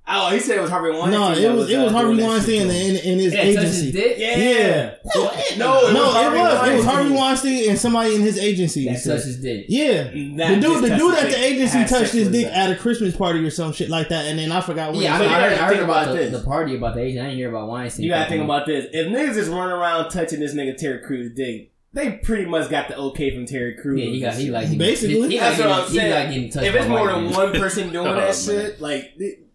Oh, 0.06 0.32
he 0.32 0.40
said 0.40 0.58
it 0.58 0.62
was 0.62 0.70
Harvey 0.70 0.90
Weinstein. 0.90 1.12
No, 1.14 1.32
it 1.32 1.56
was 1.56 1.70
it 1.72 1.78
was 1.78 1.88
uh, 1.88 1.92
Harvey 1.96 2.08
doing 2.10 2.18
that 2.18 2.28
Weinstein 2.28 2.56
shit 2.56 2.62
and, 2.64 2.70
to 2.72 2.76
him. 2.78 2.96
and, 2.98 3.06
and 3.08 3.22
his 3.22 3.34
Yeah, 3.34 3.40
touch 3.40 3.48
agency. 3.48 3.82
his 3.86 3.92
dick. 3.94 4.16
Yeah. 4.18 4.38
Yeah. 4.38 4.96
No, 5.16 5.24
No, 5.24 5.30
it 5.32 5.58
no, 5.58 5.72
was 5.72 5.88
it 5.88 5.94
was. 5.94 6.14
Harvey 6.14 6.38
It 6.38 6.42
was 6.44 6.60
Weinstein. 6.60 6.84
Harvey 6.94 7.14
Weinstein 7.14 7.70
and 7.70 7.80
somebody 7.80 8.16
in 8.16 8.22
his 8.22 8.38
agency. 8.38 8.86
That 8.90 9.00
said- 9.00 9.14
touched 9.14 9.26
his 9.28 9.42
dick. 9.42 9.66
Yeah, 9.70 10.04
That 10.04 10.12
the 10.12 10.56
dude, 10.60 10.84
the 10.84 10.90
dude 10.98 11.14
touched 11.16 11.24
at 11.24 11.26
his 11.28 11.36
the 11.36 11.44
agency 11.46 11.78
touched 11.80 11.90
sex 11.90 12.12
his 12.12 12.28
dick 12.32 12.48
at 12.48 12.70
a 12.72 12.76
Christmas 12.76 13.16
party 13.16 13.40
or 13.46 13.50
some 13.50 13.72
shit 13.72 13.90
like 13.90 14.10
that, 14.10 14.26
and 14.26 14.38
then 14.38 14.52
I 14.52 14.60
forgot 14.60 14.92
what. 14.94 15.02
Yeah, 15.02 15.14
I, 15.14 15.16
it 15.16 15.20
know, 15.20 15.26
was. 15.26 15.32
I, 15.34 15.40
heard, 15.42 15.54
I 15.54 15.56
heard 15.68 15.80
about, 15.80 16.04
about 16.04 16.08
the, 16.08 16.14
this. 16.20 16.32
the 16.42 16.46
party 16.46 16.76
about 16.76 16.96
the 16.96 17.02
Asian. 17.02 17.22
I 17.22 17.26
didn't 17.28 17.38
hear 17.38 17.50
about 17.50 17.70
Weinstein. 17.70 18.04
You 18.04 18.10
gotta 18.12 18.30
think 18.30 18.44
about 18.44 18.66
this. 18.66 18.88
If 18.92 19.08
niggas 19.08 19.38
is 19.38 19.48
running 19.48 19.72
around 19.74 20.10
touching 20.10 20.42
this 20.42 20.54
nigga 20.54 20.76
Terry 20.76 21.02
Crews' 21.02 21.32
dick, 21.34 21.72
they 21.94 22.12
pretty 22.18 22.46
much 22.46 22.70
got 22.70 22.90
the 22.90 22.98
okay 22.98 23.34
from 23.34 23.46
Terry 23.46 23.76
Crews. 23.82 24.02
Yeah, 24.02 24.06
he 24.10 24.20
got 24.20 24.34
he 24.36 24.52
like 24.52 24.78
Basically. 24.78 25.22
he, 25.22 25.30
he 25.30 25.40
That's 25.40 25.58
like 25.60 25.70
what 25.70 25.80
I'm 25.86 25.90
he 25.90 25.96
saying. 25.98 26.12
like 26.14 26.28
getting 26.34 26.50
touched. 26.52 26.66
If 26.68 26.76
it's 26.76 26.88
more 26.90 27.08
than 27.08 27.30
one 27.32 27.54
person 27.54 27.90
doing 27.94 28.08
Oh, 28.10 28.16
that 28.16 28.36
shit, 28.36 28.82
like 28.82 29.14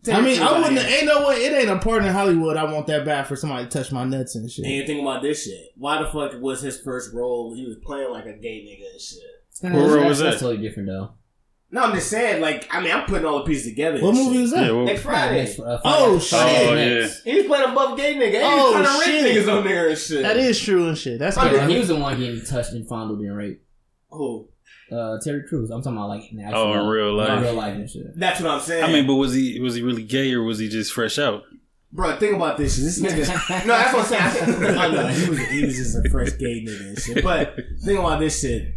I 0.09 0.21
mean, 0.21 0.41
I 0.43 0.59
wouldn't. 0.61 0.79
Ain't 0.79 0.89
Ain't 0.93 1.07
no 1.07 1.27
way. 1.29 1.37
It 1.45 1.53
ain't 1.53 1.69
a 1.71 1.79
part 1.79 2.05
in 2.05 2.13
Hollywood. 2.13 2.57
I 2.57 2.65
want 2.65 2.87
that 2.89 3.05
bad 3.05 3.27
for 3.27 3.37
somebody 3.37 3.65
to 3.65 3.71
touch 3.71 3.93
my 3.93 4.05
nuts 4.05 4.35
and 4.35 4.51
shit. 4.51 4.65
And 4.65 4.87
think 4.87 5.03
about 5.03 5.23
this 5.23 5.45
shit. 5.45 5.69
Why 5.77 6.03
the 6.03 6.09
fuck 6.09 6.41
was 6.41 6.61
his 6.63 6.81
first 6.81 7.13
role? 7.15 7.55
He 7.55 7.65
was 7.67 7.77
playing 7.85 8.11
like 8.11 8.27
a 8.27 8.33
gay 8.35 8.61
nigga 8.67 8.91
and 8.93 9.01
shit. 9.01 9.21
That's- 9.63 9.81
What 9.83 9.89
role 9.91 9.97
that's, 10.01 10.09
was 10.09 10.19
that's 10.21 10.37
that? 10.41 10.47
totally 10.47 10.67
different 10.67 10.89
though. 10.89 11.11
No, 11.71 11.83
I'm 11.83 11.95
just 11.95 12.09
saying. 12.09 12.41
Like, 12.41 12.67
I 12.75 12.81
mean, 12.81 12.93
I'm 12.93 13.05
putting 13.05 13.27
all 13.27 13.41
the 13.41 13.45
pieces 13.45 13.67
together. 13.67 14.01
What 14.01 14.15
movie 14.15 14.33
shit. 14.33 14.41
was 14.41 14.51
that? 14.53 14.65
Yeah, 14.67 14.71
well, 14.73 14.85
Next 14.87 15.03
Friday. 15.03 15.45
Next, 15.45 15.61
uh, 15.61 15.81
Oh, 15.85 16.19
shit. 16.19 16.29
Friday 16.31 16.67
Oh, 16.67 16.75
next. 17.01 17.23
He 17.25 17.35
was 17.37 17.45
playing 17.47 17.71
a 17.71 17.75
buff 17.75 17.97
gay 17.99 18.15
nigga. 18.15 18.31
He 18.33 18.39
Oh, 18.43 18.73
was 18.73 18.73
trying 18.73 18.85
to 18.85 18.91
rape 19.13 19.21
shit. 19.35 19.37
niggas 19.47 19.59
on 19.59 19.65
there 19.65 19.89
and 19.91 19.99
shit. 19.99 20.23
That 20.23 20.37
is 20.39 20.59
true 20.59 20.89
and 20.89 20.97
shit. 20.97 21.19
That's 21.19 21.37
I 21.37 21.53
Yeah, 21.53 21.69
he 21.69 21.77
was 21.79 21.89
the 21.89 21.97
one 21.97 22.19
getting 22.19 22.43
touched 22.43 22.71
and 22.73 22.89
fondled 22.89 23.21
and 23.21 23.37
raped. 23.37 23.67
Who? 24.11 24.49
Uh, 24.91 25.19
Terry 25.23 25.43
Crews. 25.49 25.71
I'm 25.71 25.83
talking 25.83 25.97
about 25.99 26.09
like 26.09 26.33
in 26.33 26.41
actual, 26.41 26.61
Oh, 26.61 26.81
in 26.81 26.87
real 26.87 27.15
life. 27.15 27.43
real 27.43 27.55
life 27.55 27.75
and 27.77 27.89
shit. 27.91 28.07
That's 28.19 28.41
what 28.41 28.51
I'm 28.51 28.61
saying. 28.61 28.85
I 28.85 28.93
mean, 28.93 29.07
but 29.07 29.17
was 29.17 29.35
he 29.35 29.61
was 29.61 29.75
he 29.75 29.83
really 29.83 30.03
gay 30.05 30.33
or 30.33 30.43
was 30.43 30.59
he 30.59 30.69
just 30.69 30.93
fresh 30.93 31.19
out? 31.19 31.43
Bro, 31.93 32.17
think 32.19 32.37
about 32.37 32.57
this. 32.59 32.77
This 32.77 32.99
nigga. 33.03 33.67
no, 33.67 33.75
that's 33.75 33.93
what 33.95 34.03
I'm 34.03 34.09
saying. 34.09 34.23
I 34.23 34.31
think, 34.31 34.79
I 34.79 34.89
know 34.89 35.07
he 35.09 35.29
was 35.31 35.39
he 35.49 35.65
was 35.65 35.77
just 35.77 35.97
a 35.97 36.09
fresh 36.11 36.37
gay 36.39 36.65
nigga 36.65 36.81
and 36.89 36.99
shit. 36.99 37.23
But 37.25 37.55
think 37.85 37.99
about 37.99 38.21
this 38.21 38.41
shit. 38.41 38.75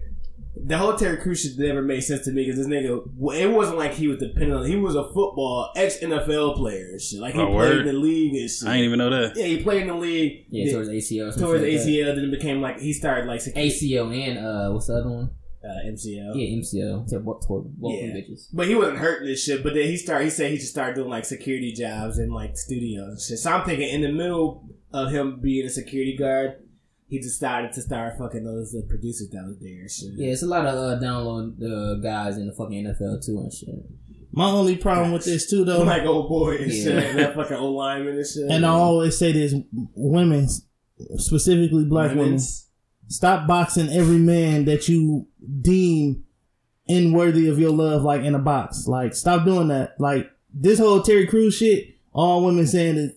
The 0.63 0.77
whole 0.77 0.95
Terry 0.95 1.17
Crews 1.17 1.41
shit 1.43 1.57
never 1.57 1.81
made 1.81 2.01
sense 2.01 2.25
to 2.25 2.31
me 2.31 2.43
because 2.45 2.57
this 2.57 2.67
nigga, 2.67 3.01
it 3.35 3.47
wasn't 3.51 3.77
like 3.77 3.93
he 3.93 4.07
was 4.09 4.19
dependent 4.19 4.53
on. 4.53 4.65
He 4.65 4.75
was 4.75 4.95
a 4.95 5.05
football 5.05 5.71
ex 5.77 5.97
NFL 5.99 6.55
player 6.57 6.89
and 6.91 7.01
shit. 7.01 7.19
Like 7.21 7.33
he 7.33 7.39
Oh, 7.39 7.45
played 7.47 7.55
word? 7.55 7.77
in 7.79 7.85
the 7.87 7.93
league 7.93 8.35
and 8.35 8.49
shit. 8.49 8.67
I 8.67 8.73
didn't 8.73 8.85
even 8.87 8.99
know 8.99 9.09
that. 9.09 9.37
yeah, 9.37 9.45
he 9.45 9.63
played 9.63 9.83
in 9.83 9.87
the 9.87 9.93
league. 9.95 10.45
Yeah, 10.49 10.65
then- 10.65 10.73
towards 10.75 10.89
ACL. 10.89 11.33
Towards 11.37 11.63
shit 11.63 11.73
like 11.73 11.83
that. 11.83 11.89
ACL. 11.89 12.15
Then 12.15 12.25
it 12.25 12.31
became 12.31 12.61
like 12.61 12.79
he 12.79 12.91
started 12.93 13.25
like 13.27 13.39
ACL 13.41 14.13
and 14.13 14.37
uh, 14.45 14.71
what's 14.73 14.87
the 14.87 14.95
other 14.97 15.09
one? 15.09 15.29
Uh, 15.63 15.87
MCL. 15.87 16.31
Yeah, 16.35 16.57
MCL. 16.57 17.07
To 17.09 17.19
what 17.19 17.41
toward 17.41 17.65
both 17.77 17.93
Yeah. 17.93 18.13
bitches. 18.15 18.47
But 18.53 18.67
he 18.67 18.75
wasn't 18.75 18.97
hurting 18.97 19.27
this 19.27 19.43
shit. 19.43 19.63
But 19.63 19.73
then 19.75 19.83
he 19.87 19.97
started. 19.97 20.25
He 20.25 20.29
said 20.31 20.51
he 20.51 20.57
just 20.57 20.71
started 20.71 20.95
doing 20.95 21.09
like 21.09 21.25
security 21.25 21.71
jobs 21.71 22.17
in 22.19 22.31
like 22.31 22.57
studios 22.57 23.07
and 23.09 23.19
shit. 23.21 23.39
So 23.39 23.51
I'm 23.51 23.65
thinking 23.65 23.89
in 23.89 24.01
the 24.01 24.11
middle 24.11 24.65
of 24.93 25.11
him 25.11 25.39
being 25.41 25.65
a 25.65 25.69
security 25.69 26.17
guard, 26.17 26.55
he 27.07 27.19
decided 27.19 27.73
to 27.73 27.81
start 27.81 28.17
fucking 28.17 28.43
those 28.43 28.73
uh, 28.73 28.81
producers 28.87 29.29
that 29.31 29.45
was 29.45 29.57
there 29.59 29.81
and 29.81 29.91
shit. 29.91 30.11
Yeah, 30.15 30.31
it's 30.31 30.43
a 30.43 30.47
lot 30.47 30.65
of 30.65 30.75
uh, 30.75 31.03
download 31.03 31.61
uh, 31.61 31.95
guys 32.01 32.37
in 32.37 32.47
the 32.47 32.53
fucking 32.53 32.85
NFL 32.85 33.25
too 33.25 33.37
and 33.39 33.53
shit. 33.53 33.69
My 34.33 34.45
only 34.49 34.77
problem 34.77 35.11
with 35.11 35.25
this 35.25 35.49
too, 35.49 35.65
though, 35.65 35.83
like 35.83 36.03
old 36.03 36.29
boy 36.29 36.55
and 36.55 36.71
Yeah. 36.71 36.83
shit. 36.83 37.03
And 37.03 37.19
that 37.19 37.35
fucking 37.35 37.57
old 37.57 37.75
lineman 37.75 38.15
and 38.17 38.25
shit. 38.25 38.49
and 38.49 38.65
I 38.65 38.69
always 38.69 39.17
say 39.17 39.33
this: 39.33 39.53
women, 39.93 40.47
specifically 41.17 41.85
black 41.85 42.15
women, 42.15 42.39
stop 43.07 43.47
boxing 43.47 43.89
every 43.89 44.17
man 44.17 44.65
that 44.65 44.87
you 44.87 45.27
deem 45.61 46.23
unworthy 46.87 47.47
of 47.49 47.59
your 47.59 47.71
love, 47.71 48.03
like 48.03 48.21
in 48.21 48.35
a 48.35 48.39
box. 48.39 48.87
Like, 48.87 49.13
stop 49.13 49.45
doing 49.45 49.69
that. 49.69 49.99
Like 49.99 50.29
this 50.53 50.79
whole 50.79 51.01
Terry 51.01 51.27
Crews 51.27 51.55
shit. 51.55 51.95
All 52.13 52.43
women 52.45 52.67
saying 52.67 52.95
that. 52.95 53.15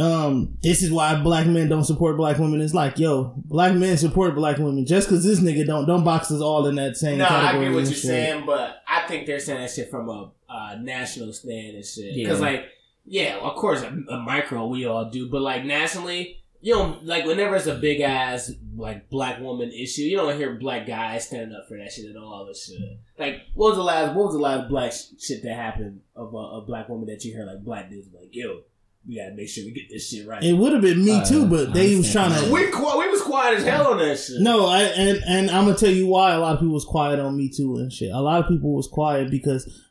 Um, 0.00 0.56
this 0.62 0.84
is 0.84 0.92
why 0.92 1.20
black 1.20 1.48
men 1.48 1.68
don't 1.68 1.82
support 1.82 2.16
black 2.16 2.38
women. 2.38 2.60
It's 2.60 2.72
like, 2.72 3.00
yo, 3.00 3.32
black 3.36 3.74
men 3.74 3.96
support 3.96 4.36
black 4.36 4.58
women. 4.58 4.86
Just 4.86 5.08
because 5.08 5.24
this 5.24 5.40
nigga 5.40 5.66
don't, 5.66 5.86
don't 5.86 6.04
box 6.04 6.30
us 6.30 6.40
all 6.40 6.64
in 6.66 6.76
that 6.76 6.96
same 6.96 7.18
No, 7.18 7.26
I 7.26 7.58
get 7.58 7.72
what 7.72 7.82
you're 7.82 7.86
shit. 7.86 7.96
saying, 7.96 8.46
but 8.46 8.80
I 8.86 9.08
think 9.08 9.26
they're 9.26 9.40
saying 9.40 9.60
that 9.60 9.72
shit 9.72 9.90
from 9.90 10.08
a 10.08 10.30
uh, 10.48 10.76
national 10.80 11.32
stand 11.32 11.74
and 11.74 11.84
shit. 11.84 12.14
Yeah. 12.14 12.24
Because, 12.24 12.40
like, 12.40 12.66
yeah, 13.06 13.38
of 13.38 13.56
course, 13.56 13.82
a, 13.82 13.88
a 14.08 14.20
micro 14.20 14.68
we 14.68 14.84
all 14.86 15.10
do, 15.10 15.28
but 15.28 15.42
like 15.42 15.64
nationally, 15.64 16.44
you 16.60 16.74
don't 16.74 17.04
like 17.06 17.24
whenever 17.24 17.54
it's 17.56 17.66
a 17.66 17.74
big 17.76 18.00
ass 18.00 18.50
like 18.76 19.08
black 19.10 19.40
woman 19.40 19.70
issue, 19.72 20.02
you 20.02 20.16
don't 20.16 20.36
hear 20.36 20.54
black 20.54 20.86
guys 20.86 21.26
standing 21.26 21.54
up 21.56 21.68
for 21.68 21.76
that 21.78 21.92
shit 21.92 22.10
at 22.10 22.16
all. 22.16 22.46
And 22.46 22.56
shit. 22.56 22.78
Like, 23.18 23.42
what 23.54 23.68
was 23.68 23.76
the 23.76 23.82
last? 23.84 24.14
What 24.14 24.26
was 24.26 24.34
the 24.34 24.40
last 24.40 24.68
black 24.68 24.92
sh- 24.92 25.04
shit 25.20 25.42
that 25.44 25.54
happened 25.54 26.00
of 26.16 26.34
a, 26.34 26.36
a 26.36 26.60
black 26.66 26.88
woman 26.88 27.06
that 27.08 27.24
you 27.24 27.36
heard 27.36 27.46
like 27.46 27.64
black 27.64 27.90
dudes 27.90 28.08
like, 28.12 28.28
yo, 28.32 28.60
we 29.06 29.16
gotta 29.16 29.34
make 29.34 29.48
sure 29.48 29.64
we 29.64 29.70
get 29.72 29.88
this 29.88 30.08
shit 30.10 30.26
right. 30.26 30.42
It 30.42 30.52
would 30.54 30.72
have 30.72 30.82
been 30.82 31.04
me 31.04 31.12
Uh, 31.20 31.24
too, 31.24 31.46
but 31.46 31.72
they 31.72 31.96
was 31.96 32.10
trying 32.12 32.32
to. 32.44 32.52
we 32.52 32.70
qui- 32.70 32.98
we 32.98 33.08
was 33.08 33.22
quiet 33.22 33.58
as 33.58 33.64
hell 33.64 33.86
on 33.88 33.98
that 33.98 34.18
shit. 34.18 34.40
No, 34.40 34.66
I, 34.66 34.82
and 34.82 35.22
and 35.26 35.50
I'm 35.50 35.64
gonna 35.66 35.76
tell 35.76 35.90
you 35.90 36.06
why 36.06 36.32
a 36.32 36.40
lot 36.40 36.54
of 36.54 36.60
people 36.60 36.74
was 36.74 36.84
quiet 36.84 37.18
on 37.20 37.36
me 37.36 37.48
too 37.48 37.76
and 37.76 37.92
shit. 37.92 38.10
A 38.12 38.20
lot 38.20 38.42
of 38.42 38.48
people 38.48 38.72
was 38.74 38.88
quiet 38.88 39.30
because 39.30 39.84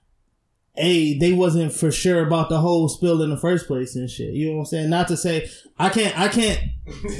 a 0.75 1.17
they 1.17 1.33
wasn't 1.33 1.73
for 1.73 1.91
sure 1.91 2.25
about 2.25 2.49
the 2.49 2.59
whole 2.59 2.87
spill 2.87 3.21
in 3.23 3.29
the 3.31 3.37
first 3.37 3.67
place 3.67 3.95
and 3.95 4.09
shit. 4.09 4.33
You 4.33 4.47
know 4.49 4.53
what 4.57 4.59
I'm 4.59 4.65
saying? 4.65 4.89
Not 4.89 5.07
to 5.07 5.17
say 5.17 5.49
I 5.79 5.89
can't 5.89 6.17
I 6.19 6.27
can't 6.27 6.59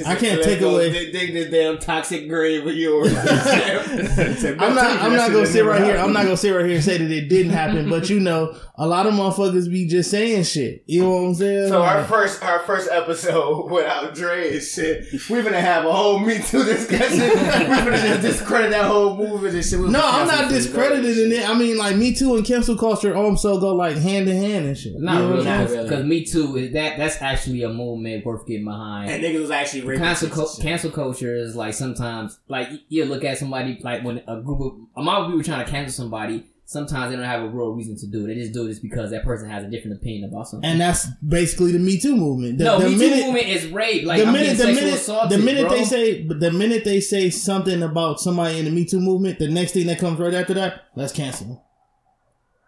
I 0.06 0.14
can't 0.16 0.42
take 0.42 0.62
away- 0.62 0.90
Dig, 0.90 1.12
dig 1.12 1.32
this 1.34 1.50
damn 1.50 1.78
toxic 1.78 2.26
grave 2.28 2.66
of 2.66 2.74
yours. 2.74 3.14
I'm 3.16 4.74
not 4.74 5.02
I'm 5.02 5.12
not 5.14 5.30
gonna 5.30 5.46
sit 5.46 5.64
right 5.64 5.82
here. 5.82 5.96
I'm 5.96 6.12
not 6.12 6.24
gonna 6.24 6.36
sit 6.36 6.50
right 6.50 6.64
here 6.64 6.76
and 6.76 6.84
say 6.84 6.96
that 6.98 7.10
it 7.10 7.28
didn't 7.28 7.52
happen, 7.52 7.88
but 7.90 8.08
you 8.08 8.18
know, 8.18 8.56
a 8.76 8.86
lot 8.86 9.06
of 9.06 9.12
motherfuckers 9.14 9.70
be 9.70 9.86
just 9.86 10.10
saying 10.10 10.44
shit. 10.44 10.84
You 10.86 11.02
know 11.02 11.10
what 11.10 11.16
I'm 11.28 11.34
saying? 11.34 11.68
So 11.68 11.82
our 11.82 12.02
first 12.04 12.42
our 12.42 12.60
first 12.60 12.88
episode 12.90 13.66
without 13.70 14.14
Dre 14.14 14.54
and 14.54 14.62
shit, 14.62 15.04
we're 15.28 15.42
gonna 15.42 15.60
have 15.60 15.84
a 15.84 15.92
whole 15.92 16.18
Me 16.18 16.38
Too 16.38 16.64
discussion. 16.64 17.18
we're 17.20 17.84
gonna 17.84 17.96
just 17.98 18.22
discredit 18.22 18.70
that 18.70 18.86
whole 18.86 19.16
movement 19.16 19.54
and 19.54 19.64
shit. 19.64 19.78
We'll 19.78 19.90
no, 19.90 20.00
I'm 20.02 20.26
not 20.26 20.46
for 20.46 20.52
this 20.54 20.64
discrediting 20.64 21.30
it. 21.32 21.46
I 21.48 21.52
mean, 21.58 21.76
like 21.76 21.96
Me 21.96 22.14
Too 22.14 22.36
and 22.36 22.44
cancel 22.46 22.76
culture 22.76 23.14
also 23.14 23.60
go 23.60 23.74
like 23.74 23.96
hand 23.98 24.28
in 24.28 24.36
hand 24.42 24.66
and 24.66 24.78
shit. 24.78 24.94
Not 24.96 25.14
You 25.14 25.20
know 25.20 25.30
really, 25.32 25.44
not 25.44 25.68
really. 25.68 25.82
because 25.84 26.04
Me 26.06 26.24
Too 26.24 26.56
is 26.56 26.72
that 26.72 26.96
that's 26.96 27.20
actually 27.20 27.62
a 27.64 27.68
movement 27.68 28.24
worth 28.24 28.46
getting 28.48 28.64
behind. 28.64 29.10
And 29.10 29.22
niggas 29.22 29.40
was 29.40 29.50
actually 29.50 29.82
raping 29.82 30.02
cancel, 30.04 30.28
chicks 30.28 30.56
cu- 30.56 30.62
cancel 30.62 30.90
culture 30.90 31.36
is 31.36 31.54
like 31.54 31.74
sometimes 31.74 32.38
like 32.48 32.68
you 32.88 33.04
look 33.04 33.22
at 33.24 33.38
somebody 33.38 33.78
like 33.82 34.02
when 34.02 34.22
a 34.26 34.40
group 34.40 34.60
of 34.60 34.72
a 34.96 35.02
lot 35.02 35.20
of 35.22 35.26
people 35.28 35.44
trying 35.44 35.64
to 35.64 35.70
cancel 35.70 35.92
somebody. 35.92 36.46
Sometimes 36.64 37.08
they 37.10 37.16
don't 37.16 37.24
have 37.24 37.42
a 37.42 37.48
real 37.48 37.70
reason 37.70 37.96
to 37.96 38.06
do 38.06 38.24
it. 38.24 38.28
They 38.28 38.34
just 38.34 38.52
do 38.52 38.66
it 38.66 38.68
just 38.68 38.82
because 38.82 39.10
that 39.12 39.24
person 39.24 39.48
has 39.48 39.64
a 39.64 39.68
different 39.68 39.96
opinion 40.02 40.28
about 40.28 40.48
something. 40.48 40.68
And 40.68 40.78
that's 40.78 41.06
basically 41.26 41.72
the 41.72 41.78
Me 41.78 41.98
Too 41.98 42.14
movement. 42.14 42.58
The, 42.58 42.64
no, 42.64 42.78
the 42.78 42.90
Me 42.90 42.96
minute, 42.96 43.16
Too 43.20 43.24
movement 43.24 43.48
is 43.48 43.66
rape. 43.68 44.04
Like 44.04 44.20
the 44.20 44.26
I'm 44.26 44.34
minute, 44.34 44.58
the 44.58 44.66
minute, 44.66 44.92
assaulted, 44.92 45.30
the 45.30 45.42
minute 45.42 45.66
bro. 45.66 45.78
they 45.78 45.84
say, 45.84 46.26
the 46.26 46.50
minute 46.50 46.84
they 46.84 47.00
say 47.00 47.30
something 47.30 47.82
about 47.82 48.20
somebody 48.20 48.58
in 48.58 48.66
the 48.66 48.70
Me 48.70 48.84
Too 48.84 49.00
movement, 49.00 49.38
the 49.38 49.48
next 49.48 49.72
thing 49.72 49.86
that 49.86 49.98
comes 49.98 50.18
right 50.20 50.34
after 50.34 50.52
that, 50.54 50.82
let's 50.94 51.14
cancel. 51.14 51.64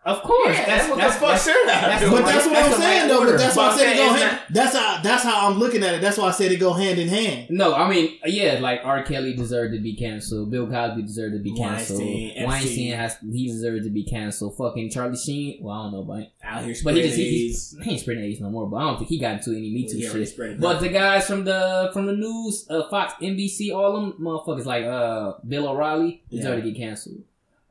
Them. 0.04 0.14
Of 0.16 0.22
course, 0.22 0.56
Yeah, 0.56 0.64
that's 0.66 0.88
what 0.88 0.98
that's, 0.98 1.14
the 1.14 1.20
fuck 1.20 1.30
that's, 1.32 1.44
should 1.44 1.68
I 1.68 1.80
that's 1.88 2.10
But 2.10 2.24
that's 2.24 2.46
what 2.46 2.54
that's 2.54 2.74
I'm 2.74 2.80
saying 2.80 3.00
right 3.00 3.08
though. 3.08 3.24
But 3.26 3.38
that's 3.38 3.56
why 3.56 3.64
I 3.64 3.68
But 3.68 3.76
said 3.78 3.92
it 3.92 3.96
go 3.96 4.12
hand. 4.14 4.40
it's 4.48 4.54
That's 4.54 4.74
how 4.76 5.02
that's 5.02 5.22
how 5.24 5.48
I'm 5.50 5.58
looking 5.58 5.82
at 5.82 5.94
it. 5.94 6.00
That's 6.00 6.16
why 6.16 6.28
I 6.28 6.30
said 6.30 6.52
it 6.52 6.56
go 6.56 6.72
hand 6.72 6.98
in 6.98 7.08
hand. 7.08 7.46
No, 7.50 7.74
I 7.74 7.88
mean, 7.90 8.18
yeah, 8.24 8.58
like 8.60 8.80
R. 8.82 9.02
Kelly 9.02 9.34
deserved 9.34 9.74
to 9.74 9.80
be 9.80 9.94
canceled. 9.94 10.50
Bill 10.50 10.66
Cosby 10.66 11.02
deserved 11.02 11.34
to 11.34 11.38
be 11.42 11.54
canceled. 11.54 12.00
Weinstein, 12.00 12.46
Weinstein 12.46 12.92
has 12.94 13.18
he 13.30 13.46
deserved 13.48 13.84
to 13.84 13.90
be 13.90 14.04
canceled. 14.04 14.56
Fucking 14.56 14.88
Charlie 14.90 15.16
Sheen. 15.18 15.58
Well, 15.62 15.74
I 15.76 15.82
don't 15.84 15.92
know, 15.92 16.02
but 16.04 16.32
Out 16.42 16.64
here 16.64 16.74
but 16.82 16.94
he 16.94 17.02
just 17.02 17.16
he, 17.16 17.46
AIDS. 17.48 17.76
he, 17.78 17.84
he 17.84 17.90
ain't 17.92 18.00
spreading 18.00 18.24
AIDS 18.24 18.40
no 18.40 18.48
more. 18.48 18.66
But 18.66 18.76
I 18.78 18.80
don't 18.84 18.96
think 18.96 19.10
he 19.10 19.18
got 19.18 19.34
into 19.34 19.50
any 19.50 19.70
Me 19.70 19.86
Too 19.86 19.98
He 19.98 20.08
shit. 20.08 20.34
But 20.58 20.74
that. 20.74 20.80
the 20.80 20.88
guys 20.88 21.26
from 21.26 21.44
the 21.44 21.90
from 21.92 22.06
the 22.06 22.14
news, 22.14 22.66
uh, 22.70 22.88
Fox, 22.88 23.12
NBC, 23.20 23.74
all 23.74 23.92
them 24.00 24.14
motherfuckers 24.18 24.64
like 24.64 24.84
uh 24.84 25.34
Bill 25.46 25.68
O'Reilly 25.68 26.22
deserve 26.30 26.62
to 26.64 26.70
get 26.70 26.78
canceled. 26.78 27.22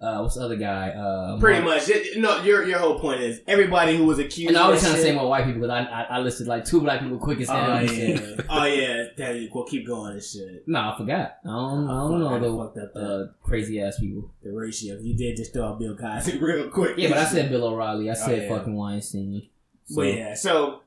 Uh, 0.02 0.20
what's 0.22 0.36
the 0.36 0.42
other 0.42 0.56
guy? 0.56 0.90
Uh, 0.92 1.38
Pretty 1.40 1.62
Mark- 1.62 1.80
much. 1.82 1.90
It- 1.90 2.18
no, 2.20 2.42
your 2.42 2.64
your 2.66 2.80
whole 2.80 3.00
point 3.00 3.20
is 3.20 3.42
everybody 3.48 3.98
who 3.98 4.06
was 4.06 4.18
accused. 4.18 4.48
And 4.50 4.58
I 4.58 4.70
was 4.70 4.82
that 4.82 4.88
trying 4.92 5.02
to 5.02 5.04
say 5.10 5.14
more 5.14 5.28
white 5.28 5.44
people, 5.46 5.60
but 5.60 5.70
I, 5.72 5.82
I 5.84 6.02
I 6.04 6.20
listed 6.20 6.48
like 6.48 6.64
two 6.64 6.80
black 6.80 7.02
people 7.02 7.18
quick 7.18 7.42
as 7.42 7.50
hell. 7.50 7.72
Oh 7.72 7.80
yeah. 7.82 8.20
oh 8.50 8.64
yeah. 8.66 9.04
Damn 9.18 9.36
you. 9.36 9.50
Well, 9.54 9.66
keep 9.66 9.86
going 9.86 10.14
and 10.14 10.24
shit. 10.24 10.66
No, 10.68 10.80
I 10.80 10.96
forgot. 10.98 11.40
I 11.44 11.48
don't, 11.50 11.90
I 11.90 12.02
Oh, 12.02 12.10
don't 12.18 12.34
I 12.34 12.40
know 12.40 12.58
fucked 12.64 12.78
up 12.78 12.94
the 12.94 13.00
uh, 13.02 13.28
crazy 13.44 13.82
ass 13.82 14.00
people. 14.00 14.32
The 14.42 14.52
ratio. 14.54 14.98
You 15.00 15.18
did 15.18 15.36
just 15.36 15.52
throw 15.52 15.68
out 15.68 15.80
Bill 15.80 15.98
Cosby 15.98 16.38
real 16.42 16.70
quick. 16.70 16.98
Yeah, 16.98 17.10
but 17.10 17.18
I 17.18 17.26
said 17.26 17.50
Bill 17.50 17.66
O'Reilly. 17.66 18.10
I 18.10 18.14
said 18.14 18.40
Oh, 18.40 18.44
yeah. 18.44 18.58
fucking 18.58 18.74
Weinstein. 18.76 19.50
So, 19.84 19.96
But 19.98 20.14
yeah, 20.14 20.34
so 20.34 20.82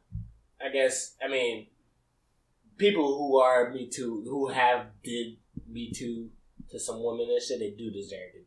I 0.65 0.71
guess 0.71 1.17
I 1.23 1.29
mean 1.29 1.67
people 2.79 3.19
who 3.19 3.39
are 3.39 3.71
Me 3.71 3.89
Too, 3.89 4.25
who 4.27 4.49
have 4.49 4.87
did 5.05 5.37
Me 5.69 5.93
Too 5.93 6.31
to 6.71 6.79
some 6.79 7.03
women 7.05 7.27
and 7.31 7.43
shit, 7.43 7.59
they 7.59 7.71
do 7.71 7.91
deserve 7.91 8.33
to 8.33 8.42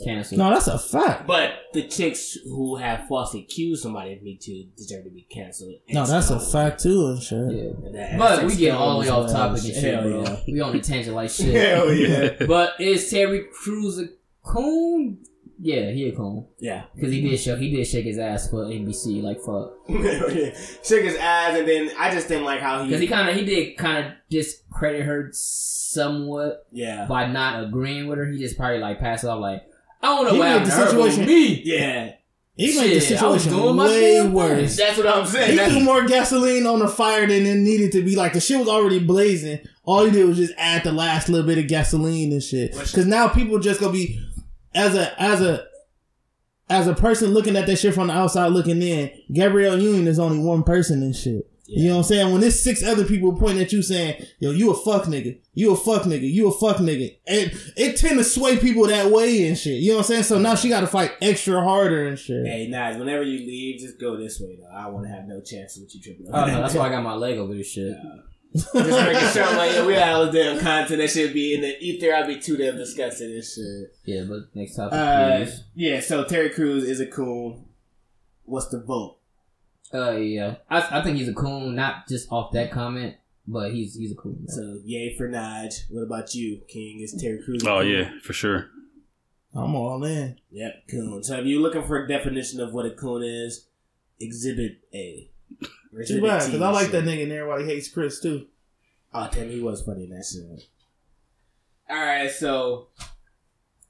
be. 0.00 0.04
Cancel. 0.10 0.38
No, 0.38 0.50
that's 0.50 0.66
a 0.66 0.78
fact. 0.78 1.26
But 1.26 1.52
the 1.72 1.86
chicks 1.86 2.36
who 2.44 2.76
have 2.76 3.06
falsely 3.08 3.40
accused 3.40 3.82
somebody 3.82 4.14
of 4.14 4.22
Me 4.22 4.36
Too 4.36 4.64
deserve 4.76 5.04
to 5.04 5.10
be 5.10 5.22
canceled. 5.30 5.74
No, 5.88 6.06
that's 6.06 6.30
a 6.30 6.40
fact 6.40 6.82
too 6.82 7.06
and 7.08 7.22
shit. 7.22 7.38
Yeah. 7.38 7.90
That- 7.92 8.18
But 8.18 8.44
we 8.44 8.56
get 8.56 8.74
all 8.74 8.94
the 8.94 9.00
way 9.00 9.08
off 9.08 9.30
topic 9.30 9.64
and 9.64 9.74
shit, 9.74 10.02
bro. 10.02 10.22
yeah. 10.22 10.36
We 10.46 10.60
on 10.60 10.74
a 10.76 10.80
tangent 10.80 11.14
like 11.14 11.30
shit. 11.30 11.54
Hell 11.54 11.92
yeah. 11.92 12.46
But 12.46 12.80
is 12.80 13.08
Terry 13.10 13.46
Crews 13.52 13.98
a 13.98 14.06
coon? 14.42 15.24
Yeah, 15.62 15.90
he 15.90 16.08
a 16.08 16.16
coon. 16.16 16.46
Yeah. 16.58 16.84
Cause 16.98 17.10
he 17.12 17.20
did 17.20 17.38
show 17.38 17.54
he 17.54 17.70
did 17.70 17.84
shake 17.86 18.06
his 18.06 18.18
ass 18.18 18.48
for 18.48 18.64
NBC 18.64 19.22
like 19.22 19.40
fuck. 19.40 19.72
Shook 20.86 21.04
his 21.04 21.16
ass, 21.16 21.58
and 21.58 21.68
then 21.68 21.90
I 21.98 22.10
just 22.10 22.28
didn't 22.28 22.44
like 22.44 22.60
how 22.60 22.82
he. 22.82 22.90
Cause 22.90 22.98
he 23.00 23.06
kind 23.06 23.28
of 23.28 23.36
he 23.36 23.44
did 23.44 23.76
kind 23.76 24.06
of 24.06 24.12
discredit 24.30 25.04
her 25.04 25.28
somewhat 25.32 26.66
yeah. 26.72 27.04
by 27.06 27.26
not 27.26 27.62
agreeing 27.62 28.08
with 28.08 28.18
her. 28.18 28.26
He 28.26 28.38
just 28.38 28.56
probably 28.56 28.78
like 28.78 29.00
passed 29.00 29.24
it 29.24 29.28
off 29.28 29.40
like 29.40 29.62
I 30.02 30.06
don't 30.06 30.24
know 30.26 30.32
He 30.32 30.38
what 30.38 30.48
made 30.58 30.66
the 30.66 30.70
to 30.70 30.76
her, 30.76 30.84
but 30.84 30.90
situation- 31.10 31.26
me. 31.26 31.62
Yeah. 31.64 32.12
He 32.56 32.76
made 32.78 32.94
the 32.96 33.00
Shit, 33.00 33.22
I 33.22 33.26
was 33.28 33.42
situation 33.42 33.62
doing 33.62 33.76
my 33.76 33.86
way 33.86 34.28
worse. 34.28 34.76
That's 34.76 34.98
what 34.98 35.06
I'm 35.06 35.24
saying. 35.26 35.50
He 35.52 35.56
That's- 35.56 35.72
threw 35.74 35.82
more 35.84 36.04
gasoline 36.06 36.66
on 36.66 36.80
the 36.80 36.88
fire 36.88 37.26
than 37.26 37.46
it 37.46 37.54
needed 37.56 37.92
to 37.92 38.02
be. 38.02 38.16
Like 38.16 38.34
the 38.34 38.40
shit 38.40 38.58
was 38.58 38.68
already 38.68 38.98
blazing. 38.98 39.60
All 39.84 40.04
he 40.04 40.10
did 40.10 40.26
was 40.26 40.36
just 40.36 40.52
add 40.58 40.84
the 40.84 40.92
last 40.92 41.28
little 41.30 41.46
bit 41.46 41.56
of 41.58 41.68
gasoline 41.68 42.32
and 42.32 42.42
shit. 42.42 42.72
Because 42.72 43.06
now 43.06 43.28
people 43.28 43.58
just 43.60 43.80
gonna 43.80 43.92
be 43.92 44.20
as 44.74 44.94
a 44.94 45.20
as 45.20 45.40
a 45.40 45.64
as 46.68 46.86
a 46.86 46.94
person 46.94 47.30
looking 47.30 47.56
at 47.56 47.66
that 47.66 47.76
shit 47.78 47.94
from 47.94 48.08
the 48.08 48.12
outside 48.14 48.48
looking 48.48 48.82
in. 48.82 49.10
Gabrielle 49.32 49.78
Union 49.80 50.06
is 50.06 50.18
only 50.18 50.38
one 50.38 50.62
person 50.62 51.02
and 51.02 51.16
shit. 51.16 51.49
You 51.72 51.84
know 51.88 51.90
what 51.92 51.98
I'm 51.98 52.04
saying? 52.04 52.32
When 52.32 52.40
there's 52.40 52.60
six 52.60 52.82
other 52.82 53.04
people 53.04 53.32
pointing 53.36 53.62
at 53.62 53.72
you 53.72 53.80
saying, 53.82 54.24
"Yo, 54.40 54.50
you 54.50 54.70
a 54.72 54.74
fuck 54.74 55.04
nigga, 55.04 55.38
you 55.54 55.72
a 55.72 55.76
fuck 55.76 56.02
nigga, 56.02 56.28
you 56.30 56.48
a 56.48 56.52
fuck 56.52 56.78
nigga," 56.78 57.16
and 57.28 57.52
it 57.76 57.96
tend 57.96 58.18
to 58.18 58.24
sway 58.24 58.56
people 58.58 58.86
that 58.88 59.10
way 59.12 59.46
and 59.46 59.56
shit. 59.56 59.80
You 59.80 59.90
know 59.90 59.98
what 59.98 60.06
I'm 60.06 60.06
saying? 60.08 60.22
So 60.24 60.38
now 60.38 60.56
she 60.56 60.68
got 60.68 60.80
to 60.80 60.88
fight 60.88 61.12
extra 61.22 61.62
harder 61.62 62.08
and 62.08 62.18
shit. 62.18 62.44
Hey, 62.44 62.66
Nas, 62.68 62.96
whenever 62.98 63.22
you 63.22 63.38
leave, 63.46 63.80
just 63.80 64.00
go 64.00 64.16
this 64.16 64.40
way, 64.40 64.56
though. 64.60 64.68
I 64.76 64.88
want 64.88 65.06
to 65.06 65.12
have 65.12 65.26
no 65.28 65.40
chance 65.40 65.78
with 65.78 65.94
you 65.94 66.00
tripping. 66.00 66.26
Oh 66.32 66.44
no, 66.46 66.60
that's 66.60 66.74
why 66.74 66.86
I 66.86 66.90
got 66.90 67.04
my 67.04 67.14
leg 67.14 67.38
over 67.38 67.54
this 67.54 67.70
shit. 67.70 67.96
Just 68.52 68.74
making 68.74 69.28
sure, 69.28 69.44
I'm 69.44 69.56
like, 69.56 69.70
yeah, 69.72 69.86
we 69.86 69.94
had 69.94 70.12
all 70.12 70.26
the 70.26 70.32
damn 70.32 70.58
content 70.58 70.98
that 71.00 71.08
should 71.10 71.32
be 71.32 71.54
in 71.54 71.60
the 71.60 71.78
ether. 71.78 72.12
I'd 72.12 72.26
be 72.26 72.40
too 72.40 72.56
damn 72.56 72.76
disgusted 72.76 73.30
and 73.30 73.44
shit. 73.44 73.94
Yeah, 74.04 74.24
but 74.28 74.46
next 74.56 74.74
topic, 74.74 74.92
Uh, 74.98 75.36
please. 75.44 75.62
yeah, 75.76 76.00
so 76.00 76.24
Terry 76.24 76.50
Crews 76.50 76.82
is 76.82 76.98
a 76.98 77.06
coon. 77.06 77.66
What's 78.44 78.66
the 78.70 78.80
vote? 78.80 79.18
Uh, 79.92 80.12
yeah, 80.12 80.56
I, 80.68 81.00
I 81.00 81.02
think 81.02 81.18
he's 81.18 81.28
a 81.28 81.34
coon, 81.34 81.74
not 81.74 82.08
just 82.08 82.30
off 82.30 82.52
that 82.52 82.70
comment, 82.70 83.16
but 83.46 83.72
he's 83.72 83.94
he's 83.94 84.12
a 84.12 84.14
coon. 84.14 84.46
So, 84.48 84.78
yay 84.84 85.16
for 85.16 85.28
Naj. 85.28 85.90
What 85.90 86.02
about 86.02 86.34
you, 86.34 86.60
King? 86.68 87.00
Is 87.00 87.20
Terry 87.20 87.42
Crews? 87.44 87.64
Oh 87.64 87.80
coon? 87.80 87.90
yeah, 87.90 88.10
for 88.22 88.32
sure. 88.32 88.68
I'm 89.52 89.74
all 89.74 90.04
in. 90.04 90.38
Yep, 90.52 90.88
coon. 90.88 91.24
So, 91.24 91.38
if 91.38 91.46
you're 91.46 91.60
looking 91.60 91.82
for 91.82 92.04
a 92.04 92.06
definition 92.06 92.60
of 92.60 92.72
what 92.72 92.86
a 92.86 92.90
coon 92.90 93.24
is, 93.24 93.66
Exhibit 94.20 94.78
A. 94.94 95.30
Too 96.06 96.22
bad, 96.22 96.46
because 96.46 96.62
I 96.62 96.70
like 96.70 96.92
that 96.92 97.04
nigga 97.04 97.24
and 97.24 97.32
everybody 97.32 97.64
hates 97.64 97.88
Chris 97.88 98.20
too. 98.20 98.46
Oh, 99.12 99.28
damn, 99.32 99.50
he 99.50 99.60
was 99.60 99.82
funny 99.82 100.04
in 100.04 100.10
that 100.10 100.24
shit. 100.24 100.68
Alright, 101.90 102.30
so 102.30 102.88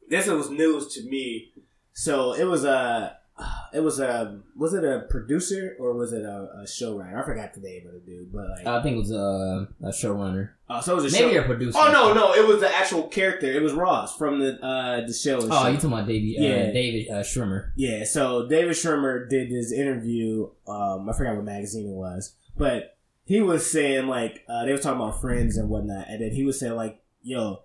this 0.08 0.26
was 0.26 0.48
news 0.48 0.94
to 0.94 1.02
me. 1.02 1.52
So 1.92 2.32
it 2.32 2.44
was 2.44 2.64
a, 2.64 3.18
it 3.72 3.80
was 3.80 4.00
a, 4.00 4.40
was 4.56 4.74
it 4.74 4.84
a 4.84 5.06
producer 5.08 5.76
or 5.78 5.94
was 5.94 6.12
it 6.12 6.22
a, 6.22 6.48
a 6.60 6.64
showrunner? 6.64 7.20
I 7.20 7.24
forgot 7.24 7.54
the 7.54 7.60
name 7.60 7.86
of 7.86 7.94
the 7.94 8.00
dude, 8.00 8.32
but 8.32 8.48
like, 8.48 8.66
I 8.66 8.82
think 8.82 8.96
it 8.96 8.98
was 8.98 9.12
uh, 9.12 9.66
a 9.82 9.90
showrunner, 9.90 10.50
oh, 10.68 10.80
so 10.80 10.92
it 10.92 11.02
was 11.02 11.14
a 11.14 11.18
maybe 11.18 11.34
show. 11.34 11.42
a 11.42 11.44
producer. 11.44 11.78
Oh 11.80 11.92
no, 11.92 12.12
no, 12.12 12.34
it 12.34 12.46
was 12.46 12.60
the 12.60 12.74
actual 12.74 13.04
character. 13.04 13.50
It 13.50 13.62
was 13.62 13.72
Ross 13.72 14.16
from 14.16 14.40
the 14.40 14.64
uh 14.64 15.06
the 15.06 15.12
show. 15.12 15.38
Oh, 15.38 15.66
you 15.68 15.76
talking 15.76 15.92
about 15.92 16.06
David? 16.06 16.38
Uh, 16.38 16.42
Yeah. 16.42 16.72
David 16.72 17.10
uh, 17.10 17.22
Schwimmer. 17.22 17.70
Yeah, 17.76 18.04
so 18.04 18.46
David 18.48 18.74
Schwimmer 18.76 19.28
did 19.28 19.50
this 19.50 19.72
interview. 19.72 20.48
Um, 20.66 21.08
I 21.08 21.12
forgot 21.12 21.36
what 21.36 21.44
magazine 21.44 21.86
it 21.88 21.94
was, 21.94 22.34
but 22.56 22.96
he 23.24 23.40
was 23.40 23.70
saying 23.70 24.08
like 24.08 24.44
uh, 24.48 24.64
they 24.64 24.72
were 24.72 24.78
talking 24.78 25.00
about 25.00 25.20
friends 25.20 25.56
and 25.56 25.68
whatnot, 25.68 26.06
and 26.08 26.20
then 26.20 26.32
he 26.32 26.44
was 26.44 26.58
saying 26.58 26.74
like, 26.74 27.00
"Yo, 27.22 27.62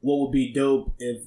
what 0.00 0.20
would 0.20 0.32
be 0.32 0.52
dope 0.52 0.94
if 0.98 1.22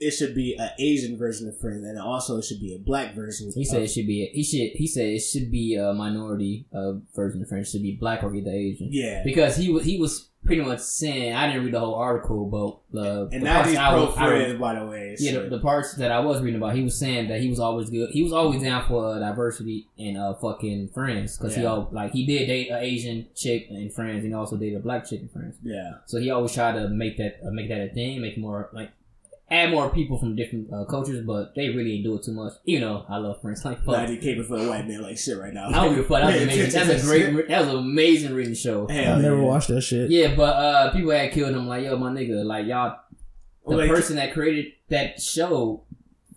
it 0.00 0.10
should 0.10 0.34
be 0.34 0.54
an 0.58 0.70
Asian 0.78 1.16
version 1.16 1.48
of 1.48 1.58
Friends, 1.58 1.84
and 1.84 1.98
also 1.98 2.38
it 2.38 2.44
should 2.44 2.60
be 2.60 2.74
a 2.74 2.78
black 2.78 3.14
version." 3.14 3.50
He 3.54 3.62
of- 3.62 3.66
said 3.68 3.82
it 3.82 3.88
should 3.88 4.06
be. 4.06 4.26
He 4.32 4.42
should. 4.42 4.76
He 4.78 4.86
said 4.86 5.06
it 5.08 5.20
should 5.20 5.50
be 5.50 5.76
a 5.76 5.92
minority 5.94 6.66
uh, 6.74 6.94
version 7.14 7.42
of 7.42 7.48
Friends. 7.48 7.70
Should 7.70 7.82
be 7.82 7.92
black 7.96 8.22
or 8.22 8.34
either 8.34 8.50
Asian. 8.50 8.88
"Yeah." 8.90 9.22
Because 9.24 9.56
he 9.56 9.70
was 9.72 9.84
he 9.84 9.98
was 9.98 10.30
pretty 10.44 10.60
much 10.60 10.80
saying 10.80 11.32
I 11.32 11.46
didn't 11.46 11.64
read 11.64 11.72
the 11.72 11.80
whole 11.80 11.94
article, 11.94 12.44
but 12.92 13.00
uh, 13.00 13.28
And 13.32 13.40
the 13.40 13.46
now 13.46 13.62
he's 13.62 13.78
pro 13.78 14.04
was- 14.06 14.14
Friends, 14.14 14.60
by 14.60 14.78
the 14.78 14.84
way. 14.84 15.16
Yeah, 15.18 15.38
the, 15.40 15.48
the 15.48 15.58
parts 15.60 15.94
that 15.94 16.10
I 16.12 16.20
was 16.20 16.42
reading 16.42 16.60
about, 16.60 16.74
he 16.76 16.82
was 16.82 16.98
saying 16.98 17.28
that 17.28 17.40
he 17.40 17.48
was 17.48 17.58
always 17.58 17.88
good. 17.88 18.10
He 18.10 18.22
was 18.22 18.32
always 18.34 18.60
down 18.62 18.86
for 18.86 19.14
uh, 19.14 19.18
diversity 19.20 19.86
and 19.98 20.18
uh 20.18 20.34
fucking 20.34 20.88
friends 20.88 21.38
because 21.38 21.56
he 21.56 21.64
all 21.64 21.88
like 21.92 22.12
he 22.12 22.26
did 22.26 22.46
date 22.46 22.68
an 22.70 22.82
Asian 22.82 23.26
chick 23.34 23.68
in 23.70 23.88
Friends, 23.90 24.18
and 24.24 24.26
he 24.26 24.34
also 24.34 24.56
dated 24.58 24.76
a 24.80 24.82
black 24.82 25.06
chick 25.08 25.20
in 25.22 25.28
Friends. 25.28 25.56
yeah. 25.62 25.92
So 26.06 26.18
he 26.20 26.30
always 26.30 26.52
tried 26.52 26.72
to 26.72 26.88
make 26.88 27.16
that 27.16 27.38
uh, 27.46 27.50
make 27.50 27.68
that 27.70 27.80
a 27.80 27.88
thing, 27.88 28.20
make 28.20 28.36
more 28.36 28.68
like 28.74 28.90
add 29.50 29.70
more 29.70 29.90
people 29.90 30.18
from 30.18 30.34
different 30.36 30.72
uh, 30.72 30.84
cultures, 30.86 31.24
but 31.26 31.54
they 31.54 31.68
really 31.68 31.94
ain't 31.96 32.04
do 32.04 32.16
it 32.16 32.24
too 32.24 32.32
much. 32.32 32.54
You 32.64 32.80
know, 32.80 33.04
I 33.08 33.18
love 33.18 33.40
Friends 33.42 33.64
like 33.64 33.78
fuck. 33.84 33.88
Nah, 33.88 34.06
he 34.06 34.16
caping 34.18 34.46
for 34.46 34.58
the 34.58 34.68
white 34.68 34.86
man 34.88 35.02
like 35.02 35.18
shit 35.18 35.38
right 35.38 35.52
now. 35.52 35.68
I 35.68 35.72
don't 35.84 35.94
give 35.94 36.04
a 36.04 36.08
fuck. 36.08 36.22
That 36.22 36.32
was 36.34 36.42
amazing. 36.42 36.66
attention 36.68 36.88
That's 36.88 37.04
a 37.04 37.06
great. 37.06 37.34
re- 37.34 37.46
That 37.48 37.60
was 37.60 37.68
an 37.70 37.76
amazing 37.76 38.34
reading 38.34 38.54
show. 38.54 38.86
Hell 38.88 39.18
I 39.18 39.20
never 39.20 39.36
yeah. 39.36 39.42
watched 39.42 39.68
that 39.68 39.82
shit. 39.82 40.10
Yeah, 40.10 40.34
but 40.34 40.56
uh, 40.56 40.92
people 40.92 41.10
had 41.10 41.32
killed 41.32 41.54
him. 41.54 41.66
Like, 41.68 41.84
yo, 41.84 41.96
my 41.96 42.10
nigga, 42.10 42.44
like 42.44 42.66
y'all, 42.66 42.96
the 43.66 43.76
Like- 43.76 43.90
person 43.90 44.16
that 44.16 44.32
created 44.32 44.72
that 44.90 45.20
show, 45.20 45.84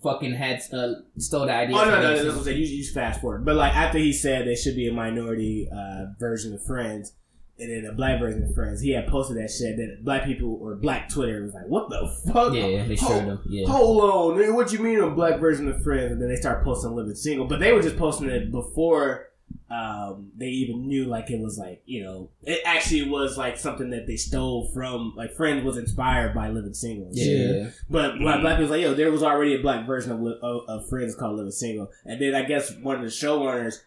fucking 0.02 0.32
had 0.34 0.60
uh, 0.72 0.92
stole 1.18 1.46
the 1.46 1.52
idea. 1.52 1.76
Oh 1.76 1.84
no, 1.84 1.90
no, 1.90 2.00
no, 2.02 2.12
that's 2.14 2.24
what 2.28 2.36
I'm 2.36 2.44
saying. 2.44 2.58
You, 2.58 2.66
you 2.66 2.82
just 2.82 2.94
fast 2.94 3.20
forward. 3.20 3.44
But 3.44 3.56
like 3.56 3.74
after 3.74 3.98
he 3.98 4.12
said 4.12 4.46
there 4.46 4.54
should 4.56 4.76
be 4.76 4.86
a 4.86 4.92
minority 4.92 5.68
uh, 5.72 6.06
version 6.20 6.54
of 6.54 6.62
Friends 6.64 7.12
and 7.58 7.70
then 7.70 7.90
a 7.90 7.94
black 7.94 8.20
version 8.20 8.44
of 8.44 8.54
Friends, 8.54 8.80
he 8.80 8.90
had 8.90 9.06
posted 9.08 9.36
that 9.36 9.50
shit. 9.50 9.76
Then 9.76 9.98
black 10.02 10.24
people 10.24 10.58
or 10.60 10.74
black 10.76 11.08
Twitter 11.08 11.42
was 11.42 11.54
like, 11.54 11.66
"What 11.66 11.90
the 11.90 12.08
fuck?" 12.32 12.54
Yeah, 12.54 12.84
they 12.86 12.96
showed 12.96 13.26
them. 13.26 13.40
Yeah, 13.48 13.66
Hold 13.66 14.00
on, 14.02 14.38
nigga, 14.38 14.54
what 14.54 14.72
you 14.72 14.78
mean 14.78 15.00
a 15.00 15.10
black 15.10 15.40
version 15.40 15.68
of 15.68 15.82
Friends? 15.82 16.12
And 16.12 16.22
then 16.22 16.28
they 16.28 16.36
start 16.36 16.64
posting 16.64 16.94
Living 16.94 17.14
Single, 17.14 17.46
but 17.46 17.60
they 17.60 17.72
were 17.72 17.82
just 17.82 17.96
posting 17.96 18.28
it 18.28 18.50
before 18.52 19.28
um, 19.70 20.30
they 20.36 20.46
even 20.46 20.86
knew 20.86 21.04
like 21.04 21.30
it 21.30 21.40
was 21.40 21.58
like 21.58 21.82
you 21.84 22.02
know 22.02 22.30
it 22.42 22.60
actually 22.64 23.08
was 23.08 23.36
like 23.36 23.58
something 23.58 23.90
that 23.90 24.06
they 24.06 24.16
stole 24.16 24.70
from 24.72 25.12
like 25.14 25.34
Friends 25.34 25.62
was 25.62 25.76
inspired 25.76 26.34
by 26.34 26.48
Living 26.48 26.72
Single. 26.74 27.10
yeah, 27.12 27.52
Yeah. 27.52 27.70
But 27.90 28.18
black, 28.18 28.40
black 28.40 28.56
people's 28.56 28.70
like, 28.70 28.80
yo, 28.80 28.94
there 28.94 29.10
was 29.10 29.22
already 29.22 29.54
a 29.54 29.58
black 29.60 29.86
version 29.86 30.12
of, 30.12 30.20
of, 30.42 30.68
of 30.68 30.88
Friends 30.88 31.14
called 31.14 31.36
Living 31.36 31.52
Single, 31.52 31.90
and 32.06 32.20
then 32.20 32.34
I 32.34 32.42
guess 32.42 32.74
one 32.76 32.96
of 32.96 33.02
the 33.02 33.08
showrunners 33.08 33.82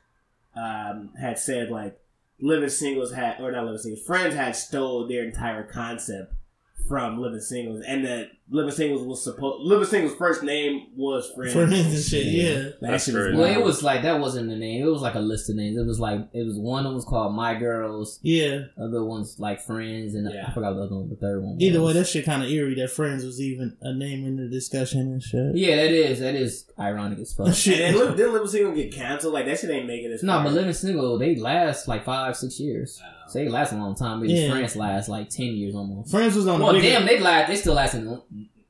um, 0.56 1.12
had 1.20 1.40
said 1.40 1.72
like 1.72 1.98
Living 2.42 2.70
Singles 2.70 3.14
had 3.14 3.40
or 3.40 3.52
not 3.52 3.66
Living 3.66 3.78
Singles, 3.78 4.06
Friends 4.06 4.36
had 4.36 4.56
stole 4.56 5.08
their 5.08 5.24
entire 5.24 5.64
concept 5.64 6.34
from 6.88 7.22
Living 7.22 7.40
Singles, 7.40 7.84
and 7.88 8.06
that 8.06 8.32
Living 8.50 8.72
Singles 8.72 9.08
was 9.08 9.24
supposed 9.24 9.64
Living 9.64 9.88
Singles' 9.88 10.16
first 10.18 10.44
name 10.44 10.88
was 10.96 11.32
Friends. 11.36 11.54
Friends 11.54 11.74
and 11.74 12.04
shit, 12.04 12.26
yeah. 12.26 12.54
That 12.54 12.78
That's 12.82 13.06
shit 13.06 13.16
was. 13.16 13.36
Well, 13.36 13.46
it 13.46 13.64
was 13.64 13.82
like 13.82 14.02
that 14.02 14.20
wasn't 14.20 14.50
the 14.50 14.56
name. 14.58 14.86
It 14.86 14.90
was 14.90 15.02
like 15.02 15.16
a 15.16 15.20
list 15.20 15.50
of 15.50 15.56
names. 15.56 15.78
It 15.78 15.86
was 15.86 16.00
like 16.00 16.20
it 16.34 16.46
was 16.46 16.58
one 16.58 16.84
that 16.84 16.92
was 16.92 17.06
called 17.06 17.34
My 17.34 17.56
Girls. 17.56 18.20
Yeah. 18.22 18.66
Other 18.78 19.06
ones 19.06 19.38
like 19.40 19.62
Friends, 19.62 20.16
and 20.16 20.30
Yeah. 20.30 20.48
I 20.48 20.54
forgot 20.54 20.74
what 20.76 20.80
the 20.80 20.86
other 20.88 20.96
one. 20.96 21.10
The 21.10 21.16
third 21.16 21.44
one. 21.44 21.62
Either 21.62 21.80
was. 21.82 21.94
way, 21.94 22.02
that 22.02 22.08
shit 22.08 22.26
kind 22.26 22.44
of 22.44 22.50
eerie 22.50 22.76
that 22.76 22.92
Friends 22.92 23.24
was 23.24 23.40
even 23.40 23.78
a 23.82 23.94
name 23.94 24.26
in 24.26 24.36
the 24.36 24.50
discussion 24.50 25.00
and 25.02 25.24
shit. 25.24 25.56
Yeah, 25.56 25.78
that 25.78 25.92
is 25.92 26.20
that 26.20 26.36
is 26.36 26.66
ironic 26.78 27.20
as 27.20 27.34
fuck. 27.34 27.54
Shit. 27.62 27.80
And 27.80 27.98
then 27.98 28.18
didn't 28.18 28.34
Living 28.34 28.48
Single 28.48 28.74
get 28.74 28.94
canceled? 28.94 29.34
Like 29.34 29.46
that 29.46 29.60
shit 29.60 29.70
ain't 29.70 29.88
making 29.88 30.10
this. 30.12 30.24
No, 30.24 30.34
far. 30.34 30.44
but 30.46 30.54
living 30.54 30.74
single, 30.74 31.18
they 31.18 31.36
last 31.36 31.88
like 31.88 32.04
five, 32.04 32.36
six 32.36 32.60
years. 32.60 33.02
So 33.32 33.40
they 33.40 33.48
last 33.50 33.72
a 33.74 33.78
long 33.78 33.96
time. 33.96 34.20
But 34.20 34.30
Yeah. 34.30 34.50
friends 34.52 34.76
last 34.76 35.10
like 35.10 35.30
ten 35.30 35.48
years 35.56 35.74
almost. 35.76 36.12
Friends 36.12 36.36
was 36.36 36.48
on 36.48 36.60
Well, 36.60 36.72
a 36.72 36.74
bigger, 36.74 36.90
damn, 36.90 37.06
they 37.08 37.20
last. 37.20 37.48
They 37.48 37.56
still 37.56 37.74
lasting 37.74 38.06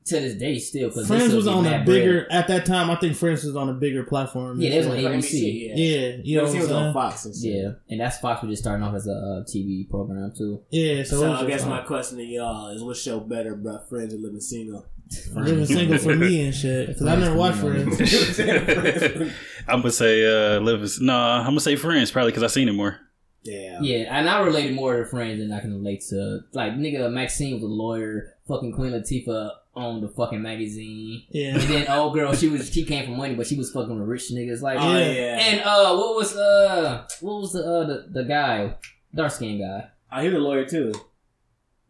to 0.04 0.14
this 0.20 0.34
day 0.34 0.58
still. 0.58 0.88
Cause 0.90 1.02
they 1.02 1.06
Friends 1.06 1.24
still 1.26 1.36
was 1.36 1.46
on 1.46 1.64
a 1.66 1.70
mad 1.70 1.86
bigger 1.86 2.26
at 2.30 2.48
that 2.48 2.66
time. 2.66 2.90
I 2.90 2.96
think 2.96 3.14
Friends 3.16 3.44
was 3.44 3.54
on 3.54 3.68
a 3.68 3.72
bigger 3.74 4.02
platform. 4.02 4.60
Yeah, 4.60 4.66
and 4.70 4.72
they 4.74 4.78
was 4.78 4.86
on 4.88 5.04
Like 5.12 5.14
ABC. 5.20 5.68
yeah. 5.68 5.74
Yeah, 5.76 6.16
you 6.24 6.36
know 6.38 6.44
Living 6.44 6.60
what 6.62 6.70
I'm 6.70 6.76
on 6.76 6.82
saying? 6.82 6.92
Fox 6.94 7.24
and 7.26 7.34
Yeah, 7.36 7.70
and 7.88 8.00
that's 8.00 8.18
Fox 8.18 8.42
was 8.42 8.50
just 8.50 8.62
starting 8.62 8.84
off 8.84 8.94
as 8.94 9.06
a 9.06 9.12
uh, 9.12 9.44
TV 9.44 9.88
program 9.88 10.32
too. 10.36 10.60
Yeah, 10.70 11.02
so, 11.04 11.20
So, 11.20 11.32
I 11.32 11.42
guess 11.46 11.58
just 11.60 11.66
my 11.68 11.78
like, 11.78 11.86
question 11.86 12.18
to 12.18 12.24
y'all 12.24 12.68
is, 12.68 12.82
what 12.82 12.96
show 12.96 13.20
better, 13.20 13.54
bro? 13.54 13.78
Friends 13.88 14.12
or 14.14 14.18
Living 14.18 14.40
Single? 14.40 14.86
living 15.34 15.66
single 15.66 15.98
for 15.98 16.16
me 16.16 16.46
and 16.46 16.54
shit 16.54 16.86
because 16.88 17.06
I 17.06 17.16
never 17.16 17.36
watched 17.36 17.58
Friends. 17.58 18.00
I'm 19.68 19.80
gonna 19.80 19.90
say 19.90 20.24
uh, 20.56 20.58
live. 20.60 20.82
is- 20.82 21.00
No, 21.00 21.14
I'm 21.14 21.44
gonna 21.46 21.60
say 21.60 21.76
Friends 21.76 22.10
probably 22.10 22.32
because 22.32 22.42
I 22.42 22.46
seen 22.48 22.68
it 22.68 22.72
more. 22.72 22.98
Damn. 23.44 23.82
Yeah, 23.82 24.16
and 24.16 24.28
I 24.30 24.40
related 24.40 24.74
more 24.74 24.96
to 24.98 25.04
friends 25.04 25.38
than 25.40 25.52
I 25.52 25.60
can 25.60 25.72
relate 25.74 26.02
to 26.10 26.40
like 26.52 26.72
nigga 26.74 27.12
Maxine 27.12 27.54
was 27.54 27.62
a 27.62 27.66
lawyer. 27.66 28.34
Fucking 28.48 28.72
Queen 28.72 28.92
Latifah 28.92 29.50
owned 29.74 30.02
the 30.02 30.08
fucking 30.08 30.42
magazine. 30.42 31.22
Yeah, 31.30 31.54
And 31.54 31.62
then 31.62 31.88
old 31.88 32.14
girl, 32.14 32.34
she 32.34 32.48
was 32.48 32.70
she 32.72 32.84
came 32.84 33.04
from 33.06 33.16
money, 33.16 33.34
but 33.34 33.46
she 33.46 33.56
was 33.56 33.70
fucking 33.72 33.98
with 33.98 34.08
rich 34.08 34.30
niggas. 34.32 34.60
Like, 34.62 34.78
Oh 34.80 34.92
Yeah. 34.96 35.10
yeah. 35.10 35.38
and 35.40 35.60
uh, 35.62 35.96
what 35.96 36.16
was 36.16 36.36
uh, 36.36 37.06
what 37.20 37.40
was 37.40 37.52
the 37.52 37.64
uh 37.64 37.84
the, 37.86 38.06
the 38.10 38.24
guy, 38.24 38.76
dark 39.14 39.32
skinned 39.32 39.60
guy? 39.60 39.88
I 40.10 40.22
hear 40.22 40.30
the 40.32 40.38
lawyer 40.38 40.64
too. 40.66 40.92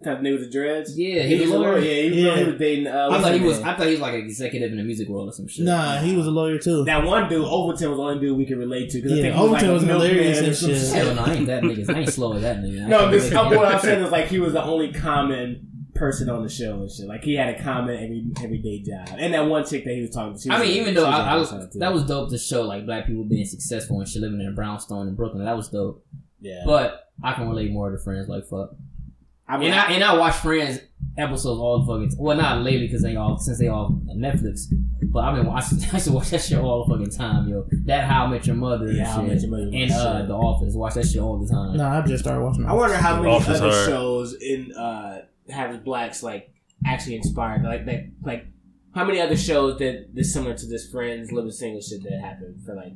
Kind 0.04 0.18
of 0.18 0.24
nigga 0.24 0.32
with 0.40 0.46
the 0.46 0.50
dreads. 0.50 0.98
Yeah, 0.98 1.22
he 1.22 1.40
was 1.40 1.50
a 1.50 1.58
lawyer. 1.58 1.78
Yeah, 1.78 2.02
he, 2.10 2.24
Yeah. 2.26 2.36
he 2.38 2.44
was 2.44 2.58
dating. 2.58 2.86
Uh, 2.88 3.08
I 3.10 3.20
thought 3.20 3.32
he 3.32 3.38
his 3.38 3.48
was. 3.58 3.60
I 3.62 3.74
thought 3.76 3.86
he 3.86 3.92
was 3.92 4.00
like 4.00 4.14
an 4.14 4.20
executive 4.20 4.72
in 4.72 4.78
the 4.78 4.84
music 4.84 5.08
world 5.08 5.28
or 5.28 5.32
some 5.32 5.46
shit. 5.48 5.64
nah, 5.64 5.98
he 6.00 6.16
was 6.16 6.26
a 6.26 6.30
lawyer 6.30 6.58
too. 6.58 6.84
That 6.84 7.04
one 7.04 7.28
dude, 7.28 7.44
Overton, 7.44 7.90
was 7.90 7.98
the 7.98 8.02
only 8.02 8.20
dude 8.20 8.36
we 8.36 8.46
could 8.46 8.58
relate 8.58 8.90
to. 8.90 9.00
'cause 9.02 9.12
I 9.12 9.14
Yeah, 9.16 9.22
think 9.22 9.34
he 9.36 9.40
was 9.40 9.50
like 9.52 9.62
Overton 9.62 9.74
was 9.74 9.82
hilarious 9.84 10.40
or 10.40 10.44
and 10.46 10.56
some 10.56 10.70
shit. 10.70 10.92
Hell 10.92 11.14
no, 11.14 11.22
I 11.22 11.34
ain't 11.34 11.46
that 11.46 11.62
nigga. 11.62 11.94
I 11.94 11.98
ain't 12.00 12.08
slow 12.12 12.32
as 12.34 12.42
that 12.42 12.56
nigga. 12.58 12.84
I 12.84 12.88
No, 12.88 13.10
this 13.10 13.30
relate 13.30 13.50
to 13.50 13.56
what. 13.56 13.68
I'm 13.74 13.80
saying 13.80 14.04
is 14.04 14.10
like 14.12 14.26
he 14.28 14.38
was 14.40 14.52
the 14.54 14.62
only 14.64 14.92
common 14.92 15.68
person 15.94 16.28
on 16.30 16.42
the 16.42 16.48
show 16.48 16.80
and 16.80 16.90
shit. 16.90 17.06
Like 17.06 17.22
he 17.22 17.34
had 17.34 17.54
a 17.54 17.62
common 17.62 17.94
every 17.94 18.24
everyday 18.42 18.82
job. 18.82 19.08
And 19.16 19.34
that 19.34 19.46
one 19.46 19.64
chick 19.64 19.84
that 19.84 19.94
he 19.94 20.00
was 20.00 20.10
talking 20.10 20.34
to. 20.34 20.40
she 20.40 20.50
I 20.50 20.58
mean, 20.60 20.70
a- 20.70 20.80
even 20.80 20.94
though 20.94 21.04
was 21.04 21.14
I, 21.14 21.32
I 21.32 21.36
was, 21.36 21.50
the 21.50 21.60
side, 21.60 21.72
too. 21.72 21.78
that 21.78 21.92
was 21.92 22.04
dope 22.04 22.30
to 22.30 22.38
show 22.38 22.62
like 22.62 22.86
black 22.86 23.06
people 23.06 23.24
being 23.24 23.44
successful 23.44 24.00
and 24.00 24.08
shit 24.08 24.22
living 24.22 24.40
in 24.40 24.46
a 24.48 24.52
brownstone 24.52 25.06
in 25.06 25.14
Brooklyn. 25.14 25.44
That 25.44 25.56
was 25.56 25.68
dope. 25.68 26.04
yeah. 26.40 26.62
But 26.64 27.08
I 27.22 27.34
can 27.34 27.48
relate 27.48 27.70
more 27.70 27.90
to 27.90 27.98
Friends. 27.98 28.26
Like 28.28 28.46
fuck. 28.46 28.70
I 29.48 29.58
mean, 29.58 29.70
And 29.72 29.80
I 29.80 29.92
and 29.92 30.04
I 30.04 30.16
watch 30.16 30.36
Friends 30.36 30.80
episodes 31.18 31.60
all 31.60 31.80
the 31.80 31.86
fucking 31.92 32.08
time. 32.10 32.18
well 32.24 32.36
not 32.36 32.62
lately 32.62 32.86
because 32.86 33.02
they 33.02 33.16
all 33.16 33.36
since 33.38 33.58
they 33.58 33.68
all 33.68 33.86
on 34.08 34.16
Netflix. 34.18 34.72
But 35.04 35.24
I've 35.24 35.36
been 35.36 35.46
watching. 35.46 35.78
I 35.92 35.94
used 35.94 36.06
to 36.06 36.12
watch 36.12 36.30
that 36.30 36.40
shit 36.40 36.58
all 36.58 36.84
the 36.86 36.94
fucking 36.94 37.10
time, 37.10 37.48
yo. 37.48 37.66
That 37.84 38.04
How 38.08 38.24
I 38.24 38.28
Met 38.30 38.46
Your 38.46 38.56
Mother 38.56 38.86
and 38.86 38.96
Yeah, 38.96 39.04
How 39.06 39.20
I 39.20 39.24
shit, 39.24 39.28
Met 39.32 39.40
Your 39.42 39.50
Mother 39.50 39.64
was 39.66 39.74
and 39.74 39.90
uh, 39.92 40.18
shit. 40.20 40.28
The 40.28 40.34
Office. 40.34 40.74
Watch 40.74 40.94
that 40.94 41.06
shit 41.06 41.20
all 41.20 41.38
the 41.38 41.52
time. 41.52 41.76
No, 41.76 41.86
I 41.86 42.00
just 42.02 42.22
started 42.24 42.42
watching. 42.42 42.64
I 42.64 42.72
wonder 42.72 42.96
how 42.96 43.16
many 43.20 43.34
Office 43.34 43.60
other 43.60 43.70
hard. 43.70 43.88
shows 43.88 44.34
in 44.40 44.72
uh 44.74 45.22
have 45.50 45.84
blacks 45.84 46.22
like 46.22 46.54
actually 46.86 47.16
inspired 47.16 47.62
like 47.64 47.84
like 47.86 48.06
like 48.22 48.46
how 48.94 49.04
many 49.04 49.20
other 49.20 49.36
shows 49.36 49.78
that 49.80 50.06
that's 50.14 50.32
similar 50.32 50.54
to 50.54 50.66
this 50.66 50.88
Friends 50.90 51.30
Living 51.32 51.50
Single 51.50 51.80
shit 51.82 52.02
that 52.04 52.20
happened 52.20 52.62
for 52.64 52.74
like 52.74 52.92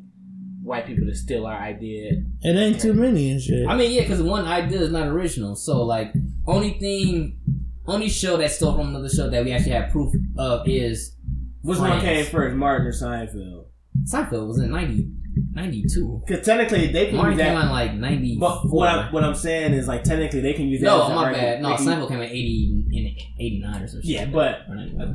white 0.67 0.87
people 0.87 1.07
to 1.07 1.15
steal 1.15 1.47
our 1.47 1.57
idea. 1.59 2.11
It 2.43 2.57
ain't 2.57 2.81
too 2.81 2.93
many 2.93 3.31
and 3.31 3.41
shit. 3.41 3.67
I 3.69 3.77
mean, 3.77 3.93
yeah, 3.93 4.03
because 4.03 4.21
one 4.21 4.45
idea 4.47 4.81
is 4.81 4.91
not 4.91 5.07
original. 5.07 5.55
So 5.55 5.83
like, 5.85 6.13
only 6.47 6.79
thing, 6.79 7.39
only 7.87 8.09
show 8.09 8.37
that 8.39 8.51
stole 8.51 8.75
from 8.77 8.89
another 8.89 9.09
show 9.09 9.31
that 9.31 9.45
we 9.45 9.53
actually 9.53 9.73
have 9.73 9.91
proof 9.93 10.13
of 10.37 10.67
is 10.69 11.17
Which 11.63 11.79
one 11.79 12.01
came 12.01 12.27
first, 12.27 12.57
Martin 12.57 12.87
or 12.89 12.93
Seinfeld? 12.93 13.67
Seinfeld 14.13 14.47
was 14.49 14.59
in 14.59 14.71
90, 14.73 15.09
92. 15.53 16.23
Because 16.27 16.45
technically 16.45 16.89
they 16.93 17.07
can 17.07 17.17
Martin 17.17 17.39
use 17.39 17.47
came 17.47 17.55
that. 17.55 17.61
out 17.61 17.67
in 17.67 17.71
like 17.71 17.95
ninety 17.95 18.37
But 18.39 18.69
what 18.69 18.89
I'm, 18.89 19.13
what 19.13 19.23
I'm 19.25 19.35
saying 19.35 19.73
is 19.73 19.87
like 19.87 20.03
technically 20.03 20.41
they 20.41 20.53
can 20.53 20.67
use 20.67 20.81
that. 20.81 20.87
No, 20.87 21.05
as 21.05 21.09
an 21.11 21.15
my 21.15 21.25
argument. 21.27 21.47
bad. 21.47 21.63
No, 21.63 21.71
They 21.71 21.77
can- 21.77 21.87
Seinfeld 21.87 22.09
came 22.09 22.21
in 22.21 22.29
eighty 22.31 22.85
in 22.91 23.17
eighty 23.39 23.61
nine 23.61 23.83
or 23.83 23.87
something. 23.87 24.09
Yeah, 24.11 24.27
but 24.27 24.61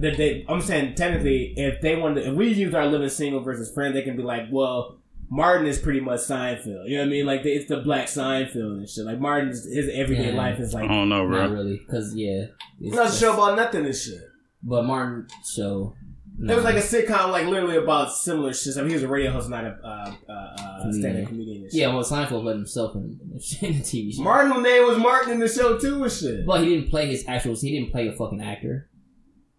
They, 0.02 0.16
they, 0.16 0.46
I'm 0.48 0.62
saying 0.62 0.96
technically, 0.96 1.54
if 1.58 1.82
they 1.82 1.96
wanted, 1.96 2.26
if 2.28 2.36
we 2.36 2.48
use 2.54 2.74
our 2.74 2.86
living 2.88 3.10
single 3.10 3.42
versus 3.42 3.72
friend, 3.74 3.94
they 3.96 4.02
can 4.04 4.16
be 4.16 4.24
like, 4.24 4.44
well, 4.52 5.01
Martin 5.34 5.66
is 5.66 5.80
pretty 5.80 6.02
much 6.02 6.20
Seinfeld. 6.20 6.88
You 6.90 6.98
know 6.98 7.04
what 7.04 7.08
I 7.08 7.10
mean? 7.10 7.26
Like 7.26 7.46
it's 7.46 7.70
the 7.70 7.78
black 7.78 8.08
Seinfeld 8.08 8.78
and 8.80 8.90
shit. 8.90 9.06
Like 9.06 9.20
Martin's 9.20 9.64
his 9.66 9.90
everyday 9.94 10.32
Yeah. 10.34 10.38
life 10.38 10.60
is 10.60 10.74
like 10.74 10.84
I 10.90 10.94
don't 10.94 11.08
know, 11.10 11.26
not 11.26 11.50
really, 11.52 11.78
because 11.78 12.14
yeah, 12.16 12.48
it's 12.82 12.96
not 12.96 13.08
a 13.08 13.12
show 13.12 13.34
about 13.34 13.56
nothing 13.56 13.86
and 13.86 13.96
shit. 13.96 14.20
But 14.62 14.84
Martin 14.86 15.28
show. 15.56 15.96
It 16.44 16.56
was 16.56 16.64
like 16.64 16.76
a 16.76 16.80
sitcom, 16.80 17.30
like 17.32 17.46
literally 17.46 17.76
about 17.78 18.12
similar 18.12 18.52
shit. 18.54 18.76
I 18.76 18.80
mean, 18.82 18.90
he 18.90 18.94
was 18.96 19.04
a 19.04 19.08
radio 19.08 19.32
host, 19.32 19.48
not 19.50 19.64
a 19.64 19.78
uh, 19.84 20.14
uh, 20.28 20.32
uh, 20.34 20.82
Comedian. 20.82 21.02
stand-up 21.02 21.28
comedian. 21.28 21.62
And 21.64 21.72
shit. 21.72 21.80
yeah. 21.82 21.88
Well, 21.94 22.04
Seinfeld 22.04 22.44
let 22.44 22.56
himself 22.56 22.96
in, 22.96 23.02
in, 23.22 23.30
the, 23.30 23.68
in 23.68 23.74
the 23.78 23.84
TV 23.84 24.16
show. 24.16 24.24
Martin's 24.24 24.64
name 24.64 24.88
was 24.88 24.98
Martin 24.98 25.34
in 25.34 25.40
the 25.40 25.48
show 25.48 25.78
too 25.78 26.02
and 26.04 26.12
shit. 26.12 26.46
but 26.46 26.62
he 26.62 26.70
didn't 26.76 26.90
play 26.90 27.06
his 27.08 27.24
actual. 27.28 27.56
He 27.56 27.78
didn't 27.78 27.92
play 27.92 28.08
a 28.08 28.14
fucking 28.14 28.42
actor. 28.42 28.90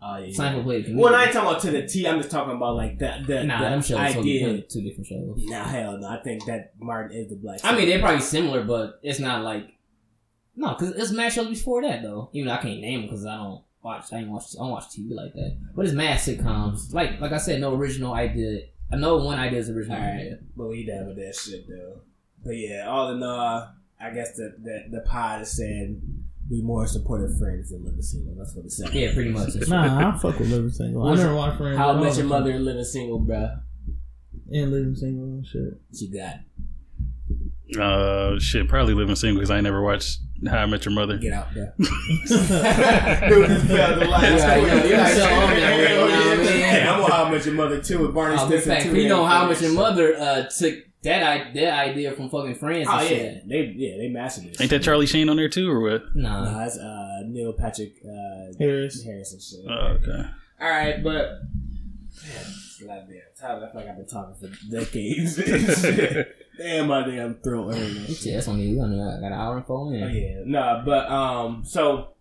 Oh 0.04 0.16
yeah. 0.18 0.28
Seinfeld 0.36 0.64
played. 0.64 0.86
Well, 0.96 1.14
I 1.14 1.26
talking 1.26 1.40
about 1.48 1.60
to 1.62 1.70
the 1.70 1.86
T. 1.86 2.06
I'm 2.08 2.18
just 2.18 2.30
talking 2.30 2.54
about 2.56 2.74
like 2.74 2.98
the 2.98 3.22
the, 3.26 3.44
Nah, 3.44 3.58
the 3.58 3.64
them 3.70 3.82
shows 3.82 3.98
are 3.98 4.08
totally 4.08 4.42
idea. 4.44 4.62
two 4.62 4.82
different 4.82 5.06
shows. 5.06 5.40
Nah, 5.44 5.64
hell 5.64 5.98
no. 5.98 6.08
I 6.08 6.20
think 6.22 6.44
that 6.46 6.72
Martin 6.80 7.16
is 7.16 7.28
the 7.28 7.36
black. 7.36 7.60
I 7.62 7.76
mean, 7.76 7.88
they're 7.88 8.00
probably 8.00 8.20
similar, 8.20 8.64
but 8.64 8.98
it's 9.02 9.20
not 9.20 9.44
like 9.44 9.68
no, 10.56 10.70
because 10.74 10.90
it's 10.96 11.12
mad 11.12 11.32
shows 11.32 11.48
before 11.48 11.82
that 11.82 12.02
though. 12.02 12.30
Even 12.32 12.48
though 12.48 12.54
I 12.54 12.58
can't 12.58 12.80
name 12.80 13.02
them 13.02 13.08
because 13.10 13.24
I 13.24 13.36
don't 13.36 13.62
watch. 13.82 14.12
I 14.12 14.18
ain't 14.18 14.28
watch. 14.28 14.44
I 14.58 14.62
don't 14.62 14.70
watch 14.70 14.84
TV 14.90 15.14
like 15.14 15.34
that. 15.34 15.56
But 15.74 15.84
it's 15.86 15.94
mad 15.94 16.18
sitcoms. 16.18 16.92
Like 16.92 17.20
like 17.20 17.32
I 17.32 17.38
said, 17.38 17.60
no 17.60 17.74
original 17.74 18.12
idea. 18.12 18.62
I 18.92 18.96
know 18.96 19.16
one 19.18 19.38
idea 19.38 19.60
is 19.60 19.70
original 19.70 19.96
Alright. 19.98 20.14
idea. 20.20 20.38
But 20.56 20.66
we 20.68 20.84
done 20.84 21.06
with 21.06 21.16
that 21.16 21.34
shit 21.36 21.66
though. 21.68 22.00
But 22.44 22.56
yeah, 22.56 22.86
all 22.88 23.12
in 23.12 23.22
all, 23.22 23.68
I 24.00 24.10
guess 24.10 24.34
the 24.36 24.54
the, 24.60 24.84
the 24.90 25.00
pod 25.02 25.42
is 25.42 25.56
saying 25.56 26.21
we 26.50 26.60
more 26.62 26.86
supportive 26.86 27.38
friends 27.38 27.70
than 27.70 27.84
living 27.84 28.02
single. 28.02 28.34
That's 28.36 28.54
what 28.54 28.64
it's 28.66 28.76
saying. 28.76 28.92
Yeah, 28.94 29.14
pretty 29.14 29.30
much. 29.30 29.54
nah, 29.68 30.10
I 30.14 30.18
fuck 30.18 30.38
with 30.38 30.50
Living 30.50 30.70
Single. 30.70 31.06
I 31.08 31.14
never 31.14 31.34
watched 31.34 31.58
Friends. 31.58 31.78
How 31.78 31.90
at 31.92 31.96
much 31.98 32.16
your 32.18 32.26
mother 32.26 32.50
and 32.50 32.64
living 32.64 32.84
single, 32.84 33.20
bruh? 33.20 33.60
and 34.52 34.70
Living 34.70 34.94
Single 34.94 35.24
and 35.24 35.46
shit. 35.46 35.80
She 35.98 36.08
got 36.10 36.40
Uh, 37.80 38.38
shit, 38.38 38.68
probably 38.68 38.92
living 38.94 39.16
single 39.16 39.38
because 39.38 39.50
I 39.50 39.56
ain't 39.56 39.64
never 39.64 39.80
watched 39.82 40.18
How 40.46 40.58
I 40.58 40.66
Met 40.66 40.84
Your 40.84 40.92
Mother. 40.94 41.16
get 41.16 41.32
out 41.32 41.54
there. 41.54 41.72
Dude, 41.78 41.88
just 42.28 43.66
fell 43.66 43.98
the 43.98 44.06
last 44.06 44.22
Yeah, 44.22 44.58
one. 44.58 44.66
yeah, 44.68 44.84
you're 44.84 45.06
so 45.06 45.24
on 45.24 45.50
that 45.54 45.76
way, 45.78 45.82
you 45.82 45.96
know 45.96 46.06
I 46.32 46.36
mean? 46.36 46.46
Hey, 46.46 46.86
I'm 46.86 47.00
on 47.02 47.10
how 47.10 47.28
much 47.30 47.46
your 47.46 47.54
mother 47.54 47.80
too 47.80 48.00
with 48.00 48.14
Barney 48.14 48.36
Oh, 48.38 48.46
Stinson 48.46 48.68
fact, 48.72 48.84
too. 48.84 48.96
you 49.00 49.08
know 49.08 49.22
man. 49.22 49.30
how 49.30 49.46
much 49.46 49.62
your 49.62 49.72
mother 49.72 50.14
uh, 50.18 50.42
took 50.48 50.74
that 51.04 51.22
I- 51.22 51.52
that 51.52 51.88
idea 51.88 52.12
from 52.12 52.28
fucking 52.30 52.54
friends 52.56 52.86
Oh 52.90 52.98
and 52.98 53.02
yeah, 53.10 53.16
shit. 53.16 53.48
they 53.48 53.72
yeah 53.76 53.96
they 53.96 54.08
mastered 54.08 54.44
this. 54.44 54.60
Ain't 54.60 54.70
that 54.70 54.82
Charlie 54.82 55.06
Sheen 55.06 55.28
on 55.28 55.36
there 55.36 55.48
too, 55.48 55.70
or 55.70 55.80
what? 55.80 56.02
Nah. 56.14 56.44
Nah, 56.44 56.58
that's 56.58 56.78
uh, 56.78 57.22
Neil 57.26 57.52
Patrick 57.52 57.94
uh, 58.04 58.52
Harris. 58.58 59.02
Harris 59.04 59.32
and 59.32 59.42
shit. 59.42 59.60
Oh, 59.68 59.96
okay. 60.00 60.28
All 60.60 60.68
right, 60.70 61.02
but 61.02 61.26
man, 62.22 62.44
it's 62.46 62.80
a 62.82 62.86
damn 62.86 63.06
time. 63.40 63.62
I 63.64 63.72
feel 63.72 63.80
like 63.80 63.88
I've 63.88 63.96
been 63.96 64.06
talking 64.06 64.34
for 64.36 64.70
decades. 64.70 65.36
damn, 66.58 66.86
my 66.88 67.04
damn 67.04 67.34
throat 67.36 67.74
hurting. 67.74 68.06
Shit, 68.14 68.34
that's 68.34 68.48
only 68.48 68.72
we 68.72 68.80
only 68.80 68.96
got 68.98 69.18
an 69.26 69.32
hour 69.32 69.56
and 69.56 69.66
four 69.66 69.78
Oh 69.86 69.90
minutes. 69.90 70.14
yeah, 70.14 70.42
no, 70.44 70.82
but 70.84 71.10
um, 71.10 71.64
so 71.64 72.14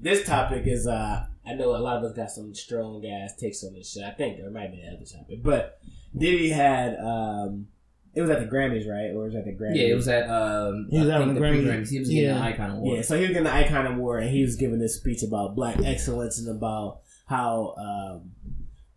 this 0.00 0.26
topic 0.26 0.62
is 0.66 0.86
uh, 0.86 1.26
I 1.46 1.54
know 1.54 1.74
a 1.74 1.78
lot 1.78 1.98
of 1.98 2.04
us 2.04 2.16
got 2.16 2.30
some 2.30 2.54
strong 2.54 3.04
ass 3.06 3.34
takes 3.36 3.62
on 3.64 3.74
this 3.74 3.92
shit. 3.92 4.04
I 4.04 4.10
think 4.12 4.38
there 4.38 4.50
might 4.50 4.72
be 4.72 4.80
another 4.80 5.04
topic, 5.04 5.42
but 5.42 5.78
Diddy 6.16 6.50
had 6.50 6.96
um, 6.98 7.66
it 8.14 8.20
was 8.22 8.30
at 8.30 8.40
the 8.40 8.46
Grammys, 8.46 8.88
right? 8.88 9.10
Or 9.14 9.24
was 9.24 9.34
it 9.34 9.38
at 9.38 9.44
the 9.44 9.52
Grammys? 9.52 9.76
Yeah, 9.76 9.88
it 9.88 9.94
was 9.94 10.08
at 10.08 10.28
um. 10.28 10.88
He 10.90 10.98
was 10.98 11.08
I 11.08 11.12
out 11.14 11.18
think 11.18 11.28
on 11.28 11.34
the 11.34 11.40
the 11.40 11.46
Grammy. 11.46 11.62
pre-Grammys. 11.64 11.88
He 11.90 11.98
was 11.98 12.08
getting 12.08 12.24
the 12.30 12.36
an 12.36 12.42
icon 12.42 12.70
award. 12.70 12.96
Yeah, 12.96 13.02
so 13.02 13.14
he 13.16 13.22
was 13.22 13.28
getting 13.30 13.44
the 13.44 13.54
Icon 13.54 13.86
Award, 13.86 14.22
and 14.24 14.30
he 14.32 14.42
was 14.42 14.56
giving 14.56 14.78
this 14.78 14.96
speech 14.96 15.22
about 15.22 15.54
black 15.54 15.78
excellence 15.84 16.38
and 16.38 16.48
about 16.56 17.00
how 17.26 17.74
um, 17.78 18.32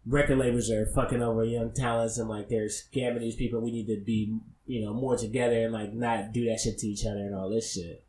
record 0.05 0.38
labels 0.38 0.70
are 0.72 0.86
fucking 0.86 1.22
over 1.22 1.43
young 1.43 1.72
talents 1.74 2.18
and 2.18 2.30
like 2.30 2.49
they're 2.49 2.68
scamming 2.68 3.20
these 3.20 3.36
people. 3.36 3.59
We 3.62 3.72
need 3.72 3.88
to 3.88 4.01
be, 4.03 4.38
you 4.66 4.86
know, 4.86 4.93
more 4.93 5.18
together 5.18 5.64
and 5.66 5.74
like 5.74 5.93
not 5.93 6.32
do 6.32 6.45
that 6.49 6.59
shit 6.59 6.78
to 6.80 6.88
each 6.88 7.05
other 7.05 7.20
and 7.20 7.36
all 7.36 7.49
this 7.49 7.74
shit. 7.74 8.03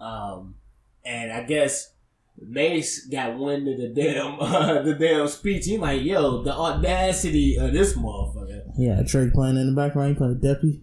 Um, 0.00 0.56
and 1.04 1.32
I 1.32 1.44
guess 1.44 1.92
Mase 2.40 3.06
got 3.06 3.36
wind 3.38 3.68
of 3.68 3.78
the 3.78 3.88
damn 3.88 4.38
uh, 4.40 4.82
the 4.82 4.94
damn 4.94 5.28
speech. 5.28 5.64
He 5.66 5.76
like, 5.78 6.02
yo, 6.02 6.42
the 6.42 6.52
audacity 6.52 7.56
of 7.58 7.72
this 7.72 7.94
motherfucker. 7.96 8.62
Yeah, 8.76 9.02
Drake 9.04 9.32
playing 9.32 9.56
in 9.56 9.66
the 9.66 9.80
background. 9.80 10.10
He 10.10 10.14
playing 10.14 10.40
Deppy. 10.40 10.82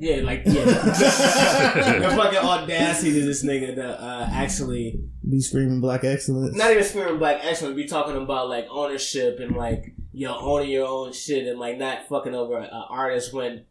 Yeah, 0.00 0.22
like 0.22 0.42
yeah. 0.44 0.64
the 0.64 2.12
fucking 2.14 2.38
audacity 2.38 3.12
to 3.14 3.26
this 3.26 3.44
nigga 3.44 3.74
to 3.74 4.00
uh, 4.00 4.28
actually 4.30 5.00
Be 5.28 5.40
screaming 5.40 5.80
black 5.80 6.04
excellence. 6.04 6.56
not 6.56 6.70
even 6.70 6.84
screaming 6.84 7.18
black 7.18 7.40
excellence, 7.42 7.74
be 7.74 7.86
talking 7.86 8.16
about 8.16 8.48
like 8.48 8.66
ownership 8.70 9.40
and 9.40 9.56
like 9.56 9.96
yo 10.12 10.36
owning 10.38 10.70
your 10.70 10.86
own 10.86 11.12
shit 11.12 11.48
and 11.48 11.58
like 11.58 11.78
not 11.78 12.06
fucking 12.08 12.34
over 12.34 12.58
an 12.58 12.70
artist 12.72 13.32
when 13.34 13.64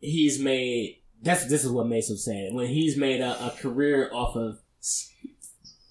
he's 0.00 0.40
made. 0.40 1.02
That's 1.22 1.46
this 1.46 1.64
is 1.64 1.70
what 1.70 1.86
Mase 1.86 2.10
was 2.10 2.24
saying 2.24 2.56
when 2.56 2.66
he's 2.66 2.96
made 2.96 3.20
a, 3.20 3.46
a 3.46 3.50
career 3.50 4.10
off 4.12 4.34
of 4.34 4.58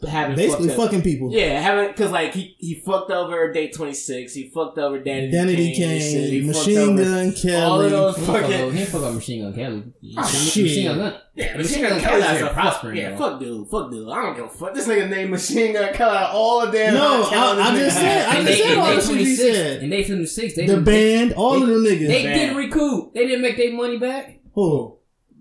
having 0.07 0.35
Basically, 0.35 0.67
fucked 0.67 0.79
up- 0.79 0.85
fucking 0.85 1.01
people. 1.01 1.31
Yeah, 1.31 1.59
having 1.59 1.87
because 1.87 2.11
like 2.11 2.33
he 2.33 2.55
he 2.59 2.75
fucked 2.75 3.09
over 3.09 3.51
Day 3.51 3.69
Twenty 3.69 3.93
Six, 3.93 4.33
he 4.33 4.49
fucked 4.49 4.77
over 4.77 4.99
Danny 4.99 5.31
Danity 5.31 5.75
Kane, 5.75 5.89
and 5.91 6.01
shit, 6.01 6.29
he 6.29 6.41
Machine 6.41 6.77
over 6.77 7.03
Gun 7.03 7.33
Kelly. 7.33 7.55
all 7.55 7.81
of 7.81 7.89
those 7.91 8.15
He 8.17 8.25
fuck 8.25 8.35
up- 8.35 8.41
fucking 8.51 8.71
he 8.73 8.85
fuck 8.85 9.03
up 9.03 9.13
Machine 9.13 9.41
Gun 9.43 9.53
Kelly. 9.53 9.83
Ah, 10.17 10.21
Machine, 10.21 10.49
shit. 10.49 10.63
Machine 10.65 10.85
Gun. 10.97 11.13
Yeah, 11.35 11.45
Machine 11.45 11.57
Machine 11.57 11.81
Gun 11.81 11.89
Gun 11.91 11.99
Kelly's 12.01 12.25
Kelly's 12.25 12.41
a 12.41 12.47
prospering, 12.49 12.97
yeah, 12.97 13.09
though. 13.11 13.17
fuck 13.17 13.39
dude, 13.39 13.67
fuck 13.69 13.91
dude. 13.91 14.09
I 14.09 14.15
don't 14.21 14.35
give 14.35 14.45
a 14.45 14.49
fuck. 14.49 14.73
This 14.73 14.87
nigga 14.87 15.09
named 15.09 15.31
Machine 15.31 15.73
Gun 15.73 15.93
Kelly 15.93 16.17
out 16.17 16.29
of 16.29 16.35
all 16.35 16.65
the 16.65 16.71
damn. 16.71 16.93
No, 16.93 17.23
I- 17.31 17.71
I 17.71 17.75
just 17.77 17.97
nigga 17.97 17.99
said- 18.01 18.27
I 18.29 18.35
And 18.37 18.47
just 18.47 18.59
they, 18.59 18.67
said 18.69 18.77
all 18.77 18.85
the 18.95 19.01
shit 19.01 19.09
he 19.09 19.15
26, 19.15 19.57
said. 19.57 19.83
and 19.83 19.91
they 19.91 20.03
26, 20.03 20.55
The 20.55 20.81
band, 20.81 21.33
all 21.33 21.55
of 21.61 21.67
them 21.67 21.83
niggas. 21.83 22.07
They 22.07 22.23
didn't 22.23 22.55
recoup. 22.55 23.13
They 23.13 23.25
didn't 23.27 23.41
make 23.41 23.57
their 23.57 23.73
money 23.73 23.97
back. 23.97 24.39
Who? 24.53 24.96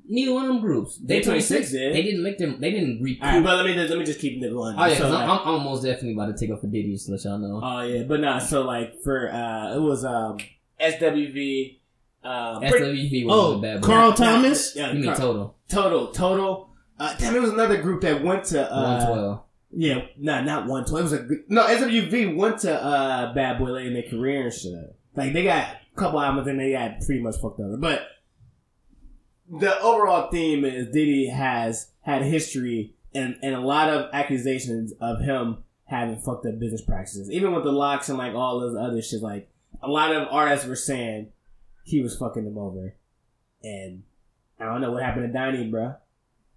Neither 0.09 0.33
one 0.33 0.45
of 0.45 0.49
them 0.49 0.61
groups. 0.61 0.99
They 0.99 1.19
Day 1.19 1.25
26 1.25 1.49
26 1.71 1.73
did. 1.73 1.95
They 1.95 2.03
didn't 2.03 2.23
make 2.23 2.39
them. 2.39 2.61
They 2.61 2.71
didn't 2.71 3.03
recoup. 3.03 3.25
All 3.25 3.31
right, 3.33 3.43
but 3.45 3.57
let 3.57 3.67
me 3.67 3.75
just, 3.75 3.91
let 3.91 3.99
me 3.99 4.05
just 4.05 4.21
keep 4.21 4.43
it 4.43 4.51
going. 4.53 4.77
oh 4.79 4.85
yeah, 4.87 4.95
So, 4.99 5.09
like- 5.11 5.25
I'm, 5.25 5.31
I'm 5.31 5.49
almost 5.49 5.83
definitely 5.83 6.13
about 6.13 6.27
to 6.27 6.39
take 6.39 6.55
off 6.55 6.61
for 6.61 6.69
Diddy. 6.69 6.93
Just 6.93 7.07
to 7.07 7.13
let 7.13 7.25
y'all 7.25 7.39
know. 7.39 7.61
Oh 7.63 7.81
yeah, 7.83 8.03
but 8.05 8.21
nah. 8.21 8.39
So 8.39 8.63
like 8.63 9.01
for 9.03 9.33
uh, 9.33 9.75
it 9.77 9.81
was 9.81 10.05
um 10.05 10.39
SWV. 10.81 11.79
Uh, 12.25 12.59
SWV 12.61 13.27
was 13.27 13.35
Oh, 13.35 13.59
a 13.59 13.63
bad 13.63 13.81
boy. 13.81 13.87
Carl 13.87 14.13
Thomas. 14.13 14.75
Yeah, 14.75 14.93
You 14.93 15.01
mean 15.01 15.15
total? 15.15 15.57
total, 15.69 16.09
total. 16.09 16.71
Uh, 16.99 17.15
damn, 17.19 17.37
it 17.37 17.41
was 17.41 17.51
another 17.51 17.81
group 17.81 18.01
that 18.03 18.25
went 18.25 18.45
to 18.47 18.63
uh, 18.73 18.83
112. 19.05 19.43
Yeah, 19.73 20.07
nah, 20.19 20.41
not 20.41 20.67
one 20.67 20.85
twelve. 20.87 21.01
It 21.01 21.03
was 21.03 21.13
a 21.13 21.29
no 21.49 21.65
SWV 21.67 22.35
went 22.37 22.61
to 22.61 22.83
uh 22.83 23.35
Bad 23.35 23.59
Boy 23.59 23.71
late 23.71 23.87
in 23.89 23.95
their 23.95 24.05
career 24.09 24.45
and 24.45 24.53
shit. 24.55 24.73
Like 25.15 25.33
they 25.35 25.45
got 25.45 25.69
a 25.93 25.97
couple 25.97 26.21
albums 26.21 26.47
and 26.49 26.59
they 26.59 26.73
got 26.73 27.01
pretty 27.05 27.21
much 27.21 27.37
fucked 27.37 27.61
over. 27.61 27.77
But 27.77 28.07
the 29.51 29.80
overall 29.80 30.30
theme 30.30 30.64
is 30.64 30.88
Diddy 30.88 31.28
has 31.28 31.90
had 32.01 32.22
history 32.22 32.94
and 33.14 33.36
and 33.42 33.55
a 33.55 33.61
lot 33.61 33.88
of 33.88 34.11
accusations 34.12 34.92
of 35.01 35.20
him 35.20 35.59
having 35.84 36.16
fucked 36.16 36.47
up 36.47 36.59
business 36.59 36.82
practices. 36.82 37.30
Even 37.30 37.55
with 37.55 37.64
the 37.64 37.72
LOX 37.72 38.09
and 38.09 38.18
like 38.18 38.34
all 38.34 38.61
those 38.61 38.76
other 38.76 39.01
shit, 39.01 39.22
like 39.22 39.49
a 39.82 39.88
lot 39.88 40.14
of 40.14 40.28
artists 40.30 40.66
were 40.66 40.76
saying 40.76 41.28
he 41.84 42.01
was 42.01 42.16
fucking 42.16 42.44
them 42.44 42.59
over. 42.59 42.97
And 43.62 44.03
I 44.59 44.64
don't 44.64 44.80
know 44.80 44.92
what 44.92 45.03
happened 45.03 45.26
to 45.26 45.32
Donnie, 45.32 45.70
bruh. 45.70 45.97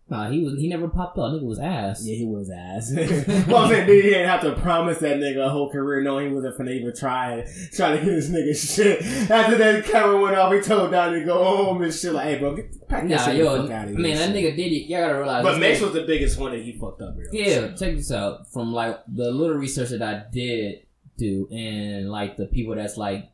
Nah, 0.10 0.30
he 0.30 0.44
was. 0.44 0.56
He 0.56 0.68
never 0.68 0.88
popped 0.88 1.20
up. 1.20 1.32
Nigga 1.34 1.44
was 1.44 1.60
ass. 1.60 2.04
Yeah, 2.04 2.16
he 2.16 2.26
was 2.26 2.50
ass. 2.50 2.92
well, 3.48 3.58
I'm 3.58 3.70
saying, 3.70 3.86
dude, 3.86 4.04
he 4.04 4.10
didn't 4.10 4.28
have 4.28 4.42
to 4.42 4.54
promise 4.54 4.98
that 5.00 5.18
nigga 5.18 5.46
a 5.46 5.50
whole 5.50 5.70
career 5.70 6.02
knowing 6.02 6.30
he 6.30 6.34
wasn't 6.34 6.58
finna 6.58 6.72
even 6.72 6.96
try 6.96 7.46
try 7.72 7.92
to 7.92 7.98
get 7.98 8.06
this 8.06 8.30
nigga 8.30 8.76
shit. 8.76 9.02
After 9.32 9.58
that 9.58 9.86
camera 9.86 10.20
went 10.20 10.36
off, 10.36 10.52
he 10.52 10.62
told 10.62 10.92
Donnie 10.92 11.20
to 11.20 11.26
go 11.26 11.44
home 11.44 11.84
and 11.84 11.94
shit. 11.94 12.14
Like, 12.14 12.26
hey, 12.26 12.40
bro, 12.40 12.56
get 12.56 12.88
pack 12.88 13.06
Nah, 13.06 13.18
shit 13.18 13.36
yo, 13.36 13.62
fuck 13.62 13.72
out 13.72 13.84
of 13.86 13.92
here. 13.92 14.00
mean 14.00 14.16
that 14.16 14.30
nigga 14.32 14.56
Diddy. 14.56 14.86
Y'all 14.90 15.02
gotta 15.02 15.18
realize. 15.18 15.44
But 15.44 15.60
Mase 15.60 15.82
was 15.82 15.94
the 15.94 16.04
biggest 16.04 16.40
one 16.40 16.54
that 16.54 16.64
he 16.64 16.74
fucked 16.74 17.02
up, 17.04 17.16
real. 17.16 17.30
Yeah, 17.32 17.68
check 17.76 17.96
this 17.96 18.12
out. 18.12 18.52
From 18.52 18.74
like 18.74 19.00
the 19.08 19.30
little 19.30 19.58
research 19.58 19.90
that 19.90 20.02
I 20.02 20.24
did 20.32 20.88
do, 21.18 21.48
and 21.52 22.10
like 22.10 22.36
the 22.36 22.48
people 22.48 22.74
that's 22.74 22.98
like 22.98 23.30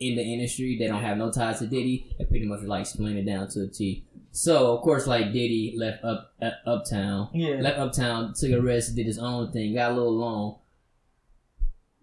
in 0.00 0.16
the 0.16 0.22
industry, 0.22 0.78
they 0.78 0.86
don't 0.86 1.02
have 1.02 1.18
no 1.18 1.30
ties 1.30 1.58
to 1.58 1.66
Diddy. 1.66 2.14
They 2.18 2.24
pretty 2.24 2.46
much 2.46 2.62
like 2.62 2.82
explain 2.82 3.18
it 3.18 3.26
down 3.26 3.48
to 3.50 3.64
a 3.64 3.66
T. 3.66 4.06
So 4.36 4.76
of 4.76 4.82
course, 4.82 5.06
like 5.06 5.32
Diddy 5.32 5.74
left 5.78 6.04
up 6.04 6.34
uh, 6.42 6.50
Uptown, 6.66 7.30
Yeah. 7.32 7.56
left 7.62 7.78
Uptown, 7.78 8.34
took 8.38 8.50
a 8.52 8.60
rest, 8.60 8.94
did 8.94 9.06
his 9.06 9.18
own 9.18 9.50
thing, 9.50 9.74
got 9.74 9.92
a 9.92 9.94
little 9.94 10.14
long. 10.14 10.58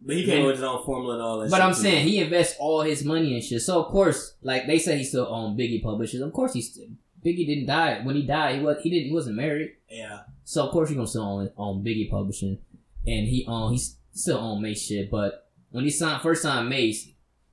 But 0.01 0.15
he 0.17 0.25
came 0.25 0.41
up 0.41 0.47
with 0.47 0.55
his 0.55 0.63
own 0.63 0.83
formula 0.83 1.13
and 1.13 1.21
all 1.21 1.39
that. 1.39 1.51
But 1.51 1.57
shit 1.57 1.65
I'm 1.65 1.73
too. 1.75 1.81
saying 1.81 2.07
he 2.07 2.19
invests 2.19 2.55
all 2.59 2.81
his 2.81 3.05
money 3.05 3.35
and 3.35 3.43
shit. 3.43 3.61
So 3.61 3.83
of 3.83 3.91
course, 3.91 4.33
like 4.41 4.65
they 4.67 4.79
say, 4.79 4.97
he 4.97 5.03
still 5.03 5.27
owned 5.29 5.57
Biggie 5.59 5.81
Publishers. 5.83 6.21
Of 6.21 6.33
course, 6.33 6.53
he 6.53 6.61
still, 6.61 6.85
Biggie 7.23 7.45
didn't 7.45 7.67
die 7.67 8.01
when 8.03 8.15
he 8.15 8.23
died. 8.23 8.55
He 8.57 8.61
was 8.65 8.77
he 8.81 8.89
didn't 8.89 9.07
he 9.09 9.13
wasn't 9.13 9.35
married. 9.37 9.73
yeah, 9.89 10.21
So 10.43 10.65
of 10.65 10.71
course 10.71 10.89
he 10.89 10.95
gonna 10.95 11.07
still 11.07 11.21
own, 11.23 11.51
own 11.55 11.83
Biggie 11.83 12.09
Publishing, 12.09 12.57
and 13.05 13.27
he 13.27 13.45
own 13.47 13.71
he's 13.73 13.95
still 14.11 14.39
own 14.39 14.61
Mase 14.63 14.81
shit. 14.81 15.11
But 15.11 15.47
when 15.69 15.83
he 15.83 15.89
signed 15.91 16.21
first 16.23 16.41
time 16.43 16.67
Mase, 16.67 17.09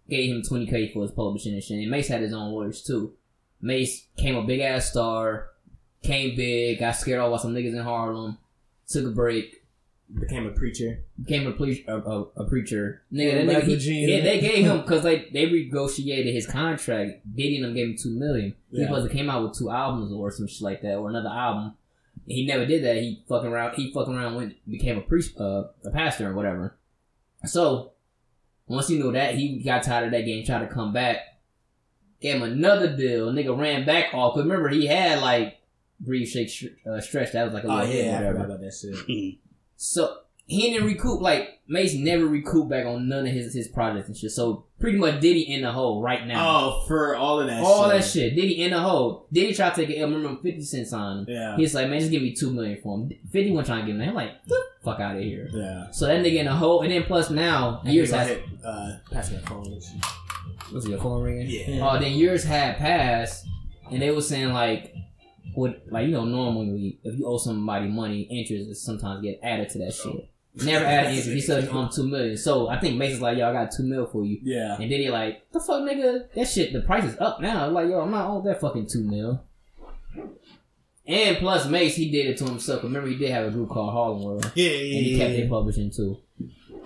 gave 0.09 0.35
him 0.35 0.43
twenty 0.43 0.67
k 0.67 0.91
for 0.93 1.03
his 1.03 1.13
publishing 1.13 1.53
and 1.53 1.63
shit. 1.63 1.79
And 1.79 1.91
Mase 1.91 2.09
had 2.09 2.23
his 2.23 2.33
own 2.33 2.51
lawyers 2.51 2.83
too. 2.83 3.13
Mase 3.63 4.07
came 4.17 4.37
a 4.37 4.43
big 4.43 4.61
ass 4.61 4.91
star, 4.91 5.51
came 6.03 6.35
big, 6.37 6.79
got 6.81 6.93
scared 6.93 7.21
off 7.21 7.31
by 7.33 7.39
some 7.43 7.55
niggas 7.55 7.75
in 7.75 7.83
Harlem, 7.83 8.39
took 8.89 9.05
a 9.07 9.11
break, 9.11 9.65
became 10.19 10.47
a 10.47 10.51
preacher. 10.51 11.01
became 11.23 11.47
a, 11.47 11.53
ple- 11.53 11.75
a, 11.87 11.97
a, 11.99 12.23
a 12.37 12.45
preacher. 12.49 13.03
Nigga, 13.13 13.47
that 13.47 13.63
nigga, 13.65 13.81
he, 13.81 14.07
yeah, 14.07 14.23
they 14.25 14.41
gave 14.41 14.65
him 14.65 14.81
because 14.81 15.03
they 15.03 15.29
they 15.33 15.47
renegotiated 15.47 16.33
his 16.33 16.47
contract. 16.47 17.21
Diddy 17.37 17.57
and 17.57 17.65
them 17.67 17.75
gave 17.75 17.89
him 17.89 17.97
two 17.97 18.11
million. 18.19 18.55
He 18.73 18.81
Yeah. 18.81 18.87
supposed 18.87 19.09
to 19.09 19.15
came 19.17 19.29
out 19.31 19.43
with 19.45 19.59
two 19.59 19.71
albums 19.71 20.13
or 20.13 20.31
some 20.33 20.49
shit 20.49 20.63
like 20.63 20.83
that, 20.83 20.97
or 20.97 21.09
another 21.11 21.29
album. 21.29 21.75
He 22.27 22.47
never 22.47 22.65
did 22.67 22.85
that. 22.85 22.97
He 22.97 23.23
fucking 23.29 23.51
around. 23.51 23.75
He 23.75 23.93
fucking 23.93 24.15
around 24.15 24.35
went 24.37 24.55
became 24.69 24.99
a 24.99 25.01
priest, 25.03 25.39
uh, 25.41 25.65
a 25.85 25.91
pastor 25.93 26.31
or 26.31 26.35
whatever. 26.35 26.77
So 27.45 27.93
once 28.67 28.89
he 28.89 28.99
knew 28.99 29.13
that, 29.13 29.35
he 29.35 29.63
got 29.63 29.83
tired 29.83 30.07
of 30.07 30.11
that 30.13 30.25
game. 30.25 30.45
Tried 30.45 30.61
to 30.67 30.73
come 30.73 30.93
back. 30.93 31.19
Gave 32.21 32.37
him 32.37 32.43
another 32.43 32.95
deal. 32.97 33.33
Nigga 33.33 33.57
ran 33.59 33.87
back 33.87 34.13
off. 34.15 34.35
Cause 34.35 34.43
remember 34.45 34.69
he 34.69 34.87
had 34.87 35.21
like 35.21 35.59
breathe, 36.01 36.29
shake, 36.29 36.51
uh, 36.87 37.01
stretch. 37.01 37.33
That 37.33 37.45
was 37.45 37.55
like 37.55 37.65
a 37.65 37.69
Oh 37.69 37.75
little 37.77 37.87
hit 37.87 38.05
or 38.05 38.09
yeah, 38.09 38.17
I 38.29 38.33
forgot 38.33 38.45
about 38.47 38.61
that 38.61 38.73
shit. 38.75 39.39
So 39.83 40.19
he 40.45 40.71
didn't 40.73 40.87
recoup 40.87 41.23
like 41.23 41.61
Mase 41.69 41.95
never 41.95 42.27
recouped 42.27 42.69
back 42.69 42.85
on 42.85 43.09
none 43.09 43.27
of 43.27 43.33
his 43.33 43.55
his 43.55 43.69
projects 43.69 44.09
and 44.09 44.17
shit. 44.17 44.31
So 44.33 44.67
pretty 44.79 44.99
much 44.99 45.21
Diddy 45.21 45.43
in 45.43 45.63
the 45.63 45.73
hole 45.73 46.03
right 46.03 46.27
now. 46.27 46.45
Oh, 46.47 46.85
for 46.87 47.15
all 47.17 47.41
of 47.41 47.47
that. 47.47 47.63
All 47.63 47.85
shit. 47.85 47.93
that 48.01 48.05
shit. 48.07 48.35
Diddy 48.35 48.63
in 48.63 48.73
the 48.73 48.81
hole. 48.81 49.27
Diddy 49.33 49.55
tried 49.55 49.75
to 49.75 49.87
take 49.87 49.97
it. 49.97 50.01
I 50.01 50.03
remember 50.03 50.39
Fifty 50.43 50.63
Cent 50.63 50.93
on 50.93 51.21
him. 51.21 51.27
Yeah, 51.29 51.57
He's 51.57 51.75
like, 51.75 51.89
man, 51.89 52.01
just 52.01 52.11
give 52.11 52.21
me 52.21 52.35
two 52.35 52.51
million 52.51 52.79
for 52.83 52.99
him. 52.99 53.11
Fifty 53.31 53.53
one 53.53 53.65
trying 53.65 53.83
to 53.83 53.87
give 53.87 53.95
him 53.95 54.01
that. 54.01 54.09
I'm 54.09 54.15
like, 54.15 54.45
"Get 54.47 54.59
fuck 54.85 55.01
out 55.01 55.17
of 55.17 55.23
here. 55.23 55.49
yeah. 55.53 55.91
So 55.93 56.07
that 56.07 56.23
nigga 56.23 56.41
in 56.41 56.47
the 56.47 56.53
hole, 56.55 56.83
and 56.83 56.91
then 56.91 57.05
plus 57.05 57.31
now 57.31 57.81
years 57.85 58.11
Go 58.11 58.19
has 58.19 58.31
ahead, 58.31 58.43
uh, 58.63 58.97
pass 59.11 59.31
me 59.31 59.37
that 59.39 59.49
phone. 59.49 59.81
Was 60.73 60.85
it 60.85 60.91
your 60.91 61.01
phone 61.01 61.23
ringing? 61.23 61.47
Yeah. 61.49 61.89
Oh, 61.89 61.99
then 61.99 62.13
years 62.13 62.45
had 62.45 62.77
passed, 62.77 63.47
and 63.91 64.01
they 64.01 64.11
were 64.11 64.23
saying 64.23 64.53
like, 64.53 64.95
what 65.55 65.83
like 65.91 66.07
you 66.07 66.13
know 66.13 66.25
normally 66.25 67.01
if 67.03 67.19
you 67.19 67.27
owe 67.27 67.39
somebody 67.39 67.89
money, 67.89 68.23
interest 68.23 68.71
is 68.71 68.83
sometimes 68.83 69.23
get 69.23 69.41
added 69.43 69.69
to 69.71 69.79
that 69.79 69.93
shit. 69.95 70.31
Never 70.55 70.85
added 70.85 71.11
interest. 71.11 71.29
He 71.31 71.41
said 71.41 71.69
on 71.69 71.91
two 71.91 72.09
million. 72.09 72.37
So 72.37 72.69
I 72.69 72.79
think 72.79 72.97
Mason's 72.97 73.21
like, 73.23 73.39
yo, 73.39 73.49
I 73.49 73.53
got 73.53 73.71
two 73.71 73.85
mil 73.85 74.07
for 74.07 74.25
you. 74.25 74.39
Yeah. 74.43 74.75
And 74.81 74.91
then 74.91 75.01
he 75.01 75.09
like, 75.11 75.51
the 75.53 75.61
fuck, 75.61 75.83
nigga, 75.83 76.33
that 76.35 76.49
shit, 76.49 76.73
the 76.73 76.81
price 76.81 77.05
is 77.05 77.19
up 77.19 77.41
now. 77.41 77.69
Like, 77.69 77.89
yo, 77.89 78.01
I'm 78.01 78.11
not 78.11 78.27
on 78.27 78.45
that 78.45 78.61
fucking 78.61 78.89
two 78.89 79.05
mil. 79.05 79.45
And 81.07 81.37
plus, 81.39 81.67
Mase, 81.67 81.97
he 81.97 82.11
did 82.11 82.27
it 82.27 82.39
to 82.39 82.45
himself. 82.45 82.85
Remember, 82.85 83.09
he 83.09 83.17
did 83.17 83.31
have 83.31 83.47
a 83.47 83.51
group 83.51 83.69
called 83.71 83.93
Harlem 83.93 84.23
World, 84.23 84.53
Yeah, 84.55 84.71
and 84.71 85.07
he 85.07 85.19
kept 85.19 85.33
yeah, 85.33 85.39
it 85.39 85.51
publishing 85.51 85.91
too. 85.91 86.19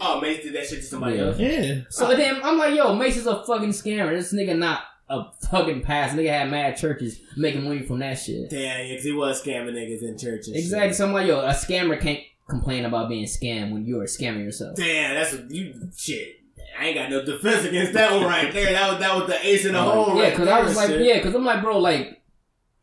Oh, 0.01 0.20
Mase 0.20 0.42
did 0.42 0.55
that 0.55 0.66
shit 0.66 0.80
to 0.80 0.84
somebody 0.86 1.16
Yeah. 1.16 1.22
else. 1.24 1.38
yeah. 1.38 1.61
yeah. 1.61 1.80
So 1.88 2.14
then 2.16 2.40
I'm 2.42 2.59
like, 2.59 2.74
yo, 2.74 2.95
Mase 2.95 3.16
is 3.18 3.26
a 3.26 3.45
fucking 3.45 3.70
scammer. 3.70 4.11
This 4.11 4.32
nigga 4.32 4.57
not 4.59 4.82
a 5.09 5.24
fucking 5.51 5.82
pass. 5.82 6.12
Nigga 6.14 6.28
had 6.30 6.51
mad 6.51 6.76
churches 6.76 7.20
making 7.36 7.64
money 7.64 7.82
from 7.82 7.99
that 8.01 8.18
shit. 8.18 8.51
Damn, 8.51 8.61
yeah, 8.61 8.88
because 8.88 9.05
he 9.05 9.12
was 9.12 9.42
scamming 9.42 9.72
niggas 9.74 10.03
in 10.03 10.18
churches. 10.18 10.49
Exactly. 10.55 10.88
shit. 10.88 10.97
So 10.97 11.07
I'm 11.07 11.12
like, 11.12 11.26
yo, 11.26 11.40
a 11.40 11.51
scammer 11.51 12.01
can't 12.01 12.20
complain 12.49 12.84
about 12.84 13.09
being 13.09 13.24
scammed 13.26 13.72
when 13.72 13.84
you're 13.86 14.03
a 14.03 14.07
scammer 14.07 14.38
yourself. 14.42 14.76
Damn, 14.76 15.14
that's 15.14 15.32
what 15.34 15.51
you 15.51 15.74
shit. 15.97 16.40
I 16.78 16.86
ain't 16.86 16.97
got 16.97 17.09
no 17.11 17.24
defense 17.24 17.64
against 17.64 17.92
that 17.92 18.12
one 18.12 18.24
right 18.24 18.53
there. 18.53 18.72
That 18.72 18.90
was 18.90 18.99
that 19.01 19.14
was 19.16 19.26
the 19.28 19.47
ace 19.47 19.64
in 19.64 19.74
the 19.74 19.82
hole. 19.82 20.16
Yeah, 20.18 20.30
because 20.30 20.47
there 20.47 20.55
I 20.55 20.61
was 20.61 20.68
and 20.70 20.76
like, 20.76 20.88
shit. 20.88 21.07
yeah, 21.07 21.16
because 21.18 21.34
I'm 21.34 21.45
like, 21.45 21.62
bro, 21.62 21.78
like, 21.78 22.20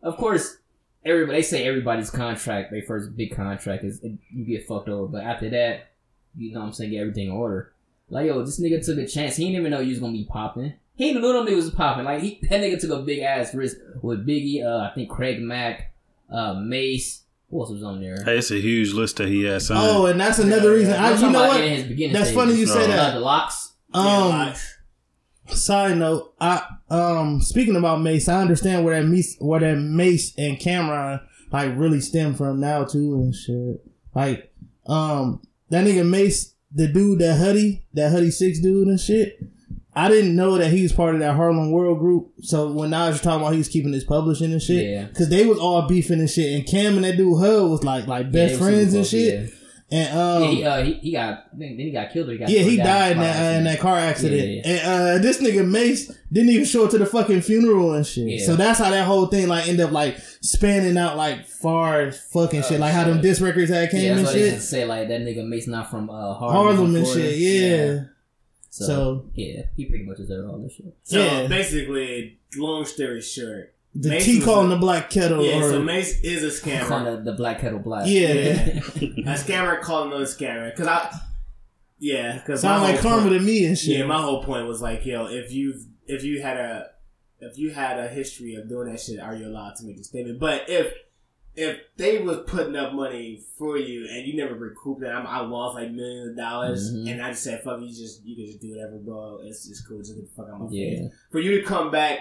of 0.01 0.16
course, 0.16 0.57
everybody 1.03 1.39
they 1.39 1.41
say 1.41 1.66
everybody's 1.68 2.09
contract, 2.09 2.72
their 2.72 2.84
first 2.84 3.16
big 3.18 3.36
contract 3.36 3.84
is 3.84 4.01
you 4.34 4.45
get 4.45 4.66
fucked 4.66 4.88
over, 4.88 5.07
but 5.07 5.24
after 5.24 5.49
that, 5.49 5.91
you 6.36 6.54
know, 6.54 6.60
what 6.62 6.68
I'm 6.68 6.74
saying, 6.74 6.92
get 6.92 7.02
everything 7.02 7.28
in 7.28 7.34
order. 7.34 7.74
Like, 8.10 8.28
yo, 8.28 8.44
this 8.44 8.60
nigga 8.60 8.84
took 8.86 8.98
a 8.98 9.08
chance. 9.08 9.36
He 9.38 9.46
didn't 9.46 9.60
even 9.60 9.72
know 9.72 9.80
you 9.80 9.90
was 9.92 10.00
gonna 10.00 10.12
be 10.14 10.26
popping. 10.26 10.74
He 10.96 11.08
didn't 11.08 11.22
know 11.22 11.34
them 11.34 11.46
niggas 11.52 11.56
was 11.66 11.72
popping. 11.72 12.06
Like, 12.06 12.22
he, 12.22 12.40
that 12.50 12.62
nigga 12.62 12.80
took 12.80 12.92
a 12.92 13.02
big 13.02 13.20
ass 13.20 13.54
risk 13.56 13.78
with 14.02 14.26
Biggie. 14.28 14.64
Uh, 14.66 14.90
I 14.90 14.94
think 14.94 15.10
Craig 15.10 15.42
Mack, 15.42 15.94
uh, 16.30 16.54
Mase. 16.56 17.24
Who 17.50 17.60
else 17.60 17.72
was 17.72 17.84
on 17.84 18.00
there? 18.00 18.16
Hey, 18.24 18.38
it's 18.38 18.50
a 18.52 18.62
huge 18.62 18.94
list 18.94 19.18
that 19.18 19.28
he 19.28 19.44
has 19.44 19.68
signed. 19.68 19.82
Oh, 19.84 20.06
and 20.06 20.20
that's 20.20 20.40
another 20.40 20.72
reason. 20.72 20.94
I, 20.94 21.12
I'm 21.12 21.16
you 21.18 21.22
know 21.24 21.30
about 21.44 21.48
what? 21.50 21.62
his 21.64 21.84
beginning 21.84 22.14
That's 22.14 22.30
stages. 22.30 22.44
funny 22.44 22.56
you 22.58 22.66
say 22.66 22.80
Uh, 22.80 22.84
Uh, 22.84 22.88
that. 22.96 23.14
the 23.16 23.20
LOX. 23.20 23.74
Yeah, 23.94 24.00
Um, 24.02 24.30
like, 24.30 24.58
side 25.58 25.98
note, 25.98 26.34
I 26.40 26.64
um 26.90 27.42
speaking 27.42 27.76
about 27.76 28.02
Mase, 28.02 28.30
I 28.30 28.42
understand 28.42 28.86
where 28.86 29.02
that 29.02 29.08
Mase, 29.08 29.36
where 29.40 29.60
that 29.60 29.76
Mase 29.78 30.34
and 30.38 30.58
Cam'ron 30.58 31.22
like 31.52 31.74
really 31.78 32.00
stem 32.00 32.36
from 32.36 32.62
now 32.62 32.86
too 32.86 33.16
and 33.16 33.36
shit. 33.36 33.82
Like, 34.16 34.54
um, 34.88 35.42
that 35.72 35.86
nigga 35.86 36.07
Mase, 36.07 36.53
the 36.74 36.88
dude 36.88 37.19
that 37.19 37.38
Huddy, 37.39 37.84
that 37.93 38.11
Huddy 38.11 38.32
Six 38.32 38.59
dude 38.59 38.88
and 38.88 38.99
shit. 38.99 39.39
I 39.93 40.07
didn't 40.07 40.38
know 40.38 40.57
that 40.57 40.72
he 40.72 40.84
was 40.84 40.93
part 40.93 41.15
of 41.15 41.19
that 41.19 41.36
Harlem 41.36 41.69
World 41.72 41.99
group. 41.99 42.32
So 42.43 42.72
when 42.72 42.93
I 42.93 43.09
was 43.09 43.19
talking 43.19 43.41
about 43.41 43.51
he 43.51 43.57
was 43.57 43.67
keeping 43.67 43.91
his 43.91 44.05
publishing 44.05 44.53
and 44.53 44.61
shit, 44.61 44.89
Yeah. 44.89 45.03
because 45.05 45.28
they 45.28 45.45
was 45.45 45.59
all 45.59 45.86
beefing 45.88 46.19
and 46.22 46.30
shit, 46.30 46.53
and 46.53 46.65
Cam 46.65 46.95
and 46.95 47.03
that 47.03 47.17
dude 47.17 47.38
Hud 47.39 47.69
was 47.69 47.84
like 47.84 48.07
like 48.07 48.32
best 48.32 48.53
was 48.53 48.59
friends 48.61 48.93
and 48.93 49.05
shit. 49.05 49.51
And 49.94 50.18
um, 50.18 50.44
Yeah, 50.44 50.50
he, 50.52 50.64
uh, 50.64 50.84
he, 50.84 50.94
he 50.94 51.12
got 51.12 51.48
then 51.58 51.78
he 51.78 51.92
got 51.92 52.12
killed 52.12 52.30
or 52.30 52.32
he 52.32 52.38
got 52.38 52.50
yeah, 52.50 52.62
he 52.62 52.78
died 52.78 53.14
in 53.14 53.18
that, 53.20 53.53
uh, 53.56 53.57
in 53.57 53.64
that 53.65 53.80
car 53.80 53.98
accident. 53.98 54.65
Yeah, 54.65 54.72
And 54.72 55.20
uh, 55.20 55.22
this 55.22 55.41
nigga 55.41 55.68
Mase 55.68 56.07
didn't 56.32 56.49
even 56.49 56.65
show 56.65 56.86
up 56.86 56.91
to 56.91 56.98
the 56.98 57.06
fucking 57.06 57.41
funeral 57.41 57.94
and 57.94 58.07
shit. 58.07 58.28
Yeah. 58.40 58.45
So 58.45 58.56
that's 58.56 58.80
how 58.80 58.90
that 58.90 59.06
whole 59.06 59.26
thing 59.26 59.49
like 59.49 59.68
ended 59.68 59.86
up 59.86 59.91
like 59.91 60.18
spanning 60.41 60.98
out 60.98 61.18
like 61.18 61.45
far 61.45 62.02
as 62.03 62.20
fucking 62.32 62.64
shit. 62.64 62.80
Like 62.80 62.94
how 62.94 63.03
them 63.03 63.20
disc 63.22 63.41
records 63.41 63.70
had 63.70 63.90
came 63.91 64.06
Yeah, 64.06 64.14
and 64.15 64.24
what 64.24 64.34
shit. 64.34 64.53
used 64.53 64.68
say 64.70 64.86
like 64.86 65.10
that 65.10 65.22
nigga 65.22 65.45
Mase 65.45 65.68
not 65.68 65.90
from 65.91 66.10
uh, 66.10 66.34
Harlem, 66.36 66.56
Harlem 66.78 66.95
and 66.95 67.06
Florida. 67.06 67.30
shit, 67.30 67.38
yeah. 67.40 67.99
So, 68.70 68.86
So- 68.86 69.26
yeah, 69.36 69.64
he 69.76 69.86
pretty 69.86 70.06
much 70.06 70.18
deserved 70.18 70.49
all 70.49 70.57
this 70.60 70.72
shit. 70.72 70.95
So 71.03 71.20
Yeah. 71.20 71.48
basically, 71.48 72.40
long 72.56 72.86
story 72.86 73.20
short, 73.22 73.74
The 73.93 74.09
Mase 74.09 74.26
tea 74.26 74.35
was 74.38 74.45
calling 74.45 74.68
a- 74.72 74.76
the 74.76 74.80
black 74.80 75.09
kettle 75.09 75.43
yeah. 75.45 75.57
or 75.57 75.69
So 75.69 75.81
Mase 75.84 76.22
is 76.22 76.43
a 76.43 76.61
scammer. 76.61 76.88
Calling 76.88 77.23
the, 77.23 77.31
the 77.31 77.38
black 77.38 77.59
kettle 77.59 77.80
black. 77.80 78.05
Yeah. 78.07 78.22
a 78.80 79.35
scammer 79.38 79.81
calling 79.81 80.09
another 80.09 80.26
scammer. 80.26 80.73
Cause 80.76 80.88
I, 80.88 81.13
yeah, 81.99 82.39
cause 82.47 82.61
sound 82.61 82.81
my 82.84 82.91
like 82.93 83.01
karma 83.01 83.23
point- 83.27 83.34
to 83.34 83.39
me 83.45 83.65
and 83.65 83.77
shit. 83.77 83.97
Yeah, 83.97 84.05
my 84.05 84.22
whole 84.22 84.43
point 84.43 84.68
was 84.68 84.81
like, 84.81 85.05
yo, 85.05 85.26
if 85.27 85.51
you 85.51 85.76
if 86.07 86.23
you 86.23 86.41
had 86.41 86.57
a 86.57 86.88
if 87.39 87.57
you 87.57 87.72
had 87.72 87.99
a 87.99 88.07
history 88.07 88.55
of 88.55 88.69
doing 88.69 88.91
that 88.91 88.99
shit, 89.01 89.19
are 89.19 89.35
you 89.35 89.47
allowed 89.47 89.76
to 89.77 89.85
make 89.85 89.97
a 89.99 90.03
statement? 90.03 90.39
But 90.39 90.69
if 90.69 90.93
if 91.53 91.80
they 91.97 92.19
was 92.19 92.39
putting 92.47 92.77
up 92.77 92.93
money 92.93 93.43
for 93.57 93.77
you 93.77 94.07
and 94.09 94.26
you 94.26 94.38
never 94.38 94.55
recouped 94.55 95.03
it, 95.03 95.07
I'm, 95.09 95.27
I 95.27 95.41
lost 95.41 95.76
like 95.76 95.91
millions 95.91 96.30
of 96.30 96.38
dollars, 96.38 96.93
Mhm. 96.93 97.11
and 97.11 97.22
I 97.22 97.31
just 97.31 97.43
said, 97.43 97.61
"Fuck 97.61 97.81
you, 97.81 97.89
just 97.89 98.23
you 98.26 98.35
can 98.38 98.45
just 98.45 98.61
do 98.61 98.72
whatever, 98.72 98.97
bro. 98.99 99.39
It's 99.43 99.68
just 99.68 99.85
cool. 99.88 99.97
Just 99.99 100.15
get 100.15 100.23
the 100.30 100.31
fuck 100.35 100.45
out 100.47 100.61
of 100.61 100.61
my 100.61 100.68
Yeah. 100.72 100.89
face." 101.01 101.11
For 101.31 101.39
you 101.41 101.59
to 101.59 101.63
come 101.68 101.91
back, 101.91 102.19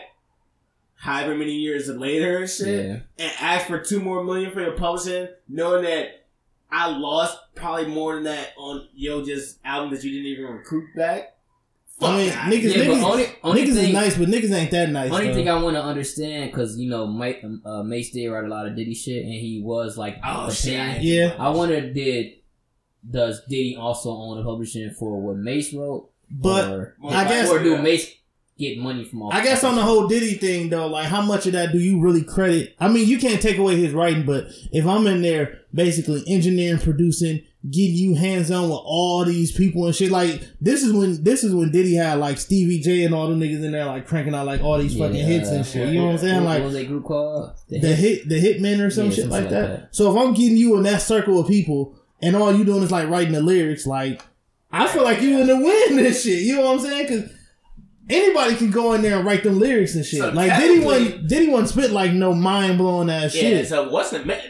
however 1.00 1.34
many 1.34 1.54
years 1.54 1.88
later 1.88 2.38
and 2.38 2.50
shit, 2.50 2.86
Yeah. 2.86 2.98
and 3.18 3.32
ask 3.40 3.66
for 3.66 3.78
two 3.80 4.00
more 4.00 4.22
million 4.22 4.50
for 4.52 4.60
your 4.60 4.72
publishing, 4.76 5.28
knowing 5.48 5.84
that 5.84 6.26
I 6.70 6.88
lost 6.96 7.38
probably 7.54 7.86
more 7.86 8.14
than 8.16 8.24
that 8.24 8.50
on 8.58 8.86
yo 8.94 9.24
just 9.24 9.58
album 9.64 9.90
that 9.94 10.04
you 10.04 10.10
didn't 10.12 10.26
even 10.26 10.44
recoup 10.44 10.84
back. 10.94 11.36
I 12.02 12.16
mean, 12.16 12.30
Fuck 12.30 12.40
niggas, 12.44 12.62
Yeah, 12.76 12.84
niggas, 12.84 13.02
only- 13.02 13.26
only 13.42 13.62
niggas 13.62 13.74
thing- 13.74 13.88
is 13.88 13.92
nice, 13.92 14.16
but 14.16 14.28
niggas 14.28 14.52
ain't 14.52 14.70
that 14.70 14.88
nice. 14.90 15.10
Only 15.12 15.28
though. 15.28 15.34
thing 15.34 15.48
I 15.50 15.62
want 15.62 15.76
to 15.76 15.82
understand, 15.82 16.50
because 16.50 16.78
you 16.78 16.88
know, 16.88 17.06
Mike, 17.06 17.42
uh, 17.64 17.82
Mase 17.82 18.10
did 18.12 18.28
write 18.28 18.44
a 18.44 18.48
lot 18.48 18.66
of 18.66 18.74
Diddy 18.76 18.94
shit, 18.94 19.22
and 19.24 19.32
he 19.34 19.60
was 19.62 19.98
like 19.98 20.16
Oh 20.24 20.46
the 20.46 20.54
shit! 20.54 20.74
pen. 20.78 20.98
Yeah. 21.02 21.34
I 21.38 21.50
wonder, 21.50 21.92
did 21.92 22.34
does 23.10 23.42
Diddy 23.48 23.76
also 23.76 24.10
own 24.10 24.38
the 24.38 24.44
publishing 24.44 24.90
for 24.98 25.20
what 25.20 25.36
Mase 25.36 25.72
wrote? 25.74 26.10
but 26.32 26.70
or, 26.70 26.96
I 27.08 27.24
guess- 27.28 27.50
or 27.50 27.62
do 27.62 27.76
Mase 27.82 28.14
get 28.60 28.78
money 28.78 29.04
from 29.04 29.22
all? 29.22 29.32
I 29.32 29.42
guess 29.42 29.64
on 29.64 29.74
the 29.74 29.82
whole 29.82 30.06
Diddy 30.06 30.34
thing 30.34 30.68
though, 30.68 30.86
like 30.86 31.06
how 31.08 31.22
much 31.22 31.46
of 31.46 31.52
that 31.54 31.72
do 31.72 31.78
you 31.80 32.00
really 32.00 32.22
credit? 32.22 32.76
I 32.78 32.88
mean, 32.88 33.08
you 33.08 33.18
can't 33.18 33.42
take 33.42 33.58
away 33.58 33.76
his 33.76 33.92
writing, 33.92 34.24
but 34.24 34.46
if 34.70 34.86
I'm 34.86 35.06
in 35.08 35.22
there 35.22 35.58
basically 35.74 36.22
engineering, 36.28 36.78
producing, 36.80 37.42
getting 37.70 37.94
you 37.96 38.14
hands 38.14 38.50
on 38.50 38.64
with 38.64 38.78
all 38.84 39.24
these 39.24 39.52
people 39.52 39.86
and 39.86 39.94
shit, 39.94 40.10
like 40.10 40.42
this 40.60 40.82
is 40.82 40.92
when 40.92 41.22
this 41.24 41.42
is 41.44 41.54
when 41.54 41.70
Diddy 41.72 41.94
had 41.94 42.18
like 42.18 42.38
Stevie 42.38 42.80
J 42.80 43.04
and 43.04 43.14
all 43.14 43.28
them 43.28 43.40
niggas 43.40 43.64
in 43.64 43.72
there 43.72 43.86
like 43.86 44.06
cranking 44.06 44.34
out 44.34 44.46
like 44.46 44.62
all 44.62 44.78
these 44.78 44.96
fucking 44.96 45.16
Yeah. 45.16 45.24
hits 45.24 45.48
and 45.50 45.66
shit. 45.66 45.88
You 45.88 46.00
know 46.00 46.06
what 46.06 46.12
I'm 46.12 46.18
saying? 46.18 46.44
Like 46.44 46.62
what 46.62 46.72
was 46.72 46.86
group 46.86 47.04
called? 47.04 47.50
Uh, 47.50 47.52
the, 47.68 47.80
the 47.80 47.88
Hit- 47.96 48.18
hit 48.24 48.28
the 48.28 48.40
hitmen 48.40 48.84
or 48.84 48.90
some 48.90 49.06
Yeah, 49.06 49.10
shit 49.12 49.28
like 49.28 49.48
that. 49.50 49.68
that. 49.80 49.94
So 49.94 50.10
if 50.10 50.16
I'm 50.22 50.34
getting 50.34 50.56
you 50.56 50.76
in 50.76 50.82
that 50.84 51.02
circle 51.02 51.40
of 51.40 51.48
people 51.48 51.94
and 52.22 52.36
all 52.36 52.54
you 52.54 52.64
doing 52.64 52.82
is 52.82 52.90
like 52.90 53.08
writing 53.08 53.32
the 53.32 53.40
lyrics, 53.42 53.86
like 53.86 54.22
I 54.72 54.86
feel 54.86 55.02
like 55.02 55.20
you 55.20 55.40
in 55.40 55.46
the 55.48 55.56
win 55.56 55.96
this 55.96 56.22
shit. 56.24 56.42
You 56.42 56.56
know 56.56 56.62
what 56.66 56.74
I'm 56.74 56.80
saying? 56.80 57.02
Because 57.08 57.32
anybody 58.10 58.56
can 58.56 58.70
go 58.70 58.92
in 58.94 59.02
there 59.02 59.16
and 59.18 59.26
write 59.26 59.42
them 59.42 59.58
lyrics 59.58 59.94
and 59.94 60.04
shit. 60.04 60.20
So 60.20 60.30
like 60.30 60.50
Diddy 60.58 60.80
technically- 60.80 61.12
one 61.14 61.26
Diddy 61.26 61.48
one 61.48 61.66
spit 61.66 61.90
like 61.92 62.12
no 62.12 62.34
mind 62.34 62.78
blowing 62.78 63.10
ass 63.10 63.34
Yeah, 63.34 63.40
shit. 63.42 63.68
so 63.68 63.88
what's 63.90 64.10
the 64.10 64.24
man? 64.24 64.40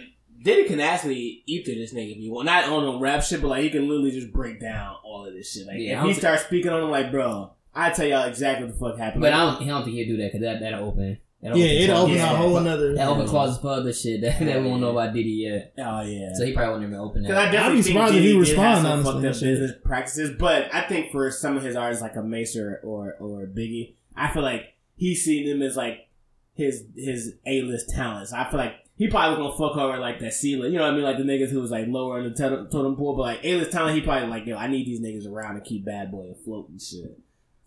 Diddy 0.42 0.64
can 0.68 0.80
actually 0.80 1.16
eat 1.18 1.42
ether 1.46 1.74
this 1.78 1.92
nigga 1.92 2.12
if 2.12 2.18
you 2.18 2.32
want. 2.32 2.46
Not 2.46 2.64
on 2.64 2.84
no 2.84 2.98
rap 2.98 3.22
shit, 3.22 3.42
but 3.42 3.48
like 3.48 3.62
he 3.62 3.70
can 3.70 3.88
literally 3.88 4.10
just 4.10 4.32
break 4.32 4.58
down 4.60 4.96
all 5.04 5.26
of 5.26 5.34
this 5.34 5.52
shit. 5.52 5.66
Like 5.66 5.76
Yeah, 5.78 6.00
if 6.02 6.06
he 6.06 6.14
starts 6.14 6.44
speaking 6.44 6.70
on 6.72 6.82
him, 6.84 6.90
like 6.90 7.10
bro, 7.10 7.50
I 7.74 7.90
tell 7.90 8.06
y'all 8.06 8.26
exactly 8.26 8.66
what 8.66 8.72
the 8.74 8.80
fuck 8.80 8.98
happened. 8.98 9.20
but 9.20 9.32
Like, 9.32 9.40
I 9.40 9.44
don't, 9.58 9.62
I 9.62 9.66
don't 9.68 9.84
think 9.84 9.96
he'll 9.96 10.08
do 10.08 10.16
that 10.16 10.32
because 10.32 10.40
that 10.40 10.60
that'll 10.60 10.88
open. 10.88 11.18
That'll 11.42 11.56
yeah, 11.56 11.64
it 11.66 11.86
clauses 11.86 12.02
opened 12.04 12.16
yeah. 12.16 12.32
a 12.32 12.36
whole 12.36 12.54
for- 12.54 12.60
another. 12.60 12.94
That 12.94 13.08
open 13.08 13.26
clauses 13.26 13.58
for 13.58 13.68
other 13.68 13.92
shit 13.94 14.20
that, 14.20 14.38
that 14.40 14.60
we 14.62 14.68
won't 14.68 14.80
know 14.82 14.90
about 14.90 15.14
Diddy 15.14 15.30
yet. 15.30 15.72
oh 15.78 16.02
yeah. 16.02 16.34
So 16.34 16.44
he 16.44 16.52
probably 16.52 16.72
won't 16.72 16.82
even 16.84 16.94
open 16.96 17.22
Because 17.22 17.36
I 17.38 17.44
that. 17.46 17.52
definitely 17.52 17.78
I'd 17.78 17.82
be 17.84 17.90
surprised 17.90 18.14
if 18.14 18.22
he 18.22 18.32
did 18.32 18.38
respond, 18.40 18.60
have 18.60 18.76
some 18.78 18.86
honestly, 18.86 19.12
fucked 19.12 19.24
up 19.36 19.40
business 19.40 19.72
practices, 19.84 20.36
but 20.38 20.74
I 20.74 20.82
think 20.82 21.10
for 21.12 21.30
some 21.30 21.56
of 21.56 21.62
his 21.62 21.76
artists 21.76 22.02
like 22.02 22.16
a 22.16 22.22
Mase 22.22 22.56
or 22.56 22.80
or, 22.84 23.14
or 23.20 23.46
Biggie, 23.46 23.94
I 24.14 24.30
feel 24.32 24.42
like 24.42 24.74
he's 24.96 25.24
seen 25.24 25.48
them 25.48 25.62
as 25.62 25.76
like 25.76 26.08
his 26.52 26.84
his 26.94 27.34
A 27.46 27.62
list 27.62 27.88
talents. 27.88 28.34
I 28.34 28.48
feel 28.50 28.58
like 28.58 28.74
he 28.96 29.08
probably 29.08 29.38
was 29.42 29.56
gonna 29.56 29.70
fuck 29.72 29.78
over 29.80 29.98
like 29.98 30.18
that 30.20 30.34
ceiling. 30.34 30.72
You 30.72 30.78
know 30.78 30.84
what 30.84 30.92
I 30.92 30.94
mean? 30.96 31.04
Like 31.04 31.16
the 31.16 31.22
niggas 31.24 31.48
who 31.48 31.60
was 31.62 31.70
like 31.70 31.86
lower 31.88 32.18
in 32.18 32.24
the 32.24 32.34
totem 32.38 32.68
totem 32.68 32.96
pole, 32.96 33.16
but 33.16 33.22
like 33.22 33.40
A 33.44 33.54
list 33.56 33.72
talent, 33.72 33.94
he 33.96 34.02
probably 34.02 34.28
like 34.28 34.44
yo, 34.44 34.58
I 34.58 34.66
need 34.66 34.84
these 34.86 35.00
niggas 35.00 35.26
around 35.26 35.54
to 35.54 35.62
keep 35.62 35.86
Bad 35.86 36.10
Boy 36.10 36.26
afloat 36.32 36.68
and 36.68 36.82
shit. 36.82 37.18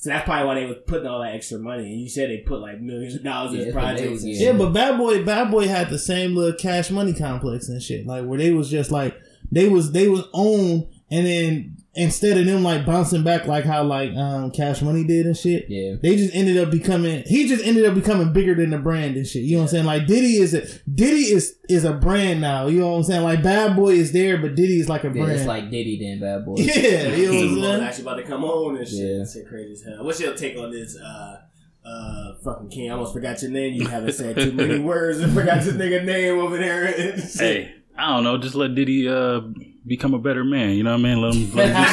So 0.03 0.09
that's 0.09 0.25
probably 0.25 0.45
why 0.47 0.55
they 0.55 0.65
was 0.65 0.75
putting 0.85 1.07
all 1.07 1.21
that 1.21 1.33
extra 1.33 1.59
money. 1.59 1.85
And 1.93 2.01
you 2.01 2.09
said 2.09 2.29
they 2.29 2.39
put 2.39 2.59
like 2.59 2.81
millions 2.81 3.15
of 3.15 3.23
dollars 3.23 3.53
in 3.53 3.59
Yeah, 3.59 3.65
his 3.67 3.73
but 3.73 3.79
they 3.95 4.01
projects. 4.03 4.23
and 4.23 4.33
yeah. 4.33 4.45
Yeah, 4.51 4.57
but 4.57 4.73
Bad 4.73 4.97
Boy, 4.97 5.23
Bad 5.23 5.49
Boy 5.49 5.65
had 5.69 5.89
the 5.89 5.97
same 5.97 6.35
little 6.35 6.57
Cash 6.59 6.91
Money 6.91 7.13
complex 7.13 7.69
and 7.69 7.81
shit, 7.81 8.05
like 8.05 8.25
where 8.25 8.37
they 8.37 8.51
was 8.51 8.69
just 8.69 8.91
like 8.91 9.15
they 9.49 9.69
was 9.69 9.93
they 9.93 10.09
was 10.09 10.25
owned, 10.33 10.87
and 11.09 11.25
then 11.25 11.77
instead 11.95 12.37
of 12.37 12.45
them 12.47 12.63
like 12.63 12.85
bouncing 12.87 13.23
back 13.23 13.45
like 13.45 13.65
how 13.65 13.83
like 13.83 14.11
um 14.15 14.49
Cash 14.51 14.81
Money 14.81 15.03
did 15.03 15.25
and 15.27 15.37
shit, 15.37 15.65
Yeah. 15.69 15.95
they 16.01 16.15
just 16.15 16.33
ended 16.35 16.57
up 16.57 16.71
becoming. 16.71 17.23
He 17.27 17.47
just 17.47 17.63
ended 17.65 17.85
up 17.85 17.93
becoming 17.93 18.33
bigger 18.33 18.55
than 18.55 18.71
the 18.71 18.79
brand 18.79 19.15
and 19.15 19.27
shit. 19.27 19.43
You 19.43 19.57
know 19.57 19.63
what 19.63 19.63
I'm 19.65 19.67
saying? 19.69 19.85
Like 19.85 20.07
Diddy 20.07 20.37
is 20.37 20.53
a 20.53 20.65
Diddy 20.89 21.31
is 21.33 21.55
is 21.69 21.83
a 21.85 21.93
brand 21.93 22.41
now. 22.41 22.67
You 22.67 22.79
know 22.79 22.89
what 22.91 22.97
I'm 22.97 23.03
saying? 23.03 23.23
Like 23.23 23.43
Bad 23.43 23.75
Boy 23.75 23.93
is 23.93 24.11
there, 24.11 24.37
but 24.37 24.55
Diddy 24.55 24.79
is 24.79 24.89
like 24.89 25.03
a 25.03 25.07
Yeah, 25.07 25.13
brand. 25.13 25.31
it's 25.31 25.45
like 25.45 25.69
Diddy 25.69 25.99
then 25.99 26.19
Bad 26.19 26.45
Boy. 26.45 26.55
yeah, 26.57 27.13
you 27.15 27.25
know 27.27 27.33
what 27.33 27.43
I'm 27.43 27.61
saying? 27.61 27.83
actually 27.83 28.01
about 28.03 28.15
to 28.15 28.23
come 28.23 28.43
on 28.43 28.77
and 28.77 28.87
shit. 28.87 28.99
Yeah. 29.19 29.25
Shit 29.25 29.47
crazy 29.47 29.73
as 29.73 29.83
hell. 29.83 30.03
What's 30.03 30.19
your 30.19 30.35
take 30.35 30.57
on 30.57 30.71
this? 30.71 30.97
Uh, 30.97 31.41
uh, 31.85 32.35
fucking 32.43 32.69
King. 32.69 32.89
I 32.89 32.93
almost 32.93 33.13
forgot 33.13 33.41
your 33.41 33.51
name. 33.51 33.73
You 33.73 33.85
haven't 33.87 34.13
said 34.13 34.35
too 34.37 34.53
many 34.53 34.79
words 34.91 35.19
and 35.19 35.33
forgot 35.33 35.63
your 35.65 35.73
nigga 35.73 36.03
name 36.05 36.39
over 36.39 36.57
there. 36.57 36.87
Hey, 37.17 37.75
I 37.97 38.15
don't 38.15 38.23
know. 38.23 38.37
Just 38.37 38.55
let 38.55 38.73
Diddy 38.73 39.07
uh, 39.09 39.41
become 39.85 40.13
a 40.13 40.19
better 40.19 40.43
man. 40.43 40.71
You 40.71 40.83
know 40.83 40.91
what 40.91 40.99
I 40.99 41.03
mean? 41.03 41.21
Let 41.21 41.33
him. 41.35 41.55
Let 41.55 41.69
him 41.69 41.83
do 41.83 41.89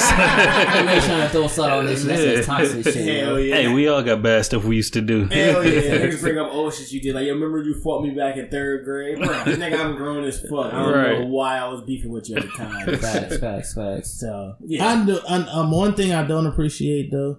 something. 0.00 0.88
I'm 0.88 1.02
trying 1.02 1.22
to 1.22 1.28
throw 1.28 1.46
salt 1.46 1.70
on 1.70 1.86
this. 1.86 2.04
That's 2.04 2.22
just 2.22 2.48
toxic 2.48 2.84
shit. 2.84 3.22
Hell 3.24 3.38
yeah. 3.38 3.54
Hey, 3.54 3.72
we 3.72 3.88
all 3.88 4.02
got 4.02 4.22
bad 4.22 4.44
stuff 4.44 4.64
we 4.64 4.76
used 4.76 4.92
to 4.94 5.00
do. 5.00 5.26
Hell 5.26 5.64
yeah. 5.66 5.80
Niggas 5.98 6.20
bring 6.22 6.38
up 6.38 6.52
old 6.52 6.74
shit 6.74 6.90
you 6.92 7.00
did. 7.00 7.14
Like, 7.14 7.26
yo, 7.26 7.34
remember 7.34 7.62
you 7.62 7.74
fought 7.80 8.02
me 8.02 8.10
back 8.10 8.36
in 8.36 8.48
third 8.48 8.84
grade? 8.84 9.18
Bro, 9.18 9.28
nigga, 9.28 9.78
I'm 9.78 9.96
grown 9.96 10.24
as 10.24 10.40
fuck. 10.40 10.72
I 10.72 10.82
don't 10.84 10.92
Right. 10.92 11.18
know 11.20 11.26
why 11.26 11.58
I 11.58 11.68
was 11.68 11.82
beefing 11.82 12.10
with 12.12 12.28
you 12.28 12.36
at 12.36 12.42
the 12.42 12.48
time. 12.48 12.96
Facts, 12.98 13.38
facts, 13.38 13.74
facts. 13.74 14.10
So, 14.20 14.56
yeah. 14.64 14.86
I 14.86 15.04
do. 15.06 15.18
I, 15.28 15.36
um, 15.52 15.70
one 15.70 15.94
thing 15.94 16.12
I 16.12 16.26
don't 16.26 16.46
appreciate 16.46 17.10
though, 17.10 17.38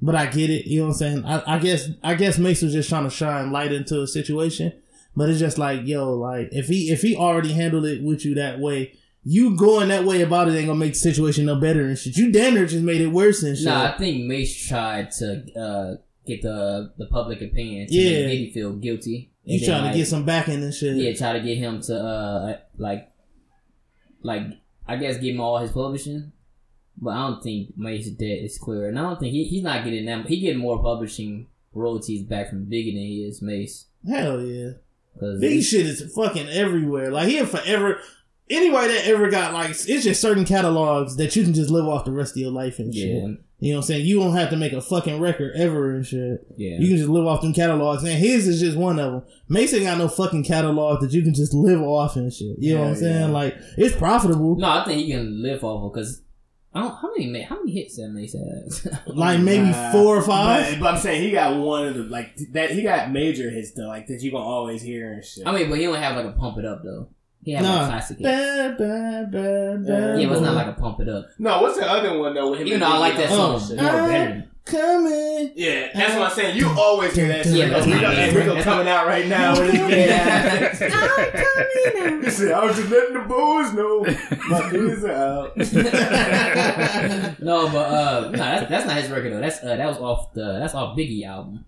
but 0.00 0.14
I 0.14 0.26
get 0.26 0.50
it. 0.50 0.66
You 0.66 0.80
know 0.80 0.84
what 0.86 0.92
I'm 0.92 0.98
saying? 0.98 1.24
I, 1.24 1.56
I 1.56 1.58
guess 1.58 1.88
I 2.02 2.14
guess 2.14 2.38
Mase 2.38 2.62
was 2.62 2.72
just 2.72 2.88
trying 2.88 3.04
to 3.04 3.10
shine 3.10 3.50
light 3.50 3.72
into 3.72 4.00
a 4.02 4.06
situation, 4.06 4.72
but 5.16 5.28
it's 5.28 5.38
just 5.40 5.58
like 5.58 5.80
yo, 5.84 6.12
like 6.14 6.48
if 6.52 6.66
he 6.68 6.90
if 6.92 7.02
he 7.02 7.16
already 7.16 7.52
handled 7.52 7.86
it 7.86 8.02
with 8.02 8.24
you 8.24 8.34
that 8.36 8.58
way, 8.60 8.94
you 9.24 9.56
going 9.56 9.88
that 9.88 10.04
way 10.04 10.22
about 10.22 10.48
it 10.48 10.52
ain't 10.56 10.66
gonna 10.66 10.78
make 10.78 10.94
the 10.94 10.98
situation 10.98 11.46
no 11.46 11.56
better 11.60 11.86
and 11.86 11.96
shit. 11.98 12.16
You 12.16 12.32
damn 12.32 12.54
near 12.54 12.66
just 12.66 12.82
made 12.84 13.00
it 13.00 13.06
worse 13.08 13.42
and 13.42 13.56
shit. 13.56 13.66
Nah, 13.66 13.92
I 13.94 13.98
think 13.98 14.24
Mase 14.24 14.66
tried 14.66 15.10
to 15.12 15.44
uh, 15.58 15.94
get 16.26 16.42
the 16.42 16.92
the 16.98 17.06
public 17.06 17.40
opinion 17.40 17.86
to 17.88 17.94
Yeah. 17.94 18.26
make 18.26 18.38
Diddy 18.38 18.50
feel 18.52 18.72
guilty. 18.72 19.30
you 19.44 19.54
And 19.54 19.60
then, 19.62 19.68
trying 19.68 19.82
like, 19.84 19.92
to 19.92 19.98
get 19.98 20.06
some 20.08 20.24
backing 20.24 20.62
and 20.62 20.74
shit. 20.74 20.96
yeah, 20.96 21.12
try 21.14 21.32
to 21.34 21.40
get 21.40 21.56
him 21.58 21.80
to 21.82 21.96
uh 21.96 22.56
like 22.78 23.10
like 24.22 24.42
I 24.86 24.96
guess 24.96 25.18
give 25.18 25.34
him 25.34 25.40
all 25.40 25.58
his 25.58 25.70
publishing. 25.72 26.32
But 27.00 27.10
I 27.10 27.26
don't 27.28 27.42
think 27.42 27.76
Mase 27.76 28.10
debt 28.10 28.38
is 28.42 28.58
clear, 28.58 28.88
and 28.88 28.98
I 28.98 29.02
don't 29.02 29.18
think 29.18 29.32
he, 29.32 29.44
he's 29.44 29.62
not 29.62 29.82
getting 29.84 30.04
them. 30.04 30.24
He 30.24 30.40
getting 30.40 30.60
more 30.60 30.80
publishing 30.82 31.46
royalties 31.72 32.22
back 32.24 32.50
from 32.50 32.66
Biggie 32.66 32.92
than 32.92 33.02
he 33.02 33.24
is 33.26 33.40
Mase. 33.40 33.86
Hell 34.06 34.40
yeah. 34.42 34.72
Big 35.40 35.62
shit 35.62 35.86
is 35.86 36.12
fucking 36.14 36.48
everywhere. 36.48 37.10
Like 37.10 37.28
he 37.28 37.42
forever. 37.44 37.98
Anybody 38.52 38.94
that 38.94 39.06
ever 39.06 39.30
got 39.30 39.52
like 39.54 39.70
it's 39.70 39.86
just 40.04 40.20
certain 40.20 40.44
catalogs 40.44 41.16
that 41.16 41.34
you 41.36 41.44
can 41.44 41.54
just 41.54 41.70
live 41.70 41.86
off 41.88 42.04
the 42.04 42.12
rest 42.12 42.32
of 42.36 42.36
your 42.38 42.50
life 42.52 42.78
and 42.78 42.92
shit. 42.94 43.08
yeah, 43.08 43.28
You 43.60 43.72
know 43.72 43.76
what 43.76 43.76
I'm 43.76 43.82
saying? 43.82 44.06
You 44.06 44.20
don't 44.20 44.34
have 44.34 44.50
to 44.50 44.56
make 44.56 44.72
a 44.72 44.80
fucking 44.80 45.20
record 45.20 45.52
ever 45.56 45.94
and 45.94 46.06
shit. 46.06 46.46
yeah. 46.56 46.78
You 46.78 46.88
can 46.88 46.96
just 46.98 47.08
live 47.08 47.26
off 47.26 47.40
them 47.42 47.52
catalogs. 47.54 48.02
And 48.04 48.12
his 48.18 48.46
is 48.46 48.60
just 48.60 48.76
one 48.76 48.98
of 48.98 49.12
them. 49.12 49.22
Mason 49.48 49.82
got 49.82 49.98
no 49.98 50.08
fucking 50.08 50.44
catalog 50.44 51.00
that 51.00 51.12
you 51.12 51.22
can 51.22 51.34
just 51.34 51.54
live 51.54 51.80
off 51.80 52.16
and 52.16 52.32
shit. 52.32 52.56
You 52.58 52.74
know 52.74 52.80
what 52.82 52.86
I'm 52.88 52.94
Yeah, 52.94 53.00
saying? 53.00 53.20
yeah. 53.20 53.26
Like 53.26 53.56
it's 53.78 53.96
profitable. 53.96 54.56
no, 54.56 54.68
I 54.68 54.84
think 54.84 55.00
he 55.00 55.10
can 55.12 55.42
live 55.42 55.64
off 55.64 55.84
of 55.86 55.92
because 55.92 56.22
I 56.74 56.80
don't 56.80 56.90
how 56.94 57.10
many 57.16 57.42
how 57.42 57.56
many 57.58 57.72
hits 57.72 57.96
that 57.96 58.08
Mase 58.10 58.34
has. 58.34 58.88
Like 59.06 59.40
maybe 59.40 59.70
Uh, 59.70 59.92
four 59.92 60.16
or 60.16 60.22
five. 60.22 60.72
But, 60.74 60.80
but 60.80 60.94
I'm 60.94 61.00
saying 61.00 61.22
he 61.22 61.30
got 61.30 61.56
one 61.58 61.86
of 61.88 61.94
the, 61.94 62.02
like, 62.04 62.34
that, 62.52 62.70
he 62.70 62.82
got 62.82 63.10
major 63.12 63.50
hits 63.50 63.72
though, 63.72 63.88
like, 63.88 64.06
that 64.08 64.22
you 64.22 64.30
gonna 64.30 64.44
always 64.44 64.80
hear 64.82 65.12
and 65.12 65.24
shit. 65.24 65.46
I 65.46 65.52
mean, 65.52 65.68
but 65.70 65.78
he 65.78 65.84
don't 65.84 65.94
have 65.96 66.16
like 66.16 66.26
a 66.26 66.32
pump 66.32 66.58
it 66.58 66.64
up 66.64 66.82
though. 66.82 67.08
He 67.44 67.52
have 67.52 67.64
like 67.64 67.86
classic 67.88 68.18
hits. 68.18 68.22
Bad, 68.28 68.78
bad, 68.78 69.30
bad, 69.32 69.86
bad. 69.86 70.20
Yeah, 70.20 70.28
but 70.28 70.32
it's 70.34 70.42
not 70.42 70.54
like 70.54 70.66
a 70.68 70.72
pump 70.80 71.00
it 71.00 71.08
up. 71.08 71.26
no, 71.38 71.60
what's 71.62 71.76
the 71.78 71.90
other 71.90 72.16
one 72.18 72.34
though 72.34 72.50
with 72.50 72.60
him? 72.60 72.66
Even 72.68 72.82
and 72.82 72.90
though 72.92 72.96
I 72.96 72.98
like 72.98 73.16
that 73.16 73.30
song 73.30 73.60
Oh. 73.60 73.68
more 73.68 73.76
better. 74.08 74.08
Than, 74.08 74.48
coming. 74.64 75.50
Yeah, 75.56 75.88
that's 75.92 76.14
what 76.14 76.22
I'm 76.22 76.30
saying. 76.36 76.56
You 76.56 76.68
always 76.78 77.16
hear 77.16 77.26
that 77.26 77.44
shit. 77.44 77.54
Yeah, 77.54 77.68
that's 77.70 77.84
Rico, 77.84 78.00
not 78.00 78.14
and. 78.14 78.36
Rico 78.36 78.62
coming 78.62 78.86
out 78.86 79.06
right 79.08 79.26
now 79.26 79.58
with 79.58 79.72
his 79.72 79.80
Yeah. 79.90 80.72
He 82.22 82.30
said, 82.30 82.52
I 82.52 82.64
was 82.64 82.76
just 82.76 82.88
letting 82.88 83.14
the 83.14 83.20
boys 83.26 83.72
know. 83.72 84.04
My 84.48 84.70
dudes 84.70 85.04
are 85.04 85.12
out. 85.12 85.56
no, 87.40 87.68
but 87.68 87.86
uh, 87.90 88.30
no, 88.30 88.36
that's, 88.38 88.70
that's 88.70 88.86
not 88.86 88.96
his 88.96 89.10
record 89.10 89.32
though. 89.32 89.40
That's 89.40 89.58
uh, 89.62 89.76
that 89.76 89.86
was 89.88 89.98
off 89.98 90.32
the 90.32 90.58
that's 90.60 90.74
off 90.74 90.96
Biggie 90.96 91.24
album. 91.26 91.64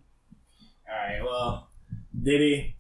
Alright, 0.88 1.22
well, 1.24 1.68
Diddy, 2.22 2.76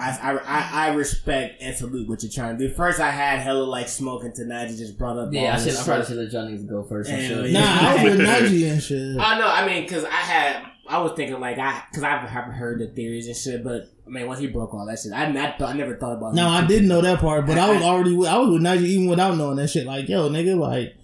I, 0.00 0.18
I, 0.32 0.36
I, 0.38 0.86
I 0.88 0.94
respect 0.94 1.60
and 1.62 1.76
salute 1.76 2.08
what 2.08 2.22
you're 2.22 2.32
trying 2.32 2.56
to 2.58 2.68
do. 2.68 2.72
First, 2.74 3.00
I 3.00 3.10
had 3.10 3.40
hella 3.40 3.64
like 3.64 3.88
smoking 3.88 4.32
tonight. 4.32 4.70
You 4.70 4.76
just 4.76 4.96
brought 4.98 5.18
up 5.18 5.28
Yeah, 5.32 5.40
all 5.42 5.46
I 5.52 5.56
should. 5.58 5.66
this 5.68 5.80
I 5.80 5.84
probably 5.84 6.02
shit. 6.04 6.08
should 6.08 6.16
let 6.18 6.32
y'all 6.32 6.46
niggas 6.46 6.68
go 6.68 6.82
first. 6.84 7.10
and 7.10 7.20
Hell 7.22 7.42
shit. 7.44 7.50
yeah. 7.52 7.60
Nah, 7.60 7.88
I 7.90 7.94
was 7.94 8.16
with 8.16 8.20
Najee 8.26 8.72
and 8.72 8.82
shit. 8.82 9.18
I 9.20 9.38
know. 9.38 9.46
I 9.48 9.66
mean, 9.66 9.82
because 9.82 10.04
I 10.04 10.08
had, 10.10 10.66
I 10.88 10.98
was 11.02 11.12
thinking 11.12 11.38
like 11.38 11.58
I, 11.58 11.82
because 11.90 12.02
I've 12.02 12.28
haven't 12.28 12.52
heard 12.54 12.80
the 12.80 12.86
theories 12.88 13.26
and 13.26 13.36
shit. 13.36 13.62
But 13.62 13.90
I 14.06 14.10
mean, 14.10 14.26
once 14.26 14.40
he 14.40 14.46
broke 14.48 14.72
all 14.74 14.86
that 14.86 14.98
shit, 14.98 15.12
I, 15.12 15.24
I, 15.26 15.56
thought, 15.58 15.68
I 15.68 15.72
never 15.74 15.96
thought 15.96 16.16
about. 16.16 16.34
No, 16.34 16.46
him 16.48 16.64
I 16.64 16.66
didn't 16.66 16.88
know 16.88 17.00
that 17.02 17.20
part, 17.20 17.46
but 17.46 17.58
I 17.58 17.70
was 17.72 17.82
already 17.84 18.14
with, 18.14 18.28
I 18.28 18.38
was 18.38 18.48
with 18.50 18.62
Najee 18.62 18.86
even 18.86 19.08
without 19.08 19.36
knowing 19.36 19.56
that 19.56 19.68
shit. 19.68 19.86
Like, 19.86 20.08
yo, 20.08 20.28
nigga, 20.30 20.58
like, 20.58 20.94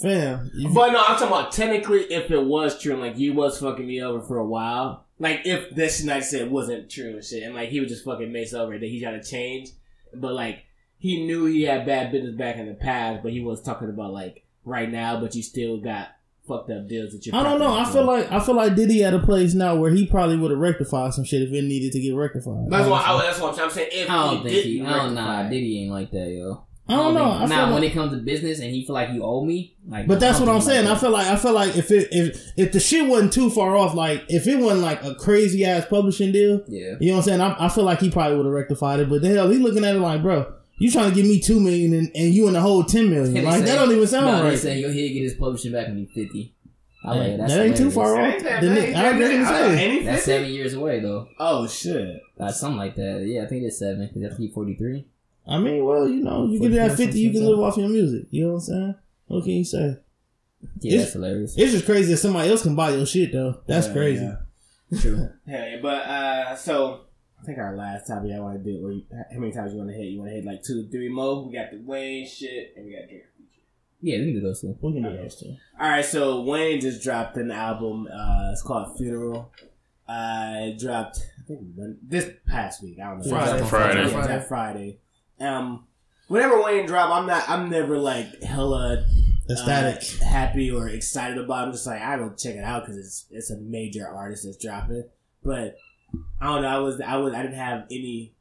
fam, 0.00 0.50
you- 0.54 0.68
But 0.70 0.92
no, 0.92 1.00
I'm 1.00 1.16
talking 1.18 1.26
about 1.28 1.52
technically 1.52 2.00
if 2.12 2.30
it 2.30 2.42
was 2.44 2.80
true, 2.80 2.96
like 2.96 3.18
you 3.18 3.32
was 3.34 3.58
fucking 3.60 3.86
me 3.86 4.02
over 4.02 4.20
for 4.26 4.38
a 4.38 4.46
while. 4.46 5.03
Like 5.18 5.42
if 5.44 5.70
this 5.74 6.00
shit 6.00 6.10
I 6.10 6.20
said 6.20 6.50
wasn't 6.50 6.90
true 6.90 7.10
and 7.14 7.24
shit, 7.24 7.42
and 7.44 7.54
like 7.54 7.68
he 7.68 7.80
was 7.80 7.90
just 7.90 8.04
fucking 8.04 8.32
Mase 8.32 8.54
over 8.54 8.78
that 8.78 8.86
he 8.86 9.00
got 9.00 9.12
to 9.12 9.22
change. 9.22 9.70
But 10.12 10.32
like 10.34 10.64
he 10.98 11.24
knew 11.26 11.44
he 11.46 11.62
had 11.62 11.86
bad 11.86 12.10
business 12.12 12.34
back 12.34 12.56
in 12.56 12.66
the 12.66 12.74
past, 12.74 13.22
but 13.22 13.32
he 13.32 13.40
was 13.40 13.62
talking 13.62 13.88
about 13.88 14.12
like 14.12 14.44
right 14.64 14.90
now, 14.90 15.20
but 15.20 15.34
you 15.34 15.42
still 15.42 15.78
got 15.78 16.08
fucked 16.48 16.70
up 16.70 16.88
deals 16.88 17.12
that 17.12 17.24
you're. 17.24 17.34
I 17.34 17.42
don't 17.42 17.58
know. 17.58 17.72
I 17.78 17.84
feel 17.90 18.04
like 18.04 18.30
I 18.32 18.40
feel 18.40 18.54
like 18.56 18.74
Diddy 18.74 19.04
at 19.04 19.14
a 19.14 19.18
place 19.20 19.54
now 19.54 19.76
where 19.76 19.90
he 19.90 20.06
probably 20.06 20.36
would 20.36 20.50
have 20.50 20.60
rectified 20.60 21.14
some 21.14 21.24
shit 21.24 21.42
if 21.42 21.52
it 21.52 21.62
needed 21.62 21.92
to 21.92 22.00
get 22.00 22.14
rectified. 22.14 22.66
That's 22.68 22.88
what 22.88 23.06
I, 23.06 23.22
that's 23.22 23.40
what 23.40 23.58
I'm 23.58 23.70
saying. 23.70 23.90
If 23.92 24.10
I 24.10 24.14
don't 24.14 24.36
he 24.38 24.42
think 24.42 24.64
didn't 24.64 24.86
I 24.86 24.96
don't 24.96 25.14
know. 25.14 25.20
rectify 25.20 25.46
it. 25.46 25.50
Diddy 25.50 25.82
ain't 25.82 25.92
like 25.92 26.10
that, 26.10 26.28
yo. 26.30 26.64
I 26.86 26.96
don't 26.96 27.14
know. 27.14 27.30
think- 27.38 27.42
I 27.42 27.46
Nah, 27.46 27.64
feel 27.66 27.74
when 27.74 27.82
it 27.84 27.92
comes 27.94 28.12
to 28.12 28.18
business 28.18 28.60
and 28.60 28.70
he 28.70 28.84
feel 28.84 28.92
like 28.94 29.10
you 29.14 29.22
owe 29.24 29.42
me, 29.44 29.74
like. 29.88 30.06
But 30.06 30.20
that's 30.20 30.38
what 30.38 30.50
I'm 30.50 30.56
think 30.60 30.64
saying. 30.70 30.84
like 30.84 30.96
I 30.96 31.00
feel 31.00 31.10
like 31.10 31.26
I 31.28 31.36
feel 31.36 31.52
like 31.52 31.76
if 31.76 31.90
it 31.90 32.08
if 32.12 32.52
if 32.58 32.72
the 32.72 32.80
shit 32.80 33.08
wasn't 33.08 33.32
too 33.32 33.48
far 33.48 33.74
off, 33.74 33.94
like 33.94 34.22
if 34.28 34.46
it 34.46 34.58
wasn't 34.58 34.82
like 34.82 35.02
a 35.02 35.14
crazy 35.14 35.64
ass 35.64 35.86
publishing 35.88 36.30
deal. 36.32 36.62
Yeah. 36.68 36.96
you 37.00 37.08
know 37.10 37.16
what 37.16 37.18
I'm 37.18 37.22
saying? 37.22 37.40
I, 37.40 37.56
I 37.58 37.68
feel 37.70 37.84
like 37.84 38.00
he 38.00 38.10
probably 38.10 38.36
would 38.36 38.44
have 38.46 38.54
rectified 38.54 39.00
it. 39.00 39.08
But 39.08 39.22
the 39.22 39.28
hell, 39.30 39.48
he 39.48 39.56
looking 39.58 39.82
at 39.84 39.96
it 39.96 40.00
like, 40.00 40.20
bro, 40.22 40.52
you 40.76 40.90
trying 40.90 41.08
to 41.08 41.14
give 41.14 41.24
me 41.24 41.40
two 41.40 41.58
million 41.58 41.94
and, 41.94 42.10
and 42.14 42.34
you 42.34 42.48
in 42.48 42.52
the 42.52 42.60
whole 42.60 42.84
ten 42.84 43.08
million? 43.08 43.42
Like 43.44 43.60
say- 43.60 43.64
that 43.66 43.76
don't 43.76 43.90
even 43.90 44.06
sound 44.06 44.26
no, 44.26 44.42
They 44.42 44.48
right. 44.50 44.58
say 44.58 44.76
he'll, 44.76 44.90
he'll 44.92 45.12
get 45.14 45.22
his 45.22 45.34
publishing 45.34 45.72
back 45.72 45.86
when 45.88 45.96
he's 45.98 46.10
fifty. 46.12 46.52
I 47.02 47.16
like 47.16 47.36
That's 47.38 47.52
that 47.54 47.66
ain't 47.66 47.76
too 47.78 47.90
far 47.90 48.14
off. 48.18 48.34
Ain't 48.34 48.42
that 48.44 48.60
The 48.62 48.68
bad? 48.68 48.88
ni- 48.88 48.94
I 48.94 49.10
was 49.12 49.20
gonna 49.28 49.42
I 49.42 49.44
thought 49.46 49.76
say. 49.78 50.04
That's 50.04 50.16
50? 50.18 50.30
seven 50.30 50.50
years 50.50 50.74
away 50.74 51.00
though. 51.00 51.28
Oh 51.38 51.66
shit! 51.66 52.20
Uh, 52.38 52.50
something 52.52 52.78
like 52.78 52.94
that. 52.96 53.22
Yeah, 53.26 53.42
I 53.42 53.46
think 53.46 53.62
it's 53.64 53.78
seven. 53.78 54.06
Cause 54.12 54.22
that's 54.22 54.36
he 54.38 54.48
forty 54.48 54.74
three. 54.74 55.06
I 55.46 55.58
mean, 55.58 55.84
well, 55.84 56.08
you 56.08 56.22
know, 56.22 56.46
you 56.46 56.58
get 56.58 56.68
Forty 56.70 56.78
at 56.78 56.88
four, 56.88 56.96
fifty, 56.96 57.20
you 57.20 57.30
can 57.32 57.44
live 57.46 57.60
off 57.60 57.76
your 57.76 57.88
music. 57.88 58.26
You 58.30 58.46
know 58.46 58.48
what 58.54 58.54
I'm 58.56 58.60
saying? 58.62 58.94
What 59.26 59.44
can 59.44 59.52
you 59.52 59.64
say? 59.64 59.98
Yeah, 60.80 60.92
It's- 60.92 61.00
that's 61.04 61.12
hilarious. 61.14 61.54
It's 61.58 61.72
just 61.72 61.84
crazy 61.84 62.10
that 62.12 62.16
somebody 62.18 62.50
else 62.50 62.62
can 62.62 62.74
buy 62.74 62.90
your 62.90 63.04
shit 63.06 63.32
though. 63.32 63.58
That's 63.66 63.86
Yeah, 63.88 63.92
crazy. 63.92 64.24
yeah. 64.24 65.00
True. 65.00 65.28
Hey, 65.46 65.78
but 65.82 66.06
uh, 66.06 66.56
so 66.56 67.00
I 67.42 67.44
think 67.44 67.58
our 67.58 67.76
last 67.76 68.06
topic 68.06 68.30
I 68.34 68.40
want 68.40 68.62
to 68.62 68.72
do. 68.72 68.86
Or 68.86 68.92
you, 68.92 69.02
how 69.10 69.38
many 69.38 69.52
times 69.52 69.72
you 69.72 69.78
want 69.78 69.90
to 69.90 69.96
hit? 69.96 70.06
You 70.06 70.18
want 70.20 70.30
to 70.30 70.36
hit 70.36 70.44
like 70.44 70.62
two, 70.62 70.88
three 70.90 71.08
more? 71.10 71.44
We 71.46 71.52
got 71.52 71.70
the 71.72 71.78
Wayne 71.84 72.26
shit, 72.26 72.72
and 72.76 72.86
we 72.86 72.92
got 72.92 73.08
Drake. 73.08 73.24
Yeah, 74.00 74.18
we 74.18 74.24
can 74.26 74.34
do 74.34 74.40
those 74.40 74.60
two. 74.60 74.76
We 74.80 74.92
can 74.94 75.02
do 75.02 75.16
those 75.16 75.36
two. 75.36 75.56
All 75.80 75.88
right, 75.88 76.04
so 76.04 76.42
Wayne 76.42 76.80
just 76.80 77.02
dropped 77.02 77.36
an 77.36 77.50
album. 77.50 78.06
Uh, 78.06 78.50
it's 78.52 78.62
called 78.62 78.96
Funeral. 78.98 79.50
Uh, 80.08 80.52
it 80.68 80.78
dropped 80.78 81.26
I 81.38 81.46
think 81.48 81.60
this 82.06 82.30
past 82.46 82.82
week. 82.82 82.98
I 83.00 83.10
don't 83.10 83.18
know. 83.26 83.30
Friday. 83.30 83.64
Friday. 83.66 84.00
Yeah, 84.10 84.18
it's 84.18 84.26
that 84.28 84.48
Friday. 84.48 84.98
Um, 85.40 85.86
whenever 86.28 86.62
Wayne 86.62 86.86
drop, 86.86 87.10
I'm 87.10 87.26
not. 87.26 87.48
I'm 87.48 87.70
never 87.70 87.98
like 87.98 88.42
hella 88.42 89.04
Ecstatic. 89.50 90.02
uh, 90.22 90.24
happy 90.24 90.70
or 90.70 90.88
excited 90.88 91.38
about. 91.38 91.62
it. 91.62 91.66
I'm 91.66 91.72
just 91.72 91.86
like 91.86 92.00
I 92.00 92.16
go 92.16 92.30
check 92.36 92.54
it 92.54 92.64
out 92.64 92.82
because 92.84 92.96
it's 92.98 93.26
it's 93.30 93.50
a 93.50 93.58
major 93.58 94.06
artist 94.08 94.44
that's 94.44 94.56
dropping. 94.56 95.04
But 95.42 95.76
I 96.40 96.46
don't 96.46 96.62
know. 96.62 96.68
I 96.68 96.78
was 96.78 97.00
I 97.00 97.16
was 97.16 97.34
I 97.34 97.42
didn't 97.42 97.56
have 97.58 97.84
any 97.90 98.32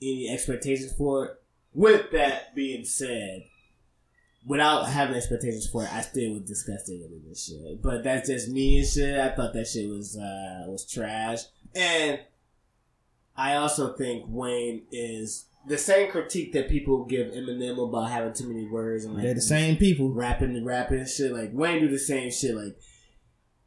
any 0.00 0.28
expectations 0.32 0.92
for 0.96 1.24
it. 1.26 1.30
With 1.74 2.10
that 2.12 2.54
being 2.54 2.84
said, 2.84 3.44
without 4.46 4.84
having 4.88 5.16
expectations 5.16 5.66
for 5.68 5.84
it, 5.84 5.92
I 5.92 6.02
still 6.02 6.32
was 6.34 6.42
disgusted 6.42 7.00
with 7.00 7.26
this 7.28 7.46
shit. 7.46 7.80
But 7.82 8.04
that's 8.04 8.28
just 8.28 8.48
me 8.50 8.78
and 8.78 8.86
shit. 8.86 9.18
I 9.18 9.30
thought 9.30 9.54
that 9.54 9.66
shit 9.66 9.88
was 9.88 10.16
uh 10.16 10.64
was 10.66 10.84
trash. 10.84 11.40
And 11.74 12.20
I 13.36 13.54
also 13.54 13.94
think 13.94 14.26
Wayne 14.28 14.82
is 14.92 15.46
the 15.66 15.78
same 15.78 16.10
critique 16.10 16.52
that 16.52 16.68
people 16.68 17.04
give 17.04 17.28
Eminem 17.28 17.82
about 17.88 18.10
having 18.10 18.32
too 18.32 18.48
many 18.48 18.66
words 18.66 19.04
and 19.04 19.14
like 19.14 19.22
They're 19.22 19.34
the 19.34 19.40
same 19.40 19.76
people. 19.76 20.10
rapping 20.12 20.56
and 20.56 20.66
rapping 20.66 20.98
and 20.98 21.08
shit. 21.08 21.32
Like 21.32 21.50
Wayne 21.52 21.80
do 21.80 21.88
the 21.88 21.98
same 21.98 22.30
shit. 22.30 22.54
Like 22.54 22.76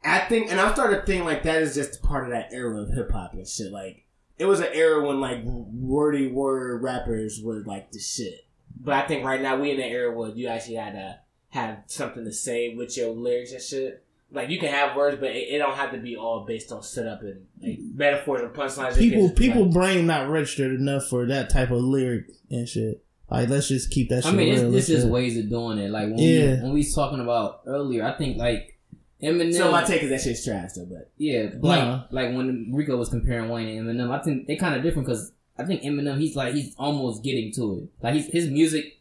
I 0.04 0.20
think, 0.20 0.50
and 0.50 0.60
I 0.60 0.72
started 0.72 0.74
starting 0.74 1.00
to 1.00 1.06
think 1.06 1.24
like 1.24 1.42
that 1.44 1.62
is 1.62 1.74
just 1.74 2.02
part 2.02 2.24
of 2.24 2.30
that 2.30 2.52
era 2.52 2.80
of 2.82 2.90
hip 2.90 3.10
hop 3.10 3.32
and 3.34 3.46
shit. 3.46 3.72
Like 3.72 4.04
it 4.38 4.44
was 4.44 4.60
an 4.60 4.68
era 4.72 5.06
when 5.06 5.20
like 5.20 5.40
wordy 5.44 6.28
word 6.28 6.82
rappers 6.82 7.40
were 7.42 7.62
like 7.64 7.90
the 7.92 7.98
shit. 7.98 8.46
But 8.78 8.94
I 8.94 9.06
think 9.06 9.24
right 9.24 9.40
now 9.40 9.56
we 9.56 9.70
in 9.70 9.80
an 9.80 9.90
era 9.90 10.12
where 10.16 10.30
you 10.30 10.48
actually 10.48 10.76
had 10.76 10.92
to 10.92 11.18
have 11.50 11.78
something 11.86 12.24
to 12.24 12.32
say 12.32 12.74
with 12.74 12.96
your 12.96 13.10
lyrics 13.10 13.52
and 13.52 13.62
shit. 13.62 14.04
Like 14.36 14.50
you 14.50 14.58
can 14.60 14.68
have 14.68 14.94
words, 14.96 15.16
but 15.18 15.30
it, 15.30 15.48
it 15.54 15.58
don't 15.58 15.74
have 15.74 15.90
to 15.92 15.98
be 15.98 16.14
all 16.16 16.44
based 16.44 16.70
on 16.70 16.82
setup 16.82 17.22
and 17.22 17.46
like 17.62 17.78
metaphors 17.94 18.42
and 18.42 18.52
punchlines. 18.54 18.96
People, 18.98 19.28
can- 19.28 19.36
people 19.36 19.64
like- 19.64 19.72
brain 19.74 20.06
not 20.06 20.28
registered 20.28 20.78
enough 20.78 21.04
for 21.08 21.26
that 21.26 21.50
type 21.50 21.70
of 21.70 21.78
lyric 21.80 22.26
and 22.50 22.68
shit. 22.68 23.02
Like, 23.28 23.48
let's 23.48 23.66
just 23.66 23.90
keep 23.90 24.10
that 24.10 24.22
shit 24.22 24.32
I 24.32 24.36
mean, 24.36 24.52
it's, 24.52 24.60
real. 24.60 24.68
it's 24.68 24.74
Let's 24.74 24.86
just 24.86 25.00
just- 25.00 25.08
ways 25.12 25.36
of 25.36 25.48
doing 25.50 25.78
it. 25.78 25.90
Like 25.90 26.04
when 26.10 26.18
Yeah. 26.18 26.56
we 26.56 26.62
when 26.62 26.72
we 26.74 26.80
was 26.80 26.94
talking 26.94 27.18
about 27.20 27.62
earlier, 27.66 28.04
I 28.04 28.16
think 28.16 28.36
like 28.38 28.78
Eminem. 29.22 29.52
So 29.54 29.72
my 29.72 29.82
take 29.82 30.02
is 30.02 30.10
that 30.10 30.20
shit's 30.20 30.44
trash 30.44 30.72
though, 30.74 30.84
but 30.84 31.10
Yeah, 31.16 31.48
like 31.60 31.80
Nah. 31.82 32.02
like 32.10 32.34
when 32.36 32.70
Rico 32.72 32.96
was 32.96 33.08
comparing 33.08 33.48
Wayne 33.48 33.78
and 33.78 33.88
Eminem, 33.88 34.10
I 34.10 34.22
think 34.22 34.46
they 34.46 34.56
kind 34.56 34.76
of 34.76 34.82
different 34.82 35.06
because 35.08 35.32
I 35.58 35.64
think 35.64 35.82
Eminem 35.82 36.18
he's 36.20 36.36
like 36.36 36.52
he's 36.54 36.74
almost 36.78 37.24
getting 37.24 37.50
to 37.54 37.78
it. 37.78 37.88
Like 38.04 38.14
he's, 38.14 38.26
his 38.26 38.50
music 38.50 38.98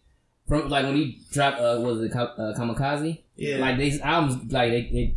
from 0.48 0.70
like 0.70 0.86
when 0.86 0.96
he 0.96 1.20
dropped 1.32 1.60
uh 1.60 1.78
was 1.82 2.02
it 2.02 2.16
uh, 2.16 2.54
Kamikaze? 2.58 3.20
Yeah. 3.36 3.58
Like 3.58 3.78
these 3.78 4.00
albums 4.00 4.52
like 4.52 4.72
they, 4.72 4.82
they 4.84 5.16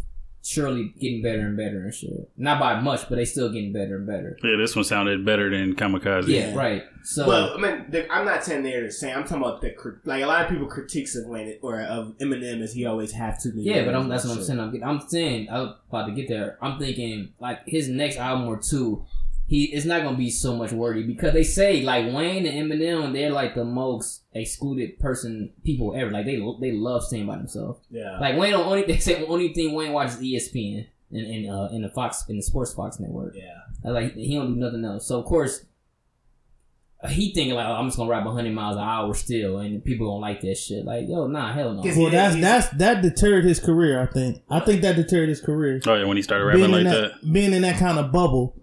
surely 0.49 0.95
getting 0.99 1.21
better 1.21 1.41
and 1.41 1.59
better 1.59 1.83
and 1.83 1.93
shit. 1.93 2.31
Not 2.39 2.59
by 2.59 2.81
much, 2.81 3.07
but 3.11 3.17
they 3.17 3.27
still 3.27 3.51
getting 3.51 3.71
better 3.71 3.97
and 3.97 4.07
better. 4.07 4.39
Yeah, 4.43 4.57
this 4.57 4.75
one 4.75 4.85
sounded 4.85 5.23
better 5.23 5.51
than 5.51 5.77
Kamikaze. 5.77 6.27
Yeah, 6.27 6.55
right. 6.55 6.85
So 7.03 7.29
Well, 7.29 7.55
I 7.55 7.61
mean, 7.61 7.85
the, 7.91 8.11
I'm 8.11 8.25
not 8.25 8.45
saying 8.45 8.63
they're 8.63 8.85
the 8.85 8.91
same. 8.91 9.15
I'm 9.15 9.25
talking 9.25 9.43
about 9.43 9.61
the 9.61 9.75
like 10.05 10.23
a 10.23 10.27
lot 10.27 10.43
of 10.43 10.51
people 10.51 10.67
critiques 10.67 11.15
of 11.17 11.27
Wayne 11.27 11.59
or 11.61 11.83
of 11.83 12.17
Eminem 12.17 12.63
as 12.63 12.73
he 12.73 12.87
always 12.87 13.13
have 13.13 13.39
too 13.43 13.51
many. 13.51 13.65
Yeah, 13.65 13.85
but 13.85 13.95
I'm, 13.95 14.09
that's 14.09 14.25
and 14.25 14.31
what 14.31 14.39
I'm 14.39 14.45
saying. 14.45 14.61
I'm, 14.61 14.73
get- 14.73 14.87
I'm 14.87 15.01
saying 15.07 15.51
I 15.51 15.61
was 15.61 15.77
about 15.91 16.07
to 16.07 16.13
get 16.13 16.29
there. 16.29 16.57
I'm 16.63 16.79
thinking 16.79 17.35
like 17.39 17.61
his 17.67 17.91
next 17.91 18.17
album 18.17 18.49
or 18.49 18.59
two, 18.59 19.05
he 19.49 19.65
it's 19.73 19.87
not 19.87 20.03
gonna 20.03 20.17
be 20.17 20.31
so 20.31 20.55
much 20.55 20.71
wordy 20.73 21.03
because 21.03 21.33
they 21.33 21.43
say 21.43 21.83
like 21.83 22.13
Wayne 22.15 22.47
and 22.47 22.71
Eminem, 22.71 23.13
they're 23.15 23.31
like 23.33 23.55
the 23.55 23.65
most 23.65 24.23
excluded 24.35 24.99
person 25.01 25.53
people 25.65 25.97
ever. 25.97 26.11
Like 26.11 26.27
they 26.27 26.37
they 26.61 26.73
love 26.73 27.03
staying 27.03 27.27
by 27.27 27.37
themselves. 27.39 27.81
Yeah, 27.91 28.19
Like 28.21 28.37
Wayne, 28.37 28.55
only 28.55 28.83
they 28.87 28.99
say 28.99 29.15
the 29.21 29.27
only 29.27 29.53
thing 29.55 29.73
Wayne 29.73 29.93
watches 29.93 30.19
ESPN 30.19 30.87
and 31.11 31.27
and 31.27 31.51
uh 31.51 31.69
in 31.73 31.81
the 31.83 31.89
Fox 31.89 32.25
in 32.29 32.37
the 32.37 32.43
Sports 32.43 32.75
Fox 32.75 33.01
network. 33.01 33.35
yeah. 33.35 33.91
Like 33.91 34.15
he 34.15 34.35
don't 34.37 34.55
do 34.55 34.61
nothing 34.61 34.85
else. 34.85 35.07
So 35.09 35.19
of 35.21 35.25
course. 35.25 35.65
uh, 37.03 37.09
He 37.09 37.33
thinking 37.33 37.55
like 37.55 37.67
oh, 37.67 37.73
I'm 37.73 37.87
just 37.87 37.97
gonna 37.97 38.11
rap 38.11 38.27
100 38.27 38.53
miles 38.53 38.77
an 38.77 38.83
hour 38.83 39.15
still, 39.15 39.59
and 39.61 39.83
people 39.83 40.11
don't 40.13 40.21
like 40.21 40.43
that 40.43 40.57
shit. 40.59 40.85
Like 40.85 41.09
yo, 41.09 41.27
nah, 41.27 41.55
hell 41.55 41.73
no. 41.73 41.83
Well, 41.97 42.11
that's 42.11 42.37
that's 42.39 42.69
that 42.77 43.01
deterred 43.03 43.45
his 43.45 43.61
career. 43.61 44.03
I 44.03 44.07
think. 44.13 44.43
I 44.51 44.61
think 44.61 44.83
that 44.83 44.97
deterred 44.97 45.29
his 45.31 45.41
career. 45.41 45.81
Oh 45.87 45.95
yeah, 45.95 46.05
when 46.05 46.17
he 46.19 46.23
started 46.23 46.45
rapping 46.45 46.63
Being 46.63 46.73
like 46.73 46.85
that. 46.93 47.13
that, 47.23 47.33
being 47.33 47.53
in 47.55 47.63
that 47.63 47.79
kind 47.79 47.99
of 47.99 48.11
bubble, 48.13 48.57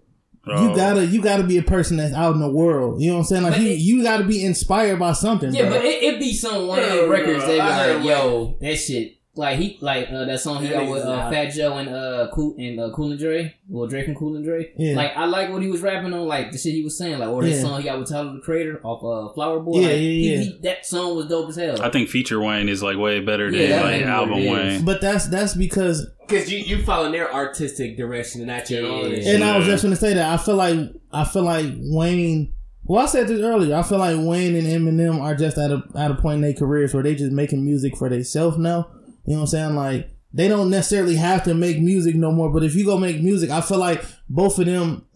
Oh. 0.48 0.68
you 0.70 0.76
gotta 0.76 1.04
you 1.06 1.20
gotta 1.20 1.42
be 1.42 1.58
a 1.58 1.62
person 1.62 1.96
that's 1.96 2.14
out 2.14 2.34
in 2.34 2.40
the 2.40 2.48
world. 2.48 3.00
You 3.00 3.08
know 3.08 3.14
what 3.14 3.18
I'm 3.20 3.24
saying? 3.26 3.42
Like 3.42 3.52
But 3.54 3.60
you, 3.62 3.70
it- 3.70 3.78
you 3.80 4.02
gotta 4.02 4.24
be 4.24 4.44
inspired 4.44 4.98
by 4.98 5.12
something. 5.12 5.52
Yeah, 5.52 5.62
bro. 5.68 5.70
but 5.78 5.84
it, 5.84 6.02
it 6.02 6.20
be 6.20 6.32
some 6.34 6.68
one 6.68 6.82
of 6.82 6.90
the 6.90 7.08
records 7.08 7.38
bro, 7.44 7.46
they 7.48 7.54
be 7.54 7.58
like, 7.58 8.04
yo, 8.04 8.56
that 8.60 8.76
shit. 8.76 9.15
Like 9.38 9.58
he 9.58 9.76
like 9.82 10.08
uh, 10.10 10.24
that 10.24 10.40
song 10.40 10.62
he 10.62 10.68
That 10.68 10.84
got 10.84 10.90
with 10.90 11.02
uh. 11.04 11.30
Fat 11.30 11.50
Joe 11.52 11.76
and 11.76 11.88
uh 11.90 12.28
cool 12.32 12.54
and 12.58 12.80
uh, 12.80 12.90
Cool 12.94 13.10
and 13.10 13.18
Dre. 13.20 13.54
Well, 13.68 13.86
Dre 13.86 14.04
from 14.04 14.14
Cool 14.14 14.36
and 14.36 14.44
Dre. 14.44 14.72
Yeah. 14.78 14.96
Like 14.96 15.12
I 15.14 15.26
like 15.26 15.50
what 15.50 15.60
he 15.62 15.68
was 15.68 15.82
rapping 15.82 16.12
on, 16.14 16.26
like 16.26 16.52
the 16.52 16.58
shit 16.58 16.72
he 16.72 16.82
was 16.82 16.96
saying, 16.96 17.18
like 17.18 17.28
or 17.28 17.42
his 17.42 17.56
Yeah. 17.56 17.62
song 17.62 17.78
he 17.80 17.84
got 17.84 17.98
with 17.98 18.08
Tyler 18.08 18.32
the 18.32 18.40
Creator 18.40 18.80
off 18.82 19.02
uh, 19.04 19.32
Flower 19.34 19.60
Boy. 19.60 19.80
Yeah, 19.80 19.88
like, 19.88 19.96
yeah, 19.96 19.98
yeah. 19.98 20.38
he- 20.38 20.58
that 20.62 20.86
song 20.86 21.16
was 21.16 21.26
dope 21.26 21.50
as 21.50 21.56
hell. 21.56 21.82
I 21.82 21.90
think 21.90 22.08
feature 22.08 22.40
Wayne 22.40 22.68
is 22.70 22.82
like 22.82 22.96
way 22.96 23.20
better 23.20 23.50
than 23.50 23.60
Yeah, 23.60 23.82
like 23.82 24.02
album. 24.02 24.46
Wayne. 24.46 24.84
But 24.86 25.00
that's 25.02 25.26
that's 25.28 25.54
because, 25.54 26.08
Because 26.26 26.50
you 26.50 26.58
you 26.58 26.82
following 26.82 27.12
their 27.12 27.30
artistic 27.32 27.96
direction 27.98 28.40
and 28.40 28.48
not 28.48 28.70
your 28.70 28.86
own. 28.86 29.12
and 29.12 29.22
Yeah. 29.22 29.54
I 29.54 29.58
was 29.58 29.66
just 29.66 29.82
gonna 29.82 29.96
say 29.96 30.14
that 30.14 30.32
I 30.32 30.42
feel 30.42 30.56
like 30.56 30.78
I 31.12 31.24
feel 31.24 31.42
like 31.42 31.66
Wayne. 31.76 32.54
Well, 32.88 33.02
I 33.02 33.06
said 33.06 33.26
this 33.26 33.40
earlier. 33.40 33.74
I 33.74 33.82
feel 33.82 33.98
like 33.98 34.16
Wayne 34.16 34.54
and 34.54 34.66
Eminem 34.66 35.20
are 35.20 35.34
just 35.34 35.58
at 35.58 35.72
a 35.72 35.82
at 35.96 36.10
a 36.10 36.14
point 36.14 36.36
in 36.36 36.40
their 36.42 36.52
careers 36.54 36.94
where 36.94 37.02
they 37.02 37.16
just 37.16 37.32
making 37.32 37.64
music 37.64 37.96
for 37.96 38.08
themselves 38.08 38.56
now. 38.58 38.88
You 39.26 39.34
know 39.34 39.40
what 39.40 39.40
I'm 39.42 39.46
saying? 39.48 39.74
Like 39.76 40.10
they 40.32 40.48
don't 40.48 40.70
necessarily 40.70 41.16
have 41.16 41.44
to 41.44 41.54
make 41.54 41.80
music 41.80 42.14
no 42.14 42.30
more. 42.32 42.50
But 42.50 42.62
if 42.64 42.74
you 42.74 42.84
go 42.84 42.98
make 42.98 43.20
music, 43.22 43.50
I 43.50 43.60
feel 43.60 43.78
like 43.78 44.04
both 44.28 44.58
of 44.58 44.66
them. 44.66 45.06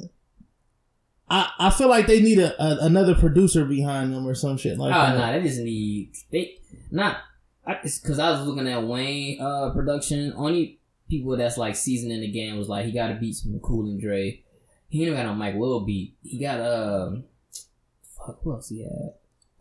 I, 1.32 1.48
I 1.60 1.70
feel 1.70 1.88
like 1.88 2.08
they 2.08 2.20
need 2.20 2.40
a, 2.40 2.60
a 2.60 2.86
another 2.86 3.14
producer 3.14 3.64
behind 3.64 4.12
them 4.12 4.26
or 4.26 4.34
some 4.34 4.56
shit 4.56 4.78
like 4.78 4.92
Oh 4.92 5.16
that. 5.16 5.32
no, 5.32 5.40
they 5.40 5.46
just 5.46 5.60
need 5.60 6.12
they 6.32 6.56
not. 6.90 7.18
I, 7.64 7.74
it's 7.84 7.98
because 8.00 8.18
I 8.18 8.30
was 8.30 8.40
looking 8.46 8.66
at 8.68 8.82
Wayne 8.82 9.40
uh 9.40 9.70
production. 9.70 10.32
Only 10.36 10.80
people 11.08 11.36
that's 11.36 11.56
like 11.56 11.76
seasoned 11.76 12.10
in 12.10 12.20
the 12.20 12.30
game 12.32 12.58
was 12.58 12.68
like 12.68 12.84
he 12.86 12.90
got 12.92 13.08
to 13.08 13.14
beat 13.14 13.34
some 13.36 13.60
Cool 13.60 13.86
and 13.86 14.00
Dre. 14.00 14.42
He 14.88 15.06
ain't 15.06 15.14
got 15.16 15.24
no 15.26 15.34
Mike 15.34 15.54
Will 15.54 15.80
beat. 15.80 16.16
He 16.24 16.40
got 16.40 16.58
uh, 16.58 17.12
fuck 18.18 18.40
who 18.42 18.52
else 18.54 18.68
he 18.68 18.82
had? 18.82 19.14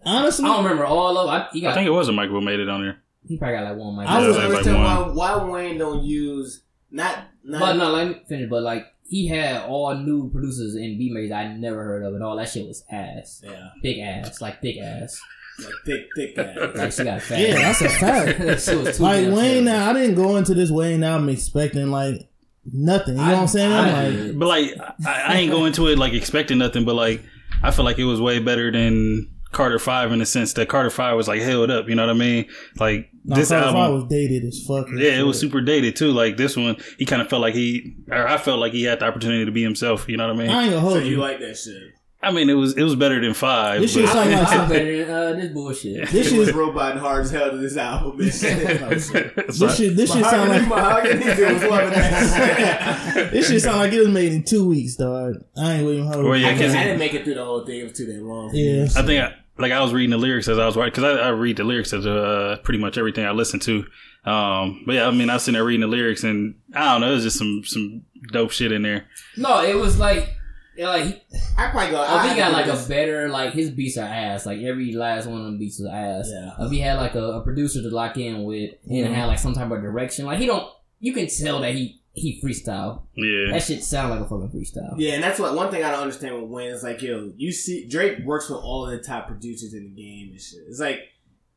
Honestly, 0.03 0.45
I 0.45 0.47
don't 0.47 0.63
remember 0.63 0.85
all 0.85 1.17
of. 1.19 1.29
I, 1.29 1.49
he 1.53 1.67
I 1.67 1.73
think 1.75 1.85
it 1.85 1.91
was 1.91 2.07
a 2.07 2.11
Mike 2.13 2.31
Will 2.31 2.41
made 2.41 2.59
it 2.59 2.67
on 2.69 2.81
there. 2.81 2.97
He 3.27 3.37
probably 3.37 3.57
got 3.57 3.63
like 3.65 3.77
one 3.77 3.95
Mike. 3.95 4.07
I 4.07 4.15
I 4.15 4.27
was- 4.27 4.35
don't 4.35 4.43
Yeah, 4.43 4.47
like 4.49 4.57
understand 4.67 5.15
why, 5.15 5.37
why 5.37 5.43
Wayne 5.51 5.77
don't 5.77 6.03
use 6.03 6.63
not 6.91 7.19
not. 7.43 7.59
But 7.59 7.73
no, 7.77 7.91
let 7.91 8.07
me 8.07 8.15
finish. 8.27 8.49
But 8.49 8.63
like 8.63 8.85
he 9.07 9.27
had 9.27 9.63
all 9.63 9.95
new 9.95 10.29
producers 10.31 10.75
and 10.75 10.97
beat 10.97 11.11
makers 11.11 11.31
I 11.31 11.47
never 11.53 11.83
heard 11.83 12.03
of, 12.03 12.13
and 12.13 12.23
all 12.23 12.35
that 12.37 12.49
shit 12.49 12.67
was 12.67 12.83
ass, 12.91 13.41
Yeah, 13.43 13.69
big 13.83 13.99
ass, 13.99 14.39
like 14.41 14.61
thick 14.61 14.77
ass. 14.77 15.19
like 15.63 15.73
thick, 15.85 16.07
thick 16.15 16.37
ass. 16.37 16.75
Like 16.77 16.91
she 16.91 17.03
got 17.03 17.21
fat. 17.21 17.39
Yeah, 17.41 17.55
that's 17.55 17.81
a 17.81 17.89
fact. 17.99 18.39
that 18.39 18.61
shit 18.61 18.77
was 18.83 18.97
too 18.97 19.03
like 19.03 19.27
Wayne. 19.31 19.65
Now 19.65 19.89
I 19.89 19.93
didn't 19.93 20.15
go 20.15 20.37
into 20.37 20.53
this 20.53 20.71
Wayne 20.71 20.99
now. 21.01 21.15
I'm 21.17 21.27
expecting 21.29 21.91
like 21.91 22.29
nothing. 22.71 23.15
You 23.17 23.21
know 23.25 23.31
what 23.33 23.39
I'm 23.41 23.47
saying? 23.47 23.71
I 23.71 24.07
like. 24.09 24.37
But 24.39 24.47
like, 24.47 24.71
I, 25.05 25.21
I 25.27 25.35
ain't 25.37 25.51
going 25.51 25.67
into 25.67 25.87
it 25.87 25.97
like 25.99 26.13
expecting 26.13 26.57
nothing. 26.59 26.85
But 26.85 26.95
like, 26.95 27.23
I 27.63 27.71
feel 27.71 27.85
like 27.85 27.99
it 27.99 28.05
was 28.05 28.21
way 28.21 28.39
better 28.39 28.71
than 28.71 29.29
Carter 29.51 29.79
Five 29.79 30.11
in 30.11 30.19
the 30.19 30.25
sense 30.25 30.53
that 30.53 30.69
Carter 30.69 30.89
Five 30.89 31.15
was 31.15 31.27
like 31.27 31.41
held 31.41 31.71
up. 31.71 31.89
You 31.89 31.95
know 31.95 32.05
what 32.05 32.15
I 32.15 32.19
mean? 32.19 32.45
Like 32.77 33.09
no, 33.25 33.35
this 33.35 33.49
Carter 33.49 33.65
album. 33.65 33.81
Five 33.81 33.93
was 33.93 34.03
dated 34.09 34.45
as 34.45 34.63
fuck. 34.67 34.87
and 34.89 34.99
Yeah, 34.99 35.19
it 35.19 35.23
was 35.23 35.39
super 35.39 35.59
dated 35.61 35.95
too. 35.95 36.11
Like 36.11 36.37
this 36.37 36.55
one, 36.55 36.77
he 36.97 37.05
kind 37.05 37.21
of 37.21 37.29
felt 37.29 37.41
like 37.41 37.55
he, 37.55 37.95
or 38.11 38.27
I 38.27 38.37
felt 38.37 38.59
like 38.59 38.73
he 38.73 38.83
had 38.83 38.99
the 38.99 39.05
opportunity 39.05 39.45
to 39.45 39.51
be 39.51 39.63
himself. 39.63 40.07
You 40.07 40.17
know 40.17 40.27
what 40.27 40.35
I 40.35 40.39
mean? 40.39 40.49
I 40.49 40.63
ain't 40.63 40.71
gonna 40.73 40.85
So 40.85 40.89
hold 40.91 41.03
you 41.03 41.11
you. 41.11 41.17
like 41.17 41.39
that 41.39 41.57
shit? 41.57 41.93
I 42.21 42.31
mean, 42.33 42.49
it 42.49 42.53
was 42.53 42.75
it 42.77 42.83
was 42.83 42.97
better 42.97 43.21
than 43.21 43.33
five. 43.33 43.79
This 43.81 43.93
but- 43.93 44.01
shit 44.01 44.09
sound 44.09 44.29
like 44.31 44.47
I'm 44.49 44.67
better 44.69 45.05
than 45.05 45.15
uh, 45.15 45.33
this 45.39 45.47
bullshit. 45.53 46.09
this 46.09 46.31
It 46.33 46.37
was 46.37 46.51
robot 46.53 46.91
and 46.91 46.99
hard 46.99 47.23
as 47.23 47.31
hell 47.31 47.49
to 47.49 47.57
this 47.57 47.77
album. 47.77 48.17
This 48.17 48.41
shit. 48.41 49.95
This 49.95 50.13
shit 50.13 50.25
sound 50.25 50.49
like. 50.49 50.67
mahogany, 50.67 51.25
was 51.53 51.63
loving 51.63 51.91
that 51.93 53.29
this 53.31 53.47
shit 53.49 53.61
sound 53.61 53.77
like 53.77 53.93
it 53.93 53.99
was 53.99 54.09
made 54.09 54.33
in 54.33 54.43
two 54.43 54.67
weeks, 54.67 54.95
dog. 54.95 55.35
I 55.57 55.75
ain't 55.75 55.87
waiting 55.87 56.05
hold. 56.07 56.25
Well, 56.25 56.35
yeah, 56.37 56.49
I, 56.49 56.51
I 56.51 56.55
didn't 56.57 56.99
make 56.99 57.13
it 57.13 57.23
through 57.23 57.35
the 57.35 57.45
whole 57.45 57.65
thing. 57.65 57.79
It 57.79 57.83
was 57.83 57.93
too 57.93 58.05
damn 58.05 58.27
long. 58.27 58.51
Yeah. 58.53 58.83
I 58.97 59.01
think 59.03 59.23
I, 59.23 59.35
like 59.59 59.71
I 59.71 59.81
was 59.81 59.93
reading 59.93 60.11
the 60.11 60.17
lyrics 60.17 60.47
as 60.47 60.57
I 60.57 60.65
was 60.65 60.75
writing 60.75 60.91
because 60.91 61.03
I, 61.19 61.27
I 61.27 61.29
read 61.29 61.57
the 61.57 61.63
lyrics 61.63 61.93
as 61.93 62.05
uh, 62.07 62.57
pretty 62.63 62.79
much 62.79 62.97
everything 62.97 63.25
I 63.25 63.31
listen 63.31 63.59
to. 63.61 63.85
Um, 64.25 64.83
but 64.85 64.93
yeah, 64.95 65.07
I 65.07 65.11
mean, 65.11 65.29
I 65.29 65.33
was 65.35 65.43
sitting 65.43 65.53
there 65.55 65.63
reading 65.65 65.81
the 65.81 65.87
lyrics 65.87 66.23
and 66.23 66.55
I 66.73 66.91
don't 66.93 67.01
know, 67.01 67.11
it 67.11 67.15
was 67.15 67.23
just 67.23 67.37
some 67.37 67.61
some 67.65 68.03
dope 68.31 68.51
shit 68.51 68.71
in 68.71 68.81
there. 68.81 69.05
No, 69.37 69.61
it 69.63 69.75
was 69.75 69.97
like, 69.99 70.35
like 70.77 71.23
I 71.57 71.69
probably 71.71 71.91
go. 71.91 72.03
if 72.03 72.09
I 72.09 72.29
he 72.33 72.35
got 72.39 72.51
like 72.53 72.65
this. 72.65 72.85
a 72.85 72.89
better 72.89 73.29
like 73.29 73.53
his 73.53 73.69
beats 73.71 73.97
are 73.97 74.05
ass. 74.05 74.45
Like 74.45 74.59
every 74.59 74.91
last 74.93 75.27
one 75.27 75.39
of 75.39 75.45
them 75.45 75.57
beats 75.57 75.79
was 75.79 75.89
ass. 75.89 76.29
Yeah. 76.31 76.65
If 76.65 76.71
he 76.71 76.79
had 76.79 76.97
like 76.97 77.15
a, 77.15 77.23
a 77.23 77.41
producer 77.41 77.81
to 77.81 77.89
lock 77.89 78.17
in 78.17 78.43
with 78.43 78.71
and 78.87 79.07
Mhm. 79.07 79.13
had 79.13 79.25
like 79.25 79.39
some 79.39 79.53
type 79.53 79.71
of 79.71 79.81
direction, 79.81 80.25
like 80.25 80.39
he 80.39 80.45
don't. 80.45 80.67
You 81.01 81.13
can 81.13 81.27
tell 81.27 81.61
that 81.61 81.73
he 81.75 81.98
he 82.19 82.41
freestyle. 82.41 83.03
Yeah, 83.15 83.51
That 83.51 83.63
shit 83.63 83.83
sound 83.83 84.11
like 84.11 84.19
a 84.19 84.23
fucking 84.23 84.49
freestyle. 84.51 84.95
Yeah, 84.97 85.13
and 85.13 85.23
that's 85.23 85.39
what 85.39 85.55
one 85.55 85.71
thing 85.71 85.83
I 85.83 85.91
don't 85.91 86.01
understand 86.01 86.35
with 86.35 86.49
Wayne 86.49 86.69
is 86.71 86.83
like, 86.83 87.01
yo, 87.01 87.31
you 87.37 87.51
see 87.51 87.87
Drake 87.87 88.19
works 88.25 88.49
with 88.49 88.59
all 88.59 88.85
of 88.85 88.91
the 88.91 88.99
top 89.05 89.27
producers 89.27 89.73
in 89.73 89.83
the 89.95 90.01
game 90.01 90.29
and 90.31 90.39
shit. 90.41 90.59
It's 90.67 90.79
like, 90.79 90.99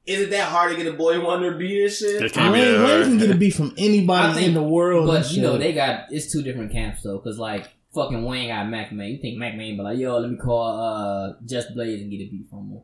is 0.05 0.21
it 0.21 0.31
that 0.31 0.49
hard 0.49 0.73
to 0.73 0.77
get 0.83 0.93
a 0.93 0.97
Boi-1da 0.97 1.59
beat 1.59 1.83
and 1.85 1.93
shit? 1.93 2.23
It 2.23 2.33
can't 2.33 2.53
be 2.55 2.61
Wayne, 2.61 2.83
Wayne 2.83 3.03
can 3.05 3.19
get 3.19 3.31
a 3.31 3.35
beat 3.39 3.55
from 3.55 3.73
anybody 3.79 4.35
think- 4.35 4.49
in 4.49 4.55
the 4.55 4.63
world. 4.63 5.07
But 5.07 5.31
you 5.33 5.43
know 5.43 5.59
they 5.59 5.73
got 5.73 6.07
it's 6.11 6.33
two 6.33 6.43
different 6.43 6.73
camps 6.73 7.03
though, 7.03 7.19
cause 7.21 7.39
like 7.39 7.69
fucking 7.95 8.25
Wayne 8.25 8.49
got 8.49 8.69
Mack 8.69 8.91
Maine. 8.93 9.13
You 9.13 9.19
think 9.19 9.39
Mack 9.39 9.55
Maine 9.57 9.77
be 9.77 9.83
like, 9.83 9.99
yo, 9.99 10.19
let 10.19 10.31
me 10.31 10.37
call 10.39 10.65
uh 10.81 11.35
Just 11.47 11.75
Blaze 11.75 12.01
and 12.03 12.11
get 12.11 12.17
a 12.19 12.31
beat 12.31 12.49
from 12.51 12.71
him. 12.71 12.81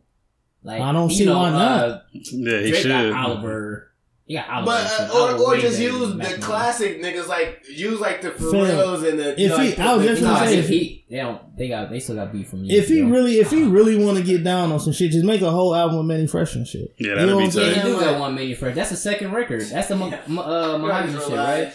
Like 0.62 0.80
I 0.80 0.92
don't 0.92 1.10
see 1.10 1.24
know, 1.24 1.38
why 1.38 1.50
not. 1.50 1.80
Uh, 1.88 2.00
yeah, 2.12 2.60
he 2.60 2.70
Drake 2.70 2.74
should. 2.82 2.88
got 2.88 3.12
Oliver. 3.12 3.87
He 4.28 4.34
got 4.34 4.64
But 4.64 4.84
uh, 5.00 5.36
or, 5.40 5.54
or 5.54 5.56
just 5.56 5.80
use 5.80 6.08
than 6.10 6.18
Mac 6.18 6.26
the 6.28 6.32
Man. 6.34 6.40
classic 6.42 7.02
niggas 7.02 7.26
like 7.28 7.64
use 7.66 7.98
like 7.98 8.20
the 8.20 8.30
Fam, 8.30 8.48
Pharrells 8.50 9.08
and 9.08 9.18
the 9.18 9.40
if 9.40 9.50
like, 9.50 9.60
he- 9.70 9.70
the, 9.72 9.82
I 9.82 9.94
was 9.94 10.02
the- 10.02 10.08
just 10.10 10.22
No, 10.22 10.28
gonna 10.34 10.46
say- 10.48 10.58
if 10.58 10.68
he 10.68 11.04
they 11.10 11.16
don't 11.16 11.56
they 11.56 11.68
got 11.68 11.90
they 11.90 11.98
still 11.98 12.14
got 12.16 12.30
beef 12.30 12.48
from 12.50 12.64
if 12.66 12.88
he 12.88 12.96
years 12.96 13.10
really, 13.10 13.34
if 13.40 13.50
he 13.50 13.62
really 13.64 13.96
want 13.96 14.18
to 14.18 14.22
get 14.22 14.44
down 14.44 14.70
on 14.70 14.78
some 14.80 14.92
shit, 14.92 15.12
just 15.12 15.24
make 15.24 15.40
a 15.40 15.50
whole 15.50 15.74
album 15.74 15.96
with 15.96 16.06
Mannie 16.06 16.26
Fresh 16.26 16.54
and 16.56 16.66
shit. 16.68 16.94
Yeah, 16.98 17.14
that'd 17.14 17.26
know 17.30 17.38
be 17.38 17.44
what 17.46 17.56
I'm 17.56 17.62
Yeah, 17.62 17.72
tight. 17.74 17.82
he 17.86 17.88
do 17.94 18.00
got 18.00 18.20
one 18.20 18.34
Mannie 18.34 18.52
Fresh. 18.54 18.74
That's 18.74 18.90
the 18.90 18.96
second 18.96 19.32
record. 19.32 19.62
That's 19.62 19.88
the 19.88 19.96
Mo- 19.96 20.12
Mo- 20.26 20.42
uh, 20.42 20.72
You 20.72 20.78
Mahogany 20.86 21.18
shit, 21.18 21.32
right? 21.36 21.72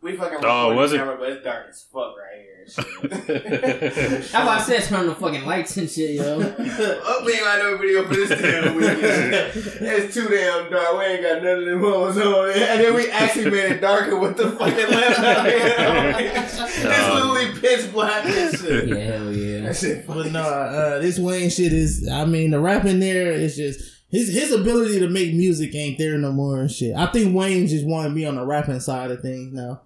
We 0.00 0.12
fucking 0.16 0.38
Oh, 0.44 0.70
recording 0.70 0.76
was 0.78 0.92
it? 0.92 0.98
camera, 0.98 1.16
but 1.18 1.28
it's 1.30 1.44
dark 1.44 1.66
as 1.68 1.82
fuck 1.92 2.14
right 2.16 2.40
here. 2.40 2.62
and 2.62 2.72
shit. 3.26 4.30
That's 4.30 4.32
why 4.32 4.56
I 4.56 4.60
said 4.60 4.84
turn 4.84 5.06
the 5.08 5.14
fucking 5.16 5.44
lights 5.44 5.76
and 5.76 5.90
shit, 5.90 6.10
yo. 6.12 6.38
Oh, 6.60 7.22
we 7.26 7.32
ain't 7.32 7.42
got 7.42 7.58
no 7.58 7.76
video 7.78 8.04
for 8.06 8.14
this 8.14 8.28
damn 8.28 8.76
weekend. 8.76 9.00
It's 9.90 10.14
too 10.14 10.28
damn 10.28 10.70
dark. 10.70 10.98
We 10.98 11.04
ain't 11.04 11.22
got 11.22 11.42
none 11.42 11.58
of 11.58 11.64
them 11.64 11.80
hoes 11.80 12.16
on. 12.16 12.50
And 12.50 12.80
then 12.80 12.94
we 12.94 13.10
actually 13.10 13.50
made 13.50 13.72
it 13.72 13.80
darker 13.80 14.16
with 14.16 14.36
the 14.36 14.52
fucking 14.52 14.88
lamp 14.88 15.18
out 15.18 15.46
here. 15.46 15.74
It's 15.76 16.58
literally 16.60 17.60
pitch 17.60 17.92
black 17.92 18.24
and 18.24 18.56
shit. 18.56 18.88
yeah, 18.88 18.96
hell 18.96 19.32
yeah. 19.32 19.60
That 19.62 19.76
shit 19.76 20.06
But 20.06 20.16
funny. 20.16 20.30
no, 20.30 20.42
uh, 20.42 20.98
this 21.00 21.18
Wayne 21.18 21.50
shit 21.50 21.72
is. 21.72 22.08
I 22.08 22.24
mean, 22.24 22.52
the 22.52 22.60
rapping 22.60 23.00
there 23.00 23.32
is 23.32 23.56
just 23.56 23.80
his 24.10 24.28
his 24.32 24.52
ability 24.52 25.00
to 25.00 25.08
make 25.08 25.34
music 25.34 25.74
ain't 25.74 25.98
there 25.98 26.16
no 26.18 26.30
more 26.30 26.60
and 26.60 26.70
shit. 26.70 26.94
I 26.94 27.06
think 27.06 27.34
Wayne 27.34 27.66
just 27.66 27.84
want 27.84 28.06
to 28.08 28.14
be 28.14 28.24
on 28.26 28.36
the 28.36 28.46
rapping 28.46 28.78
side 28.80 29.10
of 29.10 29.20
things 29.22 29.52
now. 29.52 29.82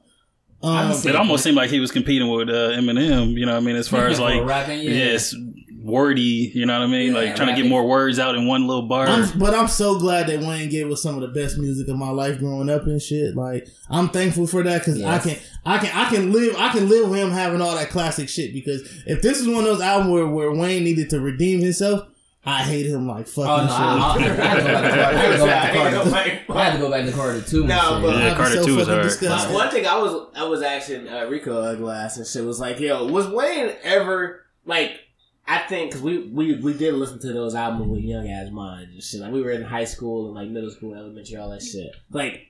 Um, 0.63 0.93
It 0.93 1.17
almost 1.17 1.43
seemed 1.45 1.57
like 1.57 1.71
he 1.71 1.81
was 1.81 1.91
competing 1.91 2.29
with 2.31 2.49
uh, 2.49 2.71
Eminem. 2.71 3.33
You 3.35 3.47
know 3.47 3.53
what 3.53 3.63
I 3.63 3.67
mean? 3.67 3.77
As 3.77 3.89
far 3.89 4.07
as 4.07 4.21
like, 4.29 4.45
rapping, 4.45 4.81
yeah. 4.81 4.91
yes, 4.91 5.35
wordy. 5.83 6.53
You 6.55 6.67
know 6.67 6.79
what 6.79 6.87
I 6.87 6.91
mean? 6.91 7.13
Yeah, 7.13 7.19
like 7.21 7.37
trying 7.37 7.55
to 7.55 7.61
get 7.61 7.69
more 7.69 7.87
words 7.87 8.19
out 8.19 8.35
in 8.37 8.47
one 8.47 8.67
little 8.67 8.87
bar. 8.87 9.07
I'm, 9.09 9.39
but 9.39 9.55
I'm 9.55 9.69
so 9.69 9.99
glad 9.99 10.29
that 10.29 10.41
Wayne 10.41 10.69
gave 10.69 10.91
us 10.91 11.03
some 11.03 11.17
of 11.17 11.23
the 11.23 11.29
best 11.41 11.59
music 11.59 11.89
of 11.89 11.97
my 11.97 12.11
life 12.11 12.39
growing 12.39 12.71
up 12.71 12.85
and 12.87 13.03
shit. 13.03 13.35
Like 13.35 13.67
I'm 13.91 14.09
thankful 14.09 14.47
for 14.47 14.63
that 14.63 14.79
because 14.79 14.99
Yes. 14.99 15.27
I 15.27 15.29
can 15.29 15.43
I 15.65 15.79
can 15.79 15.91
I 15.97 16.09
can 16.09 16.33
live 16.33 16.55
I 16.57 16.69
can 16.71 16.89
live 16.89 17.09
with 17.09 17.19
him 17.19 17.31
having 17.31 17.61
all 17.61 17.75
that 17.75 17.91
classic 17.91 18.29
shit. 18.29 18.53
Because 18.53 18.83
if 19.07 19.23
this 19.23 19.41
is 19.41 19.47
one 19.49 19.59
of 19.59 19.65
those 19.65 19.81
albums 19.81 20.13
where, 20.13 20.27
where 20.29 20.53
Wayne 20.53 20.85
needed 20.85 21.11
to 21.11 21.21
redeem 21.21 21.61
himself, 21.61 22.07
I 22.45 22.63
hate 22.65 22.87
him 22.87 23.07
like 23.07 23.29
fucking 23.29 23.49
Oh 23.49 23.67
no, 23.67 23.73
I, 23.73 24.17
I, 24.17 24.17
I 24.17 25.15
had 25.15 25.33
to 25.33 25.37
go 25.39 25.47
back 25.47 25.73
to 25.73 25.79
Carter. 25.79 25.89
I 25.89 25.93
had 25.93 25.93
to 25.93 25.99
go 26.03 26.11
back 26.11 26.25
to 26.25 26.31
Carter. 26.47 26.53
I 26.59 26.65
had 26.65 26.73
to 26.73 26.79
go 26.79 26.91
back 26.91 27.07
to 27.07 27.13
Carter 27.13 27.41
too. 27.43 27.65
No, 27.67 28.01
but- 28.03 28.17
yeah, 28.19 28.35
Carter 28.35 28.55
so 28.57 28.65
Two 28.67 28.79
is 28.81 28.89
fucking 28.89 29.29
hard. 29.29 29.55
One 29.55 29.71
thing 29.71 29.87
I 29.87 29.99
was 29.99 30.29
I 30.35 30.45
was 30.45 30.63
asking 30.63 31.09
uh, 31.09 31.27
Rico 31.27 31.63
Uglass 31.63 32.17
and 32.17 32.27
shit 32.27 32.45
was 32.45 32.59
like, 32.59 32.81
yo, 32.81 33.07
was 33.07 33.29
Wayne 33.29 33.73
ever 33.85 34.45
like? 34.65 34.93
I 35.47 35.59
think 35.59 35.91
because 35.91 36.03
we, 36.03 36.19
we 36.29 36.55
we 36.57 36.73
did 36.73 36.95
listen 36.95 37.19
to 37.21 37.33
those 37.33 37.55
albums 37.55 37.91
with 37.91 38.01
young 38.03 38.29
ass 38.29 38.51
minds 38.51 38.93
and 38.93 39.03
shit. 39.03 39.21
Like 39.21 39.33
we 39.33 39.43
were 39.43 39.51
in 39.51 39.63
high 39.63 39.85
school 39.85 40.27
and 40.27 40.35
like 40.35 40.49
middle 40.49 40.71
school, 40.71 40.95
elementary, 40.95 41.37
all 41.37 41.51
that 41.51 41.63
shit. 41.63 41.91
Like, 42.11 42.49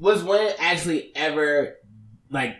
was 0.00 0.22
Wayne 0.24 0.52
actually 0.58 1.12
ever 1.16 1.76
like 2.30 2.56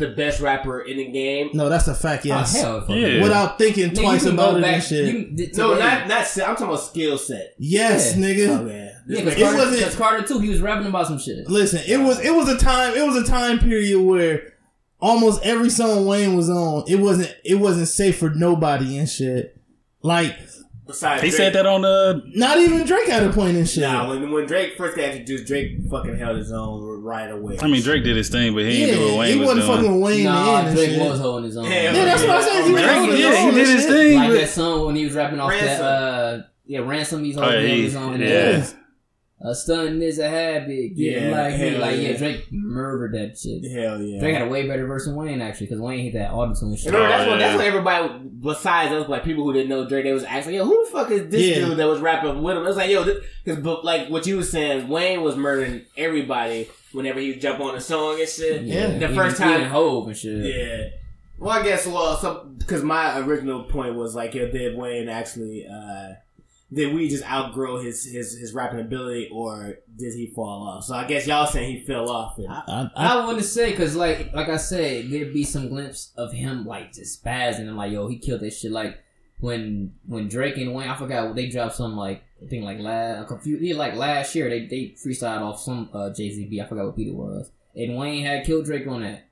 the 0.00 0.08
best 0.08 0.40
rapper 0.40 0.80
in 0.80 0.96
the 0.96 1.06
game? 1.10 1.50
No, 1.54 1.68
that's 1.68 1.86
a 1.86 1.94
fact. 1.94 2.24
Oh, 2.26 2.28
yes. 2.28 2.56
Oh, 2.64 2.80
hell, 2.80 2.96
Yeah. 2.96 3.22
Without 3.22 3.56
thinking 3.58 3.90
Nigga, 3.90 4.00
twice 4.02 4.26
about 4.26 4.52
go 4.52 4.56
it 4.58 4.62
back- 4.62 4.74
and 4.74 4.82
shit. 4.82 5.04
you 5.06 5.12
can- 5.12 5.36
No, 5.56 5.74
today- 5.74 5.80
not 5.86 6.08
not. 6.08 6.20
I'm 6.38 6.54
talking 6.56 6.66
about 6.66 6.82
skill 6.82 7.16
set. 7.18 7.54
yes, 7.58 8.16
Yeah. 8.16 8.22
nigga. 8.24 8.48
Oh 8.48 8.66
yeah, 8.66 8.74
Yeah, 8.74 8.90
because 9.24 9.34
It 9.34 9.40
Carter, 9.42 9.58
wasn't- 9.58 9.82
'cause 9.82 9.94
Carter 9.96 10.26
too, 10.26 10.38
he 10.40 10.48
was 10.48 10.60
rapping 10.60 10.86
about 10.88 11.06
some 11.06 11.18
shit. 11.18 11.48
Listen, 11.48 11.80
it 11.86 11.98
was 11.98 12.18
it 12.20 12.34
was 12.34 12.48
a 12.48 12.56
time 12.58 12.94
it 12.96 13.06
was 13.06 13.16
a 13.16 13.24
time 13.24 13.58
period 13.60 14.00
where 14.00 14.42
almost 15.00 15.42
every 15.44 15.70
song 15.70 16.06
Wayne 16.06 16.36
was 16.36 16.50
on, 16.50 16.84
it 16.88 16.96
wasn't 16.96 17.34
it 17.44 17.54
wasn't 17.56 17.88
safe 17.88 18.18
for 18.18 18.30
nobody 18.30 18.98
and 18.98 19.08
shit. 19.08 19.56
Like 20.02 20.36
Besides, 20.90 21.22
he 21.22 21.30
Drake, 21.30 21.36
said 21.38 21.52
that 21.54 21.66
on 21.66 21.84
uh 21.84 22.20
not 22.34 22.58
even 22.58 22.84
Drake 22.84 23.08
had 23.08 23.22
a 23.22 23.32
point 23.32 23.56
in 23.56 23.64
shit. 23.64 23.82
Nah, 23.82 24.08
when 24.08 24.30
when 24.32 24.46
Drake 24.46 24.76
first 24.76 24.96
got 24.96 25.06
introduced, 25.10 25.46
Drake 25.46 25.72
fucking 25.90 26.16
held 26.18 26.36
his 26.36 26.52
own 26.52 27.02
right 27.02 27.30
away. 27.30 27.58
I 27.60 27.66
mean, 27.68 27.82
Drake 27.82 28.04
did 28.04 28.16
his 28.16 28.28
thing, 28.28 28.54
but 28.54 28.64
he 28.64 28.80
yeah, 28.80 28.86
ain't 28.88 28.96
do 28.96 29.06
what 29.08 29.18
Wayne 29.18 29.32
he 29.34 29.38
was 29.40 29.48
wasn't 29.48 29.66
doing. 29.66 29.76
fucking 29.78 30.00
Wayne 30.00 30.18
in 30.18 30.24
the 30.24 30.30
Nah, 30.32 30.58
end 30.58 30.66
and 30.68 30.76
Drake 30.76 31.00
was 31.10 31.20
holding 31.20 31.44
his 31.44 31.56
own. 31.56 31.64
Yeah, 31.64 31.82
Yeah, 31.92 32.04
that's 32.04 32.22
what 32.22 32.30
I'm 32.30 32.42
saying. 32.42 32.66
He 32.66 32.72
was 32.72 32.82
Drake, 32.82 32.96
holding 32.96 33.16
his 33.16 33.20
yeah, 33.24 33.44
he 33.44 33.50
did 33.52 33.68
his 33.68 33.86
thing. 33.86 34.16
like 34.18 34.28
but- 34.28 34.34
that 34.34 34.48
song 34.48 34.86
when 34.86 34.96
he 34.96 35.04
was 35.04 35.14
rapping 35.14 35.40
off 35.40 35.50
Ransom. 35.50 35.68
that 35.68 35.80
uh 35.82 36.42
yeah 36.66 36.78
ransom 36.80 37.24
he's 37.24 37.36
Oh, 37.36 37.42
holding 37.42 37.60
yeah, 37.62 37.68
his 37.68 37.96
own 37.96 38.20
yeah. 38.20 38.28
yeah. 38.28 38.66
A 39.42 39.54
stun 39.54 40.02
is 40.02 40.18
a 40.18 40.28
habit 40.28 40.94
getting 40.96 41.30
Yeah, 41.30 41.30
like 41.30 41.52
me 41.54 41.58
hell 41.70 41.80
like 41.80 41.96
yeah 41.96 42.08
yeah. 42.10 42.16
Drake 42.18 42.46
murdered 42.52 43.14
that 43.14 43.38
shit 43.38 43.64
Hell 43.70 44.02
yeah. 44.02 44.20
Drake 44.20 44.34
had 44.36 44.46
a 44.46 44.50
way 44.50 44.66
better 44.68 44.86
verse 44.86 45.06
than 45.06 45.14
Wayne 45.16 45.40
actually 45.40 45.66
because 45.68 45.80
Wayne 45.80 46.00
hit 46.04 46.12
that 46.12 46.30
auto 46.32 46.54
tune 46.54 46.76
shit 46.76 46.92
Remember, 46.92 47.08
that's 47.08 47.26
Oh, 47.26 47.30
what 47.30 47.38
that's 47.38 47.56
what 47.56 47.64
everybody 47.66 48.28
besides 48.40 48.92
us 48.92 49.08
like 49.08 49.24
people 49.24 49.44
who 49.44 49.52
didn't 49.54 49.68
know 49.70 49.88
Drake, 49.88 50.04
they 50.04 50.12
was 50.12 50.24
asking, 50.24 50.54
yo, 50.54 50.64
who 50.64 50.84
the 50.84 50.90
fuck 50.90 51.10
is 51.10 51.30
this 51.30 51.40
Yeah. 51.56 51.64
dude 51.66 51.78
that 51.78 51.86
was 51.88 52.00
rapping 52.00 52.42
with 52.42 52.56
him? 52.56 52.62
It 52.64 52.66
was 52.66 52.76
like, 52.76 52.90
yo, 52.90 53.04
because 53.44 53.62
but 53.62 53.84
like 53.84 54.08
what 54.08 54.26
you 54.26 54.36
was 54.36 54.50
saying, 54.50 54.88
Wayne 54.88 55.22
was 55.22 55.36
murdering 55.36 55.86
everybody 55.96 56.68
whenever 56.92 57.20
he 57.20 57.30
would 57.30 57.40
jump 57.40 57.60
on 57.60 57.74
a 57.76 57.80
song 57.80 58.18
and 58.20 58.28
shit. 58.28 58.62
Yeah. 58.62 58.88
The 58.88 58.96
Even- 59.04 59.14
first 59.14 59.36
time- 59.38 59.54
even 59.60 59.68
Hove 59.70 60.08
and 60.08 60.16
shit 60.16 60.44
Yeah. 60.54 60.88
Well, 61.38 61.58
I 61.58 61.62
guess 61.62 61.86
well, 61.86 62.18
some 62.18 62.56
because 62.58 62.82
my 62.82 63.18
original 63.20 63.64
point 63.64 63.94
was 63.94 64.14
like, 64.14 64.34
yo, 64.34 64.50
did 64.50 64.76
Wayne 64.76 65.08
actually 65.08 65.66
uh 65.66 66.12
did 66.72 66.94
we 66.94 67.08
just 67.08 67.24
outgrow 67.28 67.80
his 67.80 68.04
his 68.04 68.38
his 68.38 68.52
rapping 68.52 68.80
ability, 68.80 69.28
or 69.32 69.76
did 69.96 70.14
he 70.14 70.28
fall 70.28 70.68
off? 70.68 70.84
So 70.84 70.94
I 70.94 71.04
guess 71.04 71.26
y'all 71.26 71.46
saying 71.46 71.78
he 71.78 71.84
fell 71.84 72.08
off. 72.10 72.38
And, 72.38 72.46
I, 72.48 72.90
I, 72.96 73.06
I 73.20 73.24
want 73.26 73.38
to 73.38 73.44
say 73.44 73.70
because 73.70 73.96
like 73.96 74.32
like 74.32 74.48
I 74.48 74.56
said, 74.56 75.10
there'd 75.10 75.34
be 75.34 75.44
some 75.44 75.68
glimpse 75.68 76.12
of 76.16 76.32
him 76.32 76.64
like 76.66 76.92
just 76.92 77.24
spazzing 77.24 77.60
and 77.68 77.76
like 77.76 77.92
yo, 77.92 78.06
he 78.08 78.18
killed 78.18 78.40
that 78.42 78.52
shit. 78.52 78.70
Like 78.72 78.98
when 79.40 79.94
when 80.06 80.28
Drake 80.28 80.56
and 80.58 80.74
Wayne, 80.74 80.88
I 80.88 80.96
forgot 80.96 81.34
they 81.34 81.48
dropped 81.48 81.74
some 81.76 81.96
like 81.96 82.22
I 82.44 82.46
think 82.48 82.64
like 82.64 82.78
last 82.78 83.30
a 83.32 83.38
few 83.38 83.74
like 83.74 83.94
last 83.96 84.34
year 84.34 84.48
they 84.48 84.66
they 84.66 84.94
freestyled 85.04 85.40
off 85.42 85.60
some 85.60 85.90
uh, 85.92 86.10
Jay 86.10 86.30
Z 86.30 86.46
beat. 86.48 86.60
I 86.60 86.66
forgot 86.66 86.86
what 86.86 86.96
beat 86.96 87.08
it 87.08 87.14
was, 87.14 87.50
and 87.74 87.96
Wayne 87.96 88.24
had 88.24 88.44
killed 88.46 88.64
Drake 88.66 88.86
on 88.86 89.02
that. 89.02 89.26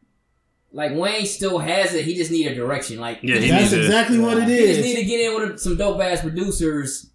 Like 0.73 0.93
Wayne 0.95 1.25
still 1.25 1.59
has 1.59 1.95
it. 1.95 2.05
He 2.05 2.15
just 2.15 2.31
need 2.31 2.47
a 2.47 2.55
direction. 2.55 2.99
Like 2.99 3.21
Yeah, 3.23 3.37
he 3.39 3.49
that's 3.49 3.61
needs 3.63 3.71
to- 3.73 3.81
exactly 3.81 4.19
what 4.19 4.37
it 4.39 4.49
is. 4.49 4.59
he 4.61 4.75
just 4.75 4.85
need 4.85 4.97
to 4.97 5.05
get 5.05 5.21
in 5.21 5.35
with 5.51 5.61
some 5.61 5.77
dope 5.77 6.01
ass 6.01 6.21
producers, 6.21 7.11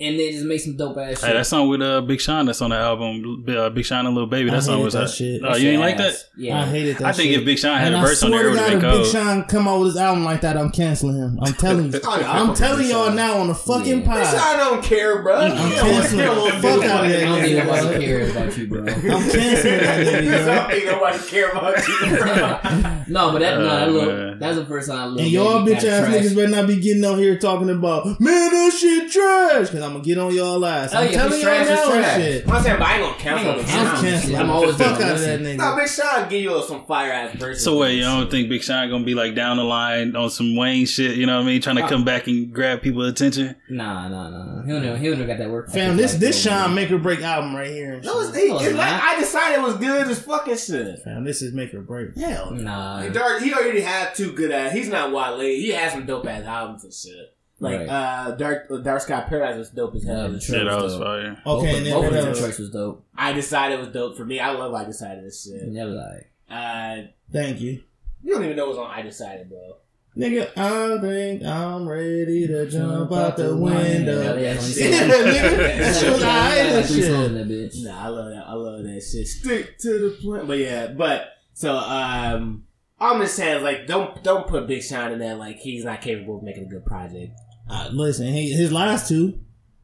and 0.00 0.18
then 0.18 0.32
just 0.32 0.44
make 0.44 0.60
some 0.60 0.76
dope 0.76 0.96
ass 0.96 1.20
shit. 1.20 1.28
Hey, 1.28 1.32
that 1.34 1.46
song 1.46 1.68
with 1.68 1.82
uh, 1.82 2.00
Big 2.02 2.20
Sean 2.20 2.46
that's 2.46 2.62
on 2.62 2.70
the 2.70 2.76
album, 2.76 3.44
uh, 3.48 3.68
Big 3.70 3.84
Sean 3.84 4.06
and 4.06 4.14
Lil 4.14 4.26
Baby. 4.26 4.50
I 4.50 4.54
That 4.54 4.62
song 4.62 4.82
was 4.82 4.94
that 4.94 5.10
shit. 5.10 5.42
Oh, 5.44 5.56
you 5.56 5.70
ain't 5.70 5.80
like 5.80 5.96
that? 5.98 6.14
Yeah. 6.36 6.60
I 6.60 6.66
hated 6.66 6.98
that. 6.98 7.06
I 7.08 7.12
think 7.12 7.30
shit. 7.30 7.40
if 7.40 7.44
Big 7.46 7.58
Sean 7.58 7.76
had 7.78 7.88
and 7.88 7.96
a 7.96 7.98
I 7.98 8.02
verse 8.02 8.22
on 8.22 8.30
swear 8.30 8.42
there, 8.44 8.50
it 8.52 8.54
to 8.54 8.74
would 8.76 8.80
God, 8.82 8.92
have 8.92 9.00
if 9.00 9.02
Big. 9.06 9.12
Sean 9.12 9.44
come 9.44 9.68
out 9.68 9.78
with 9.80 9.88
his 9.88 9.96
album 9.96 10.24
like 10.24 10.40
that, 10.42 10.56
I'm 10.56 10.70
canceling 10.70 11.16
him. 11.16 11.38
I'm 11.42 11.52
telling 11.54 11.92
you. 11.92 12.00
Oh, 12.08 12.12
I 12.12 12.38
I'm 12.38 12.54
telling 12.54 12.88
y'all 12.88 13.10
now 13.12 13.38
on 13.38 13.48
the 13.48 13.54
fucking 13.54 14.00
Yeah. 14.00 14.06
pod. 14.06 14.34
I 14.34 14.56
don't 14.56 14.82
care, 14.84 15.22
bro. 15.22 15.36
I'm 15.36 15.72
canceling 15.72 16.18
the 16.26 16.50
fuck 16.62 16.84
out 16.84 17.04
of 17.04 17.10
I 17.10 17.20
don't 17.20 17.40
think 17.42 17.56
that 17.56 17.66
nobody 17.66 18.04
cares 18.06 18.30
about 18.36 18.56
you, 18.56 18.66
bro. 18.68 18.80
I'm 18.80 18.86
canceling 19.30 19.78
that 19.78 20.06
nigga. 20.06 20.48
I 20.48 20.54
don't 20.54 20.70
think 20.70 20.84
nobody 20.86 21.18
care 21.28 21.50
about 21.50 21.88
you, 21.88 22.16
bro. 22.16 22.94
No, 23.08 23.32
but 23.32 23.38
that 23.40 23.58
no, 23.58 23.64
that 23.64 23.88
Oh, 23.88 24.36
that's 24.38 24.58
the 24.58 24.66
first 24.66 24.88
time. 24.90 25.16
And 25.16 25.26
y'all 25.28 25.66
bitch 25.66 25.82
ass 25.84 26.08
niggas 26.08 26.36
better 26.36 26.48
not 26.48 26.66
be 26.66 26.78
getting 26.78 27.04
on 27.04 27.18
here 27.18 27.38
talking 27.38 27.70
about 27.70 28.04
man 28.20 28.50
that 28.52 28.72
shit 28.78 29.10
trash. 29.10 29.70
Cause 29.88 29.96
I'm 29.96 30.02
gonna 30.02 30.04
get 30.04 30.18
on 30.18 30.34
y'all 30.34 30.66
ass. 30.66 30.94
Oh, 30.94 30.98
I'm 30.98 31.04
yeah, 31.06 31.12
telling 31.12 31.32
y'all 31.32 31.42
trash, 31.42 31.68
now 31.68 31.90
trash. 31.90 32.16
shit. 32.16 32.48
I'm 32.48 32.62
saying, 32.62 32.78
but 32.78 32.86
I 32.88 32.94
ain't 32.94 33.02
gonna 33.02 33.18
cancel 33.18 33.50
I 33.50 33.54
ain't 33.54 33.58
Big 33.58 33.66
gonna 33.66 33.80
I'm 33.80 33.86
cancel 33.88 34.10
canceling. 34.10 34.36
I'm 34.36 34.42
I'm 34.42 34.50
always 34.50 34.76
the 34.76 34.84
fuck 34.84 34.92
gonna 34.98 35.04
out 35.04 35.14
of 35.14 35.20
that 35.20 35.40
listen. 35.40 35.56
No, 35.56 35.64
nigga. 35.64 35.76
Big 35.78 35.88
Sean 35.88 36.28
give 36.28 36.42
you 36.42 36.62
some 36.62 36.84
fire 36.84 37.12
ass 37.12 37.34
verses. 37.36 37.64
So 37.64 37.78
wait, 37.78 37.94
you 37.94 38.02
don't 38.02 38.30
think 38.30 38.48
Big 38.48 38.62
Sean 38.62 38.90
gonna 38.90 39.04
be 39.04 39.14
like 39.14 39.34
down 39.34 39.56
the 39.56 39.64
line 39.64 40.16
on 40.16 40.30
some 40.30 40.56
Wayne 40.56 40.86
shit? 40.86 41.16
You 41.16 41.26
know 41.26 41.36
what 41.36 41.44
I 41.44 41.46
mean? 41.46 41.60
Trying 41.60 41.76
to 41.76 41.88
come 41.88 42.04
back 42.04 42.26
and 42.26 42.52
grab 42.52 42.82
people's 42.82 43.08
attention. 43.08 43.56
Nah, 43.70 44.08
nah, 44.08 44.30
nah. 44.30 44.62
He 44.62 44.72
don't 44.72 44.82
know. 44.82 44.96
He 44.96 45.08
don't 45.08 45.26
got 45.26 45.38
that 45.38 45.50
work. 45.50 45.70
Fam, 45.70 45.96
this 45.96 46.14
this 46.14 46.40
Sean 46.42 46.74
make 46.74 46.90
or 46.90 46.98
break 46.98 47.22
album 47.22 47.54
right 47.54 47.70
here. 47.70 48.00
No, 48.02 48.20
it's, 48.20 48.34
shit. 48.36 48.50
it's 48.50 48.62
it's 48.62 48.74
like 48.76 48.90
not. 48.90 49.02
I 49.02 49.18
decided 49.18 49.58
it 49.58 49.62
was 49.62 49.76
good 49.76 50.08
as 50.08 50.20
fucking 50.20 50.56
shit. 50.56 50.98
Fam, 51.00 51.24
this 51.24 51.42
is 51.42 51.52
make 51.54 51.72
or 51.74 51.80
break. 51.80 52.16
Hell, 52.16 52.52
Nah. 52.52 53.02
He, 53.02 53.08
he 53.48 53.54
already 53.54 53.80
had 53.80 54.14
two 54.14 54.32
good 54.32 54.50
ass. 54.50 54.72
He's 54.72 54.88
not 54.88 55.12
Wale. 55.12 55.40
He 55.40 55.68
has 55.70 55.92
some 55.92 56.04
dope 56.06 56.26
ass 56.26 56.44
albums 56.44 56.84
and 56.84 56.92
shit. 56.92 57.34
Like 57.60 57.80
Right. 57.80 57.88
uh, 57.88 58.30
Dark 58.36 58.68
Dark 58.84 59.00
Sky 59.00 59.20
Paradise 59.28 59.56
was 59.58 59.70
dope 59.70 59.94
as 59.96 60.04
hell. 60.04 60.22
Yeah, 60.24 60.28
the 60.28 60.40
Shit, 60.40 60.64
that 60.64 60.80
was 60.82 60.92
dope. 60.94 61.02
fire. 61.02 61.42
Both, 61.44 61.58
Okay, 61.62 61.70
of- 61.70 61.76
and 61.78 61.86
then 61.86 61.92
both 61.94 62.04
of 62.06 62.12
the 62.12 62.18
else? 62.28 62.38
tracks 62.40 62.58
was 62.58 62.70
dope. 62.70 63.04
I 63.16 63.32
decided 63.32 63.78
was 63.80 63.88
dope 63.88 64.16
for 64.16 64.24
me. 64.24 64.38
I 64.40 64.50
love 64.52 64.72
I 64.74 64.84
decided 64.84 65.24
this 65.24 65.44
shit. 65.44 65.62
And 65.62 65.76
that 65.76 65.86
was 65.86 65.94
like, 65.96 66.30
Uh, 66.50 67.08
Thank 67.32 67.60
you. 67.60 67.82
you 68.22 68.34
don't 68.34 68.44
even 68.44 68.56
know 68.56 68.66
what's 68.66 68.78
on 68.78 68.86
I 68.90 69.02
decided, 69.02 69.48
bro. 69.50 69.76
Nigga, 70.16 70.48
I 70.56 71.00
think 71.00 71.44
I'm 71.44 71.88
ready 71.88 72.46
to 72.48 72.68
jump 72.68 73.12
out 73.12 73.36
the 73.36 73.56
window. 73.56 74.22
Yeah, 74.22 74.40
yeah, 74.40 74.54
that's 74.54 74.76
Yeah, 74.80 74.88
what 75.08 75.26
he 75.26 75.32
said. 75.34 75.52
nigga. 75.52 75.78
That 75.78 75.96
shit 75.96 76.12
was 76.12 76.22
alright 76.22 76.48
Like 76.48 76.74
and 76.74 76.86
three 76.86 77.02
songs 77.02 77.16
shit. 77.16 77.26
in 77.26 77.34
that 77.34 77.48
bitch. 77.48 77.84
Nah, 77.84 78.04
I 78.04 78.08
love 78.08 78.30
that. 78.34 78.44
I 78.48 78.52
love 78.54 78.82
that 78.84 79.02
shit. 79.02 79.26
Stick 79.28 79.78
to 79.78 79.88
the 79.98 80.16
plan. 80.20 80.46
But 80.46 80.58
yeah, 80.58 80.86
but 80.88 81.28
so 81.54 81.76
um, 81.76 82.64
I'm 82.98 83.20
just 83.20 83.36
saying 83.36 83.58
is 83.58 83.62
like 83.62 83.86
don't 83.86 84.22
don't 84.24 84.46
put 84.48 84.66
Big 84.66 84.82
Sean 84.82 85.12
in 85.12 85.18
there 85.20 85.34
like 85.36 85.58
he's 85.58 85.84
not 85.84 86.00
capable 86.00 86.38
of 86.38 86.42
making 86.42 86.64
a 86.64 86.68
good 86.68 86.84
project. 86.84 87.38
Uh, 87.68 87.88
listen, 87.92 88.26
he, 88.32 88.52
his 88.52 88.72
last 88.72 89.08
two. 89.08 89.40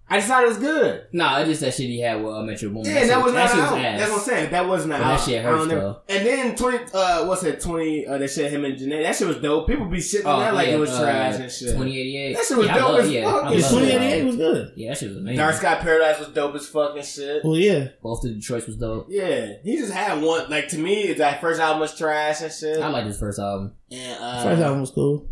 I 0.06 0.19
decided 0.20 0.44
it 0.44 0.48
was 0.51 0.59
good. 0.59 1.06
Nah, 1.12 1.39
it's 1.39 1.48
just 1.48 1.61
that 1.62 1.73
shit 1.73 1.86
he 1.89 1.98
had 1.98 2.23
with 2.23 2.35
uh, 2.35 2.43
Metro 2.43 2.69
Boomin. 2.69 2.85
Yeah, 2.85 3.06
that 3.06 3.24
was 3.24 3.32
not 3.32 3.48
shit 3.51 3.59
out. 3.59 3.78
ass. 3.78 3.98
That's 3.98 4.11
what 4.12 4.19
I'm 4.20 4.24
saying. 4.27 4.51
That 4.51 4.69
wasn't 4.69 4.93
But 4.93 5.01
out. 5.01 5.16
that 5.19 5.24
shit 5.24 5.40
I 5.40 5.48
hurts, 5.48 5.66
know. 5.66 5.74
though. 5.81 6.01
And 6.15 6.27
then 6.27 6.56
twenty, 6.56 6.78
uh, 6.93 7.24
what's 7.27 7.43
it? 7.43 7.59
Twenty. 7.62 8.06
Uh, 8.06 8.19
that 8.19 8.31
shit 8.31 8.52
him 8.52 8.66
and 8.66 8.77
Jhené. 8.78 9.02
That 9.02 9.16
shit 9.16 9.27
was 9.27 9.39
dope. 9.39 9.66
People 9.66 9.86
be 9.86 9.97
shitting 9.97 10.27
on 10.27 10.36
Oh, 10.36 10.40
that 10.40 10.55
like 10.55 10.69
it 10.69 10.77
was 10.78 10.90
uh, 10.90 11.01
trash 11.02 11.40
and 11.40 11.51
shit. 11.51 11.69
2088. 11.70 12.36
That 12.36 12.44
shit 12.44 12.56
was 12.59 12.66
yeah, 12.66 12.74
dope 12.78 12.89
love- 12.90 13.01
as 13.01 13.11
yeah, 13.11 13.32
fuck. 13.32 13.44
I 13.44 13.48
Yeah, 13.48 13.55
His 13.55 13.62
love 13.73 13.81
2088 13.82 14.24
was 14.27 14.36
good. 14.36 14.73
Yeah, 14.77 14.89
that 14.90 14.98
shit 14.98 15.09
was 15.09 15.16
amazing. 15.19 15.36
Dark 15.39 15.55
Sky 15.55 15.74
Paradise 15.77 16.19
was 16.19 16.28
dope 16.28 16.55
as 16.55 16.66
fucking 16.69 17.02
shit. 17.02 17.43
Well, 17.44 17.56
yeah. 17.56 17.89
Both 18.02 18.20
the 18.23 18.28
Detroit's 18.35 18.66
was 18.66 18.77
dope. 18.77 19.06
Yeah, 19.09 19.52
he 19.65 19.78
just 19.78 19.93
had 19.93 20.23
one. 20.23 20.51
Like 20.51 20.69
to 20.69 20.78
me, 20.78 21.15
that 21.15 21.40
first 21.40 21.61
album 21.62 21.81
was 21.81 21.97
trash 21.97 22.43
and 22.43 22.52
shit. 22.52 22.78
I 22.78 22.89
like 22.89 23.06
his 23.06 23.19
first 23.19 23.39
album. 23.39 23.73
and, 23.90 24.23
uh, 24.23 24.43
First 24.44 24.61
album 24.62 24.81
was 24.82 24.90
cool. 24.90 25.28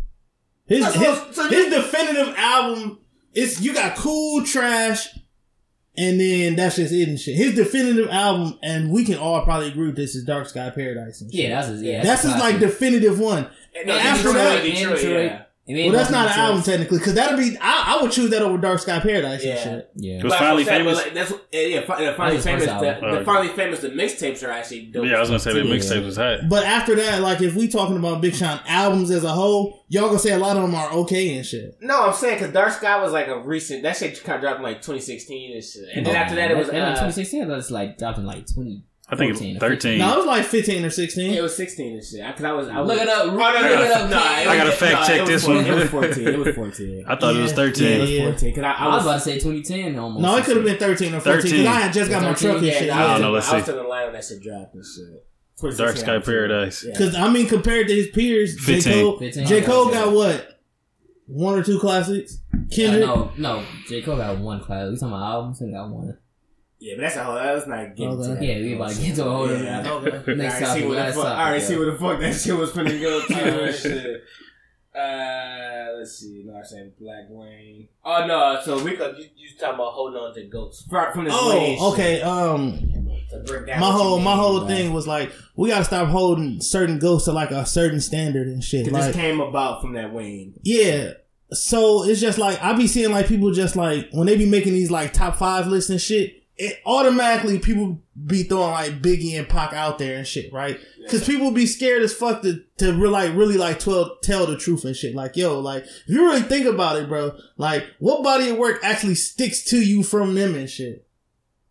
His 0.65 0.85
So- 0.85 0.91
his, 0.99 1.35
so 1.35 1.47
his 1.49 1.73
definitive 1.73 2.33
album 2.37 2.99
is 3.33 3.61
you 3.61 3.73
got 3.73 3.95
cool 3.97 4.43
trash, 4.45 5.07
and 5.97 6.19
then 6.19 6.55
that's 6.55 6.77
just 6.77 6.93
it 6.93 7.07
and 7.07 7.19
shit. 7.19 7.35
His 7.35 7.55
definitive 7.55 8.07
album, 8.09 8.57
and 8.63 8.91
we 8.91 9.03
can 9.05 9.17
all 9.17 9.41
probably 9.43 9.67
agree 9.69 9.87
with 9.87 9.95
this 9.95 10.15
is 10.15 10.23
Dark 10.23 10.47
Sky 10.47 10.69
Paradise. 10.69 11.21
And 11.21 11.31
shit. 11.33 11.43
Yeah, 11.49 11.55
that's 11.55 11.67
his. 11.67 11.81
Yeah, 11.83 12.03
that's 12.03 12.23
a 12.25 12.31
his 12.31 12.39
like 12.39 12.59
definitive 12.59 13.19
one. 13.19 13.47
And, 13.77 13.87
no, 13.87 13.95
after 13.97 14.29
Detroit, 14.29 14.35
that- 14.35 14.63
Detroit, 14.63 14.95
Detroit. 14.97 15.25
yeah. 15.25 15.41
And 15.65 15.77
then 15.77 15.85
Well, 15.91 15.95
that's 15.99 16.11
not 16.11 16.27
an 16.27 16.39
album 16.39 16.61
technically, 16.61 16.97
because 16.97 17.13
that'll 17.13 17.37
be 17.37 17.57
I, 17.61 17.95
I 17.97 18.01
would 18.01 18.11
choose 18.11 18.29
that 18.31 18.41
over 18.41 18.57
Dark 18.57 18.79
Sky 18.79 18.99
Paradise 18.99 19.45
Yeah. 19.45 19.51
and 19.53 19.59
shit. 19.63 19.91
Yeah. 19.95 20.17
It 20.17 20.23
was 20.25 20.33
finally 20.35 20.65
famous. 20.65 20.97
like, 20.97 21.13
that's 21.13 21.31
yeah, 21.53 21.61
yeah, 21.61 22.15
finally 22.15 22.41
famous. 22.41 22.65
The, 22.65 22.71
album. 22.71 23.15
the 23.15 23.23
finally 23.23 23.47
famous. 23.55 23.79
The 23.79 23.89
mixtapes 23.89 24.45
are 24.45 24.51
actually 24.51 24.87
dope. 24.87 25.05
Yeah, 25.05 25.15
I 25.15 25.19
was 25.21 25.29
gonna 25.29 25.39
say 25.39 25.53
the 25.53 25.63
Yeah. 25.63 25.99
was 26.05 26.17
hot. 26.17 26.39
But 26.49 26.65
after 26.65 26.95
that, 26.95 27.21
like 27.21 27.41
if 27.41 27.55
we 27.55 27.69
talking 27.69 27.95
about 27.95 28.19
Big 28.19 28.35
Sean 28.35 28.59
albums 28.67 29.09
as 29.09 29.23
a 29.23 29.29
whole, 29.31 29.85
y'all 29.87 30.07
gonna 30.07 30.19
say 30.19 30.33
a 30.33 30.37
lot 30.37 30.57
of 30.57 30.63
them 30.63 30.75
are 30.75 30.91
okay 30.91 31.37
and 31.37 31.45
shit. 31.45 31.77
No, 31.79 32.07
I'm 32.07 32.13
saying 32.13 32.39
because 32.39 32.51
Dark 32.53 32.73
Sky 32.73 33.01
was 33.01 33.13
like 33.13 33.27
a 33.29 33.39
recent. 33.39 33.83
That 33.83 33.95
shit 33.95 34.21
kind 34.21 34.35
of 34.35 34.41
dropped 34.41 34.57
in 34.57 34.63
like 34.63 34.81
2016 34.81 35.53
and 35.53 35.63
shit. 35.63 35.83
And 35.95 36.05
then 36.05 36.13
Oh, 36.13 36.19
after 36.19 36.35
that, 36.35 36.51
it 36.51 36.57
was 36.57 36.67
that, 36.67 36.73
that 36.73 36.81
uh, 36.97 37.07
2016. 37.07 37.41
I 37.43 37.47
thought 37.47 37.59
it's 37.59 37.71
like 37.71 37.97
dropped 37.97 38.17
in 38.17 38.25
like 38.25 38.45
20. 38.53 38.83
I 39.13 39.15
think 39.17 39.33
14 39.35 39.55
it's 39.55 39.63
or 39.63 39.69
13. 39.69 39.97
No, 39.99 40.13
it 40.13 40.17
was 40.17 40.25
like 40.25 40.45
fifteen 40.45 40.79
or 40.79 40.83
yeah, 40.83 40.89
sixteen. 40.89 41.33
it 41.33 41.41
was 41.41 41.55
16 41.55 41.93
and 41.93 42.03
shit. 42.03 42.25
Because 42.27 42.43
I 42.45 42.51
was, 42.51 42.67
I 42.67 42.79
was 42.81 42.87
Look 42.89 43.01
it 43.01 43.07
up. 43.07 43.23
Oh, 43.23 43.27
no, 43.27 43.35
Look 43.37 43.55
it 43.55 43.91
up. 43.91 44.09
no, 44.09 44.17
kid. 44.19 44.41
it 44.41 44.47
I 44.47 44.57
gotta 44.57 44.71
fact 44.71 44.93
no, 45.01 45.07
check 45.07 45.21
it 45.21 45.25
this 45.31 45.45
14, 45.45 45.63
one. 45.63 45.71
It 45.73 45.79
was 45.79 45.89
14. 45.89 46.27
It 46.27 46.39
was 46.39 46.55
14. 46.55 47.05
I 47.07 47.15
thought 47.15 47.35
it 47.35 47.39
was 47.39 47.51
Yeah, 47.51 47.55
13. 47.55 47.87
It 47.87 47.99
was 48.25 48.33
14. 48.41 48.55
Cause 48.55 48.63
I, 48.63 48.67
I 48.71 48.73
I 48.73 48.87
was 48.87 48.95
was, 48.95 49.05
about 49.05 49.13
to 49.13 49.19
say 49.21 49.33
2010 49.39 49.99
almost. 49.99 50.21
No, 50.21 50.37
it 50.37 50.45
could 50.45 50.55
have 50.57 50.65
been 50.65 50.77
thirteen 50.77 51.13
or 51.15 51.19
fourteen. 51.19 51.51
Because 51.51 51.65
I 51.67 51.79
had 51.81 51.93
just 51.93 52.09
got 52.11 52.21
my 52.23 52.33
13, 52.33 52.49
truck 52.49 52.63
and 52.63 52.71
shit. 52.73 52.89
I 52.89 52.95
I 52.95 52.99
was, 53.01 53.07
don't 53.07 53.15
in- 53.15 53.21
know, 53.21 53.31
let's 53.31 53.49
I 53.49 53.55
was 53.55 53.65
see. 53.65 53.71
in 53.71 53.77
the 53.77 53.83
line 53.83 54.03
when 54.05 54.13
that 54.13 54.25
shit 54.25 54.41
dropped 54.43 54.75
and 54.75 54.83
shit. 54.85 55.27
Dark 55.77 55.95
2016, 55.95 56.03
Sky 56.05 56.19
Paradise. 56.19 56.83
Yeah. 56.83 56.91
Because 56.91 57.15
I 57.15 57.29
mean, 57.29 57.47
compared 57.47 57.87
to 57.87 57.93
his 57.95 58.07
peers, 58.09 58.55
J 58.55 58.75
15. 58.81 58.93
Cole, 58.93 59.19
15. 59.19 59.45
J 59.47 59.61
Cole 59.61 59.91
got 59.91 60.11
what? 60.13 60.59
One 61.27 61.57
or 61.57 61.63
two 61.63 61.79
classics. 61.79 62.39
Uh, 62.53 62.57
Kendrick. 62.75 63.05
no, 63.05 63.31
no. 63.37 63.63
J. 63.87 64.01
Cole 64.01 64.17
got 64.17 64.37
one 64.39 64.59
classic. 64.59 64.91
We 64.91 64.95
talking 64.97 65.07
about 65.15 65.23
albums? 65.23 65.59
He 65.59 65.71
got 65.71 65.89
one. 65.89 66.17
Yeah, 66.85 66.95
but 66.97 67.01
that's 67.03 67.15
a 67.15 67.23
whole. 67.23 67.35
That's 67.35 67.65
not 67.67 67.95
getting 67.95 68.07
Okay. 68.19 68.23
to 68.27 68.35
that. 68.35 68.43
Yeah, 68.43 68.55
we 68.57 68.73
about 68.75 68.91
to 68.91 69.01
get 69.01 69.15
to 69.15 69.25
a 69.25 69.29
whole 69.29 69.47
Yeah. 69.49 69.79
other- 69.79 70.15
Okay. 70.17 70.33
Next 70.35 70.55
I 70.55 70.57
already 70.57 70.65
see 70.65 70.65
topic. 70.65 70.89
where 70.89 70.97
the 70.97 71.03
Last 71.03 71.15
fuck. 71.15 71.25
I 71.25 71.29
already 71.29 71.59
topic. 71.59 71.67
see 71.67 71.77
where 71.77 71.91
the 71.91 71.97
fuck 71.97 72.19
that 72.19 72.33
shit 72.35 72.57
was 72.57 72.71
finna 72.71 73.01
go 73.01 73.21
to. 73.27 73.63
and 73.63 73.75
shit. 73.75 74.21
Uh, 74.95 75.97
let's 75.97 76.19
see. 76.19 76.43
No, 76.45 76.55
I 76.59 76.63
said 76.63 76.91
Black 76.99 77.25
Wayne. 77.29 77.87
Oh 78.05 78.25
no, 78.27 78.59
so 78.63 78.83
we 78.83 78.91
could 78.95 79.17
you, 79.17 79.25
you 79.35 79.49
talking 79.59 79.75
about 79.75 79.93
holding 79.93 80.19
on 80.19 80.33
to 80.35 80.43
goats 80.43 80.85
from, 80.89 81.11
from 81.13 81.23
this 81.25 81.33
Wayne 81.33 81.77
Oh, 81.79 81.95
shit. 81.95 81.99
okay. 81.99 82.21
Um, 82.21 82.77
To 83.31 83.39
break 83.39 83.65
down 83.65 83.79
my 83.79 83.87
what 83.89 83.95
you 83.95 84.03
whole 84.03 84.19
my 84.19 84.35
whole 84.35 84.59
bro. 84.59 84.67
thing 84.67 84.93
was 84.93 85.07
like 85.07 85.31
we 85.55 85.69
gotta 85.69 85.85
stop 85.85 86.09
holding 86.09 86.61
certain 86.61 86.99
ghosts 86.99 87.25
to 87.25 87.31
like 87.31 87.49
a 87.49 87.65
certain 87.65 88.01
standard 88.01 88.47
and 88.47 88.63
shit. 88.63 88.83
'Cause 88.85 88.93
Like, 88.93 89.03
this 89.05 89.15
came 89.15 89.39
about 89.41 89.81
from 89.81 89.93
that 89.93 90.13
Wayne. 90.13 90.53
yeah. 90.61 91.13
So 91.51 92.03
it's 92.03 92.21
just 92.21 92.37
like 92.37 92.61
I 92.63 92.73
be 92.73 92.85
seeing 92.87 93.11
like 93.11 93.27
people 93.27 93.51
just 93.51 93.75
like 93.75 94.09
when 94.11 94.27
they 94.27 94.37
be 94.37 94.45
making 94.45 94.73
these 94.73 94.91
like 94.91 95.13
top 95.13 95.37
five 95.37 95.65
lists 95.67 95.89
and 95.89 95.99
shit. 96.01 96.42
It 96.55 96.79
automatically 96.85 97.57
people 97.57 97.99
be 98.27 98.43
throwing 98.43 98.71
like 98.71 99.01
Biggie 99.01 99.37
and 99.39 99.49
Pac 99.49 99.73
out 99.73 99.97
there 99.97 100.17
and 100.17 100.27
shit, 100.27 100.53
right? 100.53 100.79
Because 101.01 101.25
people 101.25 101.49
be 101.51 101.65
scared 101.65 102.03
as 102.03 102.13
fuck 102.13 102.43
to 102.43 102.63
to 102.77 102.93
really 102.93 103.07
like 103.09 103.33
really 103.35 103.57
like 103.57 103.79
tell 103.79 104.17
tell 104.21 104.45
the 104.45 104.55
truth 104.57 104.85
and 104.85 104.95
shit. 104.95 105.15
Like 105.15 105.35
yo, 105.35 105.59
like 105.59 105.83
if 105.83 106.09
you 106.09 106.21
really 106.23 106.41
think 106.43 106.67
about 106.67 106.97
it, 106.97 107.09
bro, 107.09 107.35
like 107.57 107.85
what 107.99 108.23
body 108.23 108.49
of 108.49 108.57
work 108.57 108.81
actually 108.83 109.15
sticks 109.15 109.63
to 109.65 109.77
you 109.83 110.03
from 110.03 110.35
them 110.35 110.53
and 110.53 110.69
shit. 110.69 111.07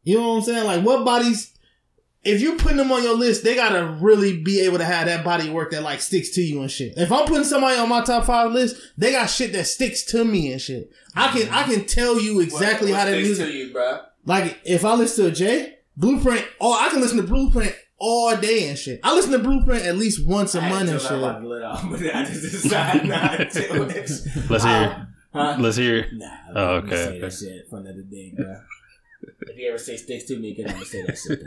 You 0.02 0.18
know 0.18 0.30
what 0.30 0.36
I'm 0.38 0.42
saying? 0.42 0.64
Like 0.66 0.84
what 0.84 1.04
bodies 1.04 1.50
if 2.24 2.40
you 2.40 2.54
putting 2.56 2.76
them 2.76 2.92
on 2.92 3.02
your 3.02 3.16
list, 3.16 3.42
they 3.44 3.54
gotta 3.54 3.84
really 4.00 4.40
be 4.42 4.60
able 4.60 4.78
to 4.78 4.84
have 4.84 5.06
that 5.06 5.24
body 5.24 5.48
work 5.50 5.70
that 5.72 5.82
like 5.82 6.00
sticks 6.00 6.30
to 6.30 6.40
you 6.42 6.60
and 6.60 6.70
shit. 6.70 6.94
If 6.96 7.10
I'm 7.12 7.26
putting 7.26 7.44
somebody 7.44 7.78
on 7.78 7.88
my 7.88 8.02
top 8.02 8.24
five 8.24 8.52
list, 8.52 8.76
they 8.98 9.12
got 9.12 9.26
shit 9.26 9.52
that 9.52 9.66
sticks 9.66 10.02
to 10.06 10.24
me 10.24 10.50
and 10.52 10.60
shit. 10.60 10.90
I 11.14 11.28
can 11.28 11.48
I 11.50 11.62
can 11.64 11.84
tell 11.84 12.20
you 12.20 12.40
exactly 12.40 12.90
What- 12.90 12.98
how 12.98 13.04
what 13.06 13.10
that 13.12 13.22
music. 13.22 13.46
to 13.46 13.52
you, 13.52 13.72
bro. 13.72 14.00
Like 14.24 14.60
if 14.64 14.84
I 14.84 14.94
listen 14.94 15.24
to 15.26 15.30
a 15.30 15.34
J 15.34 15.74
Blueprint, 15.96 16.46
oh 16.60 16.72
I 16.72 16.88
can 16.90 17.00
listen 17.00 17.16
to 17.18 17.22
Blueprint 17.24 17.74
all 17.98 18.36
day 18.36 18.68
and 18.68 18.78
shit. 18.78 19.00
I 19.02 19.14
listen 19.14 19.32
to 19.32 19.38
Blueprint 19.38 19.84
at 19.84 19.96
least 19.96 20.26
once 20.26 20.54
a 20.54 20.60
I 20.60 20.68
month 20.68 20.88
had 20.88 20.88
and 20.90 21.00
to 21.00 21.06
tell 21.06 21.18
shit. 21.18 21.28
about 21.28 21.40
the 21.42 21.48
lid 21.48 21.62
off, 21.62 21.90
but 21.90 22.00
I 22.14 22.24
just 22.24 22.42
decided 22.42 23.08
not 23.08 23.50
to. 23.50 23.74
Let's 24.50 24.64
hear 24.64 24.82
it. 24.82 25.06
Huh? 25.32 25.56
Let's 25.58 25.76
hear. 25.76 26.08
Nah, 26.12 26.26
Oh, 26.54 26.68
okay, 26.76 26.90
Say 26.96 27.20
that 27.20 27.32
shit 27.32 27.68
for 27.70 27.78
another 27.78 28.02
day, 28.02 28.32
bro. 28.36 28.60
if 29.42 29.56
you 29.56 29.68
ever 29.68 29.78
say 29.78 29.96
sticks 29.96 30.24
to 30.24 30.38
me, 30.38 30.54
then 30.56 30.66
I'm 30.68 30.74
gonna 30.74 30.84
say 30.84 31.02
that 31.06 31.16
shit 31.18 31.40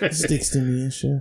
though. 0.00 0.08
Sticks 0.10 0.50
to 0.50 0.58
me 0.60 0.82
and 0.82 0.92
shit. 0.92 1.20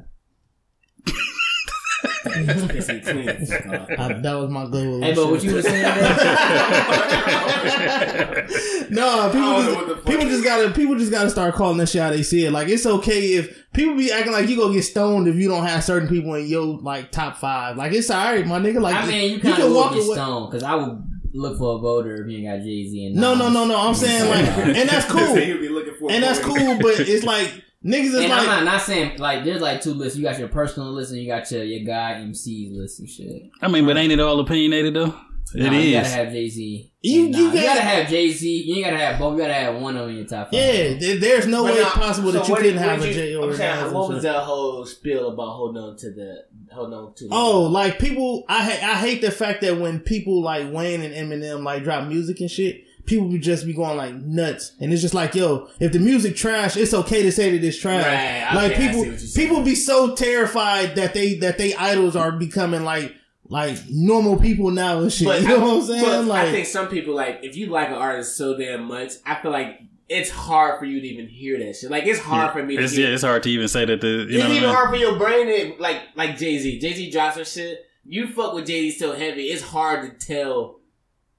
Pissing 2.24 3.04
clean 3.04 3.26
the 3.26 3.46
fuck 3.46 3.66
off. 3.68 3.90
I, 4.00 4.14
that 4.14 4.34
was 4.34 4.50
my 4.50 4.66
goal. 4.68 5.02
Hey, 5.02 5.14
but 5.16 5.30
what 5.30 5.44
you 5.44 5.54
were 5.56 5.62
saying? 5.62 5.84
Bro? 5.84 6.02
no, 8.90 8.96
people 8.98 9.00
I 9.00 9.32
don't 9.32 9.42
know 9.42 9.64
just, 9.64 9.76
what 9.78 9.88
the 9.88 9.96
fuck- 9.96 10.06
people 10.06 10.26
just 10.28 10.44
gotta 10.44 10.72
people 10.72 10.98
just 10.98 11.12
gotta 11.12 11.30
start 11.30 11.56
calling 11.56 11.78
that 11.78 11.90
shit 11.90 12.02
how 12.02 12.10
they 12.10 12.24
see 12.24 12.46
it. 12.46 12.52
Like 12.52 12.68
it's 12.70 12.86
okay 12.86 13.34
if 13.36 13.72
people 13.74 13.96
be 13.96 14.12
acting 14.12 14.34
like 14.34 14.50
you 14.50 14.58
gonna 14.58 14.74
get 14.74 14.84
stoned 14.84 15.28
if 15.28 15.36
you 15.36 15.48
don't 15.48 15.66
have 15.66 15.84
certain 15.84 16.10
people 16.10 16.34
in 16.36 16.48
your 16.48 16.66
like 16.80 17.12
top 17.12 17.38
five. 17.38 17.78
Like 17.78 17.94
it's 17.94 18.12
alright, 18.12 18.46
my 18.46 18.60
nigga. 18.60 18.82
Like 18.82 18.96
I 18.96 19.06
mean, 19.08 19.34
you 19.34 19.40
can 19.40 19.52
walk 19.74 19.86
walk 19.86 19.94
get 19.96 20.06
away- 20.06 20.16
stoned 20.16 20.52
because 20.52 20.64
I 20.64 20.76
would 20.76 21.04
look 21.34 21.58
for 21.58 21.78
a 21.78 21.80
voter 21.80 22.24
if 22.24 22.30
you 22.30 22.40
ain't 22.40 22.48
got 22.60 22.66
Jay 22.66 22.88
Z 22.88 23.06
and 23.08 23.16
No, 23.16 23.32
Nas. 23.34 23.40
no, 23.40 23.50
no, 23.50 23.66
no. 23.66 23.88
I'm 23.88 23.96
saying 23.96 24.30
like, 24.30 24.76
and 24.78 24.90
that's 24.90 25.06
cool, 25.12 25.36
He'll 25.36 25.58
be 25.60 25.70
looking 25.70 25.94
for 25.96 26.12
a 26.12 26.14
and 26.14 26.24
that's 26.24 26.40
cool. 26.40 26.78
But 26.80 27.00
it's 27.00 27.24
like 27.24 27.64
niggas 27.86 28.06
is 28.06 28.16
And 28.16 28.30
like 28.30 28.40
I'm 28.42 28.46
not, 28.46 28.64
not 28.64 28.82
saying 28.82 29.18
like 29.20 29.44
there's 29.44 29.62
like 29.62 29.82
two 29.82 29.94
lists. 29.94 30.18
You 30.18 30.24
got 30.24 30.38
your 30.40 30.48
personal 30.50 30.92
list 30.92 31.12
and 31.12 31.22
you 31.22 31.28
got 31.28 31.50
your 31.52 31.64
your 31.64 31.86
guy 31.86 32.14
MC's 32.22 32.72
list 32.72 33.00
and 33.00 33.10
shit. 33.10 33.50
I 33.62 33.68
mean, 33.68 33.86
but 33.86 33.98
ain't 33.98 34.12
it 34.12 34.20
all 34.20 34.40
opinionated 34.40 34.94
though? 34.94 35.14
It 35.54 35.64
Nah, 35.64 35.74
is. 35.74 35.86
You 35.88 35.92
gotta 35.94 36.08
have 36.10 36.32
Jay 36.32 36.48
Z. 36.50 36.92
You- 37.02 37.28
nah, 37.30 37.38
you 37.38 37.44
you, 37.48 37.54
gotta- 37.54 37.66
gotta 37.66 37.82
have 37.82 38.08
Jay 38.10 38.30
Z. 38.32 38.64
You 38.64 38.76
ain't 38.76 38.86
gotta 38.86 38.98
have 38.98 39.20
both. 39.20 39.34
You 39.34 39.40
gotta 39.40 39.54
have 39.54 39.76
one 39.82 39.98
of 39.98 40.02
them 40.04 40.12
in 40.12 40.16
your 40.18 40.26
top 40.26 40.46
five. 40.46 40.54
yeah. 40.54 40.94
there- 40.98 41.18
There's 41.18 41.48
no 41.48 41.64
But 41.66 41.74
way 41.74 41.82
now- 41.82 41.90
possible 41.90 42.32
that 42.32 42.48
you 42.48 42.52
what 42.54 42.62
couldn't 42.62 42.76
did- 42.78 42.82
have 42.82 43.00
what 43.00 43.10
a 43.10 43.14
did 43.14 43.16
J 43.32 43.36
or 43.36 43.44
I'm 43.46 43.50
a 43.50 43.58
saying, 43.58 43.94
What 43.94 44.10
was 44.10 44.24
that 44.24 44.44
whole 44.44 44.86
spiel 44.86 45.30
about 45.30 45.52
holding 45.58 45.82
on 45.84 45.98
to 45.98 46.12
the 46.12 46.36
holding 46.72 46.94
on 46.94 47.14
to? 47.16 47.24
The, 47.28 47.30
Oh, 47.34 47.64
like 47.64 48.00
people, 48.00 48.46
I 48.48 48.64
ha- 48.64 48.92
I 48.94 48.96
hate 49.00 49.22
the 49.22 49.32
fact 49.32 49.62
that 49.62 49.78
when 49.78 50.00
people 50.00 50.42
like 50.42 50.72
Wayne 50.72 51.02
and 51.02 51.14
Eminem 51.14 51.64
like 51.66 51.84
drop 51.84 52.08
music 52.08 52.40
and 52.40 52.50
shit, 52.52 52.84
people 53.06 53.28
be 53.30 53.40
just 53.40 53.66
be 53.66 53.74
going 53.74 53.98
like 53.98 54.14
nuts, 54.16 54.74
and 54.80 54.92
it's 54.94 55.02
just 55.02 55.14
like, 55.14 55.36
yo, 55.36 55.68
if 55.80 55.92
the 55.92 56.00
music 56.00 56.36
trash, 56.36 56.78
it's 56.78 56.94
okay 56.94 57.24
to 57.24 57.32
say 57.32 57.52
that 57.58 57.66
it's 57.66 57.78
trash. 57.78 58.06
Right, 58.06 58.56
like 58.56 58.72
I 58.74 58.76
see 58.76 58.88
people, 58.88 59.00
what 59.00 59.08
you're 59.08 59.18
saying. 59.18 59.48
people 59.50 59.64
be 59.64 59.76
so 59.76 60.16
terrified 60.16 60.96
that 60.96 61.14
they 61.14 61.36
that 61.36 61.58
they 61.58 61.74
idols 61.76 62.16
are 62.16 62.32
becoming 62.32 62.84
like 62.84 63.16
like 63.48 63.78
normal 63.90 64.40
people 64.40 64.72
now 64.72 65.00
and 65.00 65.12
shit. 65.12 65.28
But 65.28 65.42
you 65.42 65.48
know 65.50 65.56
I, 65.58 65.60
what 65.60 65.74
I'm 65.76 65.82
saying? 65.84 66.04
but 66.06 66.26
like, 66.26 66.48
I 66.48 66.52
think 66.52 66.66
some 66.68 66.88
people 66.88 67.14
like 67.16 67.40
if 67.44 67.56
you 67.58 67.68
like 67.68 67.90
an 67.90 67.96
artist 67.96 68.38
so 68.38 68.58
damn 68.58 68.84
much, 68.86 69.14
I 69.26 69.42
feel 69.42 69.52
like 69.52 69.82
it's 70.08 70.30
hard 70.30 70.78
for 70.80 70.86
you 70.86 71.00
to 71.00 71.08
even 71.08 71.28
hear 71.28 71.58
that 71.60 71.76
shit. 71.76 71.90
Like 71.92 72.06
it's 72.06 72.20
hard 72.20 72.52
for 72.54 72.62
me 72.64 72.76
to 72.78 72.84
It's, 72.84 72.94
hear. 72.94 73.08
yeah, 73.08 73.14
it's 73.14 73.24
hard 73.24 73.44
to 73.44 73.50
even 73.50 73.68
say 73.68 73.86
that 73.86 74.02
the 74.02 74.08
you 74.08 74.22
it's 74.24 74.32
know. 74.34 74.40
what 74.40 74.48
I 74.48 74.56
even 74.56 74.62
mean? 74.68 74.76
hard 74.76 74.90
for 74.90 74.96
your 74.98 75.18
brain 75.18 75.48
to 75.76 75.82
like 75.82 76.02
like 76.16 76.38
Jay 76.38 76.60
Z. 76.60 76.80
Jay 76.80 76.94
Z 76.94 77.12
drops 77.12 77.36
some 77.36 77.46
shit. 77.46 77.86
You 78.04 78.28
fuck 78.28 78.54
with 78.54 78.66
Jay 78.68 78.90
Z 78.90 78.98
so 79.00 79.14
heavy, 79.14 79.44
it's 79.48 79.64
hard 79.64 80.20
to 80.20 80.26
tell 80.28 80.80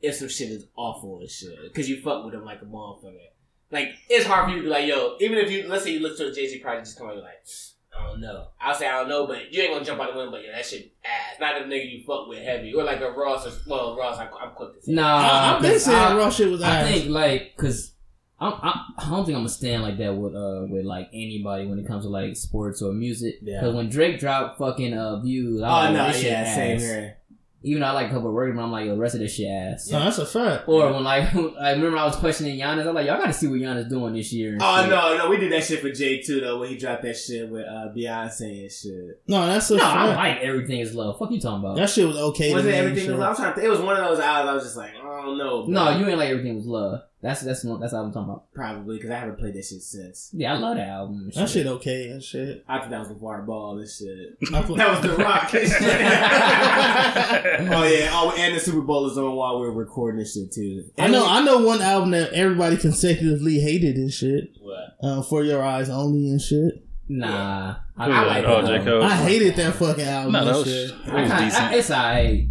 if 0.03 0.17
some 0.17 0.29
shit 0.29 0.51
is 0.51 0.67
awful 0.77 1.21
and 1.21 1.31
shit 1.31 1.57
because 1.63 1.89
you 1.89 2.01
fuck 2.03 2.25
with 2.25 2.35
him 2.35 2.45
like 2.45 2.61
a 2.63 2.65
motherfucker. 2.67 3.15
Like 3.71 3.89
it's 4.11 4.27
hard 4.27 4.45
for 4.47 4.51
you 4.51 4.57
to 4.59 4.63
be 4.65 4.69
like, 4.69 4.87
yo, 4.87 5.17
even 5.21 5.39
if 5.39 5.51
you 5.51 5.67
let's 5.69 5.85
say 5.85 5.93
you 5.93 6.01
look 6.01 6.17
to 6.19 6.29
a 6.29 6.33
Jay 6.35 6.47
Z 6.49 6.59
project, 6.59 6.87
just 6.87 6.99
come 6.99 7.09
out, 7.09 7.15
you're 7.15 7.23
like, 7.23 7.43
I 7.99 8.07
don't 8.07 8.21
know. 8.21 8.49
I'll 8.61 8.75
say 8.75 8.87
I 8.89 8.99
don't 9.01 9.09
know, 9.09 9.27
but 9.27 9.53
you 9.53 9.63
ain't 9.63 9.73
gonna 9.73 9.85
jump 9.85 10.01
out 10.01 10.13
the 10.13 10.19
window. 10.19 10.33
But 10.33 10.45
yeah, 10.45 10.53
that 10.57 10.67
shit 10.67 10.93
ass. 11.05 11.41
Not 11.41 11.61
a 11.63 11.65
nigga 11.65 11.91
you 11.91 12.05
fuck 12.05 12.29
with 12.29 12.43
heavy 12.43 12.75
or 12.75 12.85
like 12.85 13.01
a 13.01 13.11
Ross 13.11 13.47
or 13.47 13.53
well 13.67 13.97
Ross. 13.97 14.19
I, 14.19 14.27
I'm 14.27 14.53
quick 14.55 14.75
to 14.75 14.83
say. 14.83 14.93
Nah, 14.93 15.17
I, 15.19 15.55
I've 15.57 15.63
been 15.63 15.73
'cause 15.73 15.85
saying 15.85 15.97
I- 15.99 16.17
raw 16.17 16.29
shit 16.31 16.51
was 16.51 16.63
I 16.63 16.81
ass. 16.81 16.89
think 16.91 17.09
like 17.11 17.53
because 17.57 17.93
I'm, 18.41 18.53
I, 18.55 18.85
I 18.99 19.09
don't 19.11 19.25
think 19.25 19.37
I'm 19.37 19.43
gonna 19.43 19.49
stand 19.49 19.83
like 19.83 19.99
that 19.99 20.15
with 20.17 20.35
uh 20.35 20.67
with 20.69 20.85
like 20.85 21.09
anybody 21.15 21.67
when 21.67 21.79
it 21.79 21.87
comes 21.87 22.05
to 22.05 22.11
like 22.11 22.37
sports 22.37 22.83
or 22.83 22.93
music. 22.93 23.37
Yeah. 23.41 23.61
Because 23.61 23.75
when 23.75 23.89
Drake 23.89 24.19
dropped 24.21 24.59
fucking 24.59 24.93
uh 24.95 25.21
views, 25.21 25.63
I 25.63 25.89
Oh 25.89 25.93
no, 25.93 25.99
like, 26.03 26.13
this 26.13 26.23
shit 26.23 26.31
yeah, 26.33 26.55
same 26.55 26.79
here. 26.79 27.17
Even 27.65 27.81
though 27.83 27.89
I 27.89 27.93
like 27.93 28.07
a 28.09 28.11
couple 28.11 28.29
of 28.29 28.35
words, 28.35 28.57
but 28.57 28.63
I'm 28.63 28.73
like, 28.73 28.87
yo, 28.87 28.95
the 28.95 29.01
rest 29.01 29.15
of 29.15 29.21
this 29.21 29.35
shit 29.35 29.49
ass. 29.49 29.91
No, 29.91 30.01
that's 30.01 30.19
a 30.19 30.27
fact. 30.27 30.69
Or 30.69 30.93
when 30.93 31.05
like 31.05 31.35
I 31.61 31.73
remember 31.73 31.97
I 31.97 32.05
was 32.05 32.17
questioning 32.17 32.59
Giannis, 32.59 32.87
I'm 32.87 32.95
like, 32.95 33.07
y'all 33.07 33.19
gotta 33.19 33.33
see 33.33 33.47
what 33.47 33.61
Giannis 33.61 33.89
doing 33.89 34.15
this 34.15 34.33
year. 34.33 34.55
and 34.55 34.63
Oh 34.63 34.81
shit. 34.81 34.91
no, 34.91 35.17
no, 35.19 35.31
we 35.31 35.37
did 35.37 35.53
that 35.53 35.65
shit 35.65 35.81
for 35.81 35.91
Jay 35.91 36.21
too 36.23 36.41
though 36.41 36.59
when 36.61 36.69
he 36.71 36.77
dropped 36.77 37.03
that 37.03 37.17
shit 37.17 37.49
with 37.49 37.67
uh, 37.67 37.89
Beyonce 37.97 38.63
and 38.63 38.71
shit. 38.73 39.23
No, 39.29 39.47
that's 39.47 39.71
a 39.71 39.77
No, 39.77 39.85
I 39.85 40.15
like 40.15 40.39
everything 40.39 40.81
is 40.81 40.95
love. 40.95 41.19
Fuck 41.19 41.31
you 41.31 41.41
talking 41.41 41.65
about? 41.65 41.77
That 41.77 41.89
shit 41.91 42.07
was 42.07 42.17
okay. 42.17 42.53
Was 42.53 42.65
to 42.65 42.69
it 42.71 42.75
everything? 42.75 43.05
sure. 43.07 43.15
Was, 43.17 43.23
I 43.25 43.29
was 43.29 43.39
trying 43.39 43.51
to. 43.51 43.55
Think, 43.55 43.67
it 43.67 43.71
was 43.71 43.81
one 43.81 43.97
of 43.97 44.05
those 44.09 44.19
albums. 44.21 44.51
I 44.51 44.55
was 44.55 44.63
just 44.65 44.77
like, 44.77 44.91
I 44.97 45.03
don't 45.23 45.39
know. 45.39 45.65
bro. 45.65 45.73
no, 45.73 45.99
you 45.99 46.09
ain't 46.09 46.19
like 46.19 46.31
everything 46.31 46.57
was 46.57 46.67
love. 46.67 47.03
That's 47.23 47.41
that's 47.43 47.65
not, 47.65 47.79
that's 47.81 47.93
what 47.93 48.01
I'm 48.01 48.13
talking 48.13 48.31
about. 48.31 48.53
probably 48.53 48.97
because 48.97 49.11
I 49.13 49.19
haven't 49.21 49.39
played 49.39 49.55
that 49.55 49.65
shit 49.65 49.81
since. 49.81 50.31
Yeah, 50.33 50.55
I 50.55 50.59
love 50.59 50.77
that 50.77 50.89
album. 50.89 51.19
and 51.23 51.33
That 51.33 51.49
shit 51.49 51.67
okay 51.69 52.09
and 52.09 52.21
shit. 52.21 52.65
I 52.69 52.81
thought 52.81 52.91
that 52.91 52.99
was 52.99 53.09
the 53.09 53.15
water 53.15 53.43
ball 53.43 53.79
and 53.79 53.89
shit. 53.89 54.37
I 54.53 54.61
That 54.63 54.91
was 54.91 55.01
the 55.03 55.17
rock. 55.17 55.51
oh 57.73 57.85
yeah. 57.85 58.11
Oh, 58.13 58.35
and 58.37 58.57
the 58.57 58.61
Super 58.61 58.81
Bowl 58.81 59.09
is 59.09 59.17
on 59.17 59.37
while 59.37 59.61
we're 59.61 59.71
recording 59.71 60.19
this 60.19 60.35
shit 60.35 60.51
too. 60.53 60.85
I 60.99 61.07
know, 61.07 61.25
I 61.25 61.45
know 61.45 61.59
one 61.65 61.81
album 61.81 62.11
that 62.11 62.33
everybody 62.33 62.77
consecutively 62.77 63.61
hated 63.61 63.97
and 63.97 64.13
shit. 64.13 64.51
What? 64.61 64.97
Uh, 65.01 65.23
For 65.23 65.45
Your 65.45 65.63
Eyes 65.63 65.89
Only 65.91 66.29
and 66.29 66.41
shit. 66.43 66.85
Nah, 67.09 67.77
I, 67.97 68.07
I 68.11 68.25
like? 68.25 68.45
Oh, 68.45 68.63
that 68.63 68.79
J. 68.81 68.85
Cole. 68.85 69.03
I 69.03 69.15
hated 69.17 69.57
that 69.57 69.75
fucking 69.75 70.05
album 70.05 70.33
No, 70.33 70.45
that 70.45 70.55
was, 70.57 70.65
shit. 70.65 70.91
it 70.91 70.91
was 70.91 71.31
kinda, 71.31 71.39
decent. 71.45 71.63
I, 71.63 71.75
it's 71.75 71.91
alright. 71.91 72.49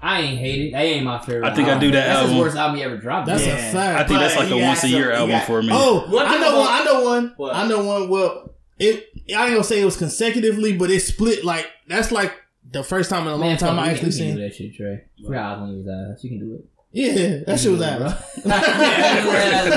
I 0.00 0.20
ain't 0.20 0.38
hate 0.38 0.68
it. 0.68 0.72
That 0.72 0.82
ain't 0.82 1.04
my 1.04 1.18
favorite. 1.18 1.44
I 1.50 1.54
think 1.54 1.68
I 1.68 1.78
do 1.78 1.90
that 1.90 2.06
That's 2.06 2.18
album. 2.20 2.36
the 2.36 2.42
worst 2.42 2.56
album 2.56 2.76
he 2.76 2.82
ever 2.82 2.96
dropped. 2.98 3.26
That's 3.26 3.44
Yeah. 3.46 3.52
a 3.56 3.68
I 3.68 3.72
fact. 3.72 4.00
I 4.00 4.04
think 4.06 4.20
that's 4.20 4.36
like 4.36 4.50
a 4.50 4.62
once 4.62 4.84
a 4.84 4.88
year 4.88 5.10
album 5.12 5.30
got- 5.30 5.46
for 5.46 5.62
me. 5.62 5.68
Oh, 5.72 6.06
One 6.10 6.26
I 6.26 6.38
know 6.38 6.48
about- 6.48 6.58
one. 6.58 6.68
I 6.68 6.84
know 6.84 7.04
one. 7.04 7.32
What? 7.36 7.54
I 7.56 7.66
know 7.68 7.84
one. 7.84 8.08
Well, 8.08 8.54
it. 8.78 9.08
I 9.36 9.44
ain't 9.46 9.52
gonna 9.54 9.64
say 9.64 9.80
it 9.80 9.84
was 9.84 9.96
consecutively, 9.96 10.76
but 10.76 10.90
it 10.90 11.00
split 11.00 11.44
like 11.44 11.66
that's 11.88 12.12
like 12.12 12.32
the 12.70 12.82
first 12.84 13.08
time 13.10 13.22
in 13.22 13.28
a 13.28 13.36
long 13.36 13.40
Man, 13.48 13.56
time 13.58 13.78
I 13.78 13.90
actually 13.90 14.10
can, 14.10 14.12
seen. 14.12 14.38
that 14.38 14.54
shit, 14.54 14.74
Trey. 14.74 15.04
Forgot 15.24 15.44
I 15.58 15.60
was 15.62 15.70
on 15.70 15.76
his 15.78 15.88
ass. 15.88 16.24
You 16.24 16.30
can 16.30 16.38
do 16.40 16.54
it. 16.56 16.64
Yeah, 16.98 17.40
that 17.46 17.60
shit 17.60 17.72
was 17.72 17.80
You 17.80 17.86
can 17.86 17.98
do 17.98 18.04
it, 18.06 18.10
ass. 18.10 18.40
bro. 18.42 18.52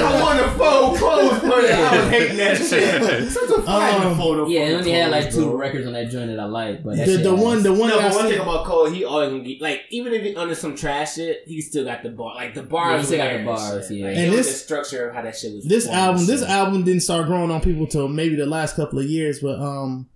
I 0.06 0.22
want 0.22 0.40
to 0.40 0.58
fold 0.58 0.98
clothes 0.98 1.40
for 1.40 1.60
it. 1.60 1.72
I 1.72 2.00
was 2.00 2.10
hating 2.10 2.38
that 2.38 2.58
shit. 2.58 3.30
Such 3.32 3.50
a 3.50 3.62
fire 3.62 4.08
Um, 4.08 4.18
photo. 4.18 4.48
Yeah, 4.48 4.62
it 4.62 4.74
only 4.76 4.92
had 4.92 5.12
like 5.12 5.30
two 5.30 5.44
bro. 5.48 5.56
records 5.58 5.86
on 5.86 5.92
that 5.94 6.10
joint 6.10 6.30
that 6.30 6.40
I 6.40 6.46
like, 6.46 6.82
but 6.82 6.96
The 6.96 7.18
the 7.18 7.36
one 7.36 7.62
the 7.62 7.74
one 7.74 7.90
No, 7.90 7.98
that 8.00 8.12
but 8.14 8.22
one 8.22 8.30
thing 8.32 8.40
about 8.40 8.66
Cole, 8.66 8.86
he 8.90 9.04
always 9.04 9.32
gonna 9.32 9.44
get 9.44 9.62
like 9.62 9.82
even 9.90 10.14
if 10.14 10.22
he 10.24 10.34
under 10.36 10.56
some 10.56 10.76
trash 10.78 11.16
shit, 11.16 11.44
he 11.46 11.60
still 11.62 11.84
got 11.84 12.04
the 12.04 12.10
bar. 12.10 12.36
Like 12.36 12.54
the 12.54 12.64
bars, 12.64 12.92
Yeah, 12.94 13.00
he 13.00 13.06
still 13.06 13.18
got 13.18 13.30
the 13.32 13.36
and 13.36 13.46
bars, 13.46 13.88
shit. 13.90 13.98
yeah. 13.98 14.08
Like, 14.08 14.16
And 14.18 14.34
it 14.34 14.38
this- 14.38 14.48
the 14.48 14.54
structure 14.54 15.10
of 15.10 15.16
how 15.16 15.22
that 15.24 15.36
shit 15.36 15.54
was. 15.56 15.66
this 15.66 15.86
formed 15.88 16.00
album 16.00 16.20
and 16.22 16.28
this 16.30 16.44
album 16.44 16.84
didn't 16.86 17.02
start 17.04 17.28
growing 17.28 17.52
on 17.52 17.60
people 17.60 17.86
till 17.86 18.08
maybe 18.08 18.36
the 18.38 18.46
last 18.46 18.78
couple 18.78 18.98
of 18.98 19.06
years. 19.06 19.40
But 19.42 19.60
um, 19.60 20.08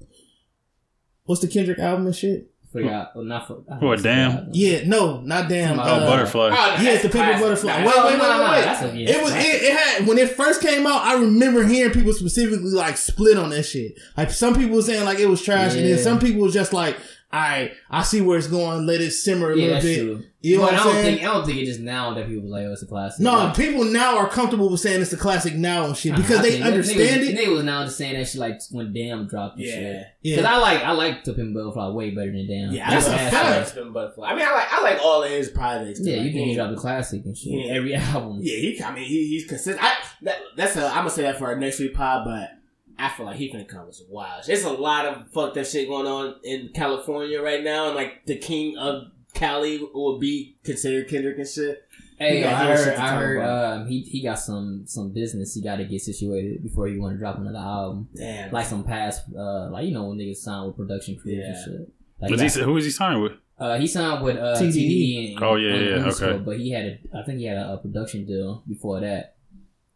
what's 1.26 1.42
the 1.42 1.48
Kendrick 1.50 1.80
album 1.80 2.06
and 2.06 2.16
shit? 2.16 2.50
Forgot. 2.74 3.16
Well, 3.16 3.24
not 3.24 3.48
for. 3.48 3.64
I 3.70 3.76
What, 3.76 4.00
forgot. 4.00 4.04
damn? 4.04 4.50
Yeah, 4.52 4.82
no, 4.86 5.22
not 5.22 5.48
damn. 5.48 5.80
Oh, 5.80 5.84
uh, 5.84 6.00
Butterfly. 6.10 6.50
Oh, 6.52 6.82
Yeah, 6.84 6.92
that's 6.92 7.04
the 7.04 7.10
Pink 7.10 7.24
classic. 7.24 7.42
Butterfly. 7.42 7.70
Nah, 7.70 7.78
Wait, 7.78 7.86
wait, 7.86 8.18
no, 8.18 8.24
no, 8.28 8.38
no, 8.38 8.44
wait, 8.44 8.52
wait. 8.52 8.66
that's 8.66 8.84
It 8.84 9.24
was 9.24 9.34
it, 9.36 9.62
it 9.64 9.78
had 9.78 10.08
when 10.08 10.18
it 10.18 10.32
first 10.32 10.62
came 10.62 10.86
out. 10.88 11.04
I 11.04 11.14
remember 11.14 11.64
hearing 11.66 11.94
people 11.94 12.12
specifically 12.14 12.72
like 12.72 12.98
split 12.98 13.38
on 13.38 13.52
that 13.52 13.64
shit. 13.64 13.98
Like 14.18 14.32
some 14.32 14.56
people 14.56 14.76
were 14.76 14.82
saying 14.82 15.06
like 15.06 15.20
it 15.20 15.28
was 15.28 15.42
trash, 15.42 15.76
and 15.76 15.86
then 15.86 15.98
some 16.00 16.20
people 16.20 16.42
was 16.42 16.54
just 16.54 16.74
like, 16.74 16.98
"All 17.34 17.40
right, 17.40 17.72
I 17.90 18.04
see 18.04 18.22
where 18.22 18.38
it's 18.38 18.48
going. 18.48 18.86
Let 18.86 19.02
it 19.02 19.12
simmer 19.12 19.52
a 19.52 19.56
Yeah, 19.58 19.62
little 19.62 19.74
that's 19.74 19.86
bit." 19.86 20.00
true. 20.04 20.24
You 20.46 20.58
know 20.58 20.64
but 20.64 20.74
what 20.74 20.74
I 20.74 20.78
I'm 20.78 20.84
don't 20.84 20.94
saying? 20.96 21.06
think 21.18 21.22
I 21.28 21.34
don't 21.34 21.46
think 21.46 21.58
it 21.60 21.66
just 21.66 21.80
now 21.80 22.14
that 22.16 22.28
people 22.28 22.44
was 22.44 22.52
like, 22.52 22.64
oh, 22.66 22.74
it's 22.74 22.84
a 22.84 22.86
classic. 22.86 23.22
No, 23.22 23.32
Like, 23.36 23.56
people 23.56 23.86
now 23.86 24.18
are 24.18 24.28
comfortable 24.28 24.70
with 24.70 24.82
saying 24.82 25.02
it's 25.02 25.14
a 25.14 25.18
classic 25.18 25.56
now 25.56 25.86
and 25.86 25.96
shit 25.96 26.14
because 26.18 26.40
I 26.40 26.42
they 26.42 26.52
think 26.52 26.66
understand 26.66 27.22
niggas, 27.22 27.30
it. 27.30 27.38
Niggas 27.38 27.54
was 27.56 27.64
now 27.64 27.86
just 27.86 27.98
saying 27.98 28.16
that 28.20 28.28
shit 28.28 28.42
like 28.42 28.60
when 28.72 28.92
Damn 28.94 29.26
dropped 29.30 29.56
and 29.58 29.66
Yeah. 29.66 29.74
shit. 29.74 30.06
Yeah. 30.22 30.36
Because 30.36 30.46
I 30.52 30.58
like 30.58 30.84
I 30.84 30.92
like 30.92 31.24
To 31.24 31.34
Pimp 31.34 31.54
Butterfly 31.54 31.88
way 31.92 32.10
better 32.12 32.30
than 32.34 32.46
Damn. 32.46 32.74
Yeah, 32.74 32.90
That's 32.90 33.08
I 33.08 33.10
a 33.10 33.12
like- 33.24 33.32
fact. 33.32 33.46
I 33.46 33.58
like 33.60 33.68
Spin 33.70 33.94
Butterfly. 33.94 34.28
I 34.30 34.36
mean, 34.36 34.46
I 34.46 34.52
like 34.54 34.74
I 34.74 34.82
like 34.84 35.00
all 35.02 35.24
of 35.24 35.30
his 35.32 35.48
projects. 35.50 36.00
too. 36.00 36.10
Yeah, 36.10 36.18
you 36.18 36.24
Like, 36.24 36.34
think 36.34 36.44
he 36.44 36.50
he- 36.50 36.56
dropped 36.56 36.74
a 36.74 36.76
classic 36.76 37.22
and 37.24 37.38
shit. 37.38 37.54
Yeah. 37.66 37.74
Every 37.76 37.96
album. 37.96 38.40
Yeah, 38.42 38.56
he. 38.58 38.84
I 38.84 38.94
mean, 38.94 39.06
he, 39.06 39.28
he's 39.30 39.46
consistent. 39.48 39.82
I, 39.82 39.94
that, 40.24 40.40
that's 40.58 40.76
a. 40.76 40.88
I'm 40.88 40.96
gonna 40.98 41.10
say 41.10 41.22
that 41.22 41.40
for 41.40 41.46
our 41.46 41.56
next 41.58 41.80
week 41.80 41.94
pod, 41.94 42.26
but 42.26 42.50
I 42.98 43.10
feel 43.10 43.26
like 43.26 43.38
he 43.38 43.52
finna 43.52 43.68
come 43.68 43.88
with 43.88 43.96
some 43.96 44.08
wild. 44.10 44.44
There's 44.46 44.64
a 44.64 44.72
lot 44.72 45.06
of 45.06 45.30
fucked 45.32 45.58
up 45.58 45.66
shit 45.66 45.88
going 45.88 46.08
on 46.08 46.36
in 46.44 46.70
California 46.74 47.42
right 47.42 47.64
now, 47.64 47.88
and 47.88 47.96
like 47.96 48.26
the 48.26 48.38
king 48.38 48.78
of 48.78 49.12
Cali 49.34 49.80
will 49.94 50.20
be 50.20 50.58
considered 50.64 51.10
Kendrick 51.10 51.38
and 51.38 51.48
shit. 51.48 51.84
Hey, 52.20 52.38
He 52.38 52.44
got 52.44 52.54
I 52.54 52.72
his 52.72 52.86
heard, 52.86 52.96
I 52.98 53.16
heard, 53.16 53.42
um, 53.42 53.88
he 53.88 54.02
he 54.02 54.22
got 54.22 54.36
some 54.40 54.84
some 54.86 55.10
business 55.12 55.56
he 55.56 55.62
got 55.64 55.78
to 55.78 55.86
get 55.86 56.02
situated 56.02 56.62
before 56.62 56.88
he 56.88 56.98
want 57.00 57.16
to 57.16 57.20
drop 57.20 57.38
another 57.40 57.58
album. 57.58 58.08
Damn, 58.16 58.52
Like 58.52 58.68
some 58.68 58.84
past, 58.84 59.24
uh, 59.36 59.70
like 59.72 59.86
you 59.86 59.94
know 59.94 60.06
when 60.06 60.20
niggas 60.20 60.38
sign 60.38 60.68
with 60.68 60.78
production 60.78 61.18
crews 61.18 61.44
and 61.46 61.56
shit. 61.66 61.94
Like 62.22 62.32
Was 62.32 62.42
he, 62.42 62.48
he, 62.48 62.66
who 62.66 62.74
was 62.74 62.86
he 62.86 62.92
signed 62.92 63.22
with? 63.24 63.34
uh, 63.60 63.78
he 63.80 63.88
signed 63.88 64.24
with 64.24 64.38
uh, 64.38 64.56
TDE. 64.56 64.74
TDE. 64.74 65.34
And, 65.36 65.44
Oh, 65.44 65.56
yeah, 65.56 65.74
and 65.74 65.86
yeah, 65.86 65.98
Unisco, 66.12 66.22
okay. 66.24 66.38
But 66.44 66.58
he 66.60 66.72
had, 66.72 66.86
a, 66.86 67.00
I 67.18 67.24
think 67.24 67.40
he 67.40 67.46
had 67.46 67.58
a, 67.58 67.74
a 67.74 67.78
production 67.78 68.26
deal 68.26 68.64
before 68.68 69.00
that, 69.02 69.36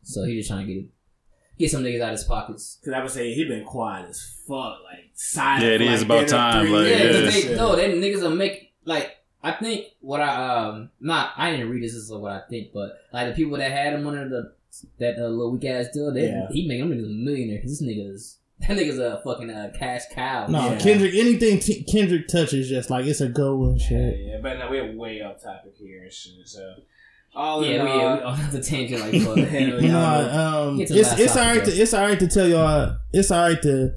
so 0.04 0.24
he 0.24 0.36
just 0.38 0.50
trying 0.50 0.66
to 0.68 0.74
get 0.74 0.86
get 1.58 1.72
some 1.72 1.84
niggas 1.84 2.02
out 2.02 2.14
of 2.14 2.20
his 2.20 2.24
pockets. 2.24 2.78
because 2.82 2.94
I 2.94 3.02
would 3.02 3.12
say 3.12 3.34
he 3.34 3.46
been 3.46 3.66
quiet 3.66 4.10
as 4.10 4.22
fuck, 4.48 4.78
like 4.84 5.10
silent. 5.14 5.64
Yeah, 5.64 5.70
it 5.72 5.78
for, 5.80 5.84
is 5.86 6.02
like, 6.02 6.06
about 6.06 6.28
time, 6.28 6.66
three 6.68 6.76
like, 6.76 6.88
Yeah, 6.88 7.04
yeah. 7.04 7.30
they 7.50 7.56
no, 7.56 7.76
they 7.76 7.92
niggas 7.94 8.22
will 8.22 8.36
make 8.36 8.74
like 8.86 9.18
I 9.44 9.52
think 9.54 9.86
what 10.02 10.20
I 10.22 10.56
um 10.68 10.90
not 11.00 11.32
I 11.38 11.52
didn't 11.52 11.70
read 11.70 11.84
this, 11.84 11.94
this 11.94 12.04
is 12.04 12.12
what 12.12 12.32
I 12.32 12.42
think, 12.50 12.72
but 12.74 12.98
like 13.14 13.30
the 13.30 13.36
people 13.36 13.58
that 13.58 13.72
had 13.72 13.94
him 13.94 14.08
under 14.08 14.28
the 14.30 14.54
that 15.00 15.18
uh, 15.18 15.28
little 15.28 15.52
weak 15.52 15.66
ass 15.66 15.88
deal, 15.94 16.12
they 16.14 16.28
Yeah. 16.28 16.48
he 16.52 16.68
making 16.68 16.90
them 16.90 16.98
niggas 16.98 17.06
a 17.06 17.14
millionaire 17.26 17.58
because 17.58 17.80
this 17.80 17.88
nigga 17.88 18.14
is 18.14 18.38
that 18.60 18.70
nigga's 18.78 18.98
a 19.00 19.22
fucking 19.24 19.50
uh, 19.50 19.72
cash 19.78 20.02
cow. 20.14 20.48
No, 20.48 20.72
Yeah. 20.72 20.78
Kendrick. 20.80 21.14
Anything 21.16 21.60
t- 21.60 21.84
Kendrick 21.84 22.28
touches, 22.28 22.68
just 22.70 22.90
like 22.90 23.06
it's 23.06 23.22
a 23.22 23.28
go 23.30 23.66
and 23.66 23.80
Yeah, 23.80 23.88
shit. 23.88 24.20
yeah, 24.26 24.38
but 24.42 24.58
no, 24.60 24.70
we're 24.70 24.96
way 24.96 25.22
off 25.22 25.44
topic 25.44 25.74
here 25.78 26.04
and 26.04 26.12
shit. 26.14 26.34
So, 26.48 26.74
all 27.36 27.64
yeah, 27.64 27.72
in 27.80 27.84
we, 27.86 27.92
all, 27.92 27.98
yeah, 28.00 28.16
we 28.18 28.44
on 28.44 28.52
the 28.52 28.62
tangent 28.62 29.02
like 29.02 29.22
fuck. 29.22 29.38
Hell 29.38 29.84
yeah. 29.84 30.58
um, 30.58 30.78
Get 30.78 30.88
to 30.90 30.94
the 30.96 31.00
it's 31.02 31.20
it's 31.20 31.38
alright 31.38 31.66
to 31.66 31.72
it's 31.72 31.94
alright 31.94 32.20
to 32.20 32.28
tell 32.28 32.48
y'all 32.48 32.98
it's 33.14 33.32
alright 33.32 33.62
to 33.62 33.92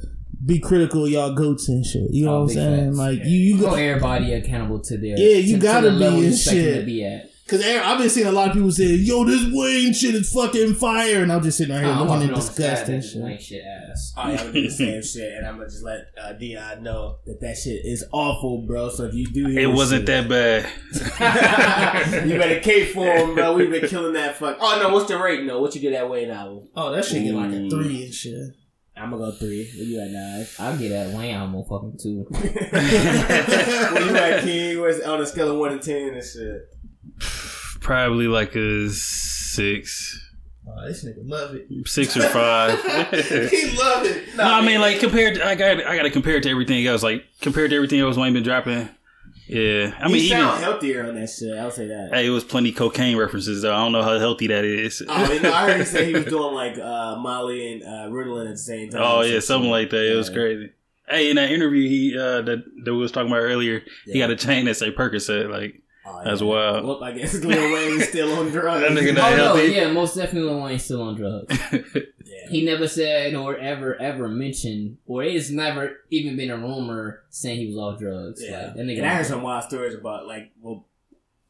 be 0.44 0.58
critical 0.58 1.04
of 1.04 1.10
y'all 1.10 1.34
goats 1.34 1.68
and 1.68 1.84
shit. 1.84 2.10
You 2.10 2.24
know 2.26 2.34
Oh, 2.34 2.40
what 2.42 2.50
I'm 2.50 2.54
saying? 2.54 2.86
facts. 2.88 2.96
Like 2.98 3.18
you, 3.24 3.36
you 3.38 3.56
hold 3.58 3.70
go 3.70 3.76
everybody 3.76 4.32
accountable 4.34 4.80
to 4.80 4.96
their 4.98 5.16
Yeah, 5.18 5.36
you 5.36 5.56
to, 5.56 5.62
gotta 5.62 5.90
to 5.90 5.96
the 5.96 6.10
be 6.10 6.26
and 6.26 6.36
shit. 6.36 6.80
to 6.80 6.86
be 6.86 7.04
at. 7.04 7.29
Cause 7.50 7.64
I've 7.66 7.98
been 7.98 8.08
seeing 8.08 8.28
a 8.28 8.32
lot 8.32 8.46
of 8.46 8.54
people 8.54 8.70
say, 8.70 8.84
"Yo, 8.94 9.24
this 9.24 9.42
Wayne 9.52 9.92
shit 9.92 10.14
is 10.14 10.32
fucking 10.32 10.74
fire," 10.74 11.20
and 11.24 11.32
I'm 11.32 11.42
just 11.42 11.58
sitting 11.58 11.74
right 11.74 11.82
here 11.82 11.92
I'm 11.92 11.98
looking 11.98 12.08
walking 12.10 12.28
in 12.28 12.34
on 12.34 12.40
the 12.40 12.46
disgust 12.46 12.86
side 12.86 12.94
and 12.94 13.02
that 13.02 13.08
shit. 13.08 13.24
ain't 13.24 13.42
shit 13.42 13.64
ass. 13.64 14.12
I'm 14.16 14.36
gonna 14.36 14.52
do 14.52 14.62
the 14.62 14.70
same 14.70 15.02
shit, 15.02 15.32
and 15.36 15.44
I'm 15.44 15.56
gonna 15.56 15.68
just 15.68 15.82
let 15.82 16.06
uh, 16.22 16.32
Dion 16.34 16.84
know 16.84 17.16
that 17.26 17.40
that 17.40 17.56
shit 17.56 17.84
is 17.84 18.04
awful, 18.12 18.64
bro. 18.68 18.88
So 18.90 19.06
if 19.06 19.14
you 19.14 19.26
do 19.32 19.48
hear 19.48 19.62
It 19.62 19.66
wasn't 19.66 20.06
shit- 20.06 20.28
that 20.28 20.28
bad. 20.28 22.24
you 22.28 22.38
better 22.38 22.60
cape 22.60 22.94
for 22.94 23.04
him, 23.04 23.34
bro. 23.34 23.54
We've 23.54 23.68
been 23.68 23.88
killing 23.88 24.12
that 24.12 24.36
fuck. 24.36 24.58
Oh 24.60 24.78
no, 24.80 24.94
what's 24.94 25.08
the 25.08 25.18
rating 25.18 25.48
No, 25.48 25.60
What 25.60 25.74
you 25.74 25.80
get 25.80 25.90
that 25.90 26.08
Wayne 26.08 26.30
album? 26.30 26.68
Oh, 26.76 26.92
that 26.92 27.04
shit 27.04 27.24
get 27.24 27.34
like 27.34 27.50
a 27.50 27.68
three 27.68 28.04
and 28.04 28.14
shit. 28.14 28.54
I'm 28.96 29.10
gonna 29.10 29.24
go 29.24 29.32
three. 29.32 29.68
Where 29.76 29.84
you 29.84 30.00
at 30.00 30.10
nine? 30.10 30.46
I'll 30.58 30.76
get 30.78 30.90
that 30.90 31.16
Wayne 31.16 31.34
album 31.34 31.64
fucking 31.68 31.98
two. 32.00 32.26
Where 32.30 34.06
you 34.06 34.16
at, 34.16 34.42
King? 34.44 34.80
Where's 34.80 35.00
on 35.00 35.20
a 35.20 35.26
scale 35.26 35.50
of 35.50 35.58
one 35.58 35.72
to 35.72 35.78
ten 35.78 36.14
and 36.14 36.22
shit? 36.24 36.62
Probably 37.80 38.28
like 38.28 38.54
a 38.56 38.88
six, 38.90 40.26
Oh, 40.68 40.86
this 40.86 41.04
nigga 41.04 41.28
love 41.28 41.54
it. 41.54 41.66
six 41.88 42.16
or 42.16 42.22
five. 42.28 42.78
he 43.12 43.76
love 43.76 44.06
it. 44.06 44.36
No, 44.36 44.44
I 44.44 44.64
mean 44.64 44.80
like 44.80 45.00
compared. 45.00 45.34
To, 45.36 45.46
I 45.46 45.54
got 45.54 45.84
I 45.84 45.96
got 45.96 46.02
to 46.02 46.10
compare 46.10 46.36
it 46.36 46.42
to 46.44 46.50
everything 46.50 46.86
else. 46.86 47.02
Like 47.02 47.24
compared 47.40 47.70
to 47.70 47.76
everything 47.76 48.00
else 48.00 48.16
Wayne 48.16 48.32
been 48.34 48.42
dropping. 48.42 48.88
Yeah, 49.48 49.96
I 49.98 50.06
mean 50.06 50.16
he 50.18 50.26
even 50.26 50.38
sound 50.38 50.62
healthier 50.62 51.08
on 51.08 51.16
that 51.16 51.28
shit. 51.28 51.56
I'll 51.58 51.72
say 51.72 51.88
that. 51.88 52.10
hey, 52.12 52.26
it 52.26 52.30
was 52.30 52.44
plenty 52.44 52.70
cocaine 52.70 53.16
references 53.16 53.62
though. 53.62 53.74
I 53.74 53.78
don't 53.78 53.90
know 53.92 54.02
how 54.02 54.16
healthy 54.18 54.46
that 54.46 54.64
is. 54.64 55.02
Oh, 55.08 55.32
you 55.32 55.40
know, 55.40 55.52
I 55.52 55.70
heard 55.72 55.80
he 55.80 55.86
say 55.86 56.04
he 56.06 56.12
was 56.14 56.26
doing 56.26 56.54
like 56.54 56.78
uh, 56.78 57.16
Molly 57.16 57.72
and 57.72 57.82
uh, 57.82 58.14
Ritalin 58.14 58.46
at 58.46 58.52
the 58.52 58.58
same 58.58 58.90
time. 58.90 59.00
Oh 59.02 59.22
yeah, 59.22 59.40
something 59.40 59.70
like 59.70 59.90
that. 59.90 60.12
It 60.12 60.14
was 60.14 60.30
crazy. 60.30 60.70
Hey, 61.08 61.30
in 61.30 61.36
that 61.36 61.50
interview 61.50 61.88
he 61.88 62.16
uh 62.16 62.42
that 62.42 62.62
that 62.84 62.94
we 62.94 63.00
was 63.00 63.10
talking 63.10 63.32
about 63.32 63.40
earlier, 63.42 63.82
he 64.04 64.20
got 64.20 64.30
a 64.30 64.36
chain 64.36 64.66
that 64.66 64.74
say 64.76 64.92
Percocet. 64.92 65.50
Like 65.50 65.82
Oh, 66.10 66.24
That's 66.24 66.40
yeah. 66.40 66.80
Well, 66.80 67.02
I 67.04 67.12
guess 67.12 67.34
Lil 67.34 67.72
Wayne's 67.72 68.08
still 68.08 68.32
on 68.38 68.48
drugs. 68.50 68.82
That 68.82 68.90
nigga 68.92 69.10
Oh 69.10 69.12
not 69.12 69.36
no, 69.36 69.54
yeah, 69.56 69.92
most 69.92 70.16
definitely 70.16 70.50
Lil 70.50 70.62
Wayne's 70.62 70.84
still 70.84 71.02
on 71.02 71.16
drugs. 71.16 71.58
Yeah. 72.32 72.48
He 72.48 72.64
never 72.64 72.86
said 72.86 73.34
or 73.34 73.56
ever 73.56 74.00
ever 74.00 74.28
mentioned, 74.28 74.98
or 75.06 75.24
it's 75.24 75.50
never 75.50 75.96
even 76.10 76.36
been 76.36 76.50
a 76.50 76.56
rumor 76.56 77.22
saying 77.28 77.58
he 77.58 77.66
was 77.66 77.76
off 77.76 77.98
drugs. 77.98 78.40
Yeah, 78.42 78.66
Like, 78.66 78.74
that 78.76 78.82
nigga. 78.84 78.98
and 78.98 79.06
I 79.06 79.14
heard 79.16 79.26
some 79.26 79.42
wild 79.42 79.64
stories 79.64 79.94
about 79.96 80.28
like 80.28 80.52
well, 80.62 80.86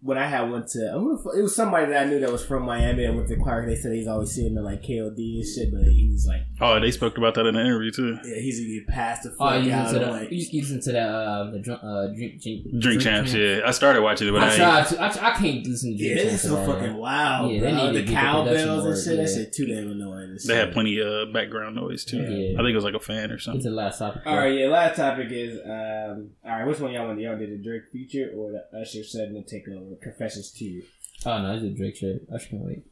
when 0.02 0.16
I 0.16 0.26
had 0.26 0.50
went 0.50 0.66
to 0.68 0.90
who 0.94 1.16
the 1.16 1.22
fu- 1.22 1.38
it 1.38 1.42
was 1.42 1.54
somebody 1.54 1.86
that 1.92 2.06
I 2.06 2.08
knew 2.08 2.20
that 2.20 2.32
was 2.32 2.44
from 2.44 2.64
Miami 2.64 3.04
and 3.04 3.16
went 3.16 3.28
to 3.28 3.36
Clark. 3.36 3.66
They 3.66 3.76
said 3.76 3.92
he's 3.92 4.06
always 4.08 4.30
seeing 4.30 4.54
the 4.54 4.62
like 4.62 4.82
KOD 4.82 5.16
and 5.18 5.44
shit, 5.46 5.70
but 5.72 5.82
he's 5.82 6.26
like, 6.26 6.40
oh, 6.60 6.80
they 6.80 6.90
spoke 6.90 7.18
about 7.18 7.34
that 7.34 7.46
in 7.46 7.54
the 7.54 7.60
interview 7.60 7.90
too. 7.90 8.18
yeah, 8.24 8.40
he's 8.40 8.60
either 8.60 8.86
passed 8.88 9.24
the 9.24 9.30
fuck 9.30 9.38
Oh, 9.40 9.56
you 9.58 9.72
out. 9.72 9.84
listen 9.84 10.00
to 10.00 10.06
the 10.06 10.10
like, 10.12 10.30
you, 10.32 10.46
you 10.50 10.60
listen 10.62 10.80
to 10.80 10.92
that 10.92 11.06
uh, 11.08 11.50
the 11.50 11.58
drunk, 11.58 11.82
uh, 11.84 12.06
drink, 12.14 12.40
drink 12.42 12.80
Drink 12.80 13.02
champs, 13.02 13.34
yeah. 13.34 13.60
I 13.66 13.72
started 13.72 14.02
watching 14.02 14.28
it, 14.28 14.32
but 14.32 14.42
I, 14.42 14.52
I 14.52 14.56
tried 14.56 14.86
to. 14.86 15.02
I, 15.02 15.06
I 15.32 15.36
can't 15.36 15.66
listen 15.66 15.96
to 15.96 16.02
yeah, 16.02 16.14
drink 16.14 16.30
that's 16.30 16.42
champs. 16.44 16.54
so 16.56 16.62
at 16.62 16.68
all. 16.68 16.74
fucking 16.74 16.96
wild, 16.96 17.52
Yeah, 17.52 17.60
they 17.60 17.70
bro. 17.72 17.90
need 17.92 18.06
The 18.06 18.12
cowbells 18.12 18.56
and 18.60 18.82
work, 18.84 18.96
shit. 18.96 19.16
That 19.18 19.28
yeah. 19.28 19.34
shit 19.36 19.52
too 19.52 19.66
damn 19.66 19.90
annoying. 19.90 20.30
They 20.32 20.38
shit. 20.54 20.56
had 20.56 20.72
plenty 20.72 20.98
of 21.00 21.32
background 21.32 21.76
noise 21.76 22.04
too. 22.06 22.18
Yeah. 22.22 22.54
I 22.58 22.62
think 22.62 22.70
it 22.70 22.74
was 22.74 22.84
like 22.84 22.94
a 22.94 23.00
fan 23.00 23.30
or 23.30 23.38
something. 23.38 23.62
to 23.62 23.68
the 23.70 23.74
last 23.76 23.98
topic. 23.98 24.22
All 24.24 24.36
right, 24.38 24.54
yeah. 24.58 24.68
Last 24.68 24.96
topic 24.96 25.28
is 25.30 25.58
um. 25.64 26.30
All 26.44 26.50
right, 26.58 26.66
which 26.66 26.78
one 26.80 26.92
y'all 26.92 27.06
want? 27.06 27.20
Y'all 27.20 27.36
did 27.38 27.50
the 27.50 27.62
Drake 27.62 27.82
feature 27.92 28.32
or 28.34 28.52
the 28.52 28.78
Usher 28.80 29.04
segment 29.04 29.46
takeover? 29.46 29.89
Confessions 30.02 30.50
two. 30.52 30.82
Oh 31.26 31.42
no, 31.42 31.52
it's 31.54 31.62
a 31.64 31.68
Drake 31.68 31.96
shit. 31.96 32.26
I 32.34 32.38
can't 32.38 32.62
wait. 32.64 32.82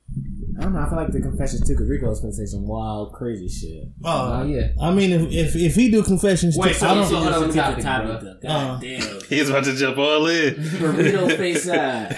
I 0.58 0.62
don't 0.64 0.74
know. 0.74 0.80
I 0.80 0.88
feel 0.90 0.98
like 0.98 1.10
the 1.12 1.20
confessions 1.22 1.66
too, 1.66 1.72
because 1.72 1.88
Rico's 1.88 2.20
gonna 2.20 2.32
say 2.34 2.44
some 2.44 2.66
wild, 2.66 3.14
crazy 3.14 3.48
shit. 3.48 3.88
Oh 4.04 4.40
Oh, 4.40 4.44
yeah. 4.44 4.68
I 4.82 4.90
mean, 4.92 5.12
if 5.12 5.32
if, 5.32 5.56
if 5.56 5.74
he 5.74 5.90
do 5.90 6.02
confessions, 6.02 6.54
Wait, 6.56 6.68
too, 6.74 6.74
so, 6.74 6.88
I 6.88 6.94
don't. 6.94 7.06
so 7.08 7.16
hold 7.16 7.32
on, 7.32 7.40
let 7.40 7.48
me 7.48 7.54
get 7.54 7.64
Topic, 7.80 7.84
topic. 7.84 8.20
bro. 8.20 8.34
God 8.42 8.50
Uh. 8.50 8.78
damn. 8.80 9.20
He's 9.30 9.48
about 9.48 9.64
to 9.64 9.74
jump 9.74 9.96
all 9.96 10.26
in. 10.26 10.54
Burrito 10.56 11.36
face 11.38 11.64
side. 11.64 12.14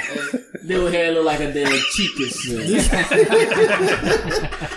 Little 0.64 0.88
hair 0.90 1.12
look 1.12 1.26
like 1.26 1.40
a 1.40 1.52
damn 1.52 1.70
cheek 1.92 2.10
and 2.18 2.30
shit. 2.32 2.90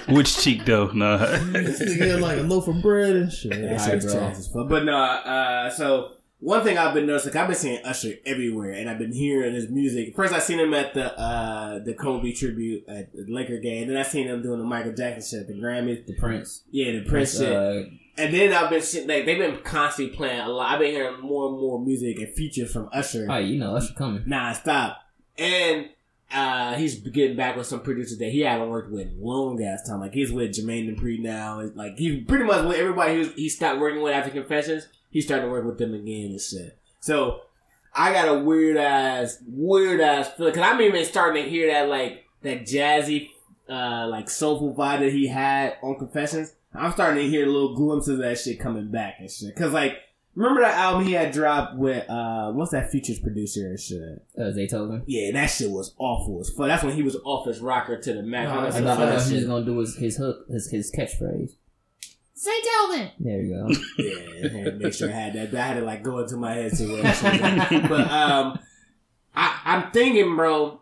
Which 0.10 0.38
cheek 0.38 0.66
though? 0.66 0.88
Nah. 0.92 1.18
this 1.18 1.82
nigga 1.82 2.12
had 2.12 2.22
like 2.22 2.38
a 2.40 2.44
loaf 2.44 2.68
of 2.68 2.80
bread 2.82 3.16
and 3.16 3.32
shit. 3.32 3.52
That 3.52 3.80
Alright, 3.82 4.02
bro. 4.02 4.14
trash 4.14 4.38
as 4.38 4.48
fuck. 4.48 4.70
But 4.70 4.84
no, 4.86 4.96
uh, 4.98 5.70
so 5.72 6.12
one 6.44 6.64
thing 6.64 6.78
I've 6.78 6.94
been 6.94 7.06
noticing, 7.08 7.36
I've 7.38 7.48
been 7.48 7.56
seeing 7.56 7.86
Usher 7.86 8.16
everywhere, 8.26 8.72
and 8.72 8.90
I've 8.90 9.00
been 9.00 9.14
hearing 9.14 9.54
his 9.56 9.70
music. 9.70 10.16
First, 10.16 10.34
I 10.34 10.40
seen 10.40 10.60
him 10.60 10.74
at 10.74 10.94
the 10.94 11.18
uh, 11.18 11.80
the 11.80 11.94
Kobe 11.94 12.34
tribute 12.34 12.84
at 12.88 13.14
the 13.14 13.26
Laker 13.30 13.58
game. 13.60 13.84
And 13.84 13.92
then 13.92 13.98
I 13.98 14.04
seen 14.04 14.28
him 14.28 14.42
doing 14.42 14.60
the 14.60 14.66
Michael 14.66 14.94
Jackson 14.94 15.40
shit 15.40 15.42
at 15.42 15.48
the 15.48 15.62
Grammys. 15.62 16.06
The 16.06 16.14
Prince. 16.16 16.64
Yeah, 16.70 16.92
the 16.92 17.02
Prince 17.04 17.38
shit. 17.38 17.52
Uh, 17.52 17.90
And 18.16 18.32
then 18.34 18.54
I've 18.54 18.70
been 18.70 18.82
seeing, 18.82 19.08
like 19.08 19.26
they've 19.26 19.40
been 19.40 19.60
constantly 19.64 20.16
playing 20.16 20.40
a 20.42 20.50
lot. 20.50 20.74
I've 20.74 20.80
been 20.80 20.92
hearing 20.92 21.20
more 21.22 21.50
and 21.50 21.60
more 21.60 21.80
music 21.84 22.18
and 22.20 22.32
features 22.34 22.72
from 22.72 22.90
Usher 22.94 23.26
oh, 23.30 23.38
you 23.38 23.58
know, 23.58 23.76
Usher 23.76 23.94
coming. 23.94 24.24
nonstop. 24.24 24.98
And 25.38 25.90
uh, 26.32 26.76
he's 26.76 27.00
getting 27.00 27.36
back 27.38 27.56
with 27.56 27.66
some 27.68 27.80
producers 27.80 28.18
that 28.20 28.30
he 28.30 28.42
haven't 28.42 28.70
worked 28.70 28.92
with 28.92 29.08
long 29.18 29.64
ass 29.64 29.88
time. 29.88 30.00
Like 30.00 30.14
he's 30.14 30.32
with 30.32 30.52
Jermaine 30.52 30.96
Dupri 30.96 31.20
now. 31.20 31.62
Like 31.74 31.98
he 31.98 32.22
pretty 32.22 32.44
much 32.44 32.66
with 32.66 32.78
everybody 32.78 33.14
he, 33.14 33.20
was, 33.20 33.34
he 33.34 33.50
stopped 33.50 33.80
working 33.80 34.02
with 34.02 34.14
after 34.14 34.30
Confessions. 34.30 34.88
He's 35.14 35.26
starting 35.26 35.46
to 35.46 35.52
work 35.52 35.64
with 35.64 35.78
them 35.78 35.94
again 35.94 36.32
and 36.32 36.42
shit. 36.42 36.76
So 37.00 37.42
I 37.94 38.12
got 38.12 38.28
a 38.28 38.40
weird 38.40 38.78
ass, 38.78 39.38
weird 39.48 40.02
ass 40.02 40.32
feeling 40.34 40.54
because 40.54 40.68
I'm 40.68 40.82
even 40.82 41.06
starting 41.06 41.44
to 41.44 41.50
hear 41.50 41.72
that 41.72 41.88
like 41.88 42.26
that 42.42 42.62
jazzy, 42.62 43.30
uh, 43.70 44.08
like 44.10 44.28
soulful 44.28 44.74
vibe 44.74 45.02
that 45.02 45.14
he 45.14 45.28
had 45.28 45.78
on 45.84 46.00
Confessions. 46.00 46.56
I'm 46.74 46.92
starting 46.92 47.24
to 47.24 47.30
hear 47.30 47.46
little 47.46 47.76
glimpses 47.76 48.16
of 48.16 48.26
that 48.26 48.40
shit 48.40 48.60
coming 48.60 48.90
back 48.90 49.18
and 49.20 49.30
shit. 49.30 49.56
Cause 49.56 49.72
like, 49.72 50.00
remember 50.34 50.62
that 50.62 50.76
album 50.76 51.06
he 51.06 51.14
had 51.14 51.32
dropped 51.32 51.78
with 51.78 52.10
uh, 52.10 52.52
what's 52.52 52.72
that 52.72 52.90
features 52.90 53.20
producer 53.20 53.68
and 53.68 53.80
shit? 53.80 54.26
Uh, 54.36 54.46
Zaytoven. 54.46 55.04
Yeah, 55.06 55.32
that 55.34 55.46
shit 55.46 55.70
was 55.70 55.94
awful 56.00 56.42
as 56.42 56.50
fuck. 56.50 56.66
That's 56.66 56.84
when 56.84 56.96
he 56.96 57.04
was 57.04 57.18
off 57.24 57.46
his 57.46 57.60
rocker 57.60 58.00
to 58.00 58.14
the 58.14 58.24
max. 58.24 58.50
I 58.50 58.64
That's 58.64 58.98
thought, 58.98 59.08
I 59.10 59.24
he 59.30 59.36
was 59.36 59.46
gonna 59.46 59.64
do 59.64 59.78
his, 59.78 59.96
his 59.96 60.18
hook, 60.18 60.48
his 60.50 60.72
his 60.72 60.92
catchphrase. 60.92 61.52
Zaytoven. 62.44 63.12
There 63.20 63.42
you 63.42 63.54
go. 63.54 63.70
Yeah, 63.98 64.50
I 64.50 64.54
had 64.54 64.66
to 64.66 64.72
make 64.74 64.94
sure 64.94 65.10
I 65.10 65.14
had 65.14 65.34
that. 65.34 65.54
I 65.56 65.66
had 65.68 65.74
to 65.76 65.82
like 65.82 66.04
go 66.04 66.20
into 66.20 66.36
my 66.38 66.54
head 66.54 66.74
to 66.76 66.88
where 66.92 67.04
that 67.04 67.16
shit 67.16 67.82
was. 67.82 67.82
But 67.90 68.12
um, 68.12 68.60
I 69.36 69.62
I'm 69.66 69.92
thinking, 69.92 70.36
bro. 70.36 70.80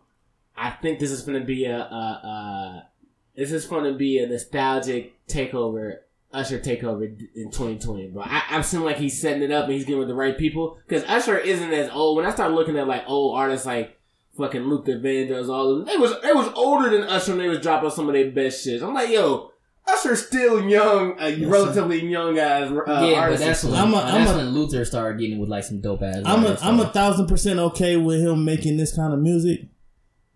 I 0.57 0.69
think 0.71 0.99
this 0.99 1.11
is 1.11 1.21
gonna 1.23 1.43
be 1.43 1.65
a, 1.65 1.77
a, 1.77 1.83
a 1.83 2.87
this 3.35 3.51
is 3.51 3.65
gonna 3.65 3.93
be 3.93 4.19
a 4.19 4.27
nostalgic 4.27 5.13
takeover, 5.27 5.97
Usher 6.33 6.59
takeover 6.59 7.03
in 7.35 7.51
2020, 7.51 8.07
bro. 8.07 8.23
I, 8.23 8.43
I'm 8.49 8.63
seeing 8.63 8.83
like 8.83 8.97
he's 8.97 9.19
setting 9.19 9.43
it 9.43 9.51
up 9.51 9.65
and 9.65 9.73
he's 9.73 9.85
getting 9.85 9.99
with 9.99 10.07
the 10.07 10.15
right 10.15 10.37
people 10.37 10.77
because 10.87 11.03
Usher 11.07 11.37
isn't 11.37 11.73
as 11.73 11.89
old. 11.91 12.17
When 12.17 12.25
I 12.25 12.31
start 12.31 12.51
looking 12.51 12.77
at 12.77 12.87
like 12.87 13.03
old 13.07 13.37
artists 13.37 13.65
like 13.65 13.97
fucking 14.37 14.63
Luther 14.63 14.99
Vandross, 14.99 15.49
all 15.49 15.71
of 15.71 15.77
them, 15.79 15.87
they 15.87 15.97
was 15.97 16.13
they 16.21 16.33
was 16.33 16.51
older 16.55 16.89
than 16.89 17.07
Usher 17.07 17.31
when 17.31 17.39
they 17.39 17.49
was 17.49 17.59
dropping 17.61 17.89
some 17.91 18.07
of 18.07 18.13
their 18.13 18.31
best 18.31 18.63
shit. 18.63 18.81
I'm 18.81 18.93
like, 18.93 19.09
yo. 19.09 19.50
Usher's 19.93 20.25
still 20.25 20.61
young, 20.67 21.15
a 21.19 21.45
relatively 21.45 22.05
young 22.07 22.37
as 22.37 22.71
uh, 22.71 22.73
yeah, 22.75 22.83
but 22.85 23.13
artist. 23.15 23.43
that's 23.43 23.63
when 23.63 23.73
I'm 23.75 23.93
a- 23.93 23.97
that's 23.97 24.13
I'm 24.13 24.27
a- 24.27 24.37
when 24.37 24.49
Luther 24.49 24.85
started 24.85 25.19
getting 25.19 25.39
with 25.39 25.49
like 25.49 25.63
some 25.63 25.81
dope 25.81 26.01
ass. 26.01 26.17
I'm 26.25 26.43
a, 26.43 26.47
artists, 26.47 26.65
I'm 26.65 26.79
a 26.79 26.83
so. 26.83 26.89
thousand 26.89 27.27
percent 27.27 27.59
okay 27.59 27.97
with 27.97 28.21
him 28.21 28.45
making 28.45 28.77
this 28.77 28.95
kind 28.95 29.13
of 29.13 29.19
music, 29.19 29.67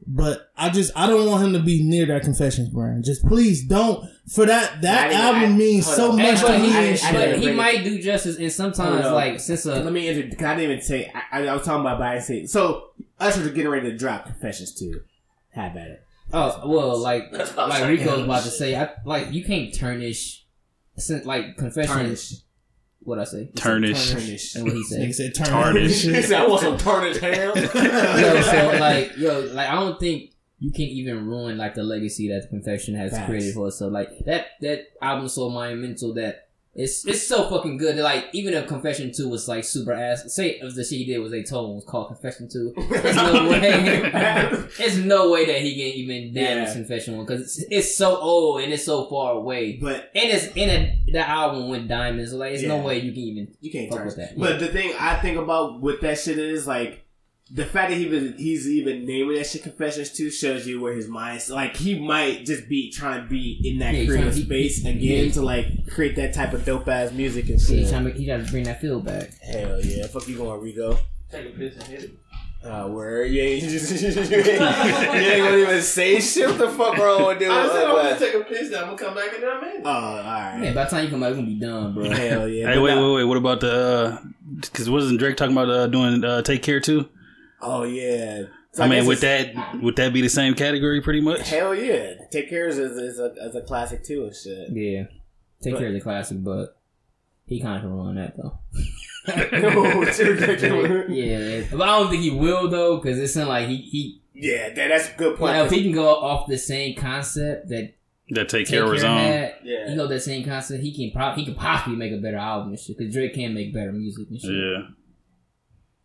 but 0.08 0.50
I 0.58 0.70
just 0.70 0.92
I 0.96 1.08
don't 1.08 1.30
want 1.30 1.44
him 1.46 1.54
to 1.54 1.60
be 1.60 1.84
near 1.84 2.06
that 2.08 2.24
Confessions 2.24 2.70
brand. 2.70 3.04
Just 3.06 3.26
please 3.26 3.64
don't. 3.66 4.08
For 4.28 4.46
that 4.46 4.82
that 4.82 5.12
I 5.12 5.14
album 5.14 5.44
I- 5.54 5.58
means 5.58 5.86
so 5.86 6.12
on. 6.12 6.18
much 6.18 6.42
But 6.42 6.48
to 6.48 6.58
he, 6.60 6.68
me. 6.68 6.76
I- 6.76 6.82
and 6.82 6.92
I 6.94 6.96
shit. 6.96 7.14
but 7.14 7.38
he 7.40 7.46
bring 7.46 7.56
might 7.58 7.84
do 7.84 8.02
justice, 8.02 8.38
and 8.38 8.52
sometimes 8.52 9.06
like 9.06 9.40
since 9.40 9.66
Let 9.66 9.86
a 9.86 9.92
me 9.92 10.08
enter. 10.10 10.36
'cause 10.36 10.46
I 10.46 10.56
didn't 10.56 10.72
even 10.72 10.82
say. 10.84 11.12
I, 11.32 11.42
I, 11.44 11.48
I 11.48 11.54
was 11.54 11.64
talking 11.66 11.82
about, 11.82 12.00
but 12.00 12.08
I 12.08 12.14
didn't 12.16 12.26
say. 12.26 12.46
So 12.48 12.90
Usher's 13.20 13.48
getting 13.52 13.70
ready 13.70 13.90
to 13.92 13.98
drop 13.98 14.26
Confessions 14.26 14.74
too. 14.74 15.02
Have 15.52 15.78
at 15.78 15.88
it. 15.88 16.05
Oh 16.34 16.62
well, 16.70 16.98
like 16.98 17.32
That's 17.32 17.52
what 17.56 17.64
I'm 17.64 17.70
like 17.70 17.80
saying. 17.80 18.00
Rico 18.00 18.12
was 18.18 18.24
about 18.26 18.44
to 18.44 18.50
say, 18.50 18.76
I 18.76 18.90
like 19.06 19.32
you 19.32 19.44
can't 19.44 19.74
tarnish, 19.74 20.46
since 20.98 21.26
like 21.26 21.58
confession. 21.58 21.96
Tarnish. 21.96 22.34
What 23.02 23.20
I 23.20 23.24
say? 23.26 23.52
Turnish. 23.56 24.12
Tarnish. 24.14 24.56
And 24.56 24.64
what 24.66 24.74
he 24.76 24.84
said? 24.84 25.14
said. 25.14 25.36
said 25.36 25.46
turn 25.46 25.54
Tarnish. 25.54 26.04
He 26.16 26.22
said, 26.24 26.42
I 26.42 26.48
want 26.48 26.62
some 26.62 26.78
tarnished 26.78 27.20
hair. 27.20 27.48
yo, 27.56 28.42
so 28.42 28.78
like 28.80 29.16
yo, 29.18 29.40
like 29.54 29.70
I 29.70 29.76
don't 29.76 30.00
think 30.00 30.32
you 30.60 30.72
can 30.72 30.86
even 30.86 31.28
ruin 31.28 31.58
like 31.58 31.76
the 31.76 31.84
legacy 31.84 32.30
that 32.30 32.44
the 32.44 32.48
confession 32.48 32.96
has 32.96 33.12
Facts. 33.12 33.28
created 33.28 33.54
for 33.54 33.68
us. 33.68 33.78
So 33.78 33.88
like 33.90 34.10
that 34.26 34.48
that 34.62 34.86
album 35.02 35.28
so 35.28 35.50
monumental 35.50 36.14
that 36.16 36.45
it's 36.78 37.06
it's 37.08 37.26
so 37.26 37.50
fucking 37.50 37.78
good. 37.78 37.96
Like 37.96 38.26
even 38.34 38.54
if 38.54 38.68
Confession 38.68 39.12
Two 39.16 39.30
was 39.30 39.48
like 39.48 39.64
super 39.64 39.94
ass, 39.94 40.24
say 40.34 40.60
if 40.62 40.76
the 40.76 40.84
shit 40.84 40.98
he 41.00 41.06
did 41.06 41.20
was 41.20 41.32
a 41.32 41.42
tone 41.42 41.76
was 41.76 41.86
called 41.86 42.08
Confession 42.08 42.50
Two, 42.50 42.74
there's 42.90 43.16
no 43.16 43.50
way, 43.50 44.02
there's 44.78 44.98
no 44.98 45.32
way 45.32 45.46
that 45.46 45.62
he 45.62 45.72
can 45.74 45.98
even 46.00 46.34
damage 46.34 46.68
Yeah. 46.68 46.74
Confession 46.74 47.16
One 47.16 47.26
because 47.26 47.42
it's, 47.42 47.66
it's 47.72 47.98
so 47.98 48.18
old 48.18 48.62
and 48.62 48.74
it's 48.74 48.84
so 48.84 49.06
far 49.10 49.34
away. 49.34 49.78
But 49.78 50.12
And 50.14 50.30
it's 50.32 50.48
in 50.56 50.70
a 50.70 51.12
that 51.14 51.30
album 51.30 51.70
with 51.70 51.88
diamonds. 51.88 52.34
Like, 52.34 52.52
there's 52.52 52.64
Yeah. 52.64 52.70
no 52.70 52.80
way 52.80 53.00
you 53.00 53.14
can 53.14 53.22
even 53.22 53.48
you 53.62 53.72
can't 53.72 53.90
fuck 53.90 54.04
with 54.04 54.18
that. 54.18 54.38
But 54.38 54.60
the 54.60 54.68
thing 54.68 54.94
I 55.00 55.16
think 55.16 55.38
about 55.38 55.80
with 55.82 56.02
that 56.02 56.20
shit 56.20 56.38
is 56.38 56.68
like 56.68 57.05
the 57.52 57.64
fact 57.66 57.92
that 57.92 57.98
he 57.98 58.08
was 58.08 58.34
he's 58.38 58.68
even 58.68 59.06
naming 59.06 59.36
that 59.38 59.46
shit 59.46 59.62
confessions 59.62 60.10
too 60.12 60.32
shows 60.32 60.66
you 60.66 60.82
where 60.82 60.94
his 60.94 61.08
mind's 61.08 61.50
like 61.50 61.76
he 61.76 62.00
might 62.00 62.44
just 62.44 62.68
be 62.68 62.92
trying 62.92 63.22
to 63.22 63.30
be 63.30 63.62
in 63.64 63.78
that 63.80 63.94
Yeah, 63.94 64.06
creative 64.08 64.34
to- 64.34 64.42
space 64.42 64.78
he- 64.82 64.90
again 64.90 65.26
yeah. 65.28 65.32
to 65.34 65.42
like 65.44 65.88
create 65.92 66.16
that 66.16 66.34
type 66.34 66.54
of 66.54 66.66
dope 66.66 66.88
ass 66.88 67.12
music 67.12 67.48
and 67.50 67.60
Yeah, 67.62 67.68
shit. 67.68 67.80
he 67.86 67.90
trying 67.90 68.06
to 68.06 68.12
he 68.14 68.26
got 68.26 68.44
to 68.44 68.52
bring 68.52 68.64
that 68.64 68.82
feel 68.82 69.00
back. 69.00 69.30
Hell 69.42 69.80
yeah, 69.86 70.08
fuck 70.08 70.28
you 70.28 70.38
going 70.38 70.60
Rico. 70.60 70.98
Take 71.32 71.48
a 71.48 71.50
piss 71.52 71.76
and 71.76 71.84
hit 71.84 72.04
it. 72.06 72.12
Uh, 72.64 72.88
where 72.88 73.24
you 73.26 73.40
ain't, 73.44 73.62
you 73.72 73.78
ain't 74.38 75.44
gonna 75.44 75.58
even 75.58 75.82
say 75.84 76.20
shit. 76.20 76.48
What 76.50 76.58
the 76.58 76.70
fuck 76.70 76.98
wrong 76.98 77.28
with 77.28 77.38
dude? 77.38 77.50
I 77.50 77.68
said 77.68 77.86
I'm 77.86 77.96
gonna 77.96 78.18
take 78.20 78.34
a 78.34 78.40
piss. 78.44 78.70
Then 78.72 78.80
I'm 78.80 78.86
gonna 78.88 78.98
come 78.98 79.14
back 79.14 79.36
in 79.36 79.42
there, 79.42 79.62
man. 79.62 79.82
Oh, 79.86 79.90
alright. 79.90 80.64
Yeah, 80.64 80.74
by 80.74 80.86
the 80.86 80.90
time 80.90 81.04
you 81.04 81.12
come 81.12 81.20
back, 81.20 81.30
we're 81.30 81.36
gonna 81.36 81.48
be 81.48 81.60
done, 81.60 81.94
bro. 81.94 82.10
Hell 82.10 82.48
yeah. 82.50 82.74
Hey, 82.74 82.80
wait, 82.80 82.96
wait, 82.98 83.14
wait. 83.18 83.24
What 83.26 83.38
about 83.38 83.60
the? 83.60 84.20
Because 84.62 84.90
wasn't 84.90 85.20
Drake 85.20 85.38
talking 85.38 85.56
about 85.56 85.70
uh, 85.70 85.86
doing 85.88 86.24
uh, 86.24 86.42
"Take 86.42 86.64
Care" 86.64 86.80
too? 86.80 87.08
Oh 87.66 87.84
yeah. 87.84 88.44
So 88.74 88.84
I 88.84 88.88
mean, 88.90 89.06
would 89.06 89.20
that 89.20 89.82
would 89.82 89.96
that 89.96 90.12
be 90.14 90.22
the 90.22 90.30
same 90.30 90.54
category, 90.54 91.02
pretty 91.02 91.22
much? 91.22 91.50
Hell 91.50 91.74
yeah. 91.74 92.14
Take 92.32 92.50
care 92.50 92.68
is, 92.68 92.78
is, 92.78 93.20
a, 93.20 93.32
is 93.42 93.56
a 93.56 93.62
classic 93.62 94.04
too 94.04 94.24
and 94.26 94.36
shit. 94.36 94.70
Yeah, 94.72 95.04
take 95.62 95.74
But- 95.74 95.80
care 95.80 95.88
of 95.88 95.94
the 95.94 96.02
classic, 96.02 96.44
but 96.44 96.78
he 97.46 97.62
kind 97.62 97.78
of 97.78 97.82
can 97.84 97.92
run 97.94 98.16
that 98.16 98.36
though. 98.38 98.60
yeah, 101.10 101.64
but 101.72 101.82
I 101.82 102.00
don't 102.00 102.10
think 102.10 102.22
he 102.24 102.32
will 102.32 102.70
though, 102.70 102.98
because 102.98 103.18
it's 103.18 103.34
sounds 103.34 103.48
like 103.50 103.68
he 103.68 103.78
he. 103.78 104.22
yeah, 104.34 104.70
that, 104.74 104.88
that's 104.90 105.10
a 105.10 105.18
good 105.18 105.38
point. 105.38 105.54
Well, 105.54 105.66
if 105.66 105.72
he 105.72 105.82
can 105.84 105.94
go 105.94 106.08
off 106.08 106.48
the 106.48 106.58
same 106.58 106.96
concept 106.96 107.70
that 107.70 107.94
That 108.30 108.50
"Take 108.50 108.66
Take 108.66 108.68
Care" 108.68 108.84
Care 108.84 108.92
was 108.92 109.04
on. 109.04 109.18
had, 109.18 109.56
Yeah. 109.64 109.90
you 109.90 109.96
know 109.96 110.08
that 110.08 110.20
same 110.22 110.44
concept, 110.46 110.84
he 110.84 110.94
can 110.94 111.12
probably 111.16 111.44
he 111.44 111.50
could 111.52 111.58
possibly 111.60 111.98
make 111.98 112.12
a 112.12 112.18
better 112.18 112.38
album 112.38 112.70
and 112.70 112.80
shit. 112.80 112.98
Because 112.98 113.14
Drake 113.14 113.34
can 113.34 113.54
make 113.54 113.74
better 113.74 113.92
music 113.92 114.28
and 114.30 114.40
shit. 114.40 114.52
Yeah. 114.52 114.82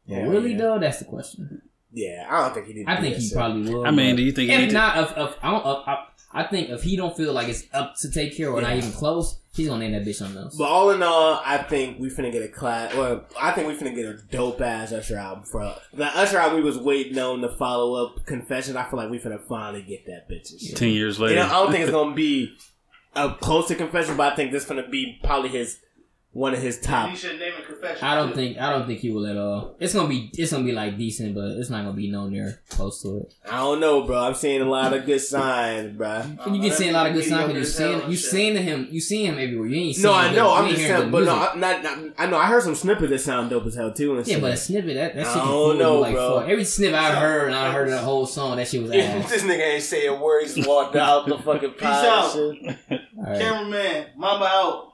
But 0.08 0.14
Hell 0.18 0.30
really 0.30 0.52
yeah. 0.52 0.58
though, 0.58 0.78
that's 0.78 0.98
the 0.98 1.04
question. 1.06 1.62
Yeah, 1.92 2.26
I 2.30 2.42
don't 2.42 2.54
think 2.54 2.66
he 2.66 2.72
did. 2.74 2.86
I 2.88 3.00
think 3.00 3.16
he 3.16 3.30
probably 3.32 3.72
will. 3.72 3.84
I 3.86 3.90
mean, 3.90 4.16
do 4.16 4.22
you 4.22 4.32
think 4.32 4.48
he 4.50 4.54
if 4.54 4.60
need 4.60 4.66
to- 4.68 4.74
not, 4.74 4.98
if, 4.98 5.10
if 5.16 5.36
I 5.42 5.50
don't, 5.50 5.60
if, 5.60 5.88
I, 5.88 6.06
I 6.32 6.42
think 6.44 6.68
if 6.70 6.82
he 6.84 6.96
don't 6.96 7.16
feel 7.16 7.32
like 7.32 7.48
it's 7.48 7.64
up 7.72 7.94
to 8.02 8.10
take 8.10 8.36
care 8.36 8.50
or 8.50 8.62
not 8.62 8.76
even 8.76 8.92
close, 8.92 9.40
he's 9.56 9.66
gonna 9.66 9.80
name 9.80 9.92
that 9.92 10.08
bitch 10.08 10.14
something 10.14 10.40
else. 10.40 10.56
But 10.56 10.68
all 10.68 10.90
in 10.90 11.02
all, 11.02 11.42
I 11.44 11.58
think 11.58 11.98
we 11.98 12.08
finna 12.08 12.30
get 12.30 12.42
a 12.44 12.48
class. 12.48 12.94
Well, 12.94 13.24
I 13.40 13.50
think 13.50 13.66
we 13.66 13.74
finna 13.74 13.92
get 13.94 14.04
a 14.06 14.14
dope 14.30 14.60
ass 14.60 14.92
Usher 14.92 15.16
album 15.16 15.42
for 15.44 15.74
the 15.92 16.04
Usher 16.06 16.38
album. 16.38 16.58
We 16.58 16.64
was 16.64 16.78
waiting 16.78 17.18
on 17.18 17.40
the 17.40 17.48
follow 17.48 18.06
up 18.06 18.24
confession. 18.26 18.76
I 18.76 18.88
feel 18.88 18.96
like 18.98 19.10
we 19.10 19.18
finna 19.18 19.40
finally 19.48 19.82
get 19.82 20.06
that 20.06 20.30
bitch. 20.30 20.52
and. 20.68 20.76
Ten 20.76 20.90
years 20.90 21.18
You 21.18 21.24
later. 21.24 21.40
know, 21.40 21.46
I 21.46 21.50
don't 21.50 21.72
think 21.72 21.82
it's 21.82 21.90
gonna 22.00 22.14
be 22.14 22.56
a 23.16 23.34
close 23.34 23.66
to 23.66 23.74
confession, 23.74 24.16
but 24.16 24.32
I 24.32 24.36
think 24.36 24.52
this 24.52 24.64
gonna 24.64 24.88
be 24.88 25.18
probably 25.24 25.48
his 25.48 25.80
one 26.32 26.54
of 26.54 26.60
his 26.62 26.78
top. 26.80 27.10
He 27.10 27.16
should 27.16 27.40
name 27.40 27.54
it 27.58 27.66
confession. 27.66 28.04
I 28.06 28.14
don't 28.14 28.34
think 28.34 28.56
I 28.58 28.70
don't 28.70 28.86
think 28.86 29.00
he 29.00 29.10
will 29.10 29.26
at 29.26 29.36
all. 29.36 29.74
It's 29.80 29.92
gonna 29.92 30.08
be 30.08 30.30
it's 30.38 30.52
gonna 30.52 30.62
be 30.64 30.70
like 30.72 30.96
decent, 30.96 31.34
but 31.34 31.46
it's 31.58 31.70
not 31.70 31.82
gonna 31.84 31.96
be 31.96 32.08
no 32.08 32.28
near 32.28 32.60
close 32.68 33.02
to 33.02 33.16
it. 33.18 33.34
I 33.50 33.56
don't 33.58 33.80
know, 33.80 34.04
bro. 34.04 34.16
I'm 34.16 34.34
seeing 34.34 34.62
a 34.62 34.64
lot 34.64 34.92
of 34.92 35.06
good 35.06 35.20
signs, 35.20 35.96
bro. 35.96 36.22
And 36.46 36.54
you 36.54 36.62
uh, 36.62 36.64
get 36.66 36.74
seeing 36.74 36.90
a 36.90 36.92
lot 36.92 37.06
of 37.08 37.14
good 37.14 37.24
songs 37.24 37.48
mediocre 37.48 37.54
because 37.54 37.78
you 37.80 37.86
as 37.86 37.90
hell 37.90 37.98
seeing 38.00 38.10
you 38.12 38.16
shit. 38.16 38.30
seeing 38.30 38.56
him 38.56 38.88
you 38.92 39.00
see 39.00 39.26
him 39.26 39.38
everywhere. 39.38 39.66
You 39.68 39.76
ain't 39.88 39.98
No, 39.98 40.12
seeing 40.12 40.14
I 40.14 40.32
know. 40.34 40.48
you 40.48 40.54
I'm 40.62 40.68
just 40.70 40.82
saying, 40.82 41.10
but 41.10 41.24
no, 41.24 41.34
music. 41.36 41.50
I, 41.52 41.58
not, 41.58 41.82
not, 41.82 41.98
I 42.18 42.26
know. 42.26 42.36
I 42.38 42.46
heard 42.46 42.62
some 42.62 42.74
snippets 42.76 43.10
that 43.10 43.18
sound 43.20 43.50
dope 43.50 43.66
as 43.66 43.74
hell 43.74 43.92
too. 43.92 44.16
And 44.16 44.24
Yeah, 44.26 44.34
shit. 44.34 44.42
but 44.42 44.52
a 44.52 44.56
snippet 44.56 44.94
that 44.94 45.14
that 45.16 45.26
I 45.26 45.32
shit 45.32 45.42
can 45.42 45.50
don't 45.50 45.78
know, 45.78 45.98
like 45.98 46.14
bro. 46.14 46.40
fuck. 46.40 46.48
Every 46.48 46.64
snippet 46.64 46.94
I 46.94 47.14
heard 47.16 47.46
and 47.46 47.56
I 47.56 47.72
heard 47.72 47.90
the 47.90 47.98
whole 47.98 48.26
song, 48.26 48.56
that 48.58 48.68
shit 48.68 48.82
was 48.82 48.92
ass. 48.92 49.28
this 49.30 49.42
nigga 49.42 49.74
ain't 49.74 49.82
saying 49.82 50.20
words. 50.20 50.54
Just 50.54 50.68
walked 50.68 50.94
out 50.94 51.26
the 51.26 51.38
fucking 51.38 51.72
Peace 51.72 51.82
out. 51.82 52.36
and 52.36 52.56
shit. 52.88 53.00
Alright. 53.18 53.40
Cameraman, 53.40 54.06
mama 54.16 54.44
out. 54.48 54.86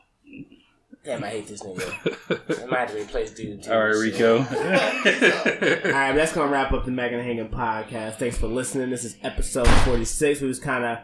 Damn, 1.07 1.23
I 1.25 1.29
hate 1.29 1.47
this 1.47 1.63
nigga. 1.63 2.63
I 2.63 2.67
might 2.67 2.81
have 2.81 2.91
to 2.91 3.01
replace 3.01 3.31
dude. 3.31 3.67
All 3.69 3.79
right, 3.79 3.95
Rico. 3.97 4.39
All 4.39 4.45
right, 5.93 6.13
that's 6.13 6.33
gonna 6.33 6.51
wrap 6.51 6.73
up 6.73 6.85
the 6.85 6.91
Mac 6.91 7.13
and 7.13 7.23
Hanging 7.23 7.49
podcast. 7.49 8.17
Thanks 8.17 8.37
for 8.37 8.49
listening. 8.49 8.91
This 8.91 9.05
is 9.05 9.17
episode 9.23 9.69
forty 9.85 10.05
six. 10.05 10.41
We 10.41 10.49
was 10.49 10.59
kind 10.59 10.85
of 10.85 10.99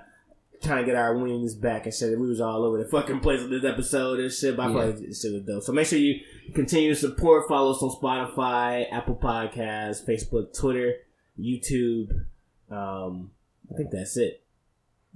trying 0.63 0.79
to 0.79 0.85
get 0.87 0.97
our 0.97 1.17
wings 1.17 1.55
back 1.55 1.87
and 1.87 1.95
shit. 1.95 2.19
We 2.19 2.29
was 2.29 2.41
all 2.41 2.65
over 2.65 2.79
the 2.83 2.89
fucking 2.89 3.21
place 3.21 3.41
with 3.43 3.51
this 3.51 3.65
episode 3.65 4.19
and 4.19 4.33
shit. 4.33 4.57
But 4.57 4.65
I 4.65 4.67
feel 4.69 4.77
Yeah. 4.79 4.85
like 4.87 4.99
this 4.99 5.23
shit 5.23 5.33
was 5.33 5.43
dope. 5.43 5.63
So 5.63 5.73
make 5.73 5.87
sure 5.87 5.99
you 6.01 6.21
continue 6.55 6.91
to 6.95 7.01
support. 7.01 7.47
Follow 7.49 7.71
us 7.71 7.83
on 7.83 7.91
Spotify, 7.91 8.87
Apple 8.93 9.15
Podcasts, 9.17 10.05
Facebook, 10.05 10.57
Twitter, 10.59 10.95
YouTube. 11.39 12.25
Um, 12.71 13.31
I 13.73 13.77
think 13.77 13.91
that's 13.93 14.17
it. 14.17 14.43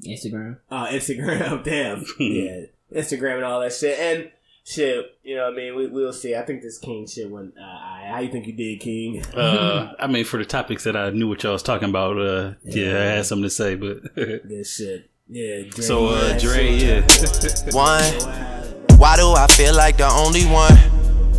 Instagram. 0.06 0.58
Uh, 0.70 0.86
Instagram, 0.88 1.64
damn, 1.64 2.04
yeah, 2.20 2.66
Instagram 2.94 3.36
and 3.36 3.44
all 3.44 3.60
that 3.60 3.72
shit, 3.72 3.98
and 3.98 4.30
shit. 4.66 5.18
You 5.22 5.36
know, 5.36 5.44
what 5.44 5.52
I 5.54 5.56
mean, 5.56 5.76
we 5.76 5.86
we'll 5.86 6.12
see. 6.12 6.34
I 6.34 6.42
think 6.42 6.62
this 6.62 6.78
King 6.78 7.06
shit 7.06 7.30
went. 7.30 7.54
Uh, 7.58 7.62
alright. 7.62 8.10
how 8.10 8.20
you 8.20 8.30
think 8.30 8.46
you 8.46 8.52
did, 8.52 8.80
King? 8.80 9.24
uh, 9.34 9.94
I 9.98 10.06
mean, 10.06 10.24
for 10.24 10.38
the 10.38 10.44
topics 10.44 10.84
that 10.84 10.96
I 10.96 11.10
knew 11.10 11.28
what 11.28 11.42
y'all 11.42 11.52
was 11.52 11.62
talking 11.62 11.88
about, 11.88 12.18
uh, 12.18 12.54
yeah, 12.64 12.90
I 12.90 13.04
had 13.16 13.26
something 13.26 13.44
to 13.44 13.50
say, 13.50 13.74
but 13.74 14.02
this 14.14 14.76
shit. 14.76 15.10
Yeah. 15.28 15.62
Dre, 15.70 15.82
so 15.82 16.08
uh, 16.08 16.28
yeah, 16.32 16.38
Dre, 16.38 16.78
shit. 16.78 17.64
yeah. 17.66 17.74
One. 17.74 18.74
Why 18.98 19.16
do 19.16 19.32
I 19.32 19.46
feel 19.48 19.74
like 19.74 19.98
the 19.98 20.08
only 20.08 20.44
one? 20.46 20.74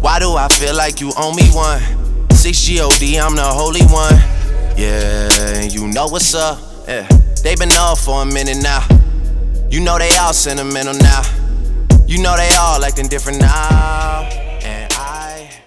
Why 0.01 0.19
do 0.19 0.33
I 0.35 0.47
feel 0.47 0.75
like 0.75 1.01
you 1.01 1.11
owe 1.17 1.33
me 1.33 1.47
one? 1.49 1.81
6 2.31 2.69
God, 2.69 3.01
I'm 3.01 3.35
the 3.35 3.41
holy 3.43 3.81
one. 3.85 4.13
Yeah, 4.77 5.63
you 5.63 5.87
know 5.87 6.07
what's 6.07 6.35
up. 6.35 6.59
Yeah, 6.87 7.07
they 7.43 7.55
been 7.55 7.71
off 7.71 8.01
for 8.05 8.21
a 8.21 8.25
minute 8.25 8.57
now. 8.61 8.85
You 9.71 9.79
know 9.79 9.97
they 9.97 10.15
all 10.17 10.33
sentimental 10.33 10.93
now. 10.93 11.23
You 12.07 12.19
know 12.19 12.37
they 12.37 12.55
all 12.55 12.85
acting 12.85 13.09
different 13.09 13.39
now. 13.39 14.46